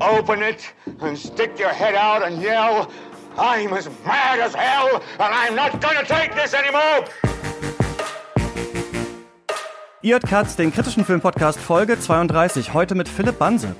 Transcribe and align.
open 0.00 0.42
it, 0.42 0.74
and 1.00 1.18
stick 1.18 1.58
your 1.58 1.70
head 1.70 1.94
out 1.94 2.22
and 2.22 2.40
yell, 2.42 2.88
I'm 3.38 3.72
as 3.72 3.88
mad 4.04 4.38
as 4.40 4.54
hell, 4.54 5.02
and 5.18 5.34
I'm 5.34 5.54
not 5.54 5.80
gonna 5.80 6.04
take 6.04 6.34
this 6.34 6.54
anymore! 6.54 7.04
Ihr 10.02 10.14
hört 10.14 10.26
Katz, 10.28 10.54
den 10.56 10.72
kritischen 10.72 11.04
Filmpodcast 11.04 11.58
Folge 11.58 11.98
32, 11.98 12.72
heute 12.74 12.94
mit 12.94 13.08
Philipp 13.08 13.38
Banse. 13.38 13.74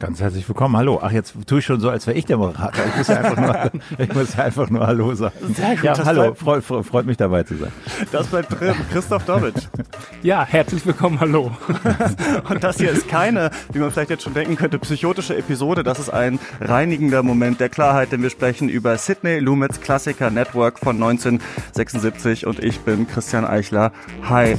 Ganz 0.00 0.18
herzlich 0.18 0.48
willkommen. 0.48 0.78
Hallo. 0.78 0.98
Ach, 1.02 1.12
jetzt 1.12 1.34
tue 1.46 1.58
ich 1.58 1.66
schon 1.66 1.78
so, 1.78 1.90
als 1.90 2.06
wäre 2.06 2.16
ich 2.16 2.24
der 2.24 2.38
Moderator. 2.38 2.86
Ich 2.86 2.96
muss 2.96 3.08
ja 3.08 3.16
einfach 3.20 3.36
nur, 3.36 3.80
ich 3.98 4.14
muss 4.14 4.34
ja 4.34 4.44
einfach 4.44 4.70
nur 4.70 4.86
Hallo 4.86 5.14
sagen. 5.14 5.54
Sehr 5.54 5.74
gut. 5.74 5.84
Ja, 5.84 6.04
hallo. 6.06 6.32
Freut, 6.32 6.64
freut 6.64 7.04
mich 7.04 7.18
dabei 7.18 7.42
zu 7.42 7.58
sein. 7.58 7.70
Das 8.10 8.28
bleibt 8.28 8.58
drin. 8.58 8.74
Christoph 8.90 9.24
Dobbit. 9.26 9.68
Ja, 10.22 10.44
herzlich 10.44 10.84
willkommen. 10.84 11.18
Hallo. 11.18 11.50
Und 12.50 12.62
das 12.62 12.76
hier 12.76 12.90
ist 12.90 13.08
keine, 13.08 13.50
wie 13.72 13.78
man 13.78 13.90
vielleicht 13.90 14.10
jetzt 14.10 14.22
schon 14.22 14.34
denken 14.34 14.54
könnte, 14.54 14.78
psychotische 14.78 15.34
Episode. 15.34 15.82
Das 15.82 15.98
ist 15.98 16.10
ein 16.10 16.38
reinigender 16.60 17.22
Moment 17.22 17.58
der 17.58 17.70
Klarheit, 17.70 18.12
denn 18.12 18.22
wir 18.22 18.28
sprechen 18.28 18.68
über 18.68 18.98
Sidney 18.98 19.38
Lumets 19.38 19.80
Klassiker 19.80 20.30
Network 20.30 20.78
von 20.78 20.96
1976 20.96 22.46
und 22.46 22.62
ich 22.62 22.80
bin 22.80 23.08
Christian 23.08 23.46
Eichler. 23.46 23.92
Hi. 24.28 24.56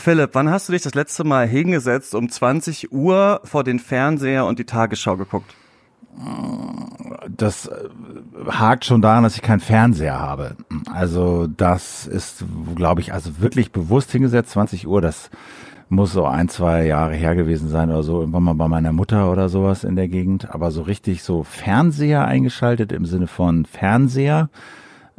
Philipp, 0.00 0.30
wann 0.32 0.50
hast 0.50 0.68
du 0.68 0.72
dich 0.72 0.82
das 0.82 0.94
letzte 0.94 1.24
Mal 1.24 1.46
hingesetzt 1.46 2.14
um 2.14 2.28
20 2.28 2.90
Uhr 2.90 3.40
vor 3.44 3.64
den 3.64 3.78
Fernseher 3.78 4.46
und 4.46 4.58
die 4.58 4.64
Tagesschau 4.64 5.16
geguckt? 5.16 5.54
Das 7.28 7.66
äh, 7.66 7.88
hakt 8.48 8.84
schon 8.84 9.02
daran, 9.02 9.22
dass 9.22 9.36
ich 9.36 9.42
keinen 9.42 9.60
Fernseher 9.60 10.18
habe. 10.18 10.56
Also 10.92 11.46
das 11.46 12.06
ist, 12.06 12.44
glaube 12.74 13.00
ich, 13.00 13.12
also 13.12 13.40
wirklich 13.40 13.72
bewusst 13.72 14.10
hingesetzt, 14.10 14.50
20 14.50 14.88
Uhr, 14.88 15.00
das 15.00 15.30
muss 15.88 16.12
so 16.12 16.24
ein, 16.24 16.48
zwei 16.48 16.86
Jahre 16.86 17.14
her 17.14 17.34
gewesen 17.34 17.68
sein 17.68 17.90
oder 17.90 18.02
so, 18.02 18.20
irgendwann 18.20 18.44
mal 18.44 18.54
bei 18.54 18.68
meiner 18.68 18.92
Mutter 18.92 19.30
oder 19.30 19.48
sowas 19.48 19.84
in 19.84 19.96
der 19.96 20.08
Gegend. 20.08 20.52
Aber 20.54 20.70
so 20.70 20.82
richtig 20.82 21.22
so 21.22 21.42
Fernseher 21.42 22.24
eingeschaltet 22.24 22.92
im 22.92 23.04
Sinne 23.04 23.26
von 23.26 23.66
Fernseher, 23.66 24.50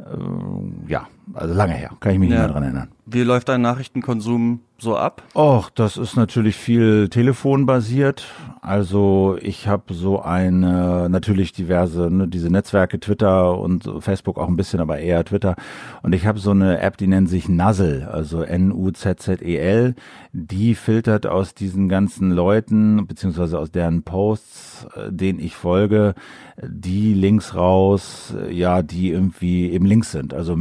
äh, 0.00 0.90
ja, 0.90 1.06
also 1.34 1.54
lange 1.54 1.74
her, 1.74 1.90
kann 2.00 2.12
ich 2.12 2.18
mich 2.18 2.30
ja. 2.30 2.36
nicht 2.36 2.44
mehr 2.44 2.52
dran 2.52 2.62
erinnern. 2.62 2.88
Wie 3.04 3.22
läuft 3.22 3.48
dein 3.48 3.62
Nachrichtenkonsum 3.62 4.60
so 4.78 4.96
ab? 4.96 5.22
Och, 5.34 5.70
das 5.70 5.96
ist 5.96 6.16
natürlich 6.16 6.56
viel 6.56 7.08
telefonbasiert. 7.08 8.24
Also 8.60 9.36
ich 9.40 9.66
habe 9.66 9.92
so 9.92 10.22
eine, 10.22 11.08
natürlich 11.10 11.52
diverse, 11.52 12.10
ne, 12.10 12.28
diese 12.28 12.48
Netzwerke, 12.48 13.00
Twitter 13.00 13.58
und 13.58 13.90
Facebook 13.98 14.38
auch 14.38 14.46
ein 14.46 14.56
bisschen, 14.56 14.80
aber 14.80 14.98
eher 14.98 15.24
Twitter. 15.24 15.56
Und 16.02 16.14
ich 16.14 16.26
habe 16.26 16.38
so 16.38 16.52
eine 16.52 16.78
App, 16.80 16.96
die 16.96 17.08
nennt 17.08 17.28
sich 17.28 17.48
Nuzzle, 17.48 18.08
also 18.10 18.42
N-U-Z-Z-E-L. 18.42 19.96
Die 20.32 20.74
filtert 20.76 21.26
aus 21.26 21.54
diesen 21.54 21.88
ganzen 21.88 22.30
Leuten, 22.30 23.06
beziehungsweise 23.06 23.58
aus 23.58 23.72
deren 23.72 24.04
Posts, 24.04 24.86
äh, 24.94 25.12
denen 25.12 25.40
ich 25.40 25.56
folge, 25.56 26.14
die 26.62 27.14
Links 27.14 27.54
raus, 27.54 28.34
ja, 28.48 28.82
die 28.82 29.10
irgendwie 29.10 29.70
eben 29.70 29.86
Links 29.86 30.12
sind, 30.12 30.34
also 30.34 30.54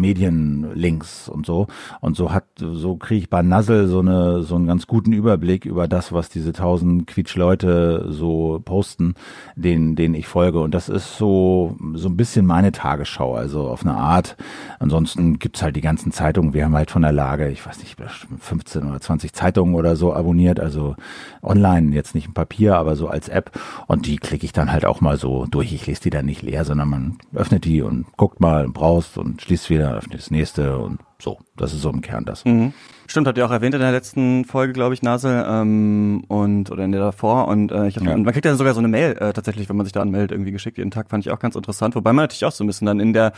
Medienlinks 0.59 1.29
und 1.29 1.45
so. 1.45 1.67
Und 1.99 2.15
so 2.15 2.31
hat, 2.31 2.45
so 2.57 2.95
kriege 2.95 3.21
ich 3.21 3.29
bei 3.29 3.41
Nuzzle 3.41 3.87
so 3.87 3.99
eine, 3.99 4.43
so 4.43 4.55
einen 4.55 4.67
ganz 4.67 4.87
guten 4.87 5.13
Überblick 5.13 5.65
über 5.65 5.87
das, 5.87 6.11
was 6.11 6.29
diese 6.29 6.53
tausend 6.53 7.07
Quietsch-Leute 7.07 8.07
so 8.09 8.61
posten, 8.63 9.15
denen, 9.55 9.95
denen 9.95 10.15
ich 10.15 10.27
folge. 10.27 10.59
Und 10.59 10.73
das 10.73 10.89
ist 10.89 11.17
so, 11.17 11.75
so 11.93 12.09
ein 12.09 12.17
bisschen 12.17 12.45
meine 12.45 12.71
Tagesschau, 12.71 13.35
also 13.35 13.67
auf 13.67 13.83
eine 13.83 13.95
Art. 13.95 14.35
Ansonsten 14.79 15.39
gibt's 15.39 15.61
halt 15.61 15.75
die 15.75 15.81
ganzen 15.81 16.11
Zeitungen. 16.11 16.53
Wir 16.53 16.65
haben 16.65 16.75
halt 16.75 16.91
von 16.91 17.01
der 17.01 17.11
Lage, 17.11 17.49
ich 17.49 17.65
weiß 17.65 17.79
nicht, 17.79 17.97
15 18.39 18.89
oder 18.89 18.99
20 18.99 19.33
Zeitungen 19.33 19.75
oder 19.75 19.95
so 19.95 20.13
abonniert, 20.13 20.59
also 20.59 20.95
online, 21.41 21.93
jetzt 21.95 22.15
nicht 22.15 22.27
im 22.27 22.33
Papier, 22.33 22.77
aber 22.77 22.95
so 22.95 23.07
als 23.07 23.29
App. 23.29 23.51
Und 23.87 24.05
die 24.05 24.17
klicke 24.17 24.45
ich 24.45 24.53
dann 24.53 24.71
halt 24.71 24.85
auch 24.85 25.01
mal 25.01 25.17
so 25.17 25.45
durch. 25.49 25.73
Ich 25.73 25.87
lese 25.87 26.01
die 26.01 26.09
dann 26.09 26.25
nicht 26.25 26.41
leer, 26.41 26.65
sondern 26.65 26.89
man 26.89 27.17
öffnet 27.33 27.65
die 27.65 27.81
und 27.81 28.05
guckt 28.17 28.39
mal, 28.39 28.67
brauchst 28.67 29.17
und 29.17 29.41
schließt 29.41 29.69
wieder, 29.69 29.95
öffnet 29.95 30.19
das 30.19 30.31
nächste 30.31 30.40
und 30.49 30.99
so, 31.19 31.39
das 31.55 31.73
ist 31.73 31.81
so 31.81 31.89
im 31.89 32.01
Kern 32.01 32.25
das. 32.25 32.45
Mhm. 32.45 32.73
Stimmt, 33.07 33.27
hat 33.27 33.37
ihr 33.37 33.45
auch 33.45 33.51
erwähnt 33.51 33.75
in 33.75 33.81
der 33.81 33.91
letzten 33.91 34.45
Folge, 34.45 34.73
glaube 34.73 34.93
ich, 34.93 35.01
Nasel, 35.01 35.45
ähm, 35.47 36.23
und 36.27 36.71
oder 36.71 36.83
in 36.83 36.91
der 36.91 37.01
davor. 37.01 37.47
Und 37.47 37.71
äh, 37.71 37.87
ich 37.87 37.97
hab, 37.97 38.03
ja. 38.03 38.15
man 38.15 38.31
kriegt 38.33 38.45
ja 38.45 38.55
sogar 38.55 38.73
so 38.73 38.79
eine 38.79 38.87
Mail 38.87 39.11
äh, 39.13 39.33
tatsächlich, 39.33 39.69
wenn 39.69 39.75
man 39.75 39.85
sich 39.85 39.93
da 39.93 40.01
anmeldet, 40.01 40.31
irgendwie 40.31 40.51
geschickt 40.51 40.77
jeden 40.77 40.91
Tag, 40.91 41.09
fand 41.09 41.25
ich 41.25 41.31
auch 41.31 41.39
ganz 41.39 41.55
interessant. 41.55 41.95
Wobei 41.95 42.13
man 42.13 42.23
natürlich 42.23 42.45
auch 42.45 42.51
so 42.51 42.63
ein 42.63 42.67
bisschen 42.67 42.87
dann 42.87 42.99
in 42.99 43.13
der 43.13 43.33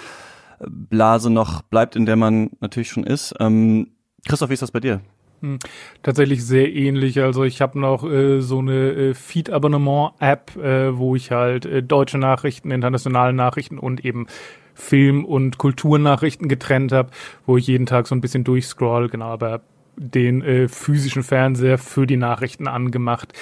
Blase 0.67 1.29
noch 1.29 1.61
bleibt, 1.63 1.95
in 1.95 2.05
der 2.05 2.15
man 2.15 2.51
natürlich 2.59 2.89
schon 2.89 3.03
ist. 3.03 3.33
Ähm, 3.39 3.87
Christoph, 4.27 4.49
wie 4.49 4.53
ist 4.53 4.61
das 4.61 4.71
bei 4.71 4.79
dir? 4.79 5.01
Hm, 5.41 5.59
tatsächlich 6.03 6.45
sehr 6.45 6.73
ähnlich. 6.73 7.19
Also 7.19 7.43
ich 7.43 7.61
habe 7.61 7.77
noch 7.77 8.09
äh, 8.09 8.39
so 8.39 8.59
eine 8.59 8.91
äh, 8.91 9.13
Feed-Abonnement-App, 9.13 10.55
äh, 10.55 10.97
wo 10.97 11.15
ich 11.17 11.31
halt 11.31 11.65
äh, 11.65 11.83
deutsche 11.83 12.17
Nachrichten, 12.17 12.71
internationale 12.71 13.33
Nachrichten 13.33 13.77
und 13.77 14.05
eben 14.05 14.27
Film- 14.73 15.25
und 15.25 15.57
Kulturnachrichten 15.57 16.47
getrennt 16.47 16.91
habe, 16.91 17.09
wo 17.45 17.57
ich 17.57 17.67
jeden 17.67 17.85
Tag 17.85 18.07
so 18.07 18.15
ein 18.15 18.21
bisschen 18.21 18.43
durchscroll, 18.43 19.09
genau, 19.09 19.27
aber 19.27 19.61
den 19.95 20.41
äh, 20.41 20.67
physischen 20.67 21.23
Fernseher 21.23 21.77
für 21.77 22.07
die 22.07 22.17
Nachrichten 22.17 22.67
angemacht 22.67 23.33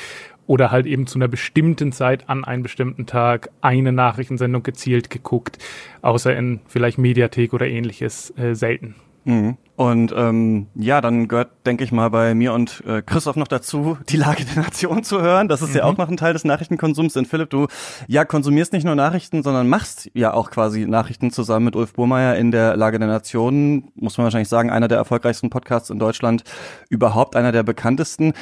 oder 0.48 0.72
halt 0.72 0.86
eben 0.86 1.08
zu 1.08 1.18
einer 1.18 1.30
bestimmten 1.30 1.92
Zeit 1.92 2.30
an 2.30 2.44
einem 2.44 2.64
bestimmten 2.64 3.06
Tag 3.06 3.52
eine 3.62 3.94
Nachrichtensendung 3.94 4.64
gezielt 4.64 5.10
geguckt, 5.10 5.58
außer 6.02 6.36
in 6.36 6.60
vielleicht 6.68 6.98
Mediathek 6.98 7.54
oder 7.54 7.68
ähnliches 7.68 8.34
äh, 8.38 8.54
selten. 8.54 8.96
Mhm. 9.24 9.58
Und 9.82 10.14
ähm, 10.16 10.68
ja, 10.76 11.02
dann 11.02 11.28
gehört, 11.28 11.66
denke 11.66 11.84
ich 11.84 11.92
mal, 11.92 12.12
bei 12.12 12.36
mir 12.36 12.54
und 12.54 12.84
äh, 12.86 13.02
Christoph 13.02 13.36
noch 13.36 13.48
dazu, 13.48 13.98
die 14.10 14.18
Lage 14.18 14.46
der 14.46 14.62
Nation 14.62 15.04
zu 15.04 15.24
hören. 15.24 15.48
Das 15.48 15.64
ist 15.64 15.70
mhm. 15.70 15.78
ja 15.78 15.84
auch 15.86 15.98
noch 15.98 16.08
ein 16.08 16.18
Teil 16.18 16.34
des 16.34 16.46
Nachrichtenkonsums. 16.46 17.14
Denn 17.14 17.26
Philipp, 17.26 17.50
du 17.50 17.66
ja 18.08 18.24
konsumierst 18.24 18.74
nicht 18.74 18.84
nur 18.84 18.94
Nachrichten, 18.94 19.42
sondern 19.42 19.68
machst 19.68 20.12
ja 20.14 20.36
auch 20.36 20.52
quasi 20.52 20.86
Nachrichten 20.86 21.32
zusammen 21.32 21.66
mit 21.66 21.76
Ulf 21.76 21.94
Burmeier 21.94 22.36
in 22.36 22.52
der 22.52 22.78
Lage 22.78 23.00
der 23.00 23.08
Nation. 23.08 23.92
Muss 23.96 24.20
man 24.20 24.26
wahrscheinlich 24.26 24.50
sagen, 24.50 24.70
einer 24.70 24.88
der 24.88 25.00
erfolgreichsten 25.00 25.50
Podcasts 25.50 25.90
in 25.90 25.98
Deutschland, 25.98 26.44
überhaupt 26.90 27.36
einer 27.36 27.52
der 27.52 27.64
bekanntesten. 27.64 28.34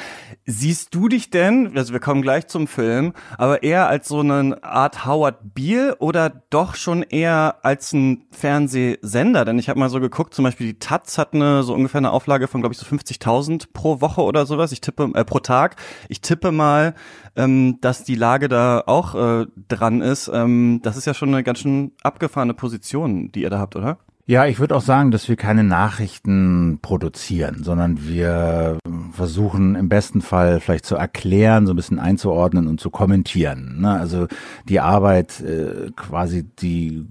Siehst 0.44 0.94
du 0.94 1.08
dich 1.08 1.30
denn, 1.30 1.72
also 1.74 1.94
wir 1.94 2.00
kommen 2.00 2.20
gleich 2.20 2.48
zum 2.48 2.66
Film, 2.66 3.14
aber 3.38 3.62
eher 3.62 3.88
als 3.88 4.08
so 4.08 4.20
eine 4.20 4.62
Art 4.62 5.06
Howard 5.06 5.54
Beale 5.54 5.96
oder 6.00 6.28
doch 6.50 6.74
schon 6.74 7.02
eher 7.02 7.56
als 7.62 7.94
ein 7.94 8.26
Fernsehsender? 8.30 9.46
Denn 9.46 9.58
ich 9.58 9.70
habe 9.70 9.80
mal 9.80 9.88
so 9.88 10.00
geguckt, 10.00 10.34
zum 10.34 10.42
Beispiel 10.42 10.66
die 10.66 10.78
Taz 10.78 11.16
hat 11.16 11.29
eine 11.34 11.62
so 11.62 11.74
ungefähr 11.74 11.98
eine 11.98 12.10
Auflage 12.10 12.48
von, 12.48 12.60
glaube 12.60 12.74
ich, 12.74 12.78
so 12.78 12.86
50.000 12.86 13.68
pro 13.72 14.00
Woche 14.00 14.22
oder 14.22 14.46
sowas. 14.46 14.72
Ich 14.72 14.80
tippe 14.80 15.10
äh, 15.14 15.24
pro 15.24 15.40
Tag. 15.40 15.76
Ich 16.08 16.20
tippe 16.20 16.52
mal, 16.52 16.94
ähm, 17.36 17.78
dass 17.80 18.04
die 18.04 18.14
Lage 18.14 18.48
da 18.48 18.82
auch 18.86 19.14
äh, 19.14 19.46
dran 19.68 20.00
ist. 20.00 20.30
Ähm, 20.32 20.80
das 20.82 20.96
ist 20.96 21.06
ja 21.06 21.14
schon 21.14 21.30
eine 21.30 21.42
ganz 21.42 21.60
schön 21.60 21.92
abgefahrene 22.02 22.54
Position, 22.54 23.30
die 23.32 23.42
ihr 23.42 23.50
da 23.50 23.58
habt, 23.58 23.76
oder? 23.76 23.98
Ja, 24.26 24.46
ich 24.46 24.60
würde 24.60 24.76
auch 24.76 24.80
sagen, 24.80 25.10
dass 25.10 25.28
wir 25.28 25.34
keine 25.34 25.64
Nachrichten 25.64 26.78
produzieren, 26.82 27.64
sondern 27.64 28.06
wir 28.06 28.78
versuchen 29.12 29.74
im 29.74 29.88
besten 29.88 30.20
Fall 30.20 30.60
vielleicht 30.60 30.86
zu 30.86 30.96
erklären, 30.96 31.66
so 31.66 31.72
ein 31.72 31.76
bisschen 31.76 31.98
einzuordnen 31.98 32.66
und 32.66 32.80
zu 32.80 32.90
kommentieren. 32.90 33.80
Ne? 33.80 33.90
Also 33.90 34.26
die 34.68 34.80
Arbeit, 34.80 35.40
äh, 35.40 35.90
quasi 35.96 36.44
die 36.44 37.06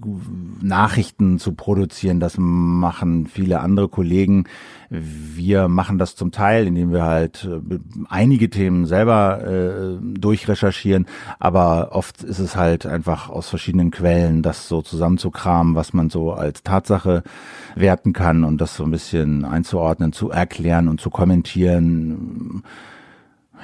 Nachrichten 0.60 1.38
zu 1.38 1.52
produzieren, 1.52 2.20
das 2.20 2.36
machen 2.38 3.26
viele 3.26 3.60
andere 3.60 3.88
Kollegen. 3.88 4.44
Wir 4.90 5.68
machen 5.68 5.98
das 5.98 6.16
zum 6.16 6.32
Teil, 6.32 6.66
indem 6.66 6.92
wir 6.92 7.04
halt 7.04 7.48
äh, 7.48 7.78
einige 8.08 8.50
Themen 8.50 8.86
selber 8.86 9.44
äh, 9.46 10.18
durchrecherchieren, 10.18 11.06
aber 11.38 11.90
oft 11.92 12.24
ist 12.24 12.40
es 12.40 12.56
halt 12.56 12.86
einfach 12.86 13.28
aus 13.28 13.48
verschiedenen 13.48 13.92
Quellen, 13.92 14.42
das 14.42 14.68
so 14.68 14.82
zusammenzukramen, 14.82 15.76
was 15.76 15.92
man 15.92 16.10
so 16.10 16.32
als 16.32 16.64
Tatsache 16.64 17.22
werten 17.76 18.12
kann 18.12 18.42
und 18.42 18.60
das 18.60 18.74
so 18.74 18.84
ein 18.84 18.90
bisschen 18.90 19.44
einzuordnen, 19.44 20.12
zu 20.12 20.30
erklären 20.30 20.88
und 20.88 21.00
zu 21.00 21.10
kommentieren. 21.10 21.89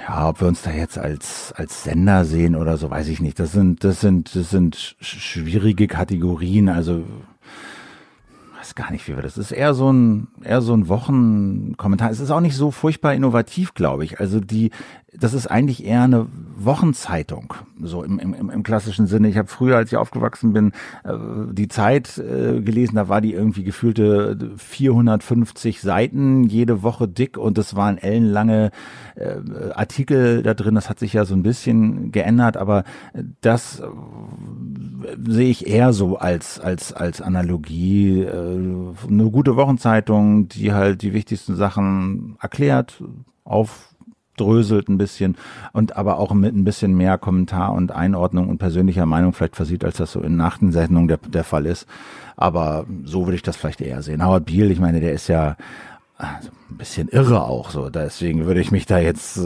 Ja, 0.08 0.28
ob 0.28 0.40
wir 0.40 0.48
uns 0.48 0.62
da 0.62 0.70
jetzt 0.72 0.98
als, 0.98 1.52
als 1.56 1.84
Sender 1.84 2.24
sehen 2.24 2.54
oder 2.54 2.76
so, 2.76 2.90
weiß 2.90 3.08
ich 3.08 3.20
nicht. 3.20 3.38
Das 3.40 3.52
sind, 3.52 3.82
das 3.82 4.00
sind, 4.00 4.34
das 4.36 4.50
sind 4.50 4.96
schwierige 5.00 5.86
Kategorien. 5.86 6.68
Also, 6.68 7.04
weiß 8.66 8.74
gar 8.74 8.90
nicht, 8.90 9.06
wie 9.06 9.14
wir 9.14 9.22
das. 9.22 9.36
Es 9.36 9.52
ist 9.52 9.56
eher 9.56 9.74
so 9.74 9.92
ein, 9.92 10.26
eher 10.42 10.60
so 10.60 10.74
ein 10.74 10.88
Wochenkommentar. 10.88 12.10
Es 12.10 12.18
ist 12.18 12.30
auch 12.30 12.40
nicht 12.40 12.56
so 12.56 12.72
furchtbar 12.72 13.14
innovativ, 13.14 13.74
glaube 13.74 14.04
ich. 14.04 14.18
Also 14.18 14.40
die, 14.40 14.70
das 15.18 15.34
ist 15.34 15.46
eigentlich 15.46 15.84
eher 15.84 16.02
eine 16.02 16.26
Wochenzeitung, 16.56 17.54
so 17.80 18.02
im, 18.02 18.18
im, 18.18 18.50
im 18.50 18.62
klassischen 18.62 19.06
Sinne. 19.06 19.28
Ich 19.28 19.38
habe 19.38 19.48
früher, 19.48 19.76
als 19.76 19.92
ich 19.92 19.98
aufgewachsen 19.98 20.52
bin, 20.52 20.72
äh, 21.04 21.12
die 21.52 21.68
Zeit 21.68 22.18
äh, 22.18 22.60
gelesen, 22.60 22.96
da 22.96 23.08
war 23.08 23.20
die 23.20 23.32
irgendwie 23.32 23.62
gefühlte 23.62 24.36
450 24.56 25.80
Seiten 25.80 26.44
jede 26.44 26.82
Woche 26.82 27.08
dick 27.08 27.38
und 27.38 27.58
es 27.58 27.76
waren 27.76 27.98
ellenlange 27.98 28.70
äh, 29.14 29.36
Artikel 29.74 30.42
da 30.42 30.54
drin. 30.54 30.74
Das 30.74 30.90
hat 30.90 30.98
sich 30.98 31.12
ja 31.12 31.24
so 31.24 31.34
ein 31.34 31.42
bisschen 31.42 32.10
geändert, 32.10 32.56
aber 32.56 32.84
das 33.40 33.82
sehe 35.26 35.50
ich 35.50 35.66
eher 35.66 35.92
so 35.92 36.16
als, 36.16 36.58
als, 36.58 36.92
als 36.92 37.20
Analogie. 37.20 38.26
Eine 38.56 39.30
gute 39.30 39.56
Wochenzeitung, 39.56 40.48
die 40.48 40.72
halt 40.72 41.02
die 41.02 41.12
wichtigsten 41.12 41.56
Sachen 41.56 42.36
erklärt, 42.40 43.02
auf 43.44 43.94
dröselt 44.36 44.88
ein 44.88 44.98
bisschen 44.98 45.36
und 45.72 45.96
aber 45.96 46.18
auch 46.18 46.32
mit 46.34 46.54
ein 46.54 46.64
bisschen 46.64 46.94
mehr 46.94 47.18
Kommentar 47.18 47.72
und 47.72 47.92
Einordnung 47.92 48.48
und 48.48 48.58
persönlicher 48.58 49.06
Meinung 49.06 49.32
vielleicht 49.32 49.56
versieht, 49.56 49.84
als 49.84 49.96
das 49.96 50.12
so 50.12 50.20
in 50.20 50.36
Nachtensendungen 50.36 51.08
der, 51.08 51.16
der 51.16 51.44
Fall 51.44 51.66
ist. 51.66 51.86
Aber 52.36 52.84
so 53.04 53.26
würde 53.26 53.36
ich 53.36 53.42
das 53.42 53.56
vielleicht 53.56 53.80
eher 53.80 54.02
sehen. 54.02 54.24
Howard 54.24 54.44
Beale, 54.44 54.72
ich 54.72 54.80
meine, 54.80 55.00
der 55.00 55.12
ist 55.12 55.28
ja 55.28 55.56
also 56.18 56.48
ein 56.70 56.78
bisschen 56.78 57.08
irre 57.08 57.42
auch 57.42 57.70
so. 57.70 57.90
Deswegen 57.90 58.46
würde 58.46 58.60
ich 58.60 58.70
mich 58.70 58.86
da 58.86 58.98
jetzt 58.98 59.36
äh, 59.36 59.40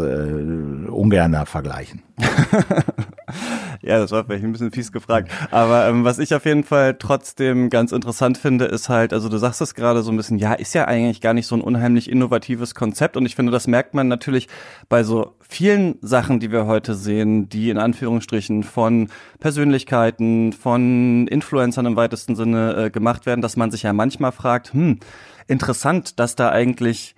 ungern 0.88 1.34
vergleichen. 1.46 2.02
ja, 3.82 3.98
das 3.98 4.12
war 4.12 4.24
vielleicht 4.24 4.44
ein 4.44 4.52
bisschen 4.52 4.70
fies 4.70 4.92
gefragt. 4.92 5.32
Aber 5.50 5.88
ähm, 5.88 6.04
was 6.04 6.20
ich 6.20 6.32
auf 6.32 6.44
jeden 6.44 6.62
Fall 6.62 6.94
trotzdem 6.96 7.70
ganz 7.70 7.90
interessant 7.90 8.38
finde, 8.38 8.66
ist 8.66 8.88
halt, 8.88 9.12
also 9.12 9.28
du 9.28 9.36
sagst 9.38 9.60
es 9.60 9.74
gerade 9.74 10.02
so 10.02 10.12
ein 10.12 10.16
bisschen, 10.16 10.38
ja, 10.38 10.52
ist 10.52 10.72
ja 10.74 10.84
eigentlich 10.84 11.20
gar 11.20 11.34
nicht 11.34 11.48
so 11.48 11.56
ein 11.56 11.60
unheimlich 11.60 12.08
innovatives 12.08 12.76
Konzept. 12.76 13.16
Und 13.16 13.26
ich 13.26 13.34
finde, 13.34 13.50
das 13.50 13.66
merkt 13.66 13.94
man 13.94 14.06
natürlich 14.06 14.46
bei 14.88 15.02
so 15.02 15.34
vielen 15.40 15.96
Sachen, 16.02 16.38
die 16.38 16.52
wir 16.52 16.66
heute 16.66 16.94
sehen, 16.94 17.48
die 17.48 17.70
in 17.70 17.78
Anführungsstrichen 17.78 18.62
von 18.62 19.08
Persönlichkeiten, 19.40 20.52
von 20.52 21.26
Influencern 21.26 21.86
im 21.86 21.96
weitesten 21.96 22.36
Sinne 22.36 22.74
äh, 22.76 22.90
gemacht 22.90 23.26
werden, 23.26 23.42
dass 23.42 23.56
man 23.56 23.72
sich 23.72 23.82
ja 23.82 23.92
manchmal 23.92 24.30
fragt, 24.30 24.72
hm, 24.72 25.00
interessant, 25.46 26.18
dass 26.18 26.36
da 26.36 26.50
eigentlich 26.50 27.14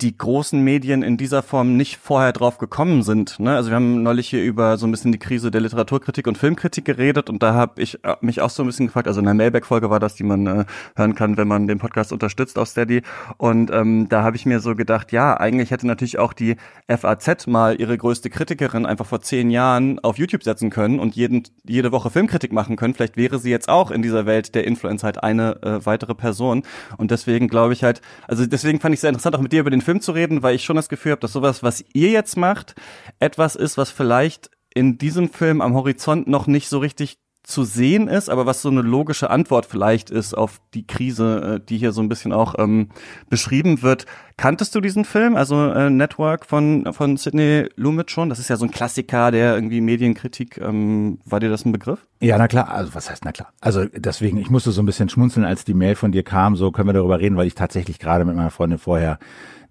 die 0.00 0.16
großen 0.16 0.60
Medien 0.62 1.02
in 1.02 1.16
dieser 1.16 1.42
Form 1.42 1.76
nicht 1.76 1.98
vorher 1.98 2.32
drauf 2.32 2.58
gekommen 2.58 3.02
sind. 3.02 3.38
Ne? 3.38 3.54
Also 3.54 3.70
wir 3.70 3.76
haben 3.76 4.02
neulich 4.02 4.28
hier 4.28 4.42
über 4.42 4.78
so 4.78 4.86
ein 4.86 4.90
bisschen 4.90 5.12
die 5.12 5.18
Krise 5.18 5.50
der 5.50 5.60
Literaturkritik 5.60 6.26
und 6.26 6.38
Filmkritik 6.38 6.84
geredet 6.84 7.28
und 7.28 7.42
da 7.42 7.52
habe 7.52 7.82
ich 7.82 8.02
äh, 8.04 8.16
mich 8.20 8.40
auch 8.40 8.50
so 8.50 8.62
ein 8.62 8.66
bisschen 8.66 8.86
gefragt, 8.86 9.08
also 9.08 9.20
in 9.20 9.26
der 9.26 9.34
Mailback-Folge 9.34 9.90
war 9.90 10.00
das, 10.00 10.14
die 10.14 10.24
man 10.24 10.46
äh, 10.46 10.64
hören 10.96 11.14
kann, 11.14 11.36
wenn 11.36 11.48
man 11.48 11.66
den 11.66 11.78
Podcast 11.78 12.12
unterstützt 12.12 12.58
auf 12.58 12.68
Steady 12.68 13.02
und 13.36 13.70
ähm, 13.70 14.08
da 14.08 14.22
habe 14.22 14.36
ich 14.36 14.46
mir 14.46 14.60
so 14.60 14.74
gedacht, 14.74 15.12
ja, 15.12 15.38
eigentlich 15.38 15.70
hätte 15.70 15.86
natürlich 15.86 16.18
auch 16.18 16.32
die 16.32 16.56
FAZ 16.88 17.46
mal 17.46 17.78
ihre 17.78 17.96
größte 17.96 18.30
Kritikerin 18.30 18.86
einfach 18.86 19.06
vor 19.06 19.20
zehn 19.20 19.50
Jahren 19.50 19.98
auf 19.98 20.16
YouTube 20.16 20.42
setzen 20.42 20.70
können 20.70 20.98
und 20.98 21.14
jeden, 21.14 21.42
jede 21.66 21.92
Woche 21.92 22.10
Filmkritik 22.10 22.52
machen 22.52 22.76
können. 22.76 22.94
Vielleicht 22.94 23.16
wäre 23.16 23.38
sie 23.38 23.50
jetzt 23.50 23.68
auch 23.68 23.90
in 23.90 24.00
dieser 24.00 24.24
Welt 24.24 24.54
der 24.54 24.66
Influencer 24.66 25.06
halt 25.06 25.22
eine 25.22 25.62
äh, 25.62 25.84
weitere 25.84 26.14
Person 26.14 26.62
und 26.96 27.10
deswegen 27.10 27.48
glaube 27.48 27.74
ich 27.74 27.84
halt, 27.84 28.00
also 28.26 28.46
deswegen 28.46 28.80
fand 28.80 28.94
ich 28.94 29.00
sehr 29.00 29.10
interessant, 29.10 29.36
auch 29.36 29.40
mit 29.40 29.52
dir 29.52 29.60
über 29.60 29.70
den 29.70 29.82
Film 29.82 29.89
zu 29.98 30.12
reden, 30.12 30.44
weil 30.44 30.54
ich 30.54 30.62
schon 30.62 30.76
das 30.76 30.88
Gefühl 30.88 31.10
habe, 31.12 31.20
dass 31.20 31.32
sowas, 31.32 31.64
was 31.64 31.84
ihr 31.92 32.10
jetzt 32.10 32.36
macht, 32.36 32.76
etwas 33.18 33.56
ist, 33.56 33.76
was 33.76 33.90
vielleicht 33.90 34.50
in 34.72 34.98
diesem 34.98 35.28
Film 35.30 35.60
am 35.60 35.74
Horizont 35.74 36.28
noch 36.28 36.46
nicht 36.46 36.68
so 36.68 36.78
richtig 36.78 37.18
zu 37.42 37.64
sehen 37.64 38.06
ist, 38.06 38.28
aber 38.28 38.46
was 38.46 38.62
so 38.62 38.68
eine 38.68 38.82
logische 38.82 39.30
Antwort 39.30 39.66
vielleicht 39.66 40.10
ist 40.10 40.34
auf 40.34 40.60
die 40.74 40.86
Krise, 40.86 41.56
äh, 41.56 41.66
die 41.66 41.78
hier 41.78 41.92
so 41.92 42.02
ein 42.02 42.08
bisschen 42.08 42.32
auch 42.32 42.54
ähm, 42.58 42.90
beschrieben 43.28 43.82
wird. 43.82 44.06
Kanntest 44.36 44.74
du 44.74 44.80
diesen 44.80 45.04
Film, 45.04 45.36
also 45.36 45.70
äh, 45.70 45.90
Network 45.90 46.46
von 46.46 46.92
von 46.92 47.16
Sidney 47.16 47.68
Lumet 47.76 48.10
schon? 48.10 48.28
Das 48.28 48.38
ist 48.38 48.48
ja 48.48 48.56
so 48.56 48.66
ein 48.66 48.70
Klassiker 48.70 49.30
der 49.30 49.54
irgendwie 49.54 49.80
Medienkritik. 49.80 50.58
Ähm, 50.58 51.18
war 51.24 51.40
dir 51.40 51.50
das 51.50 51.64
ein 51.64 51.72
Begriff? 51.72 52.06
Ja, 52.20 52.38
na 52.38 52.46
klar. 52.46 52.70
Also 52.70 52.94
was 52.94 53.10
heißt 53.10 53.24
na 53.24 53.32
klar? 53.32 53.52
Also 53.60 53.84
deswegen, 53.86 54.38
ich 54.38 54.50
musste 54.50 54.70
so 54.70 54.82
ein 54.82 54.86
bisschen 54.86 55.08
schmunzeln, 55.08 55.44
als 55.44 55.64
die 55.64 55.74
Mail 55.74 55.94
von 55.94 56.12
dir 56.12 56.22
kam. 56.22 56.56
So 56.56 56.70
können 56.70 56.88
wir 56.88 56.94
darüber 56.94 57.20
reden, 57.20 57.36
weil 57.36 57.46
ich 57.46 57.54
tatsächlich 57.54 57.98
gerade 57.98 58.24
mit 58.24 58.36
meiner 58.36 58.50
Freundin 58.50 58.78
vorher 58.78 59.18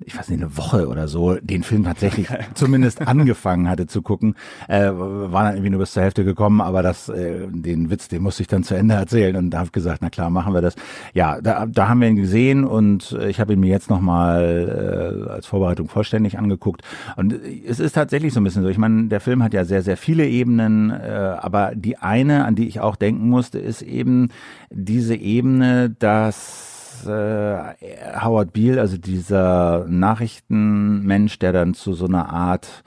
ich 0.06 0.18
weiß 0.18 0.30
nicht, 0.30 0.42
eine 0.42 0.58
Woche 0.58 0.88
oder 0.88 1.08
so 1.08 1.36
den 1.36 1.64
Film 1.64 1.84
tatsächlich 1.84 2.28
zumindest 2.54 3.06
angefangen 3.08 3.70
hatte 3.70 3.88
zu 3.88 4.02
gucken. 4.02 4.36
Äh, 4.68 4.92
war 4.92 5.44
dann 5.44 5.56
irgendwie 5.56 5.72
nur 5.72 5.80
bis 5.80 5.94
zur 5.94 6.04
Hälfte 6.04 6.24
gekommen, 6.24 6.62
aber 6.62 6.82
das, 6.84 7.10
äh, 7.10 7.48
den 7.50 7.90
Witz, 7.90 8.08
den 8.08 8.24
musste 8.24 8.44
ich 8.44 8.48
dann 8.48 8.64
zu 8.64 8.76
Ende 8.76 8.96
erzählen 8.96 9.36
und 9.36 9.50
da 9.52 9.60
habe 9.60 9.72
gesagt, 9.72 10.00
na 10.02 10.10
klar, 10.10 10.30
machen 10.30 10.54
wir 10.54 10.62
das. 10.62 10.76
Ja, 11.14 11.42
da, 11.42 11.66
da 11.66 11.88
haben 11.90 12.02
wir 12.02 12.08
ihn 12.08 12.16
gesehen 12.16 12.64
und 12.64 13.18
ich 13.28 13.40
habe 13.40 13.54
ihn 13.54 13.60
mir 13.60 13.70
jetzt 13.70 13.90
nochmal 13.90 15.26
äh, 15.28 15.30
als 15.30 15.46
Vorbereitung 15.48 15.90
vollständig 15.90 16.38
angeguckt. 16.38 16.82
Und 17.16 17.34
es 17.34 17.80
ist 17.80 17.94
tatsächlich 17.94 18.34
so 18.34 18.40
ein 18.40 18.44
bisschen 18.44 18.64
so. 18.64 18.70
Ich 18.70 18.78
meine, 18.78 19.08
der 19.08 19.20
Film 19.20 19.44
hat 19.44 19.54
ja 19.54 19.66
sehr, 19.66 19.82
sehr 19.82 19.98
viele 19.98 20.28
Ebenen, 20.28 20.92
äh, 20.92 21.38
aber 21.40 21.74
die 21.76 21.98
eine, 21.98 22.46
an 22.46 22.56
die 22.56 22.68
ich 22.68 22.80
auch 22.80 22.96
denken 22.96 23.30
musste, 23.30 23.60
ist 23.60 23.82
eben 23.82 24.30
diese 24.70 25.16
Ebene, 25.16 25.90
dass 25.90 26.69
äh, 27.06 27.76
Howard 28.22 28.54
Beale, 28.54 28.82
also 28.82 28.98
dieser 28.98 29.86
Nachrichtenmensch, 29.88 31.40
der 31.40 31.54
dann 31.54 31.74
zu 31.74 31.94
so 31.94 32.06
einer 32.06 32.30
Art 32.30 32.84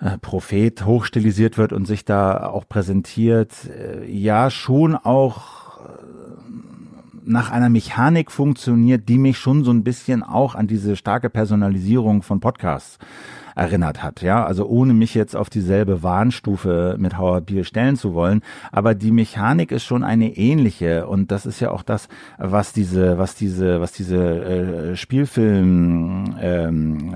äh, 0.00 0.18
Prophet 0.18 0.84
hochstilisiert 0.84 1.56
wird 1.58 1.72
und 1.72 1.86
sich 1.86 2.04
da 2.04 2.46
auch 2.48 2.68
präsentiert, 2.68 3.52
äh, 3.68 4.04
ja 4.10 4.50
schon 4.50 4.94
auch 4.94 5.80
äh, 5.80 5.92
nach 7.24 7.50
einer 7.50 7.68
Mechanik 7.68 8.30
funktioniert, 8.30 9.08
die 9.08 9.18
mich 9.18 9.38
schon 9.38 9.64
so 9.64 9.70
ein 9.70 9.84
bisschen 9.84 10.22
auch 10.22 10.54
an 10.54 10.66
diese 10.66 10.96
starke 10.96 11.30
Personalisierung 11.30 12.22
von 12.22 12.40
Podcasts 12.40 12.98
erinnert 13.56 14.02
hat. 14.02 14.20
Ja, 14.20 14.44
also 14.44 14.66
ohne 14.66 14.92
mich 14.92 15.14
jetzt 15.14 15.34
auf 15.34 15.48
dieselbe 15.48 16.02
Warnstufe 16.02 16.96
mit 16.98 17.18
Howard 17.18 17.46
Beale 17.46 17.64
stellen 17.64 17.96
zu 17.96 18.14
wollen, 18.14 18.42
aber 18.70 18.94
die 18.94 19.10
Mechanik 19.10 19.72
ist 19.72 19.84
schon 19.84 20.04
eine 20.04 20.36
ähnliche 20.36 21.06
und 21.06 21.30
das 21.30 21.46
ist 21.46 21.60
ja 21.60 21.70
auch 21.70 21.82
das, 21.82 22.08
was 22.38 22.72
diese, 22.72 23.18
was 23.18 23.34
diese, 23.34 23.80
was 23.80 23.92
diese 23.92 24.16
äh, 24.16 24.96
Spielfilm 24.96 26.36
ähm, 26.40 27.14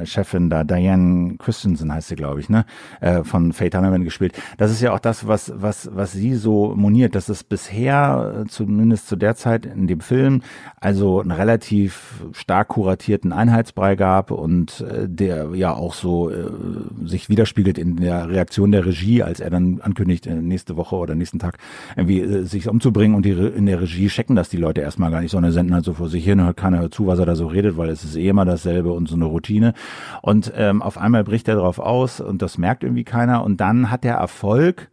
da 0.51 0.65
Diane 0.65 1.37
Christensen 1.39 1.93
heißt 1.93 2.09
sie, 2.09 2.17
glaube 2.17 2.41
ich, 2.41 2.49
ne, 2.49 2.65
äh, 3.01 3.23
von 3.23 3.53
Faye 3.53 3.71
Tunnerman 3.71 4.05
gespielt. 4.05 4.33
Das 4.57 4.71
ist 4.71 4.81
ja 4.81 4.93
auch 4.93 4.99
das, 4.99 5.27
was 5.27 5.53
was 5.55 5.91
was 5.93 6.13
sie 6.13 6.35
so 6.35 6.75
moniert, 6.75 7.15
dass 7.15 7.29
es 7.29 7.45
bisher 7.45 8.45
zumindest 8.49 9.09
zu 9.09 9.17
der 9.17 9.35
Zeit 9.35 9.67
in 9.67 9.87
dem 9.87 10.01
Film 10.01 10.43
also 10.81 11.21
einen 11.21 11.33
relativ 11.33 12.25
stark 12.33 12.69
kuratierten 12.69 13.33
Einheitsbrei 13.33 13.97
gab 13.97 14.31
und 14.31 14.81
äh, 14.81 15.09
der 15.09 15.51
ja 15.55 15.75
auch 15.75 15.95
so 15.95 16.30
äh, 16.31 17.07
sich 17.07 17.29
widerspiegelt 17.29 17.79
in 17.79 17.97
der 17.97 18.29
Reaktion 18.29 18.73
der 18.73 18.87
Regie, 18.87 19.23
als 19.23 19.41
er 19.41 19.51
dann 19.51 19.81
ankündigt, 19.81 20.27
äh, 20.27 20.35
nächste 20.35 20.77
Woche 20.77 20.97
oder 20.97 21.15
nächsten 21.15 21.39
Tag 21.39 21.59
irgendwie 21.97 22.21
äh, 22.21 22.45
sich 22.45 22.69
umzubringen 22.69 23.17
und 23.17 23.25
die 23.25 23.33
in 23.33 23.67
der 23.67 23.81
Regie 23.81 24.09
checken 24.09 24.37
das 24.37 24.49
die 24.49 24.57
Leute 24.57 24.81
erstmal 24.81 25.11
gar 25.11 25.21
nicht, 25.21 25.33
sondern 25.33 25.53
senden 25.53 25.75
halt 25.75 25.85
so 25.85 25.95
vor 25.95 26.09
sich 26.09 26.25
hin, 26.25 26.43
hört 26.43 26.57
keiner 26.57 26.91
zu, 26.91 27.07
was 27.07 27.19
er 27.19 27.27
da 27.27 27.35
so 27.35 27.47
redet, 27.47 27.77
weil 27.77 27.89
es 27.91 28.05
ist 28.05 28.17
eh 28.17 28.29
immer 28.29 28.45
dasselbe 28.45 28.93
und 28.93 29.09
so 29.09 29.17
eine 29.17 29.25
Routine. 29.25 29.75
Und 30.23 30.53
ähm, 30.57 30.83
auf 30.83 30.99
einmal 30.99 31.25
bricht 31.25 31.49
er 31.49 31.57
darauf 31.57 31.79
aus 31.79 32.21
und 32.21 32.43
das 32.43 32.59
merkt 32.59 32.85
irgendwie 32.85 33.05
keiner 33.05 33.45
und 33.45 33.61
dann 33.61 33.91
hat 33.91 34.05
er 34.05 34.15
Erfolg, 34.15 34.91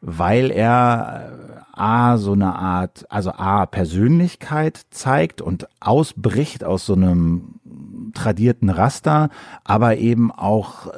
weil 0.00 0.50
er 0.50 1.54
A, 1.76 2.18
so 2.18 2.32
eine 2.32 2.54
Art, 2.54 3.04
also 3.08 3.32
A, 3.32 3.66
Persönlichkeit 3.66 4.82
zeigt 4.90 5.42
und 5.42 5.66
ausbricht 5.80 6.62
aus 6.62 6.86
so 6.86 6.94
einem 6.94 7.54
tradierten 8.14 8.70
Raster, 8.70 9.28
aber 9.64 9.96
eben 9.96 10.32
auch 10.32 10.86
äh, 10.86 10.90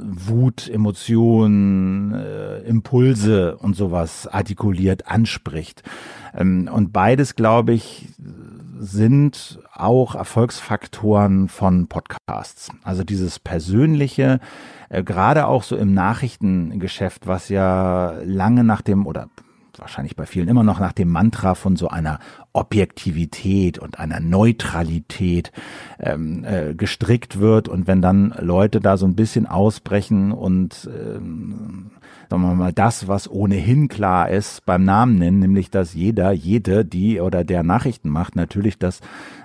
Wut, 0.00 0.68
Emotionen, 0.68 2.14
äh, 2.14 2.58
Impulse 2.60 3.56
und 3.56 3.74
sowas 3.74 4.26
artikuliert 4.26 5.08
anspricht. 5.08 5.82
Ähm, 6.34 6.68
und 6.72 6.92
beides, 6.92 7.34
glaube 7.34 7.72
ich, 7.72 8.08
sind 8.78 9.58
auch 9.72 10.14
Erfolgsfaktoren 10.14 11.48
von 11.48 11.86
Podcasts. 11.86 12.70
Also 12.82 13.04
dieses 13.04 13.38
persönliche, 13.38 14.40
äh, 14.88 15.02
gerade 15.02 15.46
auch 15.46 15.62
so 15.62 15.76
im 15.76 15.94
Nachrichtengeschäft, 15.94 17.26
was 17.26 17.48
ja 17.48 18.14
lange 18.24 18.64
nach 18.64 18.82
dem 18.82 19.06
oder 19.06 19.28
wahrscheinlich 19.78 20.16
bei 20.16 20.26
vielen 20.26 20.48
immer 20.48 20.62
noch 20.62 20.80
nach 20.80 20.92
dem 20.92 21.10
Mantra 21.10 21.54
von 21.54 21.76
so 21.76 21.88
einer 21.88 22.18
Objektivität 22.52 23.78
und 23.78 23.98
einer 23.98 24.20
Neutralität 24.20 25.52
ähm, 25.98 26.44
äh, 26.44 26.74
gestrickt 26.74 27.38
wird. 27.38 27.68
Und 27.68 27.86
wenn 27.86 28.02
dann 28.02 28.34
Leute 28.38 28.80
da 28.80 28.96
so 28.96 29.06
ein 29.06 29.16
bisschen 29.16 29.46
ausbrechen 29.46 30.32
und 30.32 30.88
ähm, 30.92 31.90
sagen 32.30 32.42
wir 32.42 32.54
mal 32.54 32.72
das, 32.72 33.08
was 33.08 33.30
ohnehin 33.30 33.88
klar 33.88 34.30
ist, 34.30 34.64
beim 34.66 34.84
Namen 34.84 35.18
nennen, 35.18 35.38
nämlich 35.38 35.70
dass 35.70 35.94
jeder, 35.94 36.32
jede, 36.32 36.84
die 36.84 37.20
oder 37.20 37.44
der 37.44 37.62
Nachrichten 37.62 38.08
macht, 38.08 38.36
natürlich 38.36 38.78
das 38.78 39.00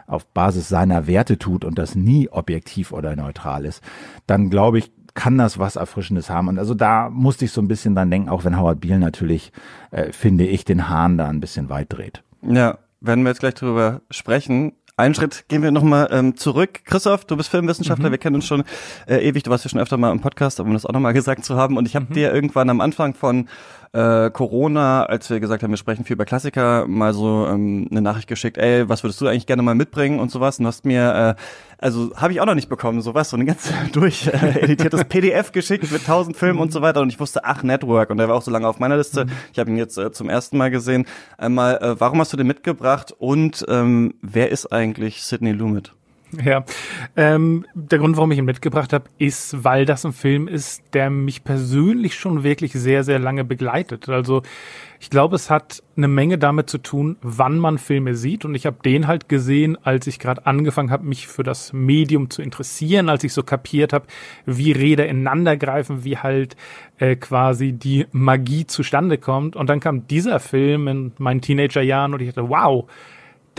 auf 0.08 0.26
Basis 0.28 0.68
seiner 0.68 1.08
Werte 1.08 1.38
tut 1.38 1.64
und 1.64 1.78
das 1.78 1.96
nie 1.96 2.28
objektiv 2.30 2.92
oder 2.92 3.16
neutral 3.16 3.66
ist, 3.66 3.82
dann 4.28 4.50
glaube 4.50 4.80
ich, 4.80 4.92
kann 5.14 5.38
das 5.38 5.60
was 5.60 5.76
Erfrischendes 5.76 6.30
haben. 6.30 6.48
Und 6.48 6.60
also 6.60 6.74
da 6.74 7.10
musste 7.10 7.46
ich 7.46 7.52
so 7.52 7.62
ein 7.62 7.68
bisschen 7.68 7.96
dann 7.96 8.12
denken, 8.12 8.30
auch 8.30 8.44
wenn 8.44 8.58
Howard 8.58 8.82
Beale 8.82 9.00
natürlich, 9.00 9.52
äh, 9.92 10.12
finde 10.12 10.46
ich, 10.46 10.66
den 10.66 10.90
Hahn 10.90 11.18
da 11.18 11.28
ein 11.28 11.40
bisschen 11.40 11.70
weit 11.70 11.94
dreht. 11.94 12.24
Ja, 12.42 12.78
werden 13.02 13.24
wir 13.24 13.30
jetzt 13.30 13.40
gleich 13.40 13.56
drüber 13.56 14.02
sprechen. 14.10 14.74
Einen 14.98 15.16
Schritt 15.16 15.46
gehen 15.48 15.64
wir 15.64 15.72
nochmal 15.72 16.10
ähm, 16.12 16.38
zurück. 16.38 16.82
Christoph, 16.86 17.26
du 17.26 17.36
bist 17.36 17.50
Filmwissenschaftler, 17.50 18.10
mhm. 18.10 18.12
wir 18.12 18.18
kennen 18.20 18.36
uns 18.36 18.46
schon 18.46 18.64
äh, 19.08 19.18
ewig, 19.28 19.44
du 19.44 19.50
warst 19.50 19.64
ja 19.64 19.70
schon 19.70 19.80
öfter 19.80 19.98
mal 19.98 20.12
im 20.12 20.20
Podcast, 20.20 20.60
um 20.60 20.74
das 20.74 20.86
auch 20.86 20.94
nochmal 20.94 21.14
gesagt 21.14 21.44
zu 21.44 21.56
haben. 21.56 21.78
Und 21.78 21.88
ich 21.88 21.96
habe 21.96 22.08
mhm. 22.10 22.14
dir 22.14 22.34
irgendwann 22.34 22.70
am 22.70 22.82
Anfang 22.82 23.14
von 23.14 23.48
äh, 23.94 24.30
Corona, 24.30 25.04
als 25.04 25.30
wir 25.30 25.40
gesagt 25.40 25.64
haben, 25.64 25.72
wir 25.72 25.78
sprechen 25.78 26.06
viel 26.06 26.14
über 26.14 26.26
Klassiker, 26.26 26.88
mal 26.88 27.14
so 27.14 27.46
ähm, 27.48 27.88
eine 27.92 28.02
Nachricht 28.02 28.28
geschickt, 28.28 28.58
ey, 28.58 28.88
was 28.88 29.04
würdest 29.04 29.20
du 29.20 29.28
eigentlich 29.28 29.48
gerne 29.48 29.64
mal 29.64 29.76
mitbringen 29.76 30.20
und 30.20 30.32
sowas. 30.32 30.60
Und 30.60 30.68
hast 30.68 30.86
mir, 30.86 31.36
äh, 31.38 31.42
also 31.78 32.16
habe 32.16 32.32
ich 32.32 32.40
auch 32.40 32.46
noch 32.46 32.56
nicht 32.56 32.70
bekommen, 32.70 33.02
sowas, 33.02 33.30
so 33.30 33.38
ein 33.38 33.46
ganz 33.46 33.72
durch 33.92 34.28
äh, 34.28 34.62
editiertes 34.62 35.06
PDF 35.06 35.52
geschickt 35.52 35.92
mit 35.92 36.06
tausend 36.06 36.38
Filmen 36.38 36.60
und 36.60 36.72
so 36.72 36.82
weiter. 36.82 37.02
Und 37.02 37.10
ich 37.10 37.20
wusste, 37.20 37.44
ach, 37.44 37.64
Network. 37.64 38.10
Und 38.10 38.18
der 38.18 38.30
war 38.30 38.36
auch 38.36 38.42
so 38.42 38.52
lange 38.52 38.68
auf 38.68 38.80
meiner 38.80 38.98
Liste. 38.98 39.26
Mhm. 39.26 39.32
Ich 39.52 39.60
habe 39.60 39.70
ihn 39.70 39.78
jetzt 39.78 39.98
äh, 39.98 40.12
zum 40.12 40.30
ersten 40.30 40.58
Mal 40.58 40.72
gesehen. 40.72 41.06
Einmal, 41.38 41.78
äh, 41.78 42.00
warum 42.00 42.20
hast 42.20 42.32
du 42.32 42.38
den 42.38 42.48
mitgebracht 42.48 43.14
und 43.18 43.66
ähm, 43.68 44.14
wer 44.22 44.50
ist 44.52 44.72
eigentlich 44.72 45.24
Sidney 45.24 45.52
Lumet? 45.52 45.94
Ja, 46.44 46.64
ähm, 47.18 47.66
der 47.74 48.00
Grund, 48.00 48.16
warum 48.16 48.32
ich 48.32 48.38
ihn 48.38 48.46
mitgebracht 48.46 48.94
habe, 48.94 49.10
ist, 49.18 49.64
weil 49.66 49.86
das 49.86 50.06
ein 50.06 50.14
Film 50.14 50.48
ist, 50.48 50.82
der 50.94 51.10
mich 51.10 51.44
persönlich 51.44 52.16
schon 52.16 52.44
wirklich 52.44 52.72
sehr, 52.72 53.04
sehr 53.04 53.20
lange 53.20 53.44
begleitet. 53.44 54.08
Also 54.08 54.42
ich 55.02 55.10
glaube, 55.10 55.36
es 55.36 55.50
hat 55.50 55.84
eine 55.98 56.08
Menge 56.08 56.38
damit 56.38 56.70
zu 56.70 56.78
tun, 56.78 57.18
wann 57.22 57.58
man 57.58 57.80
Filme 57.80 58.16
sieht. 58.16 58.46
Und 58.46 58.56
ich 58.56 58.66
habe 58.66 58.78
den 58.86 59.08
halt 59.08 59.28
gesehen, 59.28 59.78
als 59.84 60.08
ich 60.08 60.20
gerade 60.20 60.46
angefangen 60.46 60.92
habe, 60.92 61.06
mich 61.06 61.28
für 61.28 61.44
das 61.44 61.74
Medium 61.74 62.30
zu 62.30 62.42
interessieren, 62.42 63.10
als 63.10 63.24
ich 63.24 63.34
so 63.34 63.44
kapiert 63.44 63.92
habe, 63.92 64.06
wie 64.46 64.72
Räder 64.72 65.08
ineinander 65.08 65.58
greifen, 65.58 66.06
wie 66.06 66.18
halt 66.18 66.56
äh, 66.98 67.16
quasi 67.18 67.74
die 67.74 68.06
Magie 68.12 68.68
zustande 68.68 69.18
kommt. 69.18 69.56
Und 69.56 69.70
dann 69.70 69.80
kam 69.80 70.08
dieser 70.08 70.40
Film 70.40 70.88
in 70.88 71.12
meinen 71.18 71.42
Teenagerjahren 71.42 72.14
und 72.14 72.22
ich 72.22 72.34
dachte, 72.34 72.48
wow, 72.48 72.88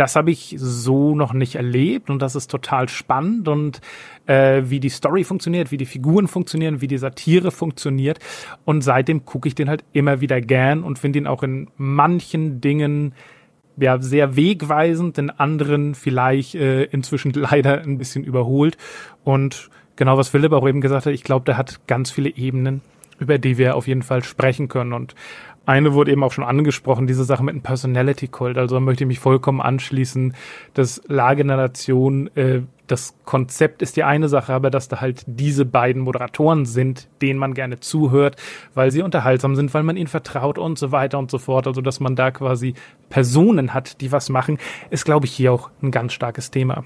das 0.03 0.17
habe 0.17 0.33
ich 0.33 0.57
so 0.59 1.15
noch 1.15 1.33
nicht 1.33 1.55
erlebt 1.55 2.11
und 2.11 2.21
das 2.21 2.35
ist 2.35 2.51
total 2.51 2.89
spannend 2.89 3.47
und 3.47 3.81
äh, 4.27 4.63
wie 4.65 4.81
die 4.81 4.89
Story 4.89 5.23
funktioniert, 5.23 5.71
wie 5.71 5.77
die 5.77 5.87
Figuren 5.87 6.27
funktionieren, 6.27 6.81
wie 6.81 6.89
die 6.89 6.99
Satire 6.99 7.53
funktioniert. 7.53 8.19
Und 8.65 8.83
seitdem 8.83 9.25
gucke 9.25 9.47
ich 9.47 9.55
den 9.55 9.69
halt 9.69 9.85
immer 9.93 10.21
wieder 10.21 10.41
gern 10.41 10.83
und 10.83 10.99
finde 10.99 11.21
ihn 11.21 11.29
auch 11.29 11.45
in 11.45 11.69
manchen 11.77 12.61
Dingen 12.61 13.15
ja 13.77 14.01
sehr 14.01 14.35
wegweisend, 14.35 15.19
in 15.19 15.31
anderen 15.31 15.95
vielleicht 15.95 16.57
äh, 16.57 16.83
inzwischen 16.83 17.33
leider 17.35 17.81
ein 17.83 17.97
bisschen 17.97 18.25
überholt. 18.25 18.77
Und 19.23 19.71
genau 19.95 20.19
was 20.19 20.31
Philipp 20.31 20.51
auch 20.51 20.67
eben 20.67 20.81
gesagt 20.81 21.07
hat, 21.07 21.13
ich 21.13 21.23
glaube, 21.23 21.45
der 21.45 21.57
hat 21.57 21.87
ganz 21.87 22.11
viele 22.11 22.31
Ebenen, 22.31 22.81
über 23.21 23.39
die 23.39 23.57
wir 23.57 23.77
auf 23.77 23.87
jeden 23.87 24.03
Fall 24.03 24.25
sprechen 24.25 24.67
können. 24.67 24.95
Und 24.95 25.15
eine 25.65 25.95
wurde 25.95 26.11
eben 26.11 26.25
auch 26.25 26.33
schon 26.33 26.45
angesprochen, 26.45 27.07
diese 27.07 27.25
Sache 27.25 27.45
mit 27.45 27.55
dem 27.55 27.63
Personality 27.63 28.29
Cult. 28.29 28.59
Also 28.59 28.77
da 28.77 28.81
möchte 28.81 29.05
ich 29.05 29.09
mich 29.09 29.21
vollkommen 29.21 29.61
anschließen. 29.61 30.35
Das 30.75 31.03
Lage 31.07 31.45
der 31.45 31.57
Nation, 31.57 32.29
äh, 32.37 32.63
das 32.89 33.15
Konzept 33.25 33.81
ist 33.81 33.97
die 33.97 34.03
eine 34.03 34.29
Sache, 34.29 34.53
aber 34.53 34.71
dass 34.71 34.89
da 34.89 35.01
halt 35.01 35.23
diese 35.27 35.65
beiden 35.65 36.03
Moderatoren 36.03 36.67
sind, 36.67 37.09
denen 37.23 37.39
man 37.39 37.55
gerne 37.55 37.81
zuhört, 37.81 38.37
weil 38.75 38.91
sie 38.91 39.03
unterhaltsam 39.03 39.55
sind, 39.55 39.73
weil 39.73 39.83
man 39.83 39.97
ihnen 39.97 40.09
vertraut 40.09 40.59
und 40.59 40.79
so 40.79 40.93
weiter 40.93 41.19
und 41.19 41.31
so 41.31 41.39
fort. 41.39 41.67
Also 41.67 41.81
dass 41.81 42.01
man 42.01 42.17
da 42.17 42.31
quasi 42.33 42.75
Personen 43.09 43.73
hat, 43.73 44.01
die 44.01 44.11
was 44.11 44.29
machen, 44.29 44.59
ist, 44.91 45.05
glaube 45.05 45.27
ich, 45.27 45.33
hier 45.33 45.53
auch 45.53 45.71
ein 45.81 45.91
ganz 45.91 46.13
starkes 46.13 46.51
Thema. 46.51 46.85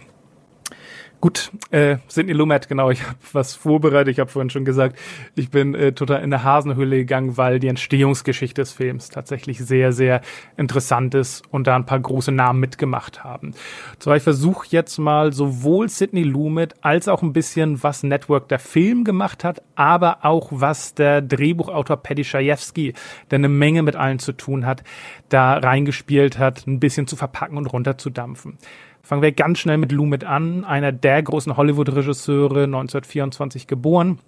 Gut, 1.27 1.51
äh, 1.73 1.97
Sidney 2.07 2.35
Lumet, 2.35 2.69
genau, 2.69 2.89
ich 2.89 3.03
habe 3.03 3.19
was 3.33 3.57
vorbereitet. 3.57 4.13
Ich 4.13 4.21
habe 4.21 4.31
vorhin 4.31 4.49
schon 4.49 4.65
gesagt, 4.65 4.97
ich 5.35 5.51
bin 5.51 5.75
äh, 5.75 5.91
total 5.91 6.23
in 6.23 6.31
der 6.31 6.45
Hasenhülle 6.45 6.99
gegangen, 6.99 7.37
weil 7.37 7.59
die 7.59 7.67
Entstehungsgeschichte 7.67 8.63
des 8.63 8.71
Films 8.71 9.11
tatsächlich 9.11 9.59
sehr, 9.59 9.91
sehr 9.91 10.21
interessant 10.57 11.17
ist 11.17 11.43
und 11.51 11.67
da 11.67 11.75
ein 11.75 11.85
paar 11.85 11.99
große 11.99 12.31
Namen 12.31 12.61
mitgemacht 12.61 13.25
haben. 13.25 13.55
Zwar, 13.99 14.15
ich 14.15 14.23
versuche 14.23 14.69
jetzt 14.71 14.99
mal 14.99 15.33
sowohl 15.33 15.89
Sidney 15.89 16.23
Lumet 16.23 16.75
als 16.83 17.09
auch 17.09 17.23
ein 17.23 17.33
bisschen, 17.33 17.83
was 17.83 18.05
Network 18.05 18.47
der 18.47 18.61
Film 18.61 19.03
gemacht 19.03 19.43
hat, 19.43 19.63
aber 19.75 20.25
auch 20.25 20.51
was 20.53 20.95
der 20.95 21.23
Drehbuchautor 21.23 21.97
Paddy 21.97 22.23
Chayefsky, 22.23 22.95
der 23.33 23.41
eine 23.41 23.49
Menge 23.49 23.83
mit 23.83 23.97
allen 23.97 24.21
zu 24.21 24.31
tun 24.31 24.65
hat, 24.65 24.85
da 25.29 25.55
reingespielt 25.55 26.39
hat, 26.39 26.69
ein 26.69 26.79
bisschen 26.79 27.09
zu 27.09 27.17
verpacken 27.17 27.59
und 27.59 27.67
runterzudampfen. 27.67 28.59
Fangen 29.07 29.23
wir 29.23 29.31
ganz 29.31 29.61
schnell 29.61 29.77
mit 29.77 29.93
Lumet 29.93 30.25
an, 30.25 30.65
einer 30.65 30.91
der 30.91 31.23
großen 31.23 31.57
Hollywood-Regisseure, 31.57 32.65
1924 32.65 33.69
geboren 33.69 34.19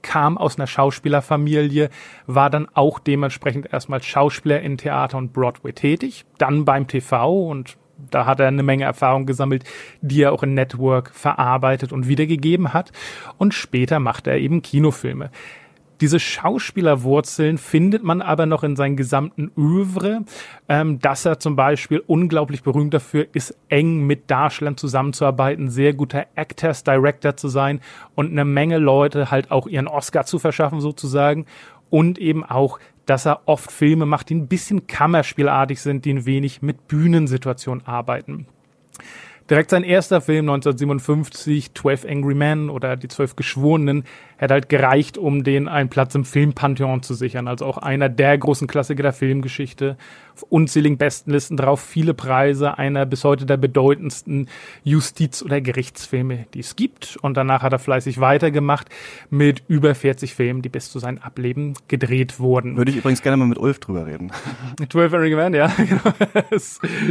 kam 0.00 0.38
aus 0.38 0.56
einer 0.56 0.66
Schauspielerfamilie, 0.66 1.90
war 2.26 2.48
dann 2.48 2.66
auch 2.72 2.98
dementsprechend 2.98 3.70
erstmal 3.72 4.02
Schauspieler 4.02 4.62
in 4.62 4.78
Theater 4.78 5.18
und 5.18 5.34
Broadway 5.34 5.72
tätig, 5.72 6.24
dann 6.38 6.64
beim 6.64 6.86
TV 6.86 7.46
und 7.46 7.76
da 8.10 8.24
hat 8.24 8.40
er 8.40 8.48
eine 8.48 8.62
Menge 8.62 8.84
Erfahrung 8.84 9.26
gesammelt, 9.26 9.64
die 10.00 10.22
er 10.22 10.32
auch 10.32 10.42
in 10.42 10.54
Network 10.54 11.10
verarbeitet 11.14 11.92
und 11.92 12.08
wiedergegeben 12.08 12.72
hat. 12.72 12.92
Und 13.36 13.52
später 13.52 14.00
macht 14.00 14.26
er 14.26 14.38
eben 14.38 14.62
Kinofilme. 14.62 15.30
Diese 16.00 16.20
Schauspielerwurzeln 16.20 17.58
findet 17.58 18.04
man 18.04 18.20
aber 18.20 18.46
noch 18.46 18.64
in 18.64 18.76
seinem 18.76 18.96
gesamten 18.96 19.50
Övre, 19.56 20.24
ähm, 20.68 20.98
dass 20.98 21.24
er 21.24 21.38
zum 21.38 21.56
Beispiel 21.56 22.02
unglaublich 22.06 22.62
berühmt 22.62 22.92
dafür 22.92 23.26
ist, 23.32 23.56
eng 23.68 24.06
mit 24.06 24.30
Darstellern 24.30 24.76
zusammenzuarbeiten, 24.76 25.70
sehr 25.70 25.94
guter 25.94 26.26
Actors 26.34 26.84
Director 26.84 27.36
zu 27.36 27.48
sein 27.48 27.80
und 28.14 28.30
eine 28.30 28.44
Menge 28.44 28.78
Leute 28.78 29.30
halt 29.30 29.50
auch 29.50 29.66
ihren 29.66 29.88
Oscar 29.88 30.26
zu 30.26 30.38
verschaffen 30.38 30.80
sozusagen 30.80 31.46
und 31.88 32.18
eben 32.18 32.44
auch 32.44 32.78
dass 33.06 33.24
er 33.24 33.42
oft 33.46 33.70
Filme 33.70 34.04
macht, 34.04 34.28
die 34.28 34.34
ein 34.34 34.48
bisschen 34.48 34.88
kammerspielartig 34.88 35.80
sind, 35.80 36.04
die 36.04 36.12
ein 36.12 36.26
wenig 36.26 36.60
mit 36.60 36.88
Bühnensituationen 36.88 37.86
arbeiten. 37.86 38.46
Direkt 39.48 39.70
sein 39.70 39.84
erster 39.84 40.20
Film 40.20 40.48
1957, 40.50 41.72
12 41.72 42.04
Angry 42.04 42.34
Men 42.34 42.68
oder 42.68 42.96
Die 42.96 43.06
Zwölf 43.06 43.36
Geschworenen, 43.36 44.02
hätte 44.36 44.54
halt 44.54 44.68
gereicht, 44.68 45.18
um 45.18 45.44
den 45.44 45.68
einen 45.68 45.88
Platz 45.88 46.14
im 46.14 46.24
Filmpantheon 46.24 47.02
zu 47.02 47.14
sichern. 47.14 47.48
Also 47.48 47.64
auch 47.64 47.78
einer 47.78 48.08
der 48.08 48.36
großen 48.36 48.66
Klassiker 48.66 49.02
der 49.02 49.12
Filmgeschichte. 49.12 49.96
Unzähligen 50.50 50.98
Bestenlisten 50.98 51.56
drauf, 51.56 51.80
viele 51.80 52.12
Preise, 52.12 52.76
einer 52.76 53.06
bis 53.06 53.24
heute 53.24 53.46
der 53.46 53.56
bedeutendsten 53.56 54.48
Justiz- 54.84 55.42
oder 55.42 55.62
Gerichtsfilme, 55.62 56.46
die 56.52 56.60
es 56.60 56.76
gibt. 56.76 57.16
Und 57.22 57.38
danach 57.38 57.62
hat 57.62 57.72
er 57.72 57.78
fleißig 57.78 58.20
weitergemacht 58.20 58.88
mit 59.30 59.62
über 59.68 59.94
40 59.94 60.34
Filmen, 60.34 60.60
die 60.60 60.68
bis 60.68 60.90
zu 60.90 60.98
seinem 60.98 61.18
Ableben 61.18 61.72
gedreht 61.88 62.38
wurden. 62.38 62.76
Würde 62.76 62.90
ich 62.90 62.98
übrigens 62.98 63.22
gerne 63.22 63.38
mal 63.38 63.46
mit 63.46 63.58
Ulf 63.58 63.80
drüber 63.80 64.06
reden. 64.06 64.30
12 64.90 65.14
Angry 65.14 65.34
Men, 65.34 65.54
ja, 65.54 65.68
genau. 65.76 66.14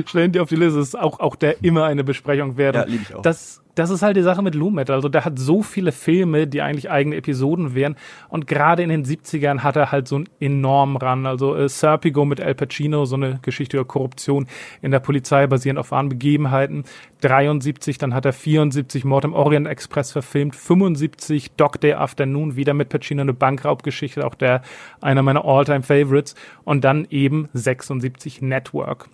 Stellen 0.05 0.31
die 0.31 0.39
auf 0.39 0.49
die 0.49 0.55
Liste. 0.55 0.77
Das 0.77 0.89
ist 0.89 0.99
auch, 0.99 1.19
auch 1.19 1.35
der 1.35 1.63
immer 1.63 1.85
eine 1.85 2.03
Besprechung 2.03 2.57
wert. 2.57 2.75
Ja, 2.75 2.85
liebe 2.85 3.03
ich 3.07 3.15
auch. 3.15 3.23
Das 3.23 3.64
das 3.75 3.89
ist 3.89 4.01
halt 4.01 4.17
die 4.17 4.21
Sache 4.21 4.41
mit 4.41 4.55
Lumet. 4.55 4.89
Also 4.89 5.09
der 5.09 5.25
hat 5.25 5.37
so 5.37 5.61
viele 5.61 5.91
Filme, 5.91 6.47
die 6.47 6.61
eigentlich 6.61 6.89
eigene 6.89 7.17
Episoden 7.17 7.75
wären. 7.75 7.95
Und 8.29 8.47
gerade 8.47 8.81
in 8.83 8.89
den 8.89 9.05
70ern 9.05 9.59
hat 9.59 9.75
er 9.75 9.91
halt 9.91 10.07
so 10.07 10.15
einen 10.15 10.29
enormen 10.39 10.97
Run. 10.97 11.25
Also 11.25 11.55
äh, 11.55 11.67
Serpigo 11.67 12.25
mit 12.25 12.39
Al 12.41 12.55
Pacino, 12.55 13.05
so 13.05 13.15
eine 13.15 13.39
Geschichte 13.41 13.77
über 13.77 13.85
Korruption 13.85 14.47
in 14.81 14.91
der 14.91 14.99
Polizei 14.99 15.45
basierend 15.47 15.79
auf 15.79 15.91
wahren 15.91 16.09
Begebenheiten. 16.09 16.85
73, 17.21 17.97
dann 17.97 18.13
hat 18.13 18.25
er 18.25 18.33
74 18.33 19.03
Mord 19.03 19.25
im 19.25 19.33
Orient 19.33 19.67
Express 19.67 20.11
verfilmt. 20.11 20.55
75 20.55 21.51
Dog 21.53 21.81
Day 21.81 21.93
Afternoon, 21.93 22.55
wieder 22.55 22.73
mit 22.73 22.89
Pacino 22.89 23.21
eine 23.21 23.33
Bankraubgeschichte, 23.33 24.25
auch 24.25 24.35
der 24.35 24.61
einer 25.01 25.21
meiner 25.21 25.43
All-Time 25.43 25.83
Favorites. 25.83 26.35
Und 26.63 26.83
dann 26.83 27.05
eben 27.09 27.49
76 27.53 28.41
Network. 28.41 29.09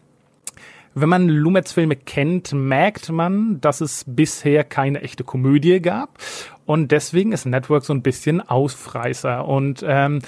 Wenn 0.93 1.09
man 1.09 1.29
Lumets 1.29 1.71
Filme 1.71 1.95
kennt, 1.95 2.51
merkt 2.51 3.09
man, 3.09 3.61
dass 3.61 3.79
es 3.79 4.03
bisher 4.07 4.63
keine 4.63 5.01
echte 5.01 5.23
Komödie 5.23 5.81
gab. 5.81 6.17
Und 6.65 6.91
deswegen 6.91 7.31
ist 7.31 7.45
Network 7.45 7.85
so 7.85 7.93
ein 7.93 8.01
bisschen 8.01 8.41
Ausfreißer. 8.41 9.47
Und 9.47 9.85
ähm, 9.87 10.19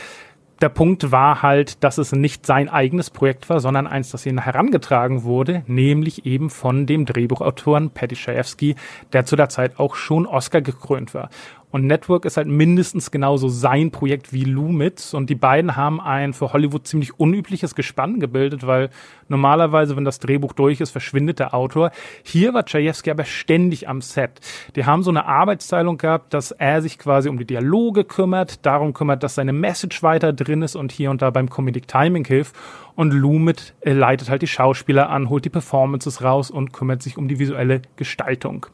der 0.61 0.69
Punkt 0.69 1.11
war 1.11 1.41
halt, 1.41 1.83
dass 1.83 1.97
es 1.97 2.13
nicht 2.13 2.45
sein 2.45 2.69
eigenes 2.69 3.09
Projekt 3.09 3.49
war, 3.49 3.59
sondern 3.59 3.85
eins, 3.85 4.11
das 4.11 4.25
ihm 4.25 4.39
herangetragen 4.39 5.23
wurde, 5.23 5.63
nämlich 5.67 6.25
eben 6.25 6.49
von 6.49 6.85
dem 6.85 7.05
Drehbuchautoren 7.05 7.89
Patty 7.89 8.15
Chayefsky, 8.15 8.75
der 9.11 9.25
zu 9.25 9.35
der 9.35 9.49
Zeit 9.49 9.77
auch 9.77 9.95
schon 9.95 10.25
Oscar 10.25 10.61
gekrönt 10.61 11.13
war. 11.13 11.29
Und 11.73 11.87
Network 11.87 12.25
ist 12.25 12.37
halt 12.37 12.47
mindestens 12.47 13.09
genauso 13.09 13.47
sein 13.47 13.89
Projekt 13.89 14.31
wie 14.31 14.43
Lumitz. 14.43 15.15
Und 15.15 15.31
die 15.31 15.35
beiden 15.35 15.75
haben 15.75 15.99
ein 15.99 16.33
für 16.33 16.53
Hollywood 16.53 16.85
ziemlich 16.85 17.19
unübliches 17.19 17.73
Gespann 17.73 18.19
gebildet, 18.19 18.67
weil 18.67 18.91
normalerweise, 19.27 19.95
wenn 19.95 20.05
das 20.05 20.19
Drehbuch 20.19 20.53
durch 20.53 20.81
ist, 20.81 20.91
verschwindet 20.91 21.39
der 21.39 21.55
Autor. 21.55 21.89
Hier 22.21 22.53
war 22.53 22.63
Chayefsky 22.63 23.09
aber 23.09 23.25
ständig 23.25 23.89
am 23.89 24.01
Set. 24.01 24.39
Die 24.75 24.85
haben 24.85 25.01
so 25.01 25.09
eine 25.09 25.25
Arbeitsteilung 25.25 25.97
gehabt, 25.97 26.35
dass 26.35 26.51
er 26.51 26.83
sich 26.83 26.99
quasi 26.99 27.27
um 27.27 27.39
die 27.39 27.45
Dialoge 27.45 28.03
kümmert, 28.03 28.63
darum 28.67 28.93
kümmert, 28.93 29.23
dass 29.23 29.33
seine 29.33 29.51
Message 29.51 30.03
weiter 30.03 30.31
drin 30.31 30.61
ist 30.61 30.75
und 30.75 30.91
hier 30.91 31.09
und 31.09 31.23
da 31.23 31.31
beim 31.31 31.49
Comedic 31.49 31.87
Timing 31.87 32.25
hilft. 32.25 32.55
Und 32.93 33.13
Lumit 33.13 33.73
äh, 33.81 33.93
leitet 33.93 34.29
halt 34.29 34.43
die 34.43 34.47
Schauspieler 34.47 35.09
an, 35.09 35.27
holt 35.27 35.43
die 35.43 35.49
Performances 35.49 36.21
raus 36.21 36.51
und 36.51 36.71
kümmert 36.71 37.01
sich 37.01 37.17
um 37.17 37.27
die 37.27 37.39
visuelle 37.39 37.81
Gestaltung. 37.95 38.67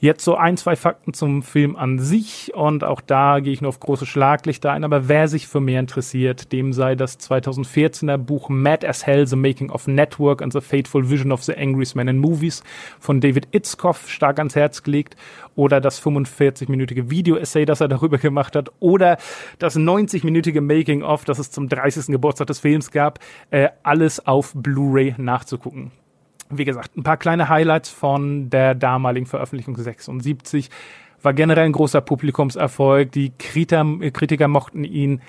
Jetzt 0.00 0.24
so 0.24 0.36
ein, 0.36 0.56
zwei 0.56 0.76
Fakten 0.76 1.12
zum 1.12 1.42
Film 1.42 1.74
an 1.74 1.98
sich. 1.98 2.52
Und 2.54 2.84
auch 2.84 3.00
da 3.00 3.40
gehe 3.40 3.52
ich 3.52 3.60
nur 3.60 3.70
auf 3.70 3.80
große 3.80 4.06
Schlaglichter 4.06 4.70
ein, 4.70 4.84
aber 4.84 5.08
wer 5.08 5.26
sich 5.26 5.48
für 5.48 5.60
mehr 5.60 5.80
interessiert, 5.80 6.52
dem 6.52 6.72
sei 6.72 6.94
das 6.94 7.18
2014er 7.18 8.16
Buch 8.16 8.48
Mad 8.48 8.86
as 8.86 9.04
Hell, 9.04 9.26
The 9.26 9.34
Making 9.34 9.70
of 9.70 9.88
Network 9.88 10.40
and 10.40 10.52
the 10.52 10.60
Fateful 10.60 11.10
Vision 11.10 11.32
of 11.32 11.42
the 11.42 11.56
Angriest 11.56 11.96
Man 11.96 12.06
in 12.06 12.18
Movies 12.18 12.62
von 13.00 13.20
David 13.20 13.48
Itzkoff 13.50 14.08
stark 14.08 14.38
ans 14.38 14.54
Herz 14.54 14.84
gelegt. 14.84 15.16
Oder 15.56 15.80
das 15.80 16.00
45-minütige 16.00 17.10
Video-Essay, 17.10 17.64
das 17.64 17.80
er 17.80 17.88
darüber 17.88 18.18
gemacht 18.18 18.54
hat. 18.54 18.70
Oder 18.78 19.18
das 19.58 19.76
90-minütige 19.76 20.60
Making-of, 20.60 21.24
das 21.24 21.40
es 21.40 21.50
zum 21.50 21.68
30. 21.68 22.06
Geburtstag 22.06 22.46
des 22.46 22.60
Films 22.60 22.92
gab, 22.92 23.18
äh, 23.50 23.70
alles 23.82 24.24
auf 24.24 24.52
Blu-ray 24.54 25.16
nachzugucken 25.18 25.90
wie 26.50 26.64
gesagt, 26.64 26.96
ein 26.96 27.02
paar 27.02 27.16
kleine 27.16 27.48
Highlights 27.48 27.90
von 27.90 28.50
der 28.50 28.74
damaligen 28.74 29.26
Veröffentlichung 29.26 29.76
76. 29.76 30.70
War 31.22 31.34
generell 31.34 31.66
ein 31.66 31.72
großer 31.72 32.00
Publikumserfolg. 32.00 33.12
Die 33.12 33.32
Kritiker, 33.38 33.84
Kritiker 34.12 34.48
mochten 34.48 34.84
ihn 34.84 35.20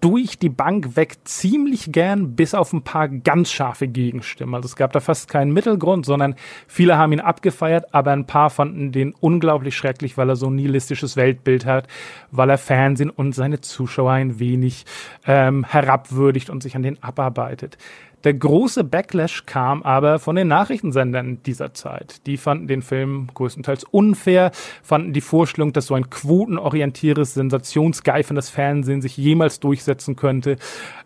durch 0.00 0.38
die 0.38 0.48
Bank 0.48 0.96
weg 0.96 1.16
ziemlich 1.24 1.92
gern, 1.92 2.34
bis 2.34 2.54
auf 2.54 2.72
ein 2.72 2.82
paar 2.82 3.08
ganz 3.08 3.50
scharfe 3.50 3.86
Gegenstimmen. 3.86 4.54
Also 4.54 4.66
es 4.66 4.76
gab 4.76 4.92
da 4.92 5.00
fast 5.00 5.28
keinen 5.28 5.52
Mittelgrund, 5.52 6.06
sondern 6.06 6.36
viele 6.66 6.96
haben 6.96 7.12
ihn 7.12 7.20
abgefeiert, 7.20 7.92
aber 7.92 8.12
ein 8.12 8.26
paar 8.26 8.50
fanden 8.50 8.92
den 8.92 9.14
unglaublich 9.20 9.76
schrecklich, 9.76 10.16
weil 10.16 10.30
er 10.30 10.36
so 10.36 10.48
ein 10.48 10.54
nihilistisches 10.54 11.16
Weltbild 11.16 11.66
hat, 11.66 11.86
weil 12.30 12.48
er 12.48 12.58
Fernsehen 12.58 13.10
und 13.10 13.34
seine 13.34 13.60
Zuschauer 13.60 14.12
ein 14.12 14.38
wenig 14.38 14.86
ähm, 15.26 15.64
herabwürdigt 15.64 16.48
und 16.48 16.62
sich 16.62 16.76
an 16.76 16.82
den 16.82 17.02
abarbeitet. 17.02 17.76
Der 18.24 18.34
große 18.34 18.84
Backlash 18.84 19.46
kam 19.46 19.82
aber 19.82 20.18
von 20.18 20.36
den 20.36 20.48
Nachrichtensendern 20.48 21.42
dieser 21.44 21.72
Zeit. 21.72 22.26
Die 22.26 22.36
fanden 22.36 22.66
den 22.66 22.82
Film 22.82 23.28
größtenteils 23.32 23.84
unfair, 23.84 24.50
fanden 24.82 25.12
die 25.14 25.22
Vorstellung, 25.22 25.72
dass 25.72 25.86
so 25.86 25.94
ein 25.94 26.10
quotenorientiertes, 26.10 27.34
sensationsgeifendes 27.34 28.50
Fernsehen 28.50 29.00
sich 29.00 29.16
jemals 29.16 29.60
durchsetzen 29.60 30.16
könnte, 30.16 30.56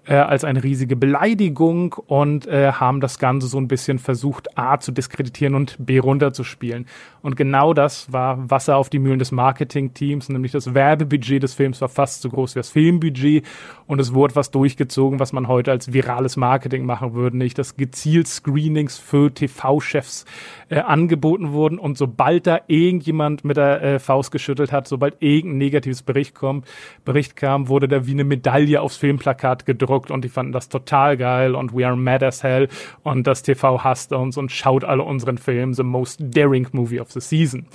äh, 0.07 0.15
als 0.15 0.45
eine 0.45 0.63
riesige 0.63 0.97
Beleidigung 0.97 1.95
und 2.07 2.47
äh, 2.47 2.73
haben 2.73 3.01
das 3.01 3.19
Ganze 3.19 3.47
so 3.47 3.59
ein 3.59 3.69
bisschen 3.69 3.99
versucht, 3.99 4.59
A 4.59 4.79
zu 4.79 4.93
diskreditieren 4.93 5.55
und 5.55 5.77
B 5.79 5.99
runterzuspielen. 5.99 6.87
Und 7.23 7.37
genau 7.37 7.73
das 7.73 8.13
war 8.13 8.51
Wasser 8.51 8.77
auf 8.77 8.91
die 8.91 8.99
Mühlen 8.99 9.19
des 9.19 9.33
Marketingteams, 9.33 10.29
nämlich 10.29 10.53
das 10.53 10.75
Werbebudget 10.75 11.43
des 11.43 11.55
Films 11.55 11.81
war 11.81 11.89
fast 11.89 12.21
so 12.21 12.29
groß 12.29 12.55
wie 12.55 12.59
das 12.59 12.69
Filmbudget 12.69 13.47
und 13.87 13.99
es 13.99 14.13
wurde 14.13 14.37
was 14.37 14.51
durchgezogen, 14.51 15.21
was 15.21 15.33
man 15.33 15.49
heute 15.49 15.71
als 15.71 15.93
virales 15.93 16.37
Marketing 16.37 16.85
machen 16.85 17.15
würde, 17.15 17.39
nicht, 17.39 17.59
dass 17.59 17.77
gezielt 17.77 18.29
Screenings 18.29 18.99
für 18.99 19.33
TV-Chefs 19.33 20.27
äh, 20.69 20.81
angeboten 20.81 21.53
wurden 21.53 21.79
und 21.79 21.97
sobald 21.97 22.47
da 22.47 22.61
irgendjemand 22.67 23.45
mit 23.45 23.57
der 23.57 23.83
äh, 23.83 23.99
Faust 23.99 24.31
geschüttelt 24.31 24.71
hat, 24.71 24.87
sobald 24.87 25.23
irgendein 25.23 25.59
negatives 25.59 26.03
Bericht 26.03 26.35
kommt, 26.35 26.67
Bericht 27.07 27.37
kam, 27.37 27.69
wurde 27.69 27.89
da 27.89 28.07
wie 28.07 28.13
eine 28.13 28.25
Medaille 28.25 28.83
aufs 28.83 28.99
Filmplakat 28.99 29.65
gedruckt 29.65 29.94
gedruckt 29.95 30.11
und 30.11 30.25
die 30.25 30.29
fanden 30.29 30.53
das 30.53 30.69
total 30.69 31.17
geil 31.17 31.55
und 31.55 31.75
we 31.75 31.87
are 31.87 31.97
mad 31.97 32.25
as 32.25 32.43
hell 32.43 32.69
und 33.03 33.27
das 33.27 33.43
TV 33.43 33.83
hasst 33.83 34.13
uns 34.13 34.37
und 34.37 34.51
schaut 34.51 34.85
alle 34.85 35.03
unseren 35.03 35.39
Film, 35.39 35.75
the 35.75 35.83
most 35.83 36.21
daring 36.21 36.67
movie 36.73 37.01
of 37.01 37.11
the 37.13 37.21
season. 37.21 37.67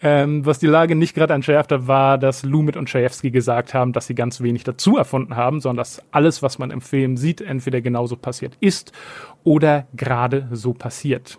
Ähm, 0.00 0.46
was 0.46 0.58
die 0.58 0.66
Lage 0.66 0.94
nicht 0.94 1.14
gerade 1.14 1.34
entschärfte, 1.34 1.88
war, 1.88 2.18
dass 2.18 2.44
Lumit 2.44 2.76
und 2.76 2.88
Chayefsky 2.88 3.30
gesagt 3.30 3.74
haben, 3.74 3.92
dass 3.92 4.06
sie 4.06 4.14
ganz 4.14 4.40
wenig 4.40 4.64
dazu 4.64 4.96
erfunden 4.96 5.36
haben, 5.36 5.60
sondern 5.60 5.78
dass 5.78 6.02
alles, 6.12 6.42
was 6.42 6.58
man 6.58 6.70
im 6.70 6.80
Film 6.80 7.16
sieht, 7.16 7.40
entweder 7.40 7.80
genauso 7.80 8.16
passiert 8.16 8.56
ist 8.60 8.92
oder 9.44 9.86
gerade 9.94 10.48
so 10.52 10.72
passiert. 10.72 11.38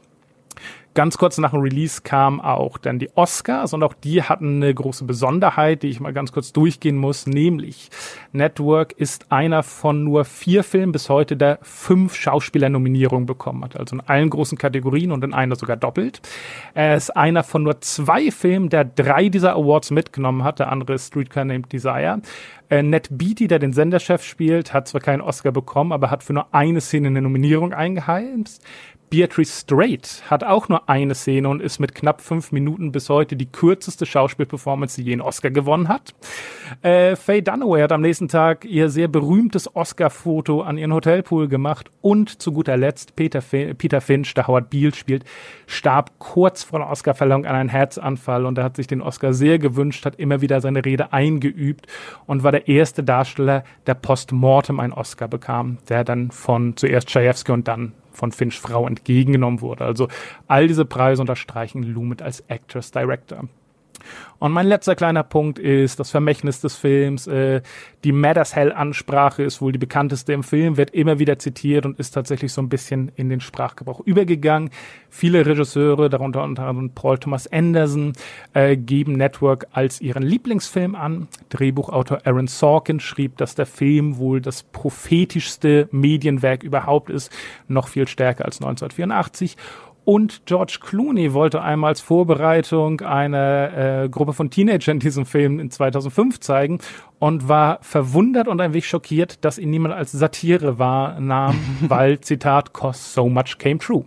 Ganz 1.00 1.18
kurz 1.18 1.38
nach 1.38 1.51
dem 1.51 1.62
Release 1.62 2.01
kam 2.01 2.41
auch 2.41 2.77
dann 2.77 3.00
die 3.00 3.10
Oscars 3.15 3.74
und 3.74 3.84
auch 3.84 3.94
die 3.94 4.22
hatten 4.22 4.58
eine 4.58 4.74
große 4.74 5.06
Besonderheit, 5.06 5.82
die 5.82 5.88
ich 5.88 6.01
mal 6.01 6.12
ganz 6.12 6.34
kurz 6.34 6.51
durchgehen 6.51 6.98
muss, 6.98 7.25
nämlich 7.25 7.89
Network 8.34 8.91
ist 8.91 9.32
einer 9.32 9.63
von 9.63 10.03
nur 10.03 10.25
vier 10.25 10.62
Filmen 10.62 10.91
bis 10.91 11.08
heute, 11.08 11.38
der 11.38 11.60
fünf 11.62 12.15
Schauspielernominierungen 12.15 13.25
bekommen 13.25 13.63
hat, 13.63 13.77
also 13.77 13.96
in 13.96 14.01
allen 14.01 14.29
großen 14.29 14.58
Kategorien 14.58 15.13
und 15.13 15.24
in 15.24 15.34
einer 15.34 15.56
sogar 15.56 15.77
doppelt. 15.77 16.20
Er 16.74 16.98
ist 16.98 17.15
einer 17.15 17.44
von 17.44 17.63
nur 17.63 17.79
zwei 17.79 18.29
Filmen, 18.29 18.68
der 18.68 18.84
drei 18.84 19.29
dieser 19.29 19.53
Awards 19.53 19.91
mitgenommen 19.91 20.44
hat, 20.44 20.60
der 20.60 20.70
andere 20.70 20.96
ist 20.96 21.08
Streetcar 21.08 21.46
Named 21.46 21.72
Desire. 21.72 22.22
Äh, 22.70 22.84
Ned 22.84 23.07
Beatty, 23.09 23.48
der 23.48 23.59
den 23.59 23.72
Senderchef 23.72 24.24
spielt, 24.24 24.74
hat 24.74 24.90
zwar 24.90 25.01
keinen 25.01 25.22
Oscar 25.22 25.51
bekommen, 25.51 25.92
aber 25.92 26.12
hat 26.12 26.24
für 26.24 26.33
nur 26.33 26.53
eine 26.53 26.81
Szene 26.81 27.07
eine 27.07 27.22
Nominierung 27.22 27.74
eingeheimst. 27.74 28.64
Beatrice 29.09 29.61
Straight 29.61 30.22
hat 30.29 30.43
auch 30.43 30.69
nur 30.69 30.87
eine 30.87 31.15
Szene 31.15 31.50
und 31.50 31.61
ist 31.61 31.79
mit 31.79 31.95
knapp 31.95 32.22
fünf 32.22 32.51
Minuten 32.51 32.91
bis 32.91 33.09
heute 33.09 33.35
die 33.35 33.51
kürzeste 33.51 34.05
Schauspielperformance, 34.05 34.98
die 34.98 35.07
je 35.07 35.13
einen 35.13 35.22
Oscar 35.22 35.50
gewonnen 35.50 35.87
hat. 35.87 36.13
Äh, 36.83 37.15
Faye 37.15 37.41
Dunaway 37.41 37.81
hat 37.81 37.91
am 37.91 38.01
nächsten 38.01 38.27
Tag 38.27 38.65
ihr 38.65 38.89
sehr 38.89 39.07
berühmtes 39.07 39.75
Oscar-Foto 39.75 40.61
an 40.61 40.77
ihren 40.77 40.93
Hotelpool 40.93 41.48
gemacht 41.48 41.89
und 42.01 42.41
zu 42.41 42.51
guter 42.51 42.77
Letzt 42.77 43.15
Peter, 43.15 43.41
Fin 43.41 43.75
Peter 43.75 44.00
Finch, 44.00 44.33
der 44.35 44.48
Howard 44.48 44.69
Beale 44.69 44.93
spielt, 44.93 45.25
starb 45.65 46.11
kurz 46.19 46.63
vor 46.63 46.79
der 46.79 46.89
Oscarverleihung 46.89 47.45
an 47.45 47.55
einem 47.55 47.69
Herzanfall 47.69 48.45
und 48.45 48.57
er 48.59 48.63
hat 48.63 48.75
sich 48.75 48.87
den 48.87 49.01
Oscar 49.01 49.33
sehr 49.33 49.57
gewünscht, 49.57 50.05
hat 50.05 50.19
immer 50.19 50.41
wieder 50.41 50.61
seine 50.61 50.85
Rede 50.85 51.11
eingeübt 51.13 51.87
und 52.27 52.43
war 52.43 52.51
der 52.51 52.67
erste 52.67 53.03
Darsteller, 53.03 53.63
der 53.87 53.95
postmortem 53.95 54.79
einen 54.79 54.93
Oscar 54.93 55.27
bekam, 55.27 55.79
der 55.89 56.03
dann 56.03 56.29
von 56.29 56.77
zuerst 56.77 57.09
Chayefsky 57.09 57.51
und 57.51 57.67
dann 57.67 57.93
von 58.11 58.31
Finch 58.31 58.59
Frau 58.59 58.87
entgegengenommen 58.87 59.61
wurde. 59.61 59.85
Also 59.85 60.07
all 60.48 60.67
diese 60.67 60.85
Preise 60.85 61.22
unterstreichen 61.22 61.83
Lumet 61.83 62.22
als 62.22 62.41
Actress 62.48 62.91
Director. 62.91 63.48
Und 64.40 64.53
mein 64.53 64.68
letzter 64.68 64.96
kleiner 64.96 65.24
Punkt 65.24 65.59
ist 65.59 66.00
das 66.00 66.12
Vermächtnis 66.12 66.62
des 66.62 66.75
Films. 66.75 67.27
Äh, 67.27 67.62
die 68.03 68.14
Matters 68.14 68.55
Hell 68.55 68.72
Ansprache 68.72 69.44
ist 69.44 69.62
wohl 69.62 69.74
die 69.74 69.77
bekannteste 69.77 70.31
im 70.31 70.44
Film, 70.44 70.77
wird 70.77 70.92
immer 70.92 71.20
wieder 71.20 71.38
zitiert 71.38 71.85
und 71.85 72.00
ist 72.00 72.12
tatsächlich 72.12 72.53
so 72.53 72.62
ein 72.62 72.70
bisschen 72.70 73.12
in 73.16 73.29
den 73.29 73.42
Sprachgebrauch 73.42 74.00
übergegangen. 74.00 74.70
Viele 75.09 75.46
Regisseure, 75.46 76.09
darunter 76.09 76.44
unter 76.44 76.64
anderem 76.64 76.92
Paul 76.92 77.18
Thomas 77.18 77.48
Anderson, 77.51 78.14
äh, 78.53 78.77
geben 78.77 79.14
Network 79.14 79.68
als 79.74 80.00
ihren 80.00 80.24
Lieblingsfilm 80.24 80.96
an. 80.96 81.27
Drehbuchautor 81.50 82.20
Aaron 82.25 82.48
Sorkin 82.48 83.01
schrieb, 83.01 83.38
dass 83.38 83.55
der 83.55 83.66
Film 83.66 84.18
wohl 84.18 84.40
das 84.40 84.64
prophetischste 84.64 85.90
Medienwerk 85.92 86.64
überhaupt 86.64 87.09
ist, 87.09 87.31
noch 87.68 87.90
viel 87.90 88.07
stärker 88.07 88.46
als 88.46 88.62
1984. 88.62 89.57
Und 90.09 90.48
George 90.48 90.79
Clooney 90.81 91.35
wollte 91.35 91.61
einmal 91.61 91.89
als 91.89 92.01
Vorbereitung 92.01 93.01
eine 93.01 94.05
äh, 94.05 94.09
Gruppe 94.09 94.33
von 94.33 94.50
Teenagern 94.50 94.95
in 94.95 95.00
diesem 95.01 95.27
Film 95.27 95.59
in 95.59 95.69
2005 95.69 96.39
zeigen 96.39 96.79
und 97.19 97.48
war 97.48 97.77
verwundert 97.83 98.48
und 98.48 98.59
ein 98.59 98.74
wenig 98.74 98.87
schockiert, 98.87 99.45
dass 99.45 99.59
ihn 99.59 99.69
niemand 99.69 99.93
als 99.93 100.11
Satire 100.11 100.79
wahrnahm, 100.79 101.59
weil, 101.81 102.19
Zitat, 102.22 102.74
cause 102.74 103.00
so 103.00 103.29
much 103.29 103.59
came 103.59 103.77
true. 103.77 104.03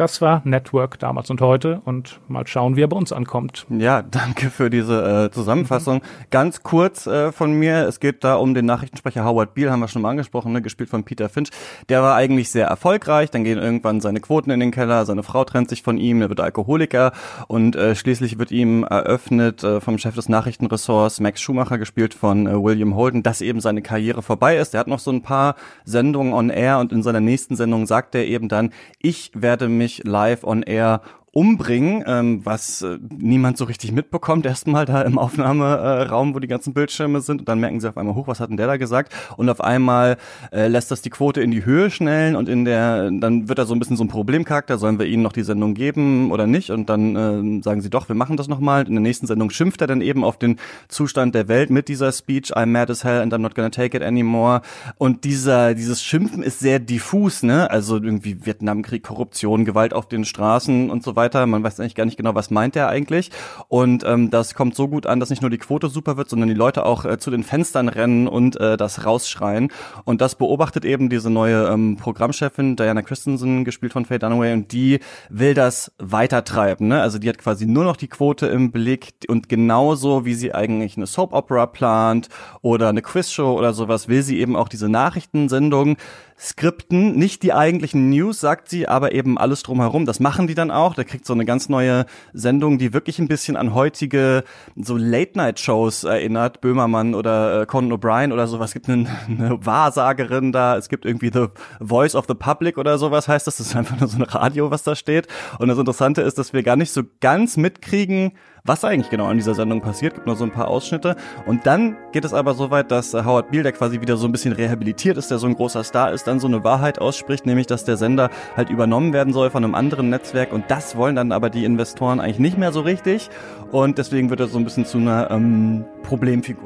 Das 0.00 0.22
war 0.22 0.40
Network 0.46 0.98
damals 0.98 1.28
und 1.28 1.42
heute 1.42 1.82
und 1.84 2.20
mal 2.26 2.46
schauen, 2.46 2.74
wie 2.74 2.80
er 2.80 2.88
bei 2.88 2.96
uns 2.96 3.12
ankommt. 3.12 3.66
Ja, 3.68 4.00
danke 4.00 4.48
für 4.48 4.70
diese 4.70 5.26
äh, 5.26 5.30
Zusammenfassung. 5.30 5.96
Mhm. 5.96 6.30
Ganz 6.30 6.62
kurz 6.62 7.06
äh, 7.06 7.32
von 7.32 7.52
mir, 7.52 7.86
es 7.86 8.00
geht 8.00 8.24
da 8.24 8.36
um 8.36 8.54
den 8.54 8.64
Nachrichtensprecher 8.64 9.26
Howard 9.26 9.52
Beale, 9.52 9.70
haben 9.70 9.80
wir 9.80 9.88
schon 9.88 10.00
mal 10.00 10.08
angesprochen, 10.08 10.52
ne, 10.52 10.62
gespielt 10.62 10.88
von 10.88 11.04
Peter 11.04 11.28
Finch. 11.28 11.50
Der 11.90 12.00
war 12.00 12.16
eigentlich 12.16 12.48
sehr 12.48 12.66
erfolgreich, 12.66 13.30
dann 13.30 13.44
gehen 13.44 13.58
irgendwann 13.58 14.00
seine 14.00 14.20
Quoten 14.20 14.50
in 14.50 14.60
den 14.60 14.70
Keller, 14.70 15.04
seine 15.04 15.22
Frau 15.22 15.44
trennt 15.44 15.68
sich 15.68 15.82
von 15.82 15.98
ihm, 15.98 16.22
er 16.22 16.30
wird 16.30 16.40
Alkoholiker 16.40 17.12
und 17.46 17.76
äh, 17.76 17.94
schließlich 17.94 18.38
wird 18.38 18.52
ihm 18.52 18.84
eröffnet 18.84 19.62
äh, 19.64 19.82
vom 19.82 19.98
Chef 19.98 20.14
des 20.14 20.30
Nachrichtenressorts, 20.30 21.20
Max 21.20 21.42
Schumacher, 21.42 21.76
gespielt 21.76 22.14
von 22.14 22.46
äh, 22.46 22.54
William 22.54 22.94
Holden, 22.94 23.22
dass 23.22 23.42
eben 23.42 23.60
seine 23.60 23.82
Karriere 23.82 24.22
vorbei 24.22 24.56
ist. 24.56 24.72
Er 24.72 24.80
hat 24.80 24.88
noch 24.88 24.98
so 24.98 25.10
ein 25.10 25.20
paar 25.20 25.56
Sendungen 25.84 26.32
on 26.32 26.48
air 26.48 26.78
und 26.78 26.90
in 26.90 27.02
seiner 27.02 27.20
nächsten 27.20 27.54
Sendung 27.54 27.84
sagt 27.84 28.14
er 28.14 28.24
eben 28.24 28.48
dann, 28.48 28.72
ich 28.98 29.30
werde 29.34 29.68
mich 29.68 29.89
live 30.04 30.44
on 30.44 30.62
air 30.66 31.00
umbringen, 31.32 32.02
ähm, 32.08 32.40
was 32.44 32.82
äh, 32.82 32.98
niemand 33.16 33.56
so 33.56 33.64
richtig 33.64 33.92
mitbekommt, 33.92 34.46
erstmal 34.46 34.84
da 34.84 35.02
im 35.02 35.16
Aufnahmeraum, 35.16 36.34
wo 36.34 36.40
die 36.40 36.48
ganzen 36.48 36.74
Bildschirme 36.74 37.20
sind. 37.20 37.40
Und 37.40 37.48
dann 37.48 37.60
merken 37.60 37.80
sie 37.80 37.88
auf 37.88 37.96
einmal 37.96 38.16
hoch, 38.16 38.26
was 38.26 38.40
hat 38.40 38.50
denn 38.50 38.56
der 38.56 38.66
da 38.66 38.76
gesagt? 38.76 39.14
Und 39.36 39.48
auf 39.48 39.60
einmal 39.60 40.16
äh, 40.50 40.66
lässt 40.66 40.90
das 40.90 41.02
die 41.02 41.10
Quote 41.10 41.40
in 41.40 41.52
die 41.52 41.64
Höhe 41.64 41.90
schnellen 41.90 42.34
und 42.34 42.48
in 42.48 42.64
der, 42.64 43.12
dann 43.12 43.48
wird 43.48 43.60
da 43.60 43.64
so 43.64 43.74
ein 43.74 43.78
bisschen 43.78 43.96
so 43.96 44.02
ein 44.02 44.08
Problemcharakter, 44.08 44.76
sollen 44.76 44.98
wir 44.98 45.06
ihnen 45.06 45.22
noch 45.22 45.32
die 45.32 45.44
Sendung 45.44 45.74
geben 45.74 46.32
oder 46.32 46.48
nicht? 46.48 46.70
Und 46.70 46.90
dann 46.90 47.60
äh, 47.60 47.62
sagen 47.62 47.80
sie 47.80 47.90
doch, 47.90 48.08
wir 48.08 48.16
machen 48.16 48.36
das 48.36 48.48
nochmal. 48.48 48.88
In 48.88 48.94
der 48.94 49.02
nächsten 49.02 49.28
Sendung 49.28 49.50
schimpft 49.50 49.80
er 49.82 49.86
dann 49.86 50.00
eben 50.00 50.24
auf 50.24 50.36
den 50.36 50.56
Zustand 50.88 51.36
der 51.36 51.46
Welt 51.46 51.70
mit 51.70 51.86
dieser 51.86 52.10
Speech, 52.10 52.56
I'm 52.56 52.66
mad 52.66 52.90
as 52.90 53.04
hell 53.04 53.20
and 53.20 53.32
I'm 53.32 53.38
not 53.38 53.54
gonna 53.54 53.70
take 53.70 53.96
it 53.96 54.02
anymore. 54.02 54.62
Und 54.98 55.22
dieser, 55.22 55.74
dieses 55.74 56.02
Schimpfen 56.02 56.42
ist 56.42 56.58
sehr 56.58 56.80
diffus, 56.80 57.44
ne, 57.44 57.70
also 57.70 57.98
irgendwie 58.02 58.44
Vietnamkrieg, 58.44 59.04
Korruption, 59.04 59.64
Gewalt 59.64 59.94
auf 59.94 60.08
den 60.08 60.24
Straßen 60.24 60.90
und 60.90 61.04
so 61.04 61.14
weiter 61.14 61.19
weiter. 61.20 61.46
Man 61.46 61.62
weiß 61.62 61.78
eigentlich 61.78 61.94
gar 61.94 62.06
nicht 62.06 62.16
genau, 62.16 62.34
was 62.34 62.50
meint 62.50 62.74
der 62.74 62.88
eigentlich. 62.88 63.30
Und 63.68 64.04
ähm, 64.04 64.30
das 64.30 64.54
kommt 64.54 64.74
so 64.74 64.88
gut 64.88 65.06
an, 65.06 65.20
dass 65.20 65.30
nicht 65.30 65.42
nur 65.42 65.50
die 65.50 65.58
Quote 65.58 65.88
super 65.88 66.16
wird, 66.16 66.30
sondern 66.30 66.48
die 66.48 66.54
Leute 66.54 66.86
auch 66.86 67.04
äh, 67.04 67.18
zu 67.18 67.30
den 67.30 67.44
Fenstern 67.44 67.88
rennen 67.88 68.26
und 68.26 68.58
äh, 68.58 68.76
das 68.76 69.04
rausschreien. 69.04 69.70
Und 70.04 70.20
das 70.20 70.34
beobachtet 70.34 70.84
eben 70.84 71.10
diese 71.10 71.30
neue 71.30 71.68
ähm, 71.68 71.96
Programmchefin 71.96 72.76
Diana 72.76 73.02
Christensen, 73.02 73.64
gespielt 73.64 73.92
von 73.92 74.06
Faye 74.06 74.18
Dunaway, 74.18 74.52
und 74.54 74.72
die 74.72 75.00
will 75.28 75.54
das 75.54 75.92
weitertreiben. 75.98 76.88
Ne? 76.88 77.02
Also 77.02 77.18
die 77.18 77.28
hat 77.28 77.38
quasi 77.38 77.66
nur 77.66 77.84
noch 77.84 77.96
die 77.96 78.08
Quote 78.08 78.46
im 78.46 78.72
Blick 78.72 79.12
und 79.28 79.48
genauso 79.48 80.24
wie 80.24 80.34
sie 80.34 80.54
eigentlich 80.54 80.96
eine 80.96 81.06
Soap 81.06 81.34
Opera 81.34 81.66
plant 81.66 82.28
oder 82.62 82.88
eine 82.88 83.02
Quizshow 83.02 83.56
oder 83.58 83.72
sowas, 83.72 84.08
will 84.08 84.22
sie 84.22 84.40
eben 84.40 84.56
auch 84.56 84.68
diese 84.68 84.88
Nachrichtensendung 84.88 85.96
Skripten, 86.42 87.18
nicht 87.18 87.42
die 87.42 87.52
eigentlichen 87.52 88.08
News, 88.08 88.40
sagt 88.40 88.70
sie, 88.70 88.88
aber 88.88 89.12
eben 89.12 89.36
alles 89.36 89.62
drumherum. 89.62 90.06
Das 90.06 90.20
machen 90.20 90.46
die 90.46 90.54
dann 90.54 90.70
auch. 90.70 90.94
Da 90.94 91.04
kriegt 91.10 91.26
so 91.26 91.32
eine 91.32 91.44
ganz 91.44 91.68
neue 91.68 92.06
Sendung, 92.32 92.78
die 92.78 92.92
wirklich 92.92 93.18
ein 93.18 93.28
bisschen 93.28 93.56
an 93.56 93.74
heutige 93.74 94.44
so 94.76 94.96
Late-Night-Shows 94.96 96.04
erinnert. 96.04 96.60
Böhmermann 96.60 97.14
oder 97.14 97.62
äh, 97.62 97.66
Conan 97.66 97.92
O'Brien 97.92 98.32
oder 98.32 98.46
sowas. 98.46 98.70
Es 98.70 98.74
gibt 98.74 98.88
eine, 98.88 99.08
eine 99.28 99.66
Wahrsagerin 99.66 100.52
da. 100.52 100.76
Es 100.76 100.88
gibt 100.88 101.04
irgendwie 101.04 101.30
The 101.32 101.48
Voice 101.80 102.14
of 102.14 102.26
the 102.28 102.34
Public 102.34 102.78
oder 102.78 102.96
sowas 102.96 103.28
heißt 103.28 103.46
das. 103.46 103.58
Das 103.58 103.66
ist 103.66 103.76
einfach 103.76 103.98
nur 103.98 104.08
so 104.08 104.16
ein 104.16 104.22
Radio, 104.22 104.70
was 104.70 104.84
da 104.84 104.94
steht. 104.94 105.26
Und 105.58 105.68
das 105.68 105.78
Interessante 105.78 106.22
ist, 106.22 106.38
dass 106.38 106.52
wir 106.52 106.62
gar 106.62 106.76
nicht 106.76 106.92
so 106.92 107.02
ganz 107.20 107.56
mitkriegen, 107.56 108.32
was 108.64 108.84
eigentlich 108.84 109.10
genau 109.10 109.30
in 109.30 109.36
dieser 109.36 109.54
Sendung 109.54 109.80
passiert. 109.80 110.14
Gibt 110.14 110.26
nur 110.26 110.36
so 110.36 110.44
ein 110.44 110.50
paar 110.50 110.68
Ausschnitte. 110.68 111.16
Und 111.46 111.66
dann 111.66 111.96
geht 112.12 112.24
es 112.24 112.34
aber 112.34 112.54
so 112.54 112.70
weit, 112.70 112.90
dass 112.90 113.14
äh, 113.14 113.24
Howard 113.24 113.50
Beale, 113.50 113.64
der 113.64 113.72
quasi 113.72 114.00
wieder 114.00 114.16
so 114.16 114.26
ein 114.26 114.32
bisschen 114.32 114.52
rehabilitiert 114.52 115.16
ist, 115.16 115.30
der 115.30 115.38
so 115.38 115.46
ein 115.46 115.54
großer 115.54 115.84
Star 115.84 116.12
ist, 116.12 116.26
dann 116.26 116.40
so 116.40 116.46
eine 116.46 116.64
Wahrheit 116.64 116.98
ausspricht, 116.98 117.46
nämlich 117.46 117.66
dass 117.66 117.84
der 117.84 117.96
Sender 117.96 118.30
halt 118.56 118.70
übernommen 118.70 119.12
werden 119.12 119.32
soll 119.32 119.50
von 119.50 119.64
einem 119.64 119.74
anderen 119.74 120.10
Netzwerk. 120.10 120.52
Und 120.52 120.64
das 120.68 120.96
wollen 120.96 121.16
dann 121.16 121.32
aber 121.32 121.50
die 121.50 121.64
Investoren 121.64 122.20
eigentlich 122.20 122.38
nicht 122.38 122.58
mehr 122.58 122.72
so 122.72 122.80
richtig. 122.80 123.30
Und 123.70 123.98
deswegen 123.98 124.30
wird 124.30 124.40
er 124.40 124.48
so 124.48 124.58
ein 124.58 124.64
bisschen 124.64 124.84
zu 124.84 124.98
einer 124.98 125.30
ähm, 125.30 125.84
Problemfigur. 126.02 126.64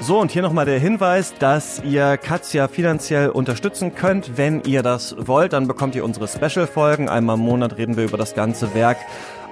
So, 0.00 0.20
und 0.20 0.30
hier 0.30 0.42
nochmal 0.42 0.64
der 0.64 0.78
Hinweis, 0.78 1.34
dass 1.40 1.82
ihr 1.82 2.16
Katja 2.18 2.68
finanziell 2.68 3.30
unterstützen 3.30 3.96
könnt. 3.96 4.36
Wenn 4.36 4.62
ihr 4.62 4.84
das 4.84 5.16
wollt, 5.18 5.52
dann 5.52 5.66
bekommt 5.66 5.96
ihr 5.96 6.04
unsere 6.04 6.28
Special-Folgen. 6.28 7.08
Einmal 7.08 7.34
im 7.34 7.42
Monat 7.42 7.76
reden 7.78 7.96
wir 7.96 8.04
über 8.04 8.16
das 8.16 8.36
ganze 8.36 8.74
Werk 8.74 8.98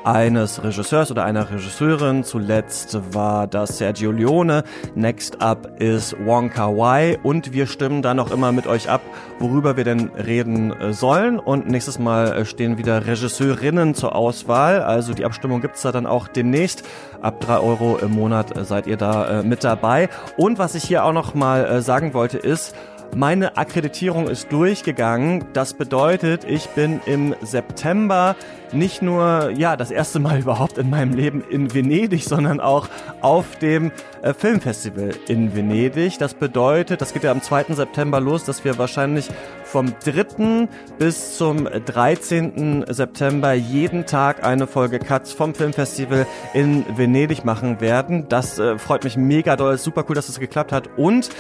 eines 0.07 0.63
Regisseurs 0.63 1.11
oder 1.11 1.25
einer 1.25 1.51
Regisseurin. 1.51 2.23
Zuletzt 2.23 2.97
war 3.13 3.49
das 3.49 3.79
Sergio 3.79 4.13
Leone. 4.13 4.63
Next 4.95 5.43
up 5.43 5.81
ist 5.81 6.17
Wong 6.25 6.51
Kar 6.51 6.77
Wai. 6.77 7.19
Und 7.25 7.53
wir 7.53 7.67
stimmen 7.67 8.03
dann 8.03 8.21
auch 8.21 8.31
immer 8.31 8.53
mit 8.53 8.69
euch 8.69 8.89
ab, 8.89 9.01
worüber 9.41 9.77
wir 9.77 9.83
denn 9.83 10.11
reden 10.11 10.73
äh, 10.73 10.93
sollen. 10.93 11.41
Und 11.41 11.69
nächstes 11.69 11.99
Mal 11.99 12.33
äh, 12.33 12.45
stehen 12.45 12.79
wieder 12.79 13.07
Regisseurinnen 13.07 13.97
zur 13.97 14.15
Auswahl. 14.15 14.81
Also 14.81 15.13
die 15.13 15.25
Abstimmung 15.25 15.61
gibt's 15.61 15.83
da 15.83 15.91
dann 15.91 16.07
auch 16.07 16.29
demnächst. 16.29 16.85
Ab 17.21 17.41
drei 17.41 17.59
Euro 17.59 17.99
im 17.99 18.13
Monat 18.13 18.57
äh, 18.57 18.65
seid 18.65 18.87
ihr 18.87 18.97
da 18.97 19.43
mit 19.43 19.65
dabei. 19.65 20.09
Und 20.37 20.59
was 20.59 20.77
ich 20.77 20.85
hier 20.85 21.05
auch 21.05 21.13
noch 21.13 21.35
mal 21.35 21.83
sagen 21.83 22.15
wollte 22.15 22.39
ist, 22.39 22.77
meine 23.15 23.57
Akkreditierung 23.57 24.29
ist 24.29 24.51
durchgegangen. 24.51 25.45
Das 25.53 25.75
bedeutet, 25.75 26.45
ich 26.45 26.69
bin 26.71 27.01
im 27.07 27.35
September 27.43 28.37
nicht 28.73 29.01
nur 29.01 29.51
ja 29.51 29.77
das 29.77 29.91
erste 29.91 30.19
Mal 30.19 30.41
überhaupt 30.41 30.79
in 30.79 30.91
meinem 30.91 31.15
Leben 31.15 31.43
in 31.49 31.73
Venedig, 31.73 32.25
sondern 32.25 32.61
auch 32.61 32.89
auf 33.21 33.57
dem 33.57 33.93
äh, 34.23 34.35
Filmfestival 34.35 35.11
in 35.29 35.55
Venedig. 35.55 36.19
Das 36.19 36.35
bedeutet, 36.35 37.01
das 37.01 37.13
geht 37.13 37.23
ja 37.23 37.31
am 37.31 37.43
2. 37.43 37.75
September 37.75 38.21
los, 38.21 38.45
dass 38.45 38.65
wir 38.65 38.79
wahrscheinlich 38.79 39.29
vom 39.65 39.95
3. 40.05 40.69
bis 40.99 41.37
zum 41.37 41.65
13. 41.65 42.85
September 42.89 43.53
jeden 43.53 44.07
Tag 44.07 44.45
eine 44.45 44.67
Folge 44.67 44.99
Cuts 44.99 45.33
vom 45.33 45.55
Filmfestival 45.55 46.27
in 46.55 46.85
Venedig 46.97 47.45
machen 47.45 47.81
werden. 47.81 48.29
Das 48.29 48.59
äh, 48.59 48.79
freut 48.79 49.05
mich 49.05 49.17
mega 49.17 49.57
doll, 49.57 49.79
super 49.79 50.05
cool, 50.09 50.15
dass 50.15 50.29
es 50.29 50.35
das 50.35 50.41
geklappt 50.41 50.73
hat 50.73 50.89
und 50.97 51.31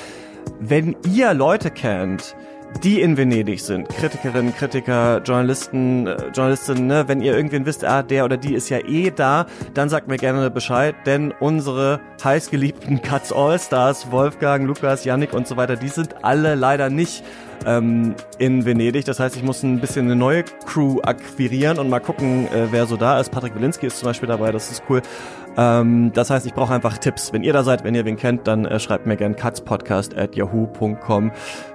wenn 0.60 0.96
ihr 1.06 1.34
Leute 1.34 1.70
kennt, 1.70 2.36
die 2.82 3.00
in 3.00 3.16
Venedig 3.16 3.60
sind, 3.60 3.88
Kritikerinnen, 3.88 4.54
Kritiker, 4.54 5.22
Journalisten, 5.24 6.06
äh, 6.06 6.16
Journalistinnen, 6.34 6.86
ne? 6.86 7.04
wenn 7.06 7.20
ihr 7.20 7.34
irgendwen 7.34 7.64
wisst, 7.64 7.84
ah, 7.84 8.02
der 8.02 8.24
oder 8.24 8.36
die 8.36 8.54
ist 8.54 8.68
ja 8.68 8.78
eh 8.78 9.10
da, 9.10 9.46
dann 9.74 9.88
sagt 9.88 10.08
mir 10.08 10.16
gerne 10.16 10.50
Bescheid, 10.50 10.94
denn 11.06 11.32
unsere 11.40 12.00
heißgeliebten 12.22 13.02
Cuts 13.02 13.32
All-Stars, 13.32 14.10
Wolfgang, 14.10 14.66
Lukas, 14.66 15.04
Yannick 15.04 15.32
und 15.32 15.46
so 15.46 15.56
weiter, 15.56 15.76
die 15.76 15.88
sind 15.88 16.24
alle 16.24 16.54
leider 16.54 16.90
nicht 16.90 17.24
ähm, 17.64 18.14
in 18.38 18.64
Venedig. 18.64 19.04
Das 19.04 19.20
heißt, 19.20 19.36
ich 19.36 19.42
muss 19.42 19.62
ein 19.62 19.80
bisschen 19.80 20.06
eine 20.06 20.16
neue 20.16 20.44
Crew 20.66 21.00
akquirieren 21.02 21.78
und 21.78 21.88
mal 21.88 22.00
gucken, 22.00 22.46
äh, 22.52 22.68
wer 22.70 22.86
so 22.86 22.96
da 22.96 23.20
ist. 23.20 23.30
Patrick 23.30 23.54
Wilinski 23.54 23.86
ist 23.86 23.98
zum 23.98 24.06
Beispiel 24.06 24.28
dabei, 24.28 24.52
das 24.52 24.70
ist 24.70 24.82
cool. 24.88 25.02
Ähm, 25.56 26.12
das 26.12 26.30
heißt, 26.30 26.46
ich 26.46 26.54
brauche 26.54 26.74
einfach 26.74 26.98
Tipps. 26.98 27.32
Wenn 27.32 27.42
ihr 27.42 27.52
da 27.52 27.64
seid, 27.64 27.84
wenn 27.84 27.94
ihr 27.94 28.04
wen 28.04 28.16
kennt, 28.16 28.46
dann 28.46 28.64
äh, 28.64 28.78
schreibt 28.78 29.06
mir 29.06 29.16
gerne 29.16 29.34
cutzpodcast 29.34 30.16
at 30.16 30.36
yahoo.com. 30.36 31.32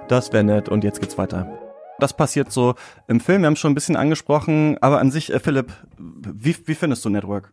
Das 0.08 0.32
wäre 0.32 0.44
nett 0.44 0.68
und 0.68 0.84
jetzt 0.84 1.00
geht's 1.00 1.18
weiter. 1.18 1.58
Das 1.98 2.14
passiert 2.14 2.50
so 2.50 2.74
im 3.06 3.20
Film, 3.20 3.42
wir 3.42 3.46
haben 3.46 3.56
schon 3.56 3.72
ein 3.72 3.76
bisschen 3.76 3.96
angesprochen, 3.96 4.76
aber 4.80 5.00
an 5.00 5.10
sich, 5.10 5.32
äh, 5.32 5.38
Philipp, 5.38 5.72
wie, 5.98 6.56
wie 6.66 6.74
findest 6.74 7.04
du 7.04 7.10
Network? 7.10 7.52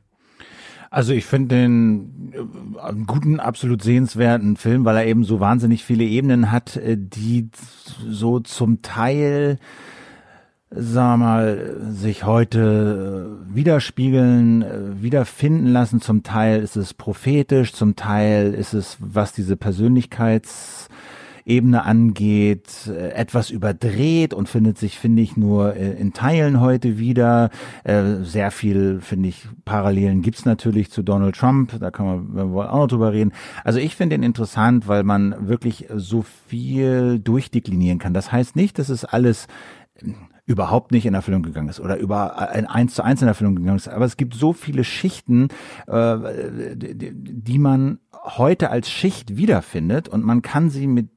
Also 0.92 1.14
ich 1.14 1.26
finde 1.26 1.56
den 1.56 2.34
äh, 2.34 2.94
guten, 3.06 3.40
absolut 3.40 3.84
sehenswerten 3.84 4.56
Film, 4.58 4.86
weil 4.86 4.98
er 4.98 5.06
eben 5.06 5.24
so 5.24 5.40
wahnsinnig 5.40 5.84
viele 5.84 6.04
Ebenen 6.04 6.52
hat, 6.52 6.78
äh, 6.78 6.98
die 6.98 7.50
so 8.08 8.40
zum 8.40 8.82
Teil 8.82 9.60
wir 10.72 11.18
mal, 11.18 11.78
sich 11.90 12.26
heute 12.26 13.40
äh, 13.50 13.56
widerspiegeln, 13.56 15.02
wiederfinden 15.02 15.68
lassen. 15.68 16.02
Zum 16.02 16.24
Teil 16.24 16.62
ist 16.62 16.76
es 16.76 16.94
prophetisch, 16.94 17.74
zum 17.74 17.96
Teil 17.96 18.54
ist 18.54 18.74
es, 18.74 18.98
was 19.00 19.34
diese 19.34 19.58
Persönlichkeits 19.58 20.90
Ebene 21.50 21.84
angeht, 21.84 22.88
äh, 22.88 23.10
etwas 23.10 23.50
überdreht 23.50 24.34
und 24.34 24.48
findet 24.48 24.78
sich, 24.78 25.00
finde 25.00 25.24
ich, 25.24 25.36
nur 25.36 25.76
äh, 25.76 25.94
in 25.94 26.14
Teilen 26.14 26.62
heute 26.62 27.00
wieder. 27.00 27.50
Äh, 27.84 28.18
sehr 28.22 28.52
viel, 28.52 29.00
finde 29.02 29.30
ich, 29.30 29.48
Parallelen 29.66 30.22
gibt's 30.22 30.46
natürlich 30.46 30.92
zu 30.92 31.02
Donald 31.02 31.36
Trump, 31.36 31.78
da 31.80 31.90
kann 31.90 32.06
man, 32.06 32.36
wir 32.36 32.52
wollen, 32.52 32.70
auch 32.70 32.82
noch 32.82 32.88
drüber 32.88 33.12
reden. 33.12 33.34
Also 33.64 33.80
ich 33.80 33.96
finde 33.96 34.16
ihn 34.16 34.24
interessant, 34.24 34.88
weil 34.88 35.04
man 35.04 35.48
wirklich 35.48 35.88
so 35.96 36.24
viel 36.48 37.20
durchdeklinieren 37.20 37.98
kann. 37.98 38.14
Das 38.14 38.32
heißt 38.32 38.56
nicht, 38.56 38.78
dass 38.78 38.90
es 38.90 39.04
alles 39.04 39.48
überhaupt 40.50 40.92
nicht 40.92 41.06
in 41.06 41.14
Erfüllung 41.14 41.44
gegangen 41.44 41.70
ist 41.70 41.80
oder 41.80 41.98
über 41.98 42.50
ein 42.50 42.66
eins 42.66 42.96
zu 42.96 43.04
eins 43.04 43.22
in 43.22 43.28
Erfüllung 43.28 43.56
gegangen 43.56 43.78
ist. 43.78 43.88
Aber 43.88 44.06
es 44.06 44.18
gibt 44.18 44.34
so 44.34 44.52
viele 44.52 44.84
Schichten, 44.84 45.50
äh, 45.86 46.18
die 46.76 47.60
man 47.60 48.00
heute 48.12 48.72
als 48.72 48.90
Schicht 48.90 49.38
wiederfindet 49.38 50.10
und 50.10 50.26
man 50.26 50.42
kann 50.42 50.72
sie 50.72 50.88
mit 50.88 51.10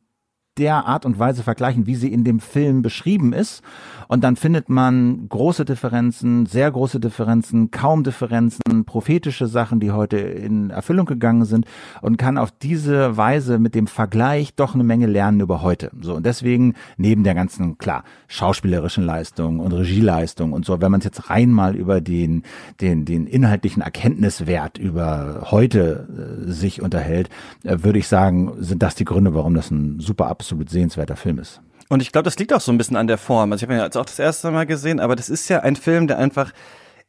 der 0.59 0.87
Art 0.87 1.07
und 1.07 1.19
Weise 1.19 1.43
vergleichen, 1.43 1.87
wie 1.87 1.95
sie 1.95 2.12
in 2.12 2.25
dem 2.25 2.38
Film 2.38 2.83
beschrieben 2.83 3.33
ist. 3.33 3.62
Und 4.09 4.23
dann 4.23 4.37
findet 4.37 4.69
man 4.69 5.27
große 5.31 5.65
Differenzen, 5.65 6.45
sehr 6.45 6.71
große 6.71 7.01
Differenzen, 7.01 7.71
kaum 7.71 8.05
Differenzen, 8.05 8.85
prophetische 8.85 9.47
Sachen, 9.47 9.81
die 9.81 9.93
heute 9.93 10.19
in 10.19 10.69
Erfüllung 10.69 11.07
gegangen 11.07 11.47
sind 11.47 11.65
und 12.03 12.19
kann 12.19 12.37
auf 12.37 12.51
diese 12.51 13.17
Weise 13.17 13.59
mit 13.59 13.75
dem 13.75 13.87
Vergleich 13.87 14.55
doch 14.55 14.75
eine 14.75 14.85
Menge 14.85 15.07
lernen 15.07 15.41
über 15.41 15.62
heute. 15.62 15.91
So 16.03 16.17
und 16.17 16.27
deswegen 16.27 16.75
neben 16.99 17.25
der 17.25 17.35
ganzen 17.35 17.79
klar 17.79 18.05
schauspielerischen 18.29 19.05
Leistung 19.05 19.61
und 19.61 19.73
Regieleistung 19.73 20.53
und 20.53 20.67
so, 20.67 20.83
wenn 20.83 20.91
man 20.91 21.01
es 21.01 21.07
jetzt 21.07 21.31
rein 21.31 21.51
mal 21.51 21.75
über 21.75 22.03
den 22.03 22.43
den 22.83 23.07
den 23.07 23.27
inhaltlichen 23.27 23.83
Erkenntniswert 23.83 24.77
über 24.77 25.47
heute 25.51 26.45
äh, 26.47 26.51
sich 26.51 26.83
unterhält, 26.83 27.31
äh, 27.65 27.79
würde 27.81 27.99
ich 27.99 28.09
sagen, 28.09 28.53
sind 28.59 28.83
das 28.83 28.95
die 28.95 29.07
Gründe, 29.07 29.35
warum 29.35 29.55
das 29.55 29.71
ein 29.71 30.01
super 30.01 30.29
absolut 30.42 30.70
sehenswerter 30.70 31.14
Film 31.14 31.38
ist. 31.38 31.61
Und 31.88 32.02
ich 32.02 32.11
glaube, 32.11 32.24
das 32.24 32.37
liegt 32.37 32.52
auch 32.52 32.61
so 32.61 32.72
ein 32.72 32.78
bisschen 32.78 32.96
an 32.96 33.07
der 33.07 33.18
Form. 33.18 33.52
Also 33.52 33.62
ich 33.62 33.68
habe 33.68 33.78
ihn 33.78 33.85
jetzt 33.85 33.96
auch 33.96 34.05
das 34.05 34.18
erste 34.18 34.50
Mal 34.50 34.66
gesehen, 34.66 34.98
aber 34.98 35.14
das 35.14 35.28
ist 35.28 35.48
ja 35.48 35.61
ein 35.61 35.76
Film, 35.76 36.09
der 36.09 36.18
einfach 36.18 36.50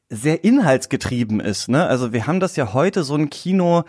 sehr 0.09 0.43
inhaltsgetrieben 0.43 1.39
ist. 1.39 1.67
Ne? 1.67 1.83
Also 1.87 2.13
wir 2.13 2.27
haben 2.27 2.39
das 2.39 2.55
ja 2.57 2.73
heute 2.73 3.03
so 3.03 3.15
ein 3.15 3.31
Kino 3.31 3.85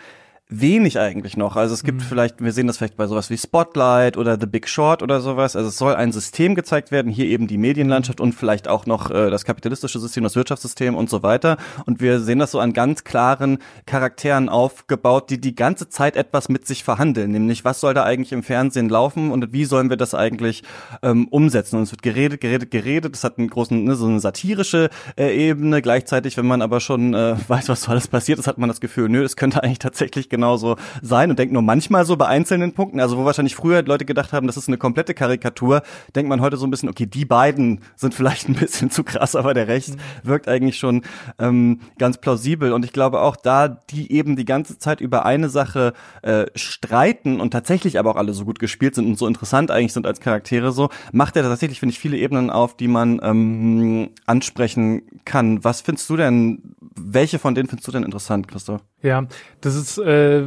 wenig 0.47 0.99
eigentlich 0.99 1.37
noch. 1.37 1.55
Also 1.55 1.73
es 1.73 1.83
gibt 1.83 2.01
mhm. 2.01 2.05
vielleicht, 2.05 2.43
wir 2.43 2.51
sehen 2.51 2.67
das 2.67 2.77
vielleicht 2.77 2.97
bei 2.97 3.07
sowas 3.07 3.31
wie 3.31 3.37
Spotlight 3.37 4.15
oder 4.15 4.39
The 4.39 4.45
Big 4.45 4.67
Short 4.67 5.01
oder 5.01 5.19
sowas. 5.19 5.55
Also 5.55 5.69
es 5.69 5.77
soll 5.77 5.95
ein 5.95 6.11
System 6.11 6.53
gezeigt 6.53 6.91
werden, 6.91 7.11
hier 7.11 7.25
eben 7.25 7.47
die 7.47 7.57
Medienlandschaft 7.57 8.21
und 8.21 8.33
vielleicht 8.33 8.67
auch 8.67 8.85
noch 8.85 9.09
äh, 9.09 9.31
das 9.31 9.43
kapitalistische 9.43 9.99
System, 9.99 10.23
das 10.23 10.35
Wirtschaftssystem 10.35 10.95
und 10.95 11.09
so 11.09 11.23
weiter. 11.23 11.57
Und 11.87 11.99
wir 11.99 12.19
sehen 12.19 12.37
das 12.37 12.51
so 12.51 12.59
an 12.59 12.73
ganz 12.73 13.03
klaren 13.03 13.57
Charakteren 13.87 14.47
aufgebaut, 14.47 15.31
die 15.31 15.41
die 15.41 15.55
ganze 15.55 15.89
Zeit 15.89 16.15
etwas 16.15 16.47
mit 16.47 16.67
sich 16.67 16.83
verhandeln. 16.83 17.31
Nämlich, 17.31 17.65
was 17.65 17.79
soll 17.79 17.95
da 17.95 18.03
eigentlich 18.03 18.31
im 18.31 18.43
Fernsehen 18.43 18.87
laufen 18.87 19.31
und 19.31 19.51
wie 19.51 19.65
sollen 19.65 19.89
wir 19.89 19.97
das 19.97 20.13
eigentlich 20.13 20.61
ähm, 21.01 21.27
umsetzen? 21.29 21.77
Und 21.77 21.83
es 21.83 21.91
wird 21.91 22.03
geredet, 22.03 22.39
geredet, 22.39 22.69
geredet. 22.69 23.13
Das 23.13 23.23
hat 23.23 23.39
einen 23.39 23.49
großen, 23.49 23.83
ne, 23.83 23.95
so 23.95 24.05
eine 24.05 24.19
satirische 24.19 24.91
äh, 25.17 25.35
Ebene. 25.35 25.81
Gleichzeitig, 25.81 26.37
wenn 26.37 26.45
man 26.45 26.61
aber 26.61 26.81
schon 26.81 27.15
äh, 27.15 27.35
weiß, 27.47 27.67
was 27.69 27.81
so 27.81 27.91
alles 27.91 28.07
passiert 28.07 28.37
ist, 28.37 28.45
hat 28.45 28.59
man 28.59 28.69
das 28.69 28.79
Gefühl, 28.79 29.09
nö, 29.09 29.23
es 29.23 29.35
könnte 29.35 29.63
eigentlich 29.63 29.79
tatsächlich 29.79 30.29
genauso 30.35 30.75
sein 31.01 31.29
und 31.29 31.39
denkt 31.39 31.53
nur 31.53 31.61
manchmal 31.61 32.05
so 32.05 32.17
bei 32.17 32.27
einzelnen 32.27 32.73
Punkten, 32.73 32.99
also 32.99 33.17
wo 33.17 33.25
wahrscheinlich 33.25 33.55
früher 33.55 33.81
Leute 33.83 34.05
gedacht 34.05 34.33
haben, 34.33 34.47
das 34.47 34.57
ist 34.57 34.67
eine 34.67 34.77
komplette 34.77 35.13
Karikatur, 35.13 35.81
denkt 36.15 36.29
man 36.29 36.41
heute 36.41 36.57
so 36.57 36.67
ein 36.67 36.71
bisschen, 36.71 36.89
okay, 36.89 37.05
die 37.05 37.25
beiden 37.25 37.81
sind 37.95 38.13
vielleicht 38.13 38.49
ein 38.49 38.55
bisschen 38.55 38.91
zu 38.91 39.03
krass, 39.03 39.35
aber 39.35 39.53
der 39.53 39.67
Rest 39.67 39.95
mhm. 39.95 39.99
wirkt 40.23 40.47
eigentlich 40.47 40.77
schon 40.77 41.03
ähm, 41.39 41.79
ganz 41.97 42.17
plausibel. 42.17 42.73
Und 42.73 42.85
ich 42.85 42.93
glaube 42.93 43.21
auch 43.21 43.35
da, 43.35 43.67
die 43.67 44.11
eben 44.11 44.35
die 44.35 44.45
ganze 44.45 44.77
Zeit 44.77 45.01
über 45.01 45.25
eine 45.25 45.49
Sache 45.49 45.93
äh, 46.21 46.45
streiten 46.55 47.39
und 47.39 47.51
tatsächlich 47.51 47.97
aber 47.99 48.11
auch 48.11 48.15
alle 48.15 48.33
so 48.33 48.45
gut 48.45 48.59
gespielt 48.59 48.95
sind 48.95 49.07
und 49.07 49.17
so 49.17 49.27
interessant 49.27 49.71
eigentlich 49.71 49.93
sind 49.93 50.05
als 50.05 50.19
Charaktere 50.19 50.71
so, 50.71 50.89
macht 51.11 51.35
er 51.35 51.43
tatsächlich, 51.43 51.79
finde 51.79 51.93
ich, 51.93 51.99
viele 51.99 52.17
Ebenen 52.17 52.49
auf, 52.49 52.75
die 52.75 52.87
man 52.87 53.19
ähm, 53.23 54.09
ansprechen 54.25 55.03
kann. 55.25 55.63
Was 55.63 55.81
findest 55.81 56.09
du 56.09 56.17
denn, 56.17 56.75
welche 56.95 57.39
von 57.39 57.55
denen 57.55 57.67
findest 57.67 57.87
du 57.87 57.91
denn 57.91 58.03
interessant, 58.03 58.47
Christoph? 58.47 58.81
Ja, 59.05 59.27
das 59.61 59.75
ist, 59.75 59.99
äh, 59.99 60.41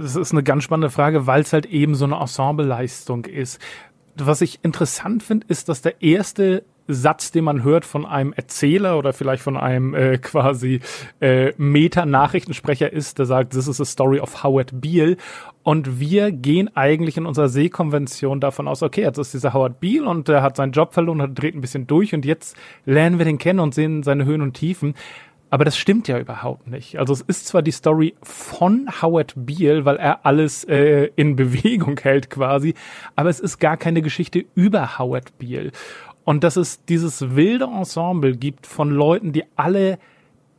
das 0.00 0.16
ist 0.16 0.32
eine 0.32 0.42
ganz 0.42 0.64
spannende 0.64 0.88
Frage, 0.88 1.26
weil 1.26 1.42
es 1.42 1.52
halt 1.52 1.66
eben 1.66 1.94
so 1.94 2.06
eine 2.06 2.16
Ensembleleistung 2.16 3.26
ist. 3.26 3.60
Was 4.16 4.40
ich 4.40 4.60
interessant 4.62 5.22
finde, 5.22 5.46
ist, 5.48 5.68
dass 5.68 5.82
der 5.82 6.00
erste 6.00 6.64
Satz, 6.86 7.32
den 7.32 7.44
man 7.44 7.62
hört 7.62 7.84
von 7.84 8.06
einem 8.06 8.32
Erzähler 8.32 8.96
oder 8.98 9.12
vielleicht 9.12 9.42
von 9.42 9.58
einem 9.58 9.94
äh, 9.94 10.16
quasi 10.22 10.80
äh, 11.20 11.52
Meta-Nachrichtensprecher 11.58 12.90
ist, 12.90 13.18
der 13.18 13.26
sagt, 13.26 13.52
this 13.52 13.68
is 13.68 13.78
a 13.78 13.84
story 13.84 14.20
of 14.20 14.42
Howard 14.42 14.80
Beale. 14.80 15.18
Und 15.62 16.00
wir 16.00 16.32
gehen 16.32 16.74
eigentlich 16.74 17.18
in 17.18 17.26
unserer 17.26 17.50
Seekonvention 17.50 18.40
davon 18.40 18.68
aus, 18.68 18.82
okay, 18.82 19.02
jetzt 19.02 19.18
ist 19.18 19.34
dieser 19.34 19.52
Howard 19.52 19.80
Beale 19.80 20.08
und 20.08 20.28
der 20.28 20.40
hat 20.40 20.56
seinen 20.56 20.72
Job 20.72 20.94
verloren 20.94 21.20
und 21.20 21.34
dreht 21.34 21.54
ein 21.54 21.60
bisschen 21.60 21.86
durch 21.86 22.14
und 22.14 22.24
jetzt 22.24 22.56
lernen 22.86 23.18
wir 23.18 23.26
den 23.26 23.36
kennen 23.36 23.60
und 23.60 23.74
sehen 23.74 24.02
seine 24.02 24.24
Höhen 24.24 24.40
und 24.40 24.54
Tiefen. 24.54 24.94
Aber 25.50 25.64
das 25.64 25.78
stimmt 25.78 26.08
ja 26.08 26.18
überhaupt 26.18 26.66
nicht. 26.66 26.98
Also 26.98 27.12
es 27.12 27.22
ist 27.22 27.46
zwar 27.46 27.62
die 27.62 27.70
Story 27.70 28.14
von 28.22 28.88
Howard 29.00 29.32
Beale, 29.34 29.84
weil 29.84 29.96
er 29.96 30.26
alles 30.26 30.64
äh, 30.64 31.10
in 31.16 31.36
Bewegung 31.36 31.98
hält 31.98 32.28
quasi, 32.30 32.74
aber 33.16 33.30
es 33.30 33.40
ist 33.40 33.58
gar 33.58 33.76
keine 33.76 34.02
Geschichte 34.02 34.44
über 34.54 34.98
Howard 34.98 35.38
Beale. 35.38 35.72
Und 36.24 36.44
dass 36.44 36.56
es 36.56 36.84
dieses 36.84 37.34
wilde 37.36 37.64
Ensemble 37.64 38.36
gibt 38.36 38.66
von 38.66 38.90
Leuten, 38.90 39.32
die 39.32 39.44
alle 39.56 39.98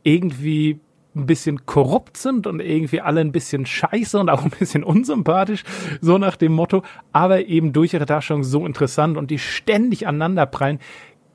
irgendwie 0.02 0.80
ein 1.14 1.26
bisschen 1.26 1.66
korrupt 1.66 2.16
sind 2.16 2.46
und 2.46 2.60
irgendwie 2.60 3.00
alle 3.00 3.20
ein 3.20 3.32
bisschen 3.32 3.66
scheiße 3.66 4.18
und 4.18 4.28
auch 4.30 4.44
ein 4.44 4.50
bisschen 4.50 4.84
unsympathisch, 4.84 5.64
so 6.00 6.18
nach 6.18 6.36
dem 6.36 6.52
Motto, 6.52 6.82
aber 7.12 7.46
eben 7.46 7.72
durch 7.72 7.94
ihre 7.94 8.06
Darstellung 8.06 8.44
so 8.44 8.64
interessant 8.64 9.16
und 9.16 9.30
die 9.30 9.38
ständig 9.38 10.06
aneinander 10.06 10.46
prallen, 10.46 10.78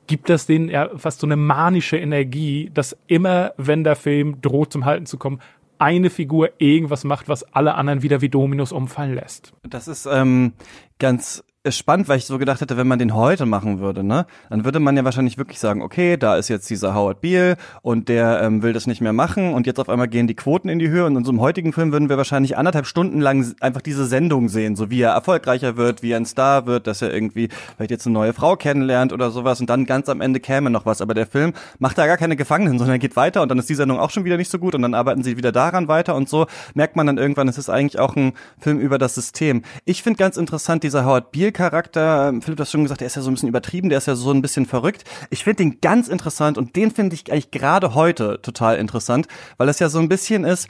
gibt 0.06 0.28
das 0.28 0.46
denen 0.46 0.68
ja 0.68 0.90
fast 0.96 1.20
so 1.20 1.26
eine 1.26 1.36
manische 1.36 1.96
Energie, 1.96 2.70
dass 2.72 2.96
immer, 3.06 3.52
wenn 3.56 3.84
der 3.84 3.96
Film 3.96 4.40
droht 4.40 4.72
zum 4.72 4.84
Halten 4.84 5.06
zu 5.06 5.18
kommen, 5.18 5.40
eine 5.78 6.10
Figur 6.10 6.50
irgendwas 6.58 7.04
macht, 7.04 7.28
was 7.28 7.42
alle 7.54 7.74
anderen 7.74 8.02
wieder 8.02 8.20
wie 8.20 8.28
Dominos 8.28 8.72
umfallen 8.72 9.14
lässt. 9.14 9.52
Das 9.62 9.88
ist 9.88 10.06
ähm, 10.06 10.52
ganz 10.98 11.44
spannend, 11.74 12.08
weil 12.08 12.18
ich 12.18 12.26
so 12.26 12.38
gedacht 12.38 12.60
hätte, 12.60 12.76
wenn 12.76 12.86
man 12.86 12.98
den 12.98 13.14
heute 13.14 13.46
machen 13.46 13.80
würde, 13.80 14.04
ne, 14.04 14.26
dann 14.50 14.64
würde 14.64 14.80
man 14.80 14.96
ja 14.96 15.04
wahrscheinlich 15.04 15.38
wirklich 15.38 15.58
sagen, 15.58 15.82
okay, 15.82 16.16
da 16.16 16.36
ist 16.36 16.48
jetzt 16.48 16.68
dieser 16.70 16.94
Howard 16.94 17.20
Beale 17.20 17.56
und 17.82 18.08
der 18.08 18.40
ähm, 18.42 18.62
will 18.62 18.72
das 18.72 18.86
nicht 18.86 19.00
mehr 19.00 19.12
machen 19.12 19.54
und 19.54 19.66
jetzt 19.66 19.80
auf 19.80 19.88
einmal 19.88 20.08
gehen 20.08 20.26
die 20.26 20.34
Quoten 20.34 20.68
in 20.68 20.78
die 20.78 20.88
Höhe 20.88 21.04
und 21.04 21.16
in 21.16 21.24
so 21.24 21.30
einem 21.30 21.40
heutigen 21.40 21.72
Film 21.72 21.92
würden 21.92 22.08
wir 22.08 22.16
wahrscheinlich 22.16 22.56
anderthalb 22.56 22.86
Stunden 22.86 23.20
lang 23.20 23.54
einfach 23.60 23.82
diese 23.82 24.06
Sendung 24.06 24.48
sehen, 24.48 24.76
so 24.76 24.90
wie 24.90 25.00
er 25.00 25.12
erfolgreicher 25.12 25.76
wird, 25.76 26.02
wie 26.02 26.12
er 26.12 26.18
ein 26.18 26.26
Star 26.26 26.66
wird, 26.66 26.86
dass 26.86 27.02
er 27.02 27.12
irgendwie 27.12 27.48
vielleicht 27.76 27.90
jetzt 27.90 28.06
eine 28.06 28.14
neue 28.14 28.32
Frau 28.32 28.56
kennenlernt 28.56 29.12
oder 29.12 29.30
sowas 29.30 29.60
und 29.60 29.70
dann 29.70 29.86
ganz 29.86 30.08
am 30.08 30.20
Ende 30.20 30.40
käme 30.40 30.70
noch 30.70 30.86
was. 30.86 31.00
Aber 31.00 31.14
der 31.14 31.26
Film 31.26 31.52
macht 31.78 31.98
da 31.98 32.06
gar 32.06 32.16
keine 32.16 32.36
Gefangenen, 32.36 32.78
sondern 32.78 32.98
geht 32.98 33.16
weiter 33.16 33.42
und 33.42 33.48
dann 33.48 33.58
ist 33.58 33.68
die 33.68 33.74
Sendung 33.74 33.98
auch 33.98 34.10
schon 34.10 34.24
wieder 34.24 34.36
nicht 34.36 34.50
so 34.50 34.58
gut 34.58 34.74
und 34.74 34.82
dann 34.82 34.94
arbeiten 34.94 35.22
sie 35.22 35.36
wieder 35.36 35.52
daran 35.52 35.88
weiter 35.88 36.14
und 36.14 36.28
so 36.28 36.46
merkt 36.74 36.96
man 36.96 37.06
dann 37.06 37.18
irgendwann, 37.18 37.48
es 37.48 37.58
ist 37.58 37.70
eigentlich 37.70 37.98
auch 37.98 38.16
ein 38.16 38.32
Film 38.58 38.78
über 38.78 38.98
das 38.98 39.14
System. 39.14 39.62
Ich 39.84 40.02
finde 40.02 40.18
ganz 40.18 40.36
interessant, 40.36 40.82
dieser 40.82 41.04
Howard 41.04 41.32
Beale 41.32 41.52
Charakter, 41.56 42.28
ähm, 42.28 42.42
Philipp, 42.42 42.58
du 42.58 42.66
schon 42.66 42.82
gesagt, 42.82 43.00
der 43.00 43.06
ist 43.06 43.16
ja 43.16 43.22
so 43.22 43.30
ein 43.30 43.34
bisschen 43.34 43.48
übertrieben, 43.48 43.88
der 43.88 43.98
ist 43.98 44.06
ja 44.06 44.14
so 44.14 44.30
ein 44.30 44.42
bisschen 44.42 44.66
verrückt. 44.66 45.04
Ich 45.30 45.44
finde 45.44 45.64
den 45.64 45.80
ganz 45.80 46.06
interessant 46.06 46.58
und 46.58 46.76
den 46.76 46.90
finde 46.90 47.14
ich 47.14 47.32
eigentlich 47.32 47.50
gerade 47.50 47.94
heute 47.94 48.40
total 48.42 48.76
interessant, 48.76 49.26
weil 49.56 49.68
es 49.70 49.78
ja 49.78 49.88
so 49.88 49.98
ein 49.98 50.08
bisschen 50.08 50.44
ist, 50.44 50.68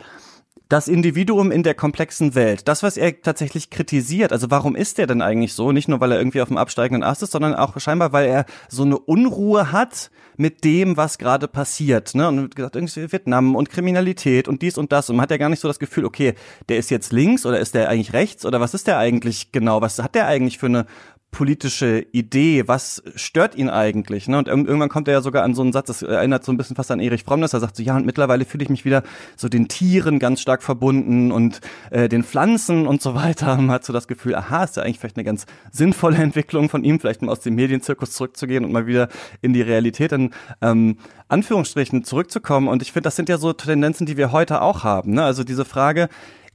das 0.68 0.88
Individuum 0.88 1.52
in 1.52 1.62
der 1.62 1.74
komplexen 1.74 2.35
Welt, 2.35 2.66
das, 2.66 2.83
was 2.83 2.96
er 2.96 3.20
tatsächlich 3.20 3.70
kritisiert, 3.70 4.33
also 4.33 4.50
warum 4.50 4.74
ist 4.74 4.98
er 4.98 5.07
denn 5.07 5.22
eigentlich 5.22 5.52
so? 5.52 5.70
Nicht 5.70 5.88
nur, 5.88 6.00
weil 6.00 6.12
er 6.12 6.18
irgendwie 6.18 6.40
auf 6.40 6.48
dem 6.48 6.57
absteigenden 6.57 7.05
Ast 7.05 7.22
ist, 7.22 7.33
sondern 7.33 7.55
auch 7.55 7.79
scheinbar, 7.79 8.12
weil 8.12 8.26
er 8.29 8.46
so 8.68 8.83
eine 8.83 8.98
Unruhe 8.98 9.70
hat 9.70 10.11
mit 10.37 10.64
dem, 10.64 10.96
was 10.96 11.18
gerade 11.18 11.48
passiert. 11.48 12.14
Ne? 12.14 12.29
Und 12.29 12.57
gesagt, 12.57 12.76
irgendwie 12.76 13.12
Vietnam 13.12 13.55
und 13.55 13.70
Kriminalität 13.70 14.48
und 14.48 14.62
dies 14.62 14.76
und 14.76 14.92
das. 14.92 15.09
Und 15.09 15.16
man 15.16 15.22
hat 15.22 15.31
ja 15.31 15.37
gar 15.37 15.48
nicht 15.48 15.61
so 15.61 15.68
das 15.68 15.79
Gefühl, 15.79 16.05
okay, 16.05 16.35
der 16.68 16.79
ist 16.79 16.90
jetzt 16.90 17.12
links 17.12 17.46
oder 17.46 17.59
ist 17.59 17.74
der 17.74 17.88
eigentlich 17.88 18.12
rechts 18.12 18.44
oder 18.44 18.61
was 18.61 18.74
ist 18.74 18.87
der 18.87 18.98
eigentlich 18.98 19.52
genau? 19.52 19.81
Was 19.81 19.98
hat 19.98 20.14
der 20.14 20.26
eigentlich 20.26 20.59
für 20.59 20.66
eine 20.66 20.87
politische 21.37 22.07
Idee? 22.12 22.66
Was 22.66 23.03
stört 23.14 23.57
ihn 23.57 23.68
eigentlich? 23.68 24.27
Ne? 24.27 24.38
Und 24.38 24.49
irgendwann 24.49 24.88
kommt 24.88 25.07
er 25.07 25.12
ja 25.12 25.20
sogar 25.20 25.44
an 25.44 25.55
so 25.55 25.61
einen 25.61 25.70
Satz, 25.70 25.88
das 25.88 26.01
erinnert 26.01 26.46
so 26.46 26.51
ein 26.51 26.57
bisschen 26.57 26.77
fast 26.77 26.90
an 26.90 26.99
Erich 26.99 27.25
Fromm, 27.25 27.42
dass 27.42 27.53
er 27.53 27.61
sagt 27.61 27.77
so, 27.77 27.83
ja, 27.83 27.94
und 27.94 28.07
mittlerweile 28.07 28.46
fühle 28.46 28.64
ich 28.64 28.70
mich 28.70 28.87
wieder 28.87 29.03
so 29.37 29.51
den 29.51 29.68
Tieren 29.68 30.18
ganz 30.18 30.40
stark 30.40 30.62
verbunden 30.62 31.33
und 31.33 31.61
äh, 31.90 32.09
den 32.09 32.25
Pflanzen 32.25 32.87
und 32.87 33.03
so 33.03 33.14
weiter. 33.14 33.55
Man 33.57 33.70
hat 33.70 33.85
so 33.85 33.92
das 33.92 34.09
Gefühl, 34.09 34.35
aha, 34.35 34.64
ist 34.64 34.79
ja 34.79 34.83
eigentlich 34.83 34.99
vielleicht 34.99 35.18
eine 35.18 35.25
ganz 35.25 35.44
sinnvolle 35.70 36.16
Entwicklung 36.16 36.70
von 36.70 36.85
ihm, 36.85 37.01
vielleicht 37.01 37.20
mal 37.20 37.31
aus 37.31 37.40
dem 37.40 37.55
Medienzirkus 37.55 38.12
zurückzugehen 38.12 38.64
und 38.64 38.72
mal 38.72 38.87
wieder 38.87 39.09
in 39.42 39.53
die 39.53 39.61
Realität 39.61 40.12
in 40.12 40.31
ähm, 40.62 40.96
Anführungsstrichen 41.29 42.03
zurückzukommen. 42.05 42.66
Und 42.66 42.81
ich 42.81 42.92
finde, 42.92 43.09
das 43.09 43.16
sind 43.16 43.29
ja 43.29 43.37
so 43.37 43.53
Tendenzen, 43.53 44.07
die 44.07 44.16
wir 44.16 44.33
heute 44.33 44.62
auch 44.62 44.85
haben. 44.85 45.12
Ne? 45.12 45.22
Also 45.22 45.44
diese 45.44 45.66
Frage, 45.66 46.09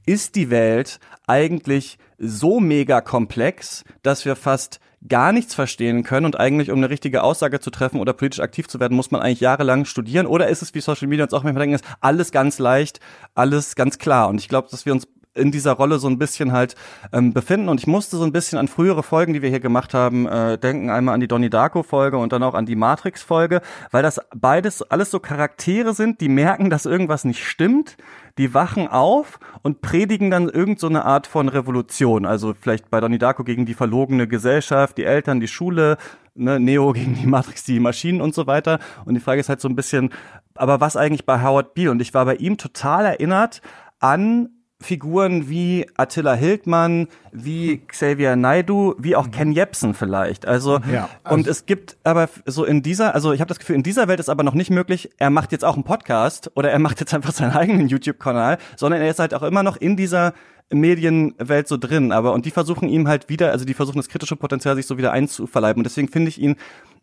ist 0.06 0.34
die 0.34 0.50
Welt 0.50 0.98
eigentlich 1.26 1.98
so 2.18 2.60
mega 2.60 3.00
komplex, 3.00 3.84
dass 4.02 4.24
wir 4.24 4.36
fast 4.36 4.80
gar 5.08 5.32
nichts 5.32 5.54
verstehen 5.54 6.04
können 6.04 6.26
und 6.26 6.38
eigentlich, 6.38 6.70
um 6.70 6.78
eine 6.78 6.90
richtige 6.90 7.22
Aussage 7.22 7.60
zu 7.60 7.70
treffen 7.70 8.00
oder 8.00 8.12
politisch 8.12 8.40
aktiv 8.40 8.68
zu 8.68 8.78
werden, 8.78 8.94
muss 8.96 9.10
man 9.10 9.20
eigentlich 9.20 9.40
jahrelang 9.40 9.84
studieren? 9.84 10.26
Oder 10.26 10.48
ist 10.48 10.62
es, 10.62 10.74
wie 10.74 10.80
Social 10.80 11.08
Media 11.08 11.24
uns 11.24 11.34
auch 11.34 11.42
manchmal 11.42 11.62
denken, 11.62 11.74
ist 11.74 11.84
alles 12.00 12.30
ganz 12.30 12.58
leicht, 12.58 13.00
alles 13.34 13.74
ganz 13.74 13.98
klar? 13.98 14.28
Und 14.28 14.40
ich 14.40 14.48
glaube, 14.48 14.68
dass 14.70 14.86
wir 14.86 14.92
uns 14.92 15.08
in 15.34 15.50
dieser 15.50 15.72
Rolle 15.72 15.98
so 15.98 16.08
ein 16.08 16.18
bisschen 16.18 16.52
halt 16.52 16.76
ähm, 17.12 17.32
befinden. 17.32 17.68
Und 17.68 17.80
ich 17.80 17.86
musste 17.86 18.16
so 18.16 18.24
ein 18.24 18.32
bisschen 18.32 18.58
an 18.58 18.68
frühere 18.68 19.02
Folgen, 19.02 19.32
die 19.32 19.42
wir 19.42 19.48
hier 19.48 19.60
gemacht 19.60 19.94
haben, 19.94 20.26
äh, 20.26 20.58
denken. 20.58 20.90
Einmal 20.90 21.14
an 21.14 21.20
die 21.20 21.28
Donnie 21.28 21.50
Darko-Folge 21.50 22.18
und 22.18 22.32
dann 22.32 22.42
auch 22.42 22.54
an 22.54 22.66
die 22.66 22.76
Matrix-Folge, 22.76 23.60
weil 23.90 24.02
das 24.02 24.20
beides 24.34 24.82
alles 24.82 25.10
so 25.10 25.20
Charaktere 25.20 25.94
sind, 25.94 26.20
die 26.20 26.28
merken, 26.28 26.70
dass 26.70 26.86
irgendwas 26.86 27.24
nicht 27.24 27.44
stimmt. 27.44 27.96
Die 28.38 28.54
wachen 28.54 28.88
auf 28.88 29.38
und 29.62 29.82
predigen 29.82 30.30
dann 30.30 30.48
irgend 30.48 30.80
so 30.80 30.86
eine 30.86 31.04
Art 31.04 31.26
von 31.26 31.48
Revolution. 31.48 32.24
Also 32.24 32.54
vielleicht 32.58 32.90
bei 32.90 33.00
Donnie 33.00 33.18
Darko 33.18 33.44
gegen 33.44 33.66
die 33.66 33.74
verlogene 33.74 34.26
Gesellschaft, 34.26 34.96
die 34.96 35.04
Eltern, 35.04 35.40
die 35.40 35.48
Schule, 35.48 35.98
ne, 36.34 36.58
Neo 36.58 36.92
gegen 36.92 37.14
die 37.14 37.26
Matrix, 37.26 37.64
die 37.64 37.80
Maschinen 37.80 38.20
und 38.20 38.34
so 38.34 38.46
weiter. 38.46 38.78
Und 39.04 39.14
die 39.14 39.20
Frage 39.20 39.40
ist 39.40 39.48
halt 39.48 39.60
so 39.60 39.68
ein 39.68 39.76
bisschen, 39.76 40.10
aber 40.54 40.80
was 40.80 40.96
eigentlich 40.96 41.26
bei 41.26 41.42
Howard 41.42 41.74
Beale? 41.74 41.90
Und 41.90 42.00
ich 42.00 42.14
war 42.14 42.24
bei 42.24 42.36
ihm 42.36 42.56
total 42.56 43.04
erinnert 43.04 43.60
an 43.98 44.48
Figuren 44.82 45.48
wie 45.48 45.86
Attila 45.96 46.34
Hildmann, 46.34 47.08
wie 47.32 47.78
Xavier 47.86 48.36
Naidu, 48.36 48.94
wie 48.98 49.16
auch 49.16 49.30
Ken 49.30 49.52
Jebsen 49.52 49.94
vielleicht. 49.94 50.46
Also, 50.46 50.80
ja, 50.92 51.08
also 51.24 51.34
und 51.34 51.46
es 51.46 51.66
gibt 51.66 51.96
aber 52.04 52.28
so 52.46 52.64
in 52.64 52.82
dieser, 52.82 53.14
also 53.14 53.32
ich 53.32 53.40
habe 53.40 53.48
das 53.48 53.58
Gefühl, 53.58 53.76
in 53.76 53.82
dieser 53.82 54.08
Welt 54.08 54.20
ist 54.20 54.28
aber 54.28 54.42
noch 54.42 54.54
nicht 54.54 54.70
möglich, 54.70 55.10
er 55.18 55.30
macht 55.30 55.52
jetzt 55.52 55.64
auch 55.64 55.74
einen 55.74 55.84
Podcast 55.84 56.50
oder 56.54 56.70
er 56.70 56.78
macht 56.78 57.00
jetzt 57.00 57.14
einfach 57.14 57.32
seinen 57.32 57.52
eigenen 57.56 57.88
YouTube-Kanal, 57.88 58.58
sondern 58.76 59.00
er 59.00 59.10
ist 59.10 59.18
halt 59.18 59.34
auch 59.34 59.42
immer 59.42 59.62
noch 59.62 59.76
in 59.76 59.96
dieser 59.96 60.34
Medienwelt 60.70 61.68
so 61.68 61.76
drin. 61.76 62.12
Aber 62.12 62.32
und 62.32 62.46
die 62.46 62.50
versuchen 62.50 62.88
ihm 62.88 63.08
halt 63.08 63.28
wieder, 63.28 63.50
also 63.50 63.64
die 63.64 63.74
versuchen 63.74 63.98
das 63.98 64.08
kritische 64.08 64.36
Potenzial 64.36 64.76
sich 64.76 64.86
so 64.86 64.98
wieder 64.98 65.12
einzuverleiben. 65.12 65.80
Und 65.80 65.84
deswegen 65.84 66.08
finde 66.08 66.28
ich 66.28 66.40
ihn 66.40 66.56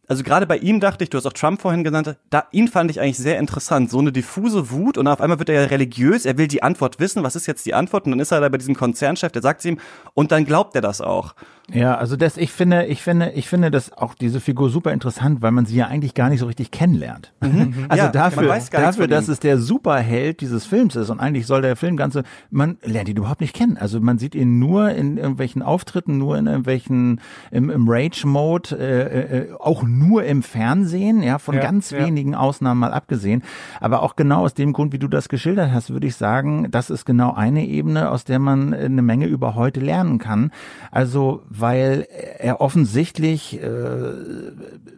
also 0.10 0.24
gerade 0.24 0.48
bei 0.48 0.58
ihm 0.58 0.80
dachte 0.80 1.04
ich, 1.04 1.12
du 1.12 1.18
hast 1.18 1.28
auch 1.28 1.34
Trump 1.34 1.62
vorhin 1.62 1.84
genannt, 1.84 2.18
da, 2.32 2.46
ihn 2.52 2.68
fand 2.68 2.90
ich 2.90 3.00
eigentlich 3.00 3.20
sehr 3.20 3.38
interessant. 3.38 3.92
So 3.92 4.00
eine 4.00 4.12
diffuse 4.12 4.72
Wut 4.72 4.98
und 4.98 5.08
auf 5.08 5.22
einmal 5.22 5.38
wird 5.38 5.50
er 5.50 5.62
ja 5.62 5.68
religiös, 5.68 6.26
er 6.26 6.36
will 6.40 6.48
die 6.48 6.64
Antwort 6.64 7.00
wissen, 7.00 7.22
was 7.22 7.36
ist 7.36 7.46
jetzt 7.46 7.64
die 7.68 7.76
Antwort? 7.76 8.06
Und 8.06 8.12
dann 8.14 8.20
ist 8.20 8.32
er 8.32 8.42
da 8.42 8.50
bei 8.50 8.58
diesem 8.58 8.76
Konzernchef, 8.76 9.32
der 9.32 9.44
sagt 9.44 9.60
es 9.60 9.66
ihm 9.66 9.80
und 10.16 10.32
dann 10.32 10.46
glaubt 10.46 10.74
er 10.74 10.82
das 10.82 11.00
auch. 11.00 11.36
Ja, 11.74 11.96
also 11.96 12.16
das, 12.16 12.38
ich 12.38 12.52
finde, 12.52 12.86
ich 12.86 13.02
finde, 13.02 13.32
ich 13.32 13.48
finde 13.48 13.72
das 13.72 13.94
auch 13.94 14.14
diese 14.14 14.40
Figur 14.40 14.70
super 14.70 14.92
interessant, 14.92 15.42
weil 15.42 15.52
man 15.52 15.66
sie 15.66 15.76
ja 15.76 15.88
eigentlich 15.88 16.14
gar 16.14 16.30
nicht 16.30 16.40
so 16.40 16.46
richtig 16.46 16.72
kennenlernt. 16.72 17.34
Mhm. 17.42 17.76
Also 17.90 18.06
ja, 18.06 18.12
dafür, 18.12 18.60
dafür, 18.72 19.08
dass 19.08 19.28
es 19.30 19.40
der 19.40 19.58
Superheld 19.58 20.42
dieses 20.42 20.66
Films 20.66 20.96
ist 20.96 21.10
und 21.10 21.20
eigentlich 21.20 21.48
soll 21.48 21.62
der 21.62 21.76
Film 21.76 21.98
ganze, 21.98 22.24
man 22.52 22.78
lernt 22.84 23.10
ihn 23.10 23.18
überhaupt 23.18 23.42
nicht 23.42 23.56
kennen. 23.56 23.78
Also 23.78 24.00
man 24.00 24.20
sieht 24.20 24.36
ihn 24.36 24.60
nur 24.60 24.92
in 24.92 25.18
irgendwelchen 25.18 25.64
Auftritten, 25.64 26.18
nur 26.18 26.38
in 26.38 26.46
irgendwelchen 26.46 27.20
im, 27.52 27.70
im 27.70 27.88
Rage-Mode, 27.88 28.78
äh, 28.78 29.38
äh, 29.38 29.54
auch 29.60 29.84
nur 29.84 30.24
im 30.24 30.44
Fernsehen, 30.44 31.24
ja, 31.24 31.40
von 31.40 31.56
ja, 31.56 31.62
ganz 31.62 31.92
ja. 31.92 32.06
wenigen 32.06 32.36
Ausnahmen 32.36 32.80
mal 32.80 32.94
abgesehen. 32.94 33.44
Aber 33.80 34.04
auch 34.04 34.16
genau 34.16 34.44
aus 34.44 34.54
dem 34.54 34.74
Grund, 34.74 34.94
wie 34.94 35.00
du 35.00 35.08
das 35.08 35.30
geschildert 35.30 35.72
hast, 35.72 35.90
würde 35.90 36.08
ich 36.08 36.16
sagen, 36.16 36.70
das 36.70 36.90
ist 36.90 37.06
genau 37.06 37.34
eine 37.34 37.66
Ebene, 37.66 38.12
aus 38.12 38.24
der 38.24 38.40
man 38.40 38.74
eine 38.74 39.02
Menge 39.02 39.26
über 39.26 39.56
heute 39.56 39.80
lernen 39.80 40.20
kann. 40.20 40.52
Also 40.92 41.44
weil 41.62 42.08
er 42.40 42.62
offensichtlich 42.62 43.62
äh, 43.62 44.12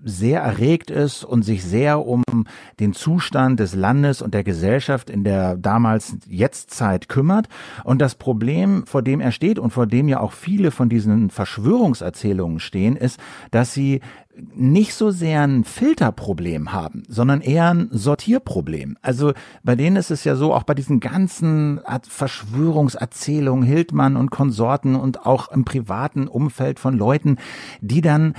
sehr 0.03 0.41
erregt 0.41 0.91
ist 0.91 1.23
und 1.23 1.43
sich 1.43 1.63
sehr 1.63 2.05
um 2.05 2.23
den 2.79 2.93
Zustand 2.93 3.59
des 3.59 3.75
Landes 3.75 4.21
und 4.21 4.33
der 4.33 4.43
Gesellschaft 4.43 5.09
in 5.09 5.23
der 5.23 5.57
damals 5.57 6.15
Jetztzeit 6.27 7.09
kümmert. 7.09 7.47
Und 7.83 8.01
das 8.01 8.15
Problem, 8.15 8.85
vor 8.85 9.01
dem 9.01 9.21
er 9.21 9.31
steht 9.31 9.59
und 9.59 9.71
vor 9.71 9.87
dem 9.87 10.07
ja 10.07 10.19
auch 10.19 10.33
viele 10.33 10.71
von 10.71 10.89
diesen 10.89 11.29
Verschwörungserzählungen 11.29 12.59
stehen, 12.59 12.95
ist, 12.95 13.19
dass 13.51 13.73
sie 13.73 14.01
nicht 14.35 14.93
so 14.93 15.11
sehr 15.11 15.41
ein 15.41 15.63
Filterproblem 15.63 16.71
haben, 16.71 17.03
sondern 17.07 17.41
eher 17.41 17.73
ein 17.73 17.89
Sortierproblem. 17.91 18.97
Also 19.01 19.33
bei 19.63 19.75
denen 19.75 19.95
ist 19.97 20.11
es 20.11 20.23
ja 20.23 20.35
so, 20.35 20.53
auch 20.53 20.63
bei 20.63 20.73
diesen 20.73 20.99
ganzen 20.99 21.81
Verschwörungserzählungen, 22.07 23.65
Hildmann 23.65 24.15
und 24.15 24.31
Konsorten 24.31 24.95
und 24.95 25.25
auch 25.25 25.51
im 25.51 25.65
privaten 25.65 26.27
Umfeld 26.27 26.79
von 26.79 26.97
Leuten, 26.97 27.37
die 27.81 28.01
dann 28.01 28.33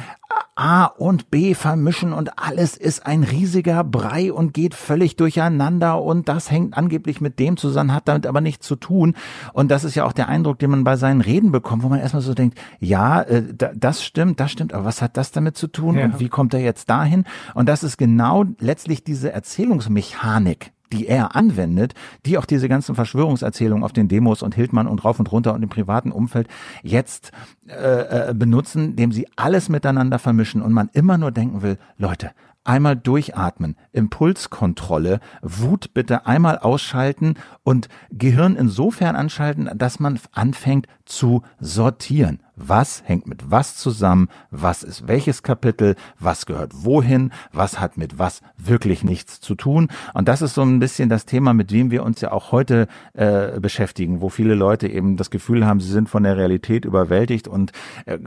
A 0.55 0.85
und 0.85 1.31
B 1.31 1.55
vermischen 1.55 2.13
und 2.13 2.39
alles 2.39 2.77
ist 2.77 3.07
ein 3.07 3.23
riesiger 3.25 3.83
Brei 3.85 4.31
und 4.31 4.53
geht 4.53 4.75
völlig 4.75 5.17
durcheinander 5.17 6.03
und 6.03 6.29
das 6.29 6.51
hängt 6.51 6.77
angeblich 6.77 7.23
mit 7.23 7.39
dem 7.39 7.57
zusammen, 7.57 7.95
hat 7.95 8.07
damit 8.07 8.27
aber 8.27 8.43
nichts 8.43 8.67
zu 8.67 8.77
tun. 8.77 9.15
Und 9.55 9.71
das 9.71 9.83
ist 9.85 9.95
ja 9.95 10.05
auch 10.05 10.13
der 10.13 10.29
Eindruck, 10.29 10.59
den 10.59 10.71
man 10.71 10.85
bei 10.85 10.97
seinen 10.97 11.23
Reden 11.23 11.53
bekommt, 11.53 11.83
wo 11.83 11.89
man 11.89 12.01
erstmal 12.01 12.23
so 12.23 12.35
denkt, 12.35 12.59
ja, 12.81 13.23
äh, 13.23 13.43
das 13.75 14.05
stimmt, 14.05 14.41
das 14.41 14.53
stimmt, 14.53 14.75
aber 14.75 14.85
was 14.85 15.01
hat 15.01 15.17
das 15.17 15.33
damit 15.33 15.57
zu 15.57 15.69
tun 15.69 15.97
ja. 15.97 16.05
und 16.05 16.21
wie 16.21 16.29
kommt 16.29 16.53
er 16.53 16.61
jetzt 16.61 16.91
dahin? 16.91 17.25
Und 17.55 17.69
das 17.69 17.83
ist 17.83 17.97
genau 17.97 18.45
letztlich 18.59 19.03
diese 19.05 19.33
Erzählungsmechanik, 19.33 20.73
die 20.93 21.07
er 21.07 21.35
anwendet, 21.35 21.95
die 22.27 22.39
auch 22.39 22.45
diese 22.45 22.69
ganzen 22.69 22.95
Verschwörungserzählungen 22.95 23.85
auf 23.85 23.93
den 23.93 24.09
Demos 24.09 24.43
und 24.43 24.55
Hildmann 24.55 24.87
und 24.87 25.05
rauf 25.05 25.19
und 25.19 25.33
runter 25.33 25.55
und 25.55 25.63
im 25.63 25.69
privaten 25.69 26.13
Umfeld 26.13 26.49
jetzt 26.83 27.33
äh, 27.69 28.31
äh, 28.31 28.35
benutzen, 28.35 28.91
indem 28.91 29.13
sie 29.13 29.27
alles 29.37 29.69
miteinander 29.69 30.19
vermischen 30.19 30.63
und 30.63 30.73
man 30.73 30.91
immer 30.93 31.19
nur 31.19 31.33
denken 31.33 31.63
will, 31.63 31.79
Leute, 31.97 32.31
einmal 32.65 32.97
durchatmen, 32.97 33.77
Impulskontrolle, 33.93 35.21
Wut 35.43 35.95
bitte 35.95 36.27
einmal 36.27 36.59
ausschalten 36.59 37.35
und 37.65 37.89
Gehirn 38.11 38.57
insofern 38.57 39.17
anschalten, 39.17 39.71
dass 39.75 40.01
man 40.01 40.19
anfängt 40.33 40.87
zu 41.05 41.43
sortieren. 41.59 42.42
Was 42.57 43.03
hängt 43.07 43.27
mit 43.27 43.51
was 43.51 43.77
zusammen? 43.77 44.29
Was 44.51 44.83
ist 44.83 45.09
welches 45.09 45.43
Kapitel? 45.43 45.97
Was 46.19 46.45
gehört 46.45 46.73
wohin? 46.75 47.33
Was 47.53 47.81
hat 47.81 47.97
mit 47.97 48.19
was 48.19 48.43
wirklich 48.59 49.05
nichts 49.05 49.41
zu 49.41 49.55
tun? 49.55 49.89
Und 50.13 50.29
das 50.29 50.43
ist 50.43 50.55
so 50.55 50.63
ein 50.63 50.79
bisschen 50.79 51.09
das 51.09 51.25
Thema, 51.25 51.55
mit 51.55 51.71
dem 51.71 51.91
wir 51.91 52.03
uns 52.03 52.21
ja 52.21 52.31
auch 52.31 52.53
heute 52.53 52.89
äh, 53.15 53.59
beschäftigen, 53.59 54.21
wo 54.21 54.29
viele 54.29 54.55
Leute 54.55 54.89
eben 54.89 55.17
das 55.17 55.31
Gefühl 55.31 55.67
haben, 55.67 55.81
sie 55.81 55.91
sind 55.91 56.11
von 56.11 56.25
der 56.25 56.37
Realität 56.37 56.85
überwältigt 56.85 57.49
und 57.49 57.73
äh, 58.05 58.19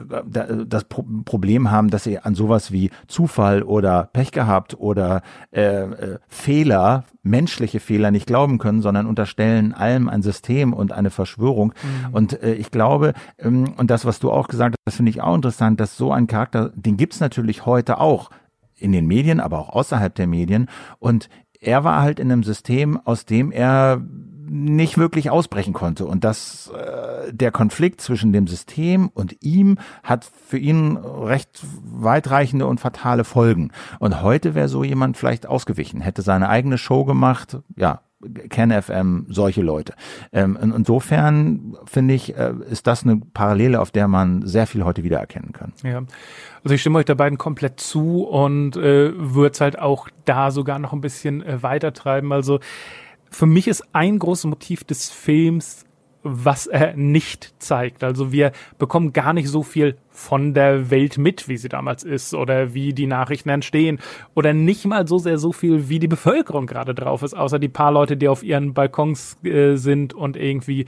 das 0.65 0.85
Pro 0.85 1.05
Problem 1.23 1.69
haben, 1.69 1.89
dass 1.89 2.03
sie 2.03 2.19
an 2.19 2.35
sowas 2.35 2.71
wie 2.71 2.89
Zufall 3.07 3.61
oder 3.63 4.09
Pech 4.11 4.31
gehabt 4.31 4.75
oder 4.79 5.21
äh, 5.51 5.83
äh, 5.83 6.19
Fehler 6.27 7.03
menschliche 7.25 7.79
Fehler 7.79 8.11
nicht 8.11 8.27
glauben 8.27 8.57
können, 8.59 8.81
sondern 8.81 9.07
unterstellen 9.07 9.73
allem 9.73 10.07
ein 10.07 10.21
System 10.21 10.73
und 10.73 10.91
eine 10.91 11.09
Verschwörung. 11.09 11.73
Mhm. 11.81 12.13
Und 12.13 12.43
äh, 12.43 12.53
ich 12.53 12.71
glaube, 12.71 13.13
ähm, 13.39 13.73
und 13.77 13.89
das, 13.89 14.05
was 14.05 14.19
du 14.19 14.31
auch 14.31 14.47
gesagt 14.47 14.75
hast, 14.75 14.85
das 14.85 14.95
finde 14.95 15.09
ich 15.09 15.21
auch 15.21 15.35
interessant, 15.35 15.79
dass 15.79 15.97
so 15.97 16.11
ein 16.11 16.27
Charakter, 16.27 16.71
den 16.75 16.97
gibt's 16.97 17.19
natürlich 17.19 17.65
heute 17.65 17.99
auch 17.99 18.29
in 18.77 18.91
den 18.91 19.07
Medien, 19.07 19.39
aber 19.39 19.59
auch 19.59 19.69
außerhalb 19.69 20.13
der 20.13 20.27
Medien. 20.27 20.69
Und 20.99 21.29
er 21.59 21.83
war 21.83 22.01
halt 22.01 22.19
in 22.19 22.31
einem 22.31 22.43
System, 22.43 22.99
aus 23.03 23.25
dem 23.25 23.51
er 23.51 24.01
nicht 24.47 24.97
wirklich 24.97 25.29
ausbrechen 25.29 25.73
konnte. 25.73 26.05
Und 26.05 26.23
das, 26.23 26.71
äh, 26.75 27.33
der 27.33 27.51
Konflikt 27.51 28.01
zwischen 28.01 28.33
dem 28.33 28.47
System 28.47 29.09
und 29.13 29.43
ihm 29.43 29.77
hat 30.03 30.25
für 30.47 30.57
ihn 30.57 30.97
recht 30.97 31.63
weitreichende 31.83 32.65
und 32.65 32.79
fatale 32.79 33.23
Folgen. 33.23 33.71
Und 33.99 34.21
heute 34.21 34.55
wäre 34.55 34.67
so 34.67 34.83
jemand 34.83 35.17
vielleicht 35.17 35.47
ausgewichen, 35.47 36.01
hätte 36.01 36.21
seine 36.21 36.49
eigene 36.49 36.77
Show 36.77 37.05
gemacht, 37.05 37.57
ja, 37.75 38.01
Ken 38.49 38.71
FM, 38.71 39.27
solche 39.29 39.61
Leute. 39.61 39.93
Ähm, 40.31 40.57
insofern 40.61 41.75
finde 41.85 42.13
ich, 42.13 42.35
äh, 42.35 42.53
ist 42.69 42.87
das 42.87 43.03
eine 43.03 43.17
Parallele, 43.17 43.79
auf 43.79 43.91
der 43.91 44.07
man 44.07 44.45
sehr 44.45 44.67
viel 44.67 44.83
heute 44.83 45.03
wiedererkennen 45.03 45.53
kann. 45.53 45.73
Ja, 45.83 46.03
also 46.63 46.73
ich 46.73 46.81
stimme 46.81 46.99
euch 46.99 47.05
da 47.05 47.13
beiden 47.13 47.37
komplett 47.37 47.79
zu 47.79 48.23
und 48.23 48.77
äh, 48.77 49.11
würde 49.15 49.51
es 49.51 49.61
halt 49.61 49.79
auch 49.79 50.09
da 50.25 50.51
sogar 50.51 50.79
noch 50.79 50.93
ein 50.93 51.01
bisschen 51.01 51.43
äh, 51.43 51.61
weitertreiben. 51.61 52.31
Also 52.31 52.59
für 53.35 53.45
mich 53.45 53.67
ist 53.67 53.83
ein 53.91 54.17
großes 54.17 54.45
Motiv 54.45 54.85
des 54.85 55.09
Films, 55.09 55.83
was 56.23 56.67
er 56.67 56.95
nicht 56.95 57.53
zeigt. 57.59 58.01
Also 58.01 58.31
wir 58.31 58.53
bekommen 58.77 59.11
gar 59.11 59.33
nicht 59.33 59.49
so 59.49 59.61
viel 59.61 59.97
von 60.15 60.53
der 60.53 60.89
Welt 60.89 61.17
mit, 61.17 61.47
wie 61.47 61.57
sie 61.57 61.69
damals 61.69 62.03
ist 62.03 62.33
oder 62.33 62.73
wie 62.73 62.93
die 62.93 63.07
Nachrichten 63.07 63.49
entstehen 63.49 63.99
oder 64.33 64.53
nicht 64.53 64.85
mal 64.85 65.07
so 65.07 65.17
sehr 65.17 65.37
so 65.37 65.51
viel, 65.51 65.89
wie 65.89 65.99
die 65.99 66.07
Bevölkerung 66.07 66.65
gerade 66.65 66.95
drauf 66.95 67.21
ist, 67.21 67.35
außer 67.35 67.59
die 67.59 67.67
paar 67.69 67.91
Leute, 67.91 68.17
die 68.17 68.27
auf 68.27 68.43
ihren 68.43 68.73
Balkons 68.73 69.37
äh, 69.43 69.75
sind 69.75 70.13
und 70.13 70.37
irgendwie 70.37 70.85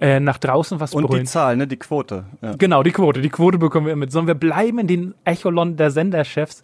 äh, 0.00 0.18
nach 0.18 0.38
draußen 0.38 0.80
was 0.80 0.94
Und 0.94 1.06
brüllen. 1.06 1.24
die 1.24 1.28
Zahl, 1.28 1.56
ne, 1.56 1.66
die 1.66 1.76
Quote. 1.76 2.24
Ja. 2.40 2.54
Genau, 2.56 2.82
die 2.82 2.90
Quote, 2.92 3.20
die 3.20 3.28
Quote 3.28 3.58
bekommen 3.58 3.86
wir 3.86 3.96
mit, 3.96 4.10
sondern 4.10 4.28
wir 4.28 4.40
bleiben 4.40 4.78
in 4.78 4.86
den 4.86 5.14
Echolon 5.24 5.76
der 5.76 5.90
Senderchefs 5.90 6.62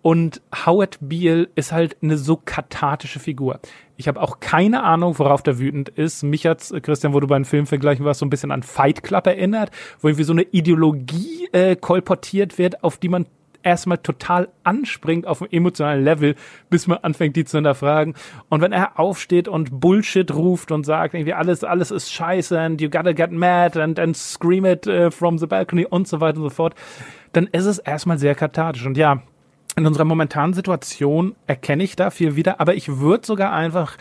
und 0.00 0.40
Howard 0.64 0.96
Beale 1.00 1.48
ist 1.54 1.72
halt 1.72 1.96
eine 2.02 2.16
so 2.16 2.40
kathartische 2.42 3.20
Figur. 3.20 3.60
Ich 3.96 4.06
habe 4.06 4.22
auch 4.22 4.38
keine 4.38 4.84
Ahnung, 4.84 5.18
worauf 5.18 5.42
der 5.42 5.58
wütend 5.58 5.88
ist. 5.88 6.22
Mich 6.22 6.46
hat's, 6.46 6.72
Christian, 6.82 7.14
wo 7.14 7.20
du 7.20 7.26
beim 7.26 7.44
Film 7.44 7.66
vergleichen 7.66 8.04
warst, 8.04 8.20
so 8.20 8.26
ein 8.26 8.30
bisschen 8.30 8.52
an 8.52 8.62
Fight 8.62 9.02
Club 9.02 9.26
erinnert, 9.26 9.70
wo 10.00 10.06
irgendwie 10.06 10.24
so 10.24 10.32
eine 10.32 10.42
Ideologie 10.42 11.48
äh, 11.58 11.76
kolportiert 11.76 12.58
wird, 12.58 12.84
auf 12.84 12.98
die 12.98 13.08
man 13.08 13.26
erstmal 13.62 13.98
total 13.98 14.48
anspringt 14.64 15.26
auf 15.26 15.42
einem 15.42 15.50
emotionalen 15.50 16.04
Level, 16.04 16.34
bis 16.70 16.86
man 16.86 16.98
anfängt, 16.98 17.36
die 17.36 17.44
zu 17.44 17.58
hinterfragen. 17.58 18.14
Und 18.48 18.60
wenn 18.60 18.72
er 18.72 18.98
aufsteht 18.98 19.48
und 19.48 19.80
Bullshit 19.80 20.32
ruft 20.32 20.70
und 20.70 20.84
sagt, 20.84 21.14
irgendwie 21.14 21.34
alles, 21.34 21.64
alles 21.64 21.90
ist 21.90 22.12
scheiße 22.12 22.58
and 22.58 22.80
you 22.80 22.88
gotta 22.88 23.12
get 23.12 23.32
mad 23.32 23.80
and, 23.80 23.98
and 23.98 24.16
scream 24.16 24.64
it 24.64 24.86
uh, 24.86 25.10
from 25.10 25.38
the 25.38 25.46
balcony 25.46 25.84
und 25.84 26.06
so 26.06 26.20
weiter 26.20 26.38
und 26.38 26.44
so 26.44 26.50
fort, 26.50 26.74
dann 27.32 27.46
ist 27.48 27.66
es 27.66 27.78
erstmal 27.78 28.18
sehr 28.18 28.34
kathartisch. 28.34 28.86
Und 28.86 28.96
ja, 28.96 29.22
in 29.76 29.86
unserer 29.86 30.04
momentanen 30.04 30.54
Situation 30.54 31.34
erkenne 31.46 31.82
ich 31.84 31.96
da 31.96 32.10
viel 32.10 32.36
wieder, 32.36 32.60
aber 32.60 32.74
ich 32.74 32.98
würde 32.98 33.26
sogar 33.26 33.52
einfach 33.52 33.96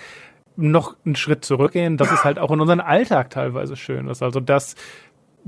noch 0.58 0.96
einen 1.06 1.15
Schritt 1.15 1.46
zurückgehen, 1.46 1.98
dass 1.98 2.12
es 2.12 2.24
halt 2.24 2.39
auch 2.39 2.52
in 2.52 2.60
unserem 2.60 2.80
Alltag 2.80 3.30
teilweise 3.30 3.76
schön 3.76 4.08
ist. 4.08 4.24
Also 4.24 4.39
dass 4.39 4.76